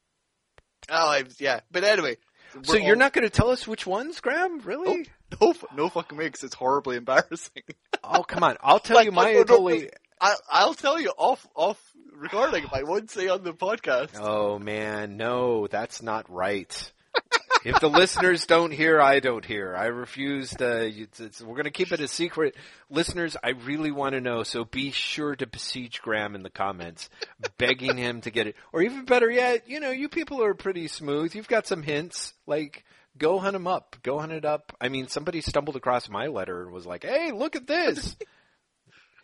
Oh, 0.90 1.10
I, 1.10 1.24
yeah. 1.40 1.62
But 1.72 1.84
anyway. 1.84 2.18
So 2.64 2.76
you're 2.76 2.96
all... 2.96 3.00
not 3.00 3.14
going 3.14 3.24
to 3.24 3.30
tell 3.30 3.50
us 3.50 3.68
which 3.68 3.88
ones, 3.88 4.20
Graeme? 4.20 4.60
Really? 4.60 5.08
No, 5.42 5.54
no, 5.54 5.54
no 5.76 5.90
fucking 5.90 6.18
way, 6.18 6.26
because 6.26 6.44
it's 6.44 6.56
horribly 6.56 6.98
embarrassing. 6.98 7.64
oh, 8.04 8.24
come 8.24 8.44
on. 8.44 8.58
I'll 8.62 8.80
tell 8.80 8.98
like, 8.98 9.06
you 9.06 9.12
my 9.12 9.34
no, 9.34 9.44
no, 9.44 9.68
no, 9.68 9.88
I, 10.22 10.36
I'll 10.50 10.74
tell 10.74 11.00
you 11.00 11.12
off, 11.18 11.46
off 11.56 11.82
recording. 12.16 12.66
I 12.72 12.84
won't 12.84 13.12
say 13.12 13.28
on 13.28 13.44
the 13.44 13.54
podcast. 13.54 14.12
Oh 14.20 14.58
man, 14.60 15.18
no, 15.18 15.68
that's 15.68 16.02
not 16.02 16.32
right. 16.32 16.93
If 17.66 17.80
the 17.80 17.90
listeners 17.90 18.46
don't 18.46 18.72
hear, 18.72 19.00
I 19.00 19.20
don't 19.20 19.46
hear. 19.46 19.76
I 19.76 19.86
refuse 19.86 20.50
to. 20.56 20.92
We're 21.42 21.54
going 21.54 21.64
to 21.64 21.72
keep 21.72 21.92
it 21.92 22.00
a 22.00 22.08
secret. 22.08 22.56
Listeners, 22.90 23.38
I 23.42 23.52
really 23.52 23.92
want 23.92 24.14
to 24.14 24.22
know, 24.22 24.44
so 24.44 24.66
be 24.66 24.92
sure 24.92 25.36
to 25.36 25.48
besiege 25.48 26.02
Graeme 26.02 26.36
in 26.36 26.44
the 26.44 26.50
comments, 26.50 27.10
begging 27.58 27.98
him 27.98 28.22
to 28.22 28.32
get 28.32 28.48
it. 28.48 28.56
Or 28.74 28.82
even 28.82 29.06
better 29.06 29.30
yet, 29.30 29.70
you 29.70 29.80
know, 29.80 29.92
you 29.92 30.10
people 30.10 30.44
are 30.44 30.54
pretty 30.54 30.88
smooth. 30.88 31.36
You've 31.36 31.48
got 31.48 31.66
some 31.68 31.84
hints. 31.84 32.34
Like, 32.46 32.84
go 33.18 33.40
hunt 33.40 33.56
him 33.56 33.68
up. 33.68 33.96
Go 34.04 34.20
hunt 34.20 34.34
it 34.34 34.46
up. 34.46 34.76
I 34.82 34.90
mean, 34.90 35.08
somebody 35.08 35.42
stumbled 35.42 35.78
across 35.78 36.10
my 36.10 36.28
letter 36.28 36.64
and 36.64 36.72
was 36.72 36.86
like, 36.86 37.04
hey, 37.04 37.32
look 37.32 37.56
at 37.56 37.68
this. 37.68 38.16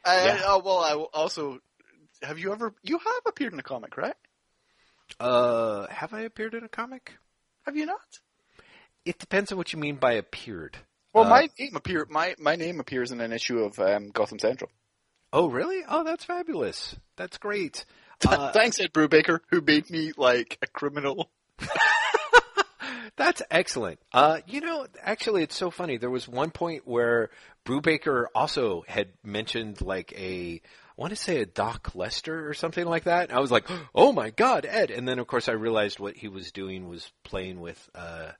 Uh, 0.06 0.22
yeah. 0.23 0.41
uh, 0.45 0.61
well, 0.64 0.77
I 0.77 0.93
also 0.93 1.60
have 2.22 2.39
you 2.39 2.53
ever 2.53 2.73
you 2.84 2.97
have 2.97 3.22
appeared 3.27 3.51
in 3.51 3.60
a 3.60 3.64
comic, 3.64 3.97
right? 3.97 4.15
Uh, 5.19 5.88
have 5.88 6.14
I 6.14 6.22
appeared 6.22 6.53
in 6.53 6.64
a 6.64 6.69
comic? 6.69 7.14
Have 7.69 7.77
you 7.77 7.85
not? 7.85 8.19
It 9.05 9.19
depends 9.19 9.51
on 9.51 9.59
what 9.59 9.73
you 9.73 9.77
mean 9.77 9.97
by 9.97 10.13
appeared. 10.13 10.75
Well, 11.13 11.25
uh, 11.25 11.29
my 11.29 11.49
name 11.59 11.75
appear 11.75 12.07
my 12.09 12.33
my 12.39 12.55
name 12.55 12.79
appears 12.79 13.11
in 13.11 13.21
an 13.21 13.31
issue 13.31 13.59
of 13.59 13.77
um, 13.77 14.09
Gotham 14.09 14.39
Central. 14.39 14.71
Oh, 15.31 15.51
really? 15.51 15.83
Oh, 15.87 16.03
that's 16.03 16.25
fabulous. 16.25 16.95
That's 17.15 17.37
great. 17.37 17.85
Uh, 18.27 18.51
Thanks, 18.51 18.81
Ed 18.81 18.91
Brubaker, 18.91 19.39
who 19.49 19.61
made 19.61 19.89
me 19.89 20.11
like 20.17 20.57
a 20.61 20.67
criminal. 20.67 21.29
That's 23.15 23.41
excellent. 23.49 23.99
Uh, 24.13 24.39
you 24.47 24.61
know, 24.61 24.87
actually, 25.01 25.43
it's 25.43 25.55
so 25.55 25.71
funny. 25.71 25.97
There 25.97 26.09
was 26.09 26.27
one 26.27 26.51
point 26.51 26.87
where 26.87 27.29
Brubaker 27.65 28.25
also 28.35 28.83
had 28.87 29.09
mentioned 29.23 29.81
like 29.81 30.13
a, 30.17 30.61
I 30.88 30.88
want 30.99 31.11
to 31.11 31.15
say 31.15 31.41
a 31.41 31.45
Doc 31.45 31.95
Lester 31.95 32.47
or 32.47 32.53
something 32.53 32.85
like 32.85 33.05
that. 33.05 33.34
I 33.34 33.39
was 33.39 33.51
like, 33.51 33.67
oh 33.95 34.11
my 34.11 34.30
god, 34.31 34.65
Ed! 34.69 34.91
And 34.91 35.07
then 35.07 35.17
of 35.17 35.27
course 35.27 35.47
I 35.47 35.53
realized 35.53 35.99
what 35.99 36.15
he 36.15 36.27
was 36.27 36.51
doing 36.51 36.88
was 36.89 37.09
playing 37.23 37.61
with 37.61 37.89
uh, 37.95 38.31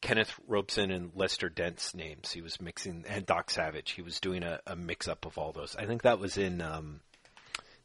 Kenneth 0.00 0.32
Robeson 0.46 0.90
and 0.90 1.10
Lester 1.14 1.48
Dent's 1.48 1.94
names. 1.94 2.30
He 2.30 2.40
was 2.42 2.60
mixing 2.60 3.04
and 3.08 3.26
Doc 3.26 3.50
Savage. 3.50 3.90
He 3.90 4.02
was 4.02 4.20
doing 4.20 4.42
a, 4.42 4.60
a 4.66 4.76
mix 4.76 5.08
up 5.08 5.26
of 5.26 5.36
all 5.36 5.52
those. 5.52 5.74
I 5.76 5.86
think 5.86 6.02
that 6.02 6.18
was 6.18 6.38
in. 6.38 6.62
Um, 6.62 7.00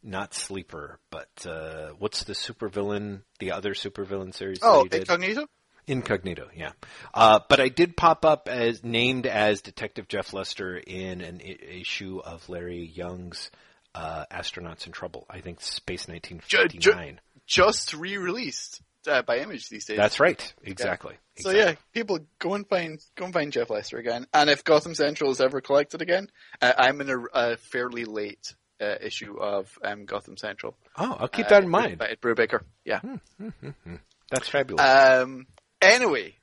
not 0.04 0.34
Sleeper, 0.34 0.98
but 1.12 1.30
uh, 1.46 1.90
what's 2.00 2.24
the 2.24 2.34
supervillain? 2.34 3.22
The 3.40 3.52
other 3.52 3.76
supervillain 3.76 4.34
series? 4.34 4.58
Oh, 4.64 4.88
Incognito. 4.92 5.46
Incognito, 5.88 6.50
yeah. 6.56 6.72
Uh, 7.14 7.40
but 7.50 7.60
I 7.60 7.70
did 7.70 7.96
pop 7.98 8.26
up 8.26 8.48
as 8.48 8.84
named 8.84 9.28
as 9.28 9.62
Detective 9.62 10.08
Jeff 10.08 10.34
Lester 10.34 10.76
in 10.78 11.22
an 11.22 11.40
I- 11.44 11.80
issue 11.80 12.20
of 12.24 12.48
Larry 12.50 12.84
Young's 12.84 13.52
uh, 13.96 14.26
Astronauts 14.32 14.86
in 14.86 14.92
Trouble. 14.92 15.26
I 15.30 15.42
think 15.42 15.62
Space 15.62 16.08
1959. 16.08 17.20
Just 17.48 17.94
re-released 17.94 18.82
uh, 19.08 19.22
by 19.24 19.40
Image 19.40 19.68
these 19.70 19.86
days. 19.86 19.98
That's 19.98 20.20
right. 20.20 20.54
Exactly. 20.64 21.16
Yeah. 21.36 21.44
So 21.44 21.52
yeah, 21.52 21.76
people 21.94 22.20
go 22.40 22.54
and 22.54 22.68
find 22.68 23.00
go 23.16 23.26
and 23.26 23.34
find 23.34 23.52
Jeff 23.52 23.70
Lester 23.70 23.98
again. 23.98 24.28
And 24.34 24.50
if 24.50 24.64
Gotham 24.64 24.96
Central 24.96 25.32
is 25.32 25.42
ever 25.42 25.60
collected 25.62 26.02
again, 26.02 26.30
uh, 26.62 26.74
I'm 26.78 27.02
in 27.02 27.10
a, 27.10 27.18
a 27.34 27.58
fairly 27.58 28.06
late 28.06 28.54
uh, 28.80 28.96
issue 29.02 29.38
of 29.40 29.78
um, 29.84 30.06
Gotham 30.06 30.38
Central. 30.38 30.76
Oh, 30.98 31.18
I'll 31.20 31.28
keep 31.28 31.48
that 31.50 31.64
in 31.64 31.70
mind. 31.70 31.98
By 31.98 32.16
Brubaker. 32.22 32.62
Yeah. 32.86 33.00
Hmm, 33.00 33.16
hmm, 33.38 33.50
hmm, 33.60 33.70
hmm. 33.84 33.96
That's 34.30 34.48
fabulous. 34.48 34.86
Um, 34.86 35.48
Anyway, 35.82 36.36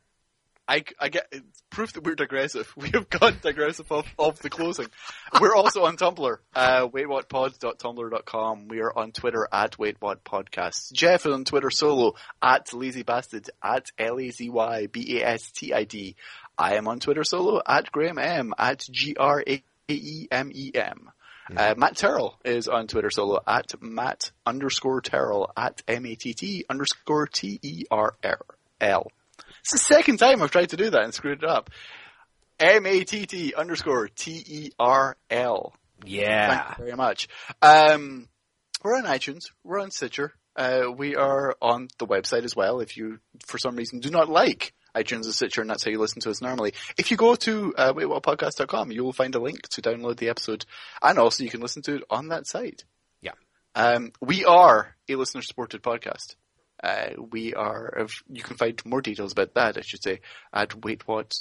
I, 0.69 0.85
I 1.01 1.09
get 1.09 1.33
proof 1.71 1.95
that 1.95 2.05
we're 2.05 2.15
digressive. 2.15 2.71
We 2.77 2.91
have 2.91 3.09
gone 3.09 3.39
digressive 3.43 3.91
off, 3.91 4.07
off 4.19 4.39
the 4.41 4.51
closing. 4.51 4.89
We're 5.41 5.57
also 5.57 5.85
on 5.85 5.97
Tumblr, 5.97 6.37
uh. 6.55 6.87
We 6.93 7.03
are 8.81 8.93
on 8.97 9.13
Twitter 9.13 9.49
at 9.51 9.79
waitwhatpodcast. 9.79 10.93
Jeff 10.93 11.25
is 11.27 11.33
on 11.33 11.45
Twitter 11.45 11.71
solo 11.71 12.15
at 12.43 12.67
lazybastard 12.67 13.49
at 13.63 13.91
L-A-Z-Y-B-A-S-T-I-D. 13.99 14.47
I 16.59 16.75
am 16.75 16.87
on 16.87 17.01
Twitter 17.01 17.25
solo 17.25 17.63
at 17.67 17.91
Graeme 17.91 18.19
M 18.19 18.53
at 18.59 18.81
G-R-A-E-M-E-M. 18.91 19.61
Mm-hmm. 21.51 21.59
Uh, 21.59 21.75
Matt 21.79 21.97
Terl 21.97 22.35
is 22.45 22.69
on 22.69 22.87
Twitter 22.89 23.11
solo 23.11 23.41
at 23.47 23.81
Matt 23.81 24.33
underscore 24.45 25.01
Terl 25.01 25.51
at 25.57 25.83
M-A-T-T 25.89 26.67
underscore 26.69 27.27
T-E-R-L. 27.27 29.07
It's 29.71 29.87
the 29.87 29.95
second 29.95 30.17
time 30.17 30.41
I've 30.41 30.51
tried 30.51 30.71
to 30.71 30.79
do 30.79 30.89
that 30.89 31.03
and 31.03 31.13
screwed 31.13 31.43
it 31.43 31.49
up. 31.49 31.69
M-A-T-T 32.59 33.53
underscore 33.53 34.09
T-E-R-L. 34.09 35.75
Yeah. 36.07 36.49
Thank 36.49 36.79
you 36.79 36.85
very 36.87 36.97
much. 36.97 37.29
Um, 37.61 38.29
we're 38.83 38.97
on 38.97 39.05
iTunes. 39.05 39.51
We're 39.65 39.81
on 39.81 39.91
Stitcher. 39.91 40.33
Uh, 40.57 40.85
we 40.97 41.17
are 41.17 41.55
on 41.61 41.89
the 41.99 42.07
website 42.07 42.45
as 42.45 42.57
well. 42.57 42.81
If 42.81 42.97
you, 42.97 43.19
for 43.47 43.59
some 43.59 43.77
reason, 43.77 44.01
do 44.01 44.09
not 44.09 44.31
like 44.31 44.73
iTunes 44.97 45.25
and 45.25 45.35
Stitcher, 45.35 45.61
and 45.61 45.69
that's 45.69 45.85
how 45.85 45.91
you 45.91 45.99
listen 45.99 46.23
to 46.23 46.31
us 46.31 46.41
normally. 46.41 46.73
If 46.97 47.11
you 47.11 47.19
go 47.19 47.35
to 47.35 47.75
uh, 47.77 47.93
waitwhatpodcast.com, 47.93 48.91
you 48.91 49.05
will 49.05 49.13
find 49.13 49.35
a 49.35 49.39
link 49.39 49.69
to 49.73 49.83
download 49.83 50.17
the 50.17 50.31
episode, 50.31 50.65
and 51.03 51.19
also 51.19 51.45
you 51.45 51.51
can 51.51 51.61
listen 51.61 51.83
to 51.83 51.97
it 51.97 52.05
on 52.09 52.29
that 52.29 52.47
site. 52.47 52.85
Yeah. 53.21 53.33
Um, 53.75 54.13
we 54.23 54.47
are 54.47 54.97
a 55.11 55.17
listener-supported 55.17 55.83
podcast. 55.83 56.37
Uh, 56.83 57.11
we 57.31 57.55
are, 57.55 58.07
you 58.29 58.43
can 58.43 58.57
find 58.57 58.81
more 58.85 59.01
details 59.01 59.33
about 59.33 59.55
that, 59.55 59.77
I 59.77 59.81
should 59.81 60.03
say, 60.03 60.21
at 60.53 60.85
Wait 60.85 61.07
What, 61.07 61.35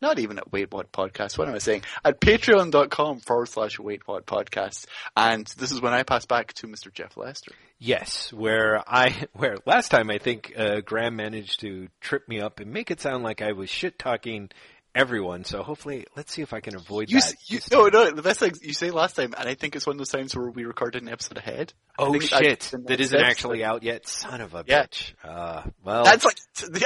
not 0.00 0.18
even 0.18 0.38
at 0.38 0.50
Wait 0.52 0.72
What 0.72 0.90
Podcast, 0.92 1.38
what 1.38 1.48
am 1.48 1.54
I 1.54 1.58
saying? 1.58 1.82
At 2.04 2.20
patreon.com 2.20 3.20
forward 3.20 3.48
slash 3.48 3.78
Wait 3.78 4.06
What 4.06 4.26
Podcast. 4.26 4.86
And 5.16 5.46
this 5.58 5.70
is 5.70 5.80
when 5.80 5.92
I 5.92 6.02
pass 6.02 6.26
back 6.26 6.52
to 6.54 6.66
Mr. 6.66 6.92
Jeff 6.92 7.16
Lester. 7.16 7.52
Yes, 7.78 8.32
where 8.32 8.82
I, 8.86 9.26
where 9.34 9.56
last 9.66 9.90
time 9.90 10.10
I 10.10 10.18
think, 10.18 10.52
uh, 10.56 10.80
Graeme 10.80 11.16
managed 11.16 11.60
to 11.60 11.88
trip 12.00 12.28
me 12.28 12.40
up 12.40 12.60
and 12.60 12.72
make 12.72 12.90
it 12.90 13.00
sound 13.00 13.22
like 13.22 13.42
I 13.42 13.52
was 13.52 13.70
shit 13.70 13.98
talking 13.98 14.50
everyone. 14.94 15.44
So 15.44 15.62
hopefully, 15.62 16.06
let's 16.16 16.32
see 16.32 16.42
if 16.42 16.52
I 16.52 16.60
can 16.60 16.76
avoid 16.76 17.10
you, 17.10 17.20
that. 17.20 17.34
You, 17.46 17.60
no, 17.70 17.88
no, 17.88 18.10
the 18.10 18.22
best 18.22 18.40
thing 18.40 18.52
you 18.62 18.74
say 18.74 18.90
last 18.90 19.16
time, 19.16 19.34
and 19.36 19.48
I 19.48 19.54
think 19.54 19.76
it's 19.76 19.86
one 19.86 19.94
of 19.94 19.98
those 19.98 20.10
times 20.10 20.36
where 20.36 20.50
we 20.50 20.64
recorded 20.64 21.02
an 21.02 21.08
episode 21.08 21.38
ahead. 21.38 21.72
Oh 21.98 22.18
shit! 22.18 22.72
That 22.86 23.00
isn't 23.00 23.20
actually 23.20 23.64
out 23.64 23.82
yet. 23.82 24.06
Son 24.06 24.40
of 24.40 24.54
a 24.54 24.64
yeah. 24.66 24.84
bitch. 24.84 25.12
Uh, 25.22 25.62
well, 25.84 26.04
that's 26.04 26.24
like 26.24 26.38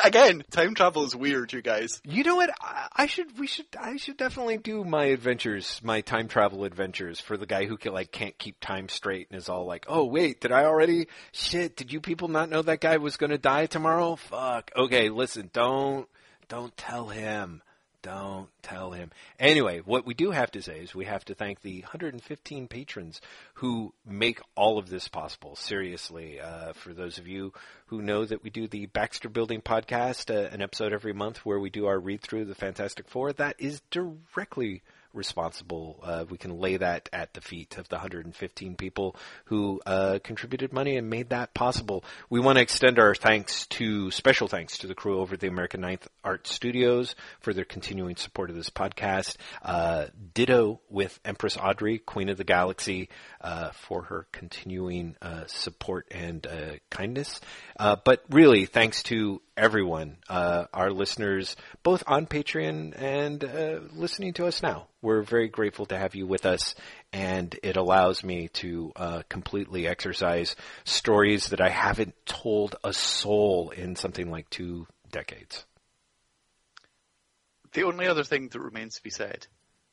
again, 0.05 0.45
time 0.51 0.75
travel 0.75 1.05
is 1.05 1.15
weird, 1.15 1.53
you 1.53 1.63
guys. 1.63 2.01
You 2.05 2.25
know 2.25 2.37
what? 2.37 2.51
I, 2.61 2.89
I 2.95 3.07
should, 3.07 3.39
we 3.39 3.47
should, 3.47 3.67
I 3.81 3.97
should 3.97 4.17
definitely 4.17 4.59
do 4.59 4.85
my 4.85 5.05
adventures, 5.07 5.81
my 5.85 6.01
time 6.01 6.29
travel 6.29 6.65
adventures 6.65 7.21
for 7.21 7.37
the 7.37 7.47
guy 7.47 7.67
who 7.67 7.77
can, 7.77 7.93
like 7.93 8.11
can't 8.13 8.37
keep 8.39 8.61
time 8.61 8.89
straight 8.89 9.29
and 9.31 9.39
is 9.39 9.49
all 9.49 9.65
like, 9.65 9.87
"Oh 9.89 10.05
wait, 10.05 10.41
did 10.41 10.53
I 10.53 10.65
already? 10.65 11.09
Shit! 11.33 11.77
Did 11.77 11.93
you 11.93 12.01
people 12.01 12.29
not 12.29 12.51
know 12.51 12.63
that 12.63 12.81
guy 12.81 12.97
was 12.97 13.17
going 13.17 13.31
to 13.31 13.39
die 13.39 13.67
tomorrow? 13.67 14.17
Fuck. 14.17 14.71
Okay, 14.77 15.09
listen, 15.09 15.51
don't, 15.53 16.09
don't 16.49 16.77
tell 16.77 17.09
him." 17.09 17.63
Don't 18.07 18.47
tell 18.63 18.93
him. 18.93 19.11
Anyway, 19.37 19.81
what 19.85 20.07
we 20.07 20.15
do 20.15 20.31
have 20.31 20.53
to 20.53 20.63
say 20.63 20.79
is 20.79 20.95
we 20.95 21.07
have 21.07 21.25
to 21.25 21.35
thank 21.35 21.63
the 21.63 21.81
115 21.81 22.69
patrons 22.69 23.21
who 23.55 23.93
make 24.07 24.41
all 24.55 24.79
of 24.79 24.89
this 24.89 25.09
possible. 25.09 25.57
Seriously, 25.57 26.41
uh, 26.41 26.73
for 26.73 26.95
those 26.95 27.19
of 27.19 27.27
you 27.27 27.53
who 27.87 28.01
know 28.01 28.25
that 28.25 28.45
we 28.45 28.51
do 28.51 28.69
the 28.69 28.87
Baxter 28.87 29.29
Building 29.29 29.61
podcast, 29.61 30.33
uh, 30.33 30.49
an 30.51 30.63
episode 30.63 30.93
every 30.93 31.15
month 31.15 31.39
where 31.39 31.59
we 31.59 31.69
do 31.69 31.87
our 31.87 31.99
read 31.99 32.21
through 32.21 32.45
the 32.45 32.55
Fantastic 32.55 33.09
Four, 33.09 33.33
that 33.33 33.57
is 33.59 33.83
directly 33.91 34.83
responsible. 35.17 36.01
Uh, 36.03 36.25
we 36.29 36.39
can 36.39 36.59
lay 36.59 36.77
that 36.77 37.09
at 37.13 37.35
the 37.35 37.41
feet 37.41 37.79
of 37.79 37.89
the 37.89 37.97
115 37.97 38.77
people 38.77 39.17
who 39.47 39.81
uh, 39.87 40.19
contributed 40.23 40.73
money 40.73 40.97
and 40.97 41.11
made 41.11 41.31
that 41.31 41.55
possible. 41.55 42.05
We 42.31 42.41
want 42.41 42.57
to 42.57 42.63
extend 42.63 42.99
our 42.99 43.15
thanks 43.15 43.67
to 43.69 44.11
special 44.11 44.49
thanks 44.49 44.79
to 44.79 44.87
the 44.87 44.95
crew 44.95 45.21
over 45.21 45.35
at 45.35 45.41
the 45.41 45.49
American 45.49 45.81
Ninth 45.81 46.07
Art 46.23 46.47
Studios 46.47 47.15
for 47.41 47.53
their 47.53 47.65
continuing 47.65 48.17
support 48.17 48.51
of 48.51 48.57
this 48.57 48.71
podcast. 48.71 49.37
Uh, 49.63 50.07
ditto 50.35 50.81
with 50.89 51.19
Empress 51.25 51.57
Audrey, 51.57 51.99
Queen 51.99 52.29
of 52.29 52.37
the 52.37 52.45
Galaxy, 52.45 53.09
uh, 53.41 53.71
for 53.71 54.03
her 54.03 54.27
continuing 54.33 55.17
uh, 55.23 55.47
support 55.47 56.07
and 56.11 56.47
uh, 56.47 56.75
kindness. 56.91 57.41
but 57.79 58.23
really, 58.31 58.67
thanks 58.67 59.03
to 59.05 59.41
everyone, 59.57 60.19
our 60.29 60.91
listeners, 60.91 61.57
both 61.83 62.03
on 62.07 62.27
Patreon 62.27 63.01
and 63.01 63.91
listening 63.93 64.33
to 64.35 64.47
us 64.47 64.63
now 64.63 64.89
we're 65.07 65.23
very 65.23 65.47
grateful 65.47 65.87
to 65.87 65.97
have 65.97 66.17
you 66.17 66.27
with 66.27 66.45
us, 66.45 66.75
and 67.13 67.57
it 67.63 67.77
allows 67.77 68.25
me 68.25 68.49
to 68.49 68.93
uh, 68.97 69.23
completely 69.29 69.87
exercise 69.87 70.57
stories 70.85 71.51
that 71.51 71.61
I 71.61 71.69
haven't 71.69 72.15
told 72.27 72.75
a 72.83 72.93
soul 72.93 73.71
in 73.71 73.95
something 73.95 74.33
like 74.33 74.51
two 74.51 74.89
decades. 75.13 75.65
The 77.73 77.85
only 77.85 78.09
other 78.09 78.25
thing 78.25 78.49
that 78.49 78.59
remains 78.59 78.97
to 78.97 79.03
be 79.05 79.11
said 79.11 79.47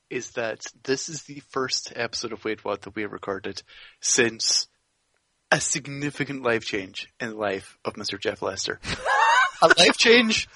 is 0.10 0.32
that 0.32 0.66
this 0.84 1.10
is 1.10 1.24
the 1.24 1.44
first 1.52 1.94
episode 1.96 2.34
of 2.34 2.44
Wait 2.44 2.66
What 2.66 2.82
that 2.82 2.96
we 2.96 3.04
have 3.04 3.12
recorded 3.12 3.62
since 4.00 4.68
a 5.52 5.62
significant 5.62 6.42
life 6.42 6.66
change 6.66 7.08
in 7.20 7.30
the 7.30 7.36
life 7.36 7.78
of 7.86 7.94
Mr. 7.94 8.20
Jeff 8.20 8.42
Lester. 8.42 8.80
a 9.64 9.80
life 9.80 9.98
change 9.98 10.48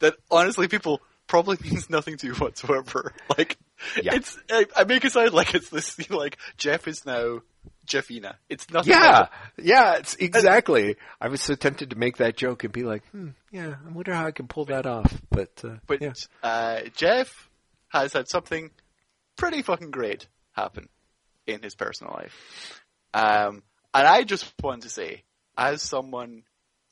that 0.00 0.14
honestly 0.30 0.68
people 0.68 1.00
probably 1.26 1.56
means 1.62 1.90
nothing 1.90 2.16
to 2.18 2.26
you 2.28 2.34
whatsoever. 2.34 3.12
Like, 3.36 3.58
Yeah. 4.02 4.14
it's, 4.14 4.38
I, 4.50 4.66
I 4.76 4.84
make 4.84 5.04
it 5.04 5.12
sound 5.12 5.32
like 5.32 5.54
it's 5.54 5.68
this, 5.70 6.08
like, 6.10 6.38
Jeff 6.56 6.86
is 6.88 7.04
now 7.04 7.40
Jeffina. 7.86 8.34
It's 8.48 8.70
nothing. 8.70 8.92
Yeah, 8.92 9.18
like 9.20 9.30
yeah, 9.58 9.94
it's 9.96 10.14
exactly. 10.16 10.96
I 11.20 11.28
was 11.28 11.40
so 11.42 11.54
tempted 11.54 11.90
to 11.90 11.96
make 11.96 12.16
that 12.18 12.36
joke 12.36 12.64
and 12.64 12.72
be 12.72 12.82
like, 12.84 13.04
hmm, 13.10 13.30
yeah, 13.50 13.74
I 13.86 13.90
wonder 13.92 14.14
how 14.14 14.26
I 14.26 14.30
can 14.30 14.46
pull 14.48 14.64
that 14.66 14.86
off. 14.86 15.12
But, 15.30 15.50
uh, 15.64 15.76
But 15.86 16.00
yeah. 16.02 16.12
uh, 16.42 16.80
Jeff 16.94 17.48
has 17.88 18.12
had 18.12 18.28
something 18.28 18.70
pretty 19.36 19.62
fucking 19.62 19.90
great 19.90 20.26
happen 20.52 20.88
in 21.46 21.62
his 21.62 21.74
personal 21.74 22.12
life. 22.14 22.80
Um, 23.14 23.62
and 23.94 24.06
I 24.06 24.22
just 24.24 24.52
want 24.62 24.82
to 24.82 24.88
say, 24.88 25.22
as 25.56 25.82
someone 25.82 26.42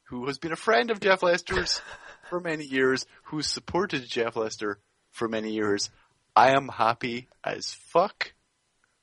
who 0.04 0.26
has 0.26 0.38
been 0.38 0.52
a 0.52 0.56
friend 0.56 0.90
of 0.90 1.00
Jeff 1.00 1.22
Lester's 1.22 1.80
for 2.30 2.40
many 2.40 2.64
years, 2.64 3.06
who's 3.24 3.46
supported 3.46 4.08
Jeff 4.08 4.36
Lester 4.36 4.78
for 5.12 5.28
many 5.28 5.52
years, 5.52 5.90
I 6.34 6.50
am 6.50 6.68
happy 6.68 7.28
as 7.44 7.74
fuck 7.74 8.32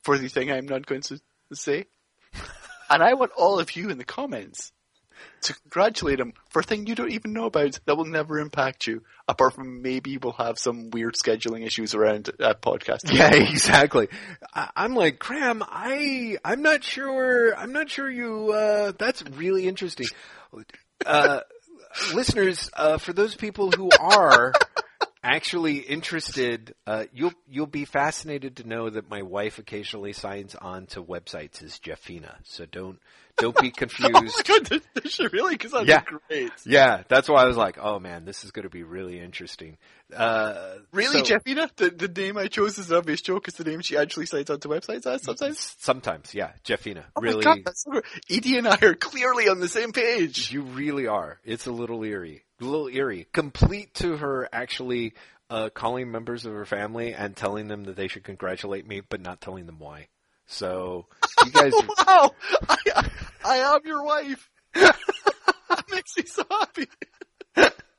for 0.04 0.18
the 0.18 0.28
thing 0.28 0.52
I'm 0.52 0.66
not 0.66 0.86
going 0.86 1.02
to 1.04 1.20
say. 1.54 1.86
And 2.90 3.02
I 3.02 3.14
want 3.14 3.32
all 3.38 3.60
of 3.60 3.76
you 3.76 3.90
in 3.90 3.98
the 3.98 4.04
comments 4.04 4.74
to 5.44 5.54
congratulate 5.54 6.20
him 6.20 6.34
for 6.50 6.60
a 6.60 6.64
thing 6.64 6.88
you 6.88 6.96
don't 6.96 7.12
even 7.12 7.34
know 7.34 7.46
about 7.46 7.80
that 7.86 7.96
will 7.96 8.06
never 8.06 8.40
impact 8.40 8.88
you, 8.88 9.04
apart 9.28 9.54
from 9.54 9.82
maybe 9.82 10.18
we'll 10.18 10.34
have 10.34 10.60
some 10.60 10.90
weird 10.90 11.16
scheduling 11.16 11.66
issues 11.66 11.96
around 11.96 12.30
uh, 12.40 12.54
podcast. 12.54 13.12
Yeah, 13.12 13.34
exactly. 13.34 14.10
I'm 14.54 14.94
like, 14.96 15.20
Graeme, 15.20 15.64
I, 15.66 16.38
I'm 16.44 16.62
not 16.62 16.84
sure, 16.84 17.56
I'm 17.56 17.72
not 17.72 17.90
sure 17.90 18.10
you, 18.10 18.52
uh, 18.52 18.92
that's 18.98 19.24
really 19.24 19.68
interesting. 19.68 20.08
Uh, 21.06 21.42
listeners, 22.14 22.70
uh, 22.74 22.98
for 22.98 23.14
those 23.14 23.36
people 23.36 23.72
who 23.72 23.90
are 24.00 24.54
actually 25.24 25.78
interested, 25.78 26.74
uh, 26.88 27.06
you'll, 27.14 27.34
you'll 27.50 27.68
be 27.68 27.86
fascinated 27.86 28.58
to 28.58 28.68
know 28.68 28.90
that 28.90 29.10
my 29.10 29.22
wife 29.22 29.60
occasionally 29.60 30.14
signs 30.14 30.56
on 30.56 30.88
to 30.88 31.04
websites 31.04 31.62
as 31.64 31.80
Jeffina. 31.80 32.36
So 32.44 32.66
don't, 32.66 33.00
don't 33.38 33.58
be 33.60 33.72
confused. 33.72 34.12
Oh 34.16 34.22
my 34.22 34.32
god, 34.70 34.82
does 34.96 35.12
she 35.12 35.28
really? 35.28 35.56
Because 35.56 35.72
that'd 35.72 35.88
Yeah. 35.88 36.02
great. 36.28 36.52
Yeah, 36.66 37.04
that's 37.08 37.30
why 37.30 37.44
I 37.44 37.46
was 37.46 37.56
like, 37.58 37.78
oh 37.80 38.00
man, 38.00 38.26
this 38.26 38.44
is 38.44 38.52
going 38.52 38.64
to 38.64 38.70
be 38.70 38.84
really 38.84 39.20
interesting. 39.20 39.78
Uh, 40.16 40.76
Really, 40.92 41.24
so- 41.24 41.36
Jeffina? 41.38 41.70
The, 41.76 41.90
the 41.92 42.08
name 42.22 42.38
I 42.38 42.48
chose 42.48 42.78
is 42.78 42.92
an 42.92 42.98
obvious 42.98 43.22
joke. 43.22 43.48
It's 43.48 43.58
the 43.58 43.64
name 43.64 43.82
she 43.82 43.98
actually 43.98 44.26
signs 44.26 44.50
onto 44.50 44.70
websites 44.70 45.06
as 45.08 45.24
sometimes. 45.24 45.76
Sometimes, 45.80 46.34
yeah, 46.34 46.52
Jeffina. 46.66 47.04
Oh 47.16 47.22
really, 47.22 47.38
my 47.46 47.56
god, 47.56 47.60
that's 47.66 47.84
so. 47.84 48.02
Edie 48.30 48.58
and 48.58 48.68
I 48.68 48.78
are 48.82 48.96
clearly 48.96 49.48
on 49.50 49.60
the 49.60 49.70
same 49.70 49.92
page. 49.94 50.52
You 50.52 50.64
really 50.64 51.08
are. 51.08 51.40
It's 51.46 51.68
a 51.68 51.72
little 51.72 52.04
eerie. 52.04 52.44
A 52.62 52.66
little 52.66 52.88
eerie. 52.88 53.28
Complete 53.34 53.94
to 53.96 54.18
her 54.18 54.48
actually 54.54 55.14
uh, 55.50 55.70
calling 55.70 56.12
members 56.12 56.46
of 56.46 56.54
her 56.54 56.66
family 56.66 57.14
and 57.14 57.36
telling 57.36 57.68
them 57.68 57.84
that 57.86 57.96
they 57.96 58.08
should 58.08 58.24
congratulate 58.24 58.88
me, 58.88 59.02
but 59.02 59.20
not 59.20 59.42
telling 59.42 59.66
them 59.66 59.80
why. 59.80 60.08
So, 60.46 61.08
you 61.46 61.52
guys, 61.52 61.74
wow, 61.74 62.32
I, 62.70 62.78
I, 62.96 63.10
I 63.44 63.56
am 63.58 63.82
your 63.86 64.04
wife. 64.04 64.50
that 64.74 64.96
makes 65.92 66.16
me 66.18 66.24
so 66.26 66.44
happy. 66.50 66.88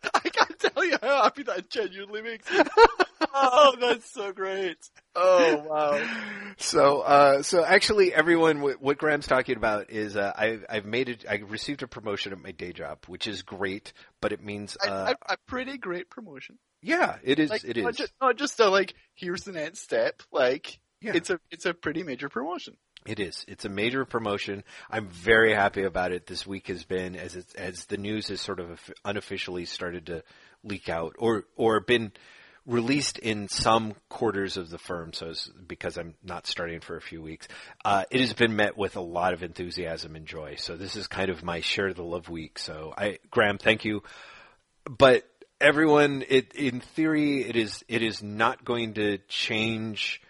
I 0.65 0.68
tell 0.68 0.84
you 0.84 0.97
how 1.02 1.23
happy 1.24 1.42
that 1.44 1.68
genuinely 1.70 2.23
makes 2.23 2.50
me. 2.50 2.58
Oh, 3.34 3.76
that's 3.81 4.10
so 4.12 4.32
great. 4.32 4.76
Oh, 5.15 5.57
wow. 5.66 6.07
so, 6.58 7.00
uh, 7.00 7.42
so 7.42 7.65
actually 7.65 8.12
everyone, 8.12 8.60
what, 8.60 8.99
Graeme's 8.99 9.26
talking 9.26 9.57
about 9.57 9.91
is, 9.91 10.16
uh, 10.16 10.32
I've, 10.36 10.66
I've 10.68 10.84
made 10.84 11.08
it, 11.08 11.24
I 11.31 11.36
received 11.36 11.82
a 11.82 11.86
promotion 11.86 12.32
at 12.32 12.42
my 12.42 12.50
day 12.50 12.73
job, 12.73 12.99
which 13.07 13.26
is 13.26 13.42
great, 13.42 13.92
but 14.20 14.32
it 14.32 14.42
means, 14.44 14.76
I, 14.84 14.89
uh, 14.89 15.15
I, 15.26 15.34
a 15.34 15.36
pretty 15.47 15.78
great 15.78 16.10
promotion. 16.10 16.58
yeah, 16.82 17.16
it 17.23 17.39
is, 17.39 17.50
Like, 17.50 17.65
it 17.65 17.76
not 17.78 17.94
just, 17.94 18.12
not 18.20 18.36
just 18.36 18.58
a, 18.60 18.68
like, 18.68 18.94
here's 19.15 19.44
the 19.44 19.52
next 19.52 19.78
step. 19.81 20.20
Like, 20.32 20.78
Yeah. 21.00 21.12
it's 21.15 21.31
a, 21.31 21.39
it's 21.50 21.65
a 21.65 21.73
pretty 21.73 22.02
major 22.02 22.28
promotion. 22.28 22.76
It 23.07 23.18
is. 23.18 23.44
It's 23.49 23.65
a 23.65 23.68
major 23.68 24.05
promotion. 24.05 24.62
I'm 24.91 25.08
very 25.08 25.55
happy 25.55 25.82
about 25.84 26.12
it. 26.12 26.26
This 26.26 26.47
week 26.47 26.68
has 26.68 26.84
been 26.84 27.16
as 27.16 27.34
it, 27.34 27.47
as 27.57 27.86
the 27.86 27.97
news 27.97 28.28
has 28.28 28.41
sort 28.41 28.60
of 28.60 28.81
unofficially 29.05 29.65
started 29.65 30.07
to 30.07 30.23
leak 30.65 30.89
out, 30.89 31.15
or 31.18 31.44
or 31.57 31.81
been 31.81 32.12
released 32.66 33.18
in 33.18 33.49
some 33.49 33.94
quarters 34.08 34.57
of 34.57 34.70
the 34.70 34.78
firm. 34.78 35.12
So 35.12 35.32
because 35.66 35.97
I'm 35.97 36.15
not 36.23 36.47
starting 36.47 36.81
for 36.81 36.97
a 36.97 37.00
few 37.00 37.20
weeks, 37.20 37.49
uh, 37.84 38.05
it 38.10 38.20
has 38.20 38.32
been 38.32 38.55
met 38.55 38.76
with 38.76 38.97
a 38.97 39.00
lot 39.00 39.34
of 39.34 39.42
enthusiasm 39.42 40.15
and 40.15 40.26
joy. 40.26 40.55
So 40.57 40.76
this 40.76 40.94
is 40.94 41.07
kind 41.08 41.28
of 41.28 41.42
my 41.42 41.60
share 41.60 41.92
the 41.92 42.05
love 42.05 42.28
week. 42.28 42.58
So 42.58 42.94
I, 42.97 43.18
Graeme, 43.31 43.58
thank 43.58 43.84
you. 43.84 44.02
But 44.84 45.28
everyone, 45.60 46.24
it 46.28 46.55
in 46.55 46.81
theory, 46.81 47.42
it 47.42 47.57
is 47.57 47.84
it 47.89 48.02
is 48.02 48.23
not 48.23 48.65
going 48.65 48.94
to 48.94 49.18
change 49.28 50.20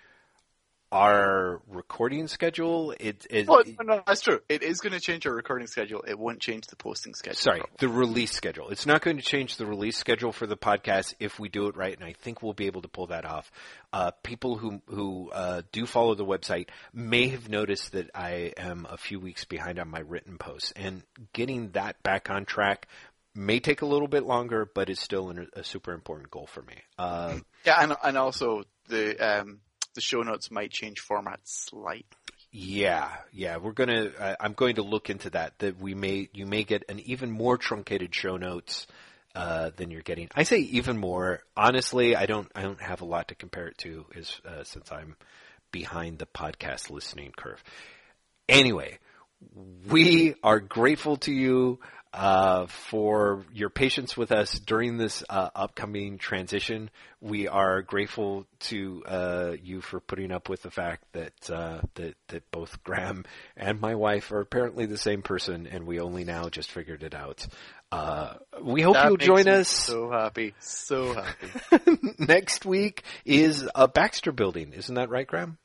our 0.93 1.63
recording 1.69 2.29
schedule. 2.29 2.95
It 3.01 3.27
is 3.31 3.49
Well, 3.49 3.65
no, 3.81 3.97
no, 3.97 4.03
that's 4.07 4.21
true. 4.21 4.41
It 4.51 4.63
is 4.63 4.81
going 4.81 4.93
to 4.93 5.01
change 5.01 5.27
our 5.27 5.33
recording 5.33 5.67
schedule. 5.67 6.05
It 6.07 6.19
won't 6.19 6.39
change 6.39 6.67
the 6.67 6.77
posting 6.77 7.15
schedule. 7.15 7.39
sorry, 7.39 7.61
probably. 7.61 7.77
the 7.81 7.89
release 7.89 8.33
schedule. 8.33 8.69
It's 8.69 8.85
not 8.85 9.01
going 9.01 9.17
to 9.17 9.23
change 9.23 9.57
the 9.57 9.65
release 9.65 9.97
schedule 9.97 10.33
for 10.33 10.47
the 10.47 10.57
podcast 10.57 11.15
if 11.19 11.41
we 11.41 11.49
do 11.49 11.69
it 11.69 11.77
right, 11.77 11.97
and 11.97 12.05
I 12.05 12.13
think 12.13 12.43
we'll 12.43 12.53
be 12.53 12.67
able 12.67 12.83
to 12.83 12.89
pull 12.89 13.07
that 13.07 13.25
off. 13.25 13.51
Uh, 13.91 14.11
people 14.23 14.57
who 14.57 14.83
who 14.87 15.31
uh, 15.31 15.63
do 15.73 15.87
follow 15.87 16.15
the 16.15 16.27
website 16.27 16.69
may 16.93 17.29
have 17.29 17.49
noticed 17.49 17.93
that 17.93 18.11
I 18.15 18.53
am 18.59 18.87
a 18.89 18.99
few 18.99 19.19
weeks 19.19 19.47
behind 19.47 19.79
on 19.79 19.89
my 19.89 20.01
written 20.01 20.37
posts, 20.37 20.73
and 20.77 21.03
getting 21.33 21.71
that 21.71 22.03
back 22.03 22.31
on 22.31 22.45
track 22.45 22.87
may 23.35 23.61
take 23.61 23.81
a 23.81 23.87
little 23.87 24.09
bit 24.09 24.25
longer, 24.25 24.69
but 24.75 24.91
is 24.91 25.01
still 25.01 25.31
an, 25.31 25.49
a 25.55 25.65
super 25.65 25.93
important 25.93 26.31
goal 26.31 26.47
for 26.47 26.61
me. 26.61 26.75
Uh, 26.99 27.39
Yeah, 27.65 27.83
and 27.83 27.97
and 28.05 28.19
also 28.19 28.65
the 28.89 29.17
um 29.19 29.61
the 29.95 30.01
show 30.01 30.23
notes 30.23 30.51
might 30.51 30.71
change 30.71 31.01
format 31.01 31.41
slightly. 31.45 32.05
Yeah, 32.51 33.09
yeah, 33.33 33.57
we're 33.57 33.73
gonna. 33.73 34.11
Uh, 34.19 34.37
I'm 34.39 34.53
going 34.53 34.75
to 34.75 34.83
look 34.83 35.09
into 35.09 35.31
that. 35.31 35.59
That 35.61 35.81
we 35.81 35.95
may, 35.95 36.29
you 36.35 36.45
may 36.45 36.65
get 36.65 36.85
an 36.91 37.01
even 37.01 37.31
more 37.31 37.57
truncated 37.57 38.15
show 38.15 38.37
notes 38.37 38.87
uh, 39.35 39.71
than 39.77 39.91
you're 39.91 40.03
getting. 40.03 40.29
I 40.35 40.43
say 40.43 40.59
even 40.59 40.99
more. 40.99 41.43
Honestly, 41.57 42.15
I 42.15 42.27
don't. 42.27 42.51
I 42.55 42.61
don't 42.61 42.81
have 42.81 43.01
a 43.01 43.07
lot 43.07 43.29
to 43.29 43.35
compare 43.35 43.69
it 43.69 43.79
to, 43.79 44.05
is 44.15 44.41
uh, 44.47 44.65
since 44.65 44.93
I'm 44.93 45.17
behind 45.71 46.19
the 46.19 46.27
podcast 46.27 46.91
listening 46.91 47.33
curve. 47.35 47.65
Anyway, 48.49 48.99
we 49.89 50.35
are 50.43 50.61
grateful 50.61 51.17
to 51.19 51.33
you 51.33 51.81
uh, 52.13 52.67
for 52.67 53.45
your 53.55 53.71
patience 53.71 54.17
with 54.17 54.33
us 54.33 54.59
during 54.59 54.99
this 54.99 55.25
uh, 55.31 55.49
upcoming 55.55 56.19
transition. 56.19 56.91
We 57.21 57.49
are 57.49 57.83
grateful 57.83 58.47
to 58.61 59.03
uh, 59.07 59.53
you 59.63 59.81
for 59.81 60.01
putting 60.01 60.31
up 60.31 60.49
with 60.49 60.63
the 60.63 60.71
fact 60.71 61.05
that 61.13 61.51
uh, 61.51 61.81
that 61.95 62.15
that 62.29 62.51
both 62.51 62.83
Graeme 62.85 63.25
and 63.57 63.81
my 63.81 63.95
wife 63.95 64.31
are 64.33 64.41
apparently 64.41 64.87
the 64.87 64.99
same 64.99 65.23
person, 65.23 65.67
and 65.67 65.87
we 65.87 66.01
only 66.01 66.25
now 66.25 66.49
just 66.49 66.71
figured 66.71 67.03
it 67.03 67.15
out. 67.15 67.47
Uh, 67.91 68.35
we 68.63 68.81
hope 68.81 68.95
That 68.95 69.09
you'll 69.09 69.17
join 69.19 69.49
us 69.49 69.69
So 69.69 70.11
happy, 70.11 70.55
so 70.61 71.15
happy. 71.15 71.99
next 72.19 72.65
week. 72.65 73.03
Is 73.25 73.69
a 73.75 73.87
Baxter 73.87 74.33
Building, 74.33 74.73
isn't 74.73 74.95
that 74.95 75.11
right, 75.11 75.27
Graeme? 75.27 75.59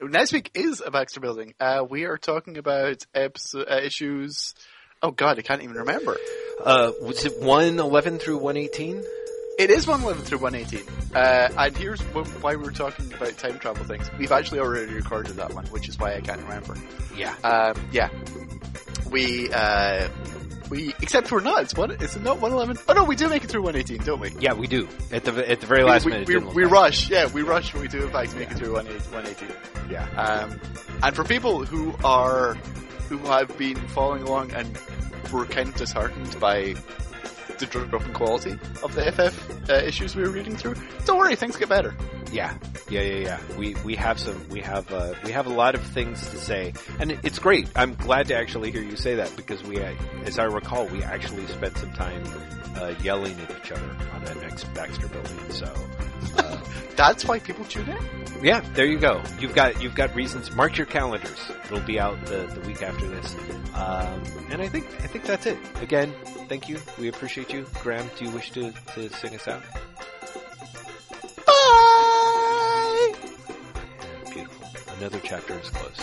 Next 0.00 0.32
week 0.32 0.50
is 0.54 0.80
a 0.84 0.90
Baxter 0.90 1.20
Building. 1.20 1.54
Uh, 1.58 1.84
we 1.88 2.04
are 2.04 2.18
talking 2.18 2.56
about 2.56 3.04
episode, 3.14 3.66
uh, 3.68 3.80
issues. 3.82 4.54
Oh 5.02 5.10
God, 5.10 5.38
I 5.38 5.42
can't 5.42 5.62
even 5.62 5.76
remember. 5.76 6.16
Uh, 6.64 6.92
was 7.00 7.24
it 7.24 7.40
one 7.40 7.78
eleven 7.78 8.18
through 8.18 8.38
one 8.38 8.56
eighteen? 8.56 9.02
It 9.58 9.70
is 9.70 9.88
111 9.88 10.24
through 10.24 10.38
118. 10.38 10.86
Uh, 11.16 11.48
and 11.58 11.76
here's 11.76 12.00
wh- 12.00 12.44
why 12.44 12.54
we 12.54 12.62
were 12.62 12.70
talking 12.70 13.12
about 13.12 13.36
time 13.38 13.58
travel 13.58 13.84
things. 13.84 14.08
We've 14.16 14.30
actually 14.30 14.60
already 14.60 14.92
recorded 14.94 15.34
that 15.34 15.52
one, 15.52 15.66
which 15.66 15.88
is 15.88 15.98
why 15.98 16.14
I 16.14 16.20
can't 16.20 16.40
remember. 16.42 16.76
Yeah. 17.16 17.34
Um, 17.42 17.74
yeah. 17.90 18.08
We, 19.10 19.52
uh, 19.52 20.10
we, 20.70 20.94
except 21.02 21.32
we're 21.32 21.40
not. 21.40 21.62
It's 21.62 21.74
one, 21.74 21.90
is 21.90 22.14
it 22.14 22.22
not 22.22 22.38
111? 22.38 22.84
Oh 22.88 22.92
no, 22.92 23.02
we 23.02 23.16
do 23.16 23.28
make 23.28 23.42
it 23.42 23.50
through 23.50 23.62
118, 23.62 24.06
don't 24.06 24.20
we? 24.20 24.30
Yeah, 24.38 24.52
we 24.52 24.68
do. 24.68 24.86
At 25.10 25.24
the 25.24 25.50
at 25.50 25.60
the 25.60 25.66
very 25.66 25.82
last 25.82 26.04
we, 26.04 26.12
minute. 26.12 26.30
it 26.30 26.44
we, 26.44 26.62
we 26.62 26.64
rush, 26.64 27.10
yeah, 27.10 27.26
we 27.26 27.42
rush 27.42 27.74
when 27.74 27.82
we 27.82 27.88
do 27.88 28.04
in 28.04 28.10
fact 28.10 28.36
make 28.36 28.52
it 28.52 28.58
through 28.58 28.74
118. 28.74 29.12
118. 29.12 29.90
Yeah. 29.90 30.04
Um, 30.22 30.60
and 31.02 31.16
for 31.16 31.24
people 31.24 31.64
who 31.64 31.96
are, 32.04 32.56
who 33.08 33.18
have 33.18 33.56
been 33.58 33.76
following 33.88 34.22
along 34.22 34.52
and 34.52 34.78
were 35.32 35.46
kind 35.46 35.68
of 35.68 35.74
disheartened 35.76 36.38
by 36.40 36.74
the 37.58 37.66
drop 37.66 38.06
in 38.06 38.12
quality 38.12 38.52
of 38.82 38.94
the 38.94 39.10
FF 39.12 39.70
uh, 39.70 39.74
issues 39.74 40.14
we 40.14 40.22
were 40.22 40.30
reading 40.30 40.56
through, 40.56 40.74
don't 41.04 41.18
worry, 41.18 41.34
things 41.34 41.56
get 41.56 41.68
better. 41.68 41.94
Yeah, 42.30 42.56
yeah, 42.90 43.00
yeah, 43.00 43.18
yeah. 43.18 43.40
We 43.56 43.74
we 43.84 43.96
have 43.96 44.18
some. 44.20 44.48
We 44.50 44.60
have 44.60 44.92
uh, 44.92 45.14
we 45.24 45.32
have 45.32 45.46
a 45.46 45.52
lot 45.52 45.74
of 45.74 45.82
things 45.82 46.28
to 46.30 46.36
say, 46.36 46.74
and 47.00 47.18
it's 47.22 47.38
great. 47.38 47.70
I'm 47.74 47.94
glad 47.94 48.28
to 48.28 48.36
actually 48.36 48.70
hear 48.70 48.82
you 48.82 48.96
say 48.96 49.14
that 49.14 49.34
because 49.34 49.62
we, 49.64 49.78
as 50.24 50.38
I 50.38 50.44
recall, 50.44 50.86
we 50.86 51.02
actually 51.02 51.46
spent 51.46 51.78
some 51.78 51.92
time 51.92 52.22
uh, 52.76 52.94
yelling 53.02 53.38
at 53.40 53.50
each 53.50 53.72
other 53.72 53.96
on 54.12 54.24
that 54.24 54.36
next 54.42 54.64
Baxter 54.74 55.08
building. 55.08 55.50
So. 55.50 55.72
That's 56.96 57.24
why 57.24 57.38
people 57.38 57.64
tune 57.64 57.88
in. 57.88 57.98
yeah, 58.42 58.60
there 58.74 58.86
you 58.86 58.98
go. 58.98 59.22
You've 59.38 59.54
got 59.54 59.80
you've 59.80 59.94
got 59.94 60.14
reasons. 60.14 60.50
Mark 60.52 60.76
your 60.76 60.86
calendars. 60.86 61.38
It'll 61.64 61.80
be 61.80 62.00
out 62.00 62.20
the, 62.26 62.46
the 62.46 62.60
week 62.66 62.82
after 62.82 63.06
this. 63.06 63.34
Um, 63.74 64.22
and 64.50 64.60
I 64.60 64.68
think 64.68 64.86
I 65.02 65.06
think 65.06 65.24
that's 65.24 65.46
it. 65.46 65.58
Again, 65.80 66.12
thank 66.48 66.68
you. 66.68 66.78
We 66.98 67.08
appreciate 67.08 67.52
you. 67.52 67.66
Graeme, 67.82 68.10
do 68.18 68.24
you 68.24 68.30
wish 68.32 68.50
to, 68.52 68.72
to 68.94 69.08
sing 69.10 69.34
us 69.34 69.46
out? 69.46 69.62
Bye! 71.46 73.14
Beautiful. 74.32 74.94
Another 74.98 75.20
chapter 75.22 75.58
is 75.58 75.70
closed. 75.70 76.02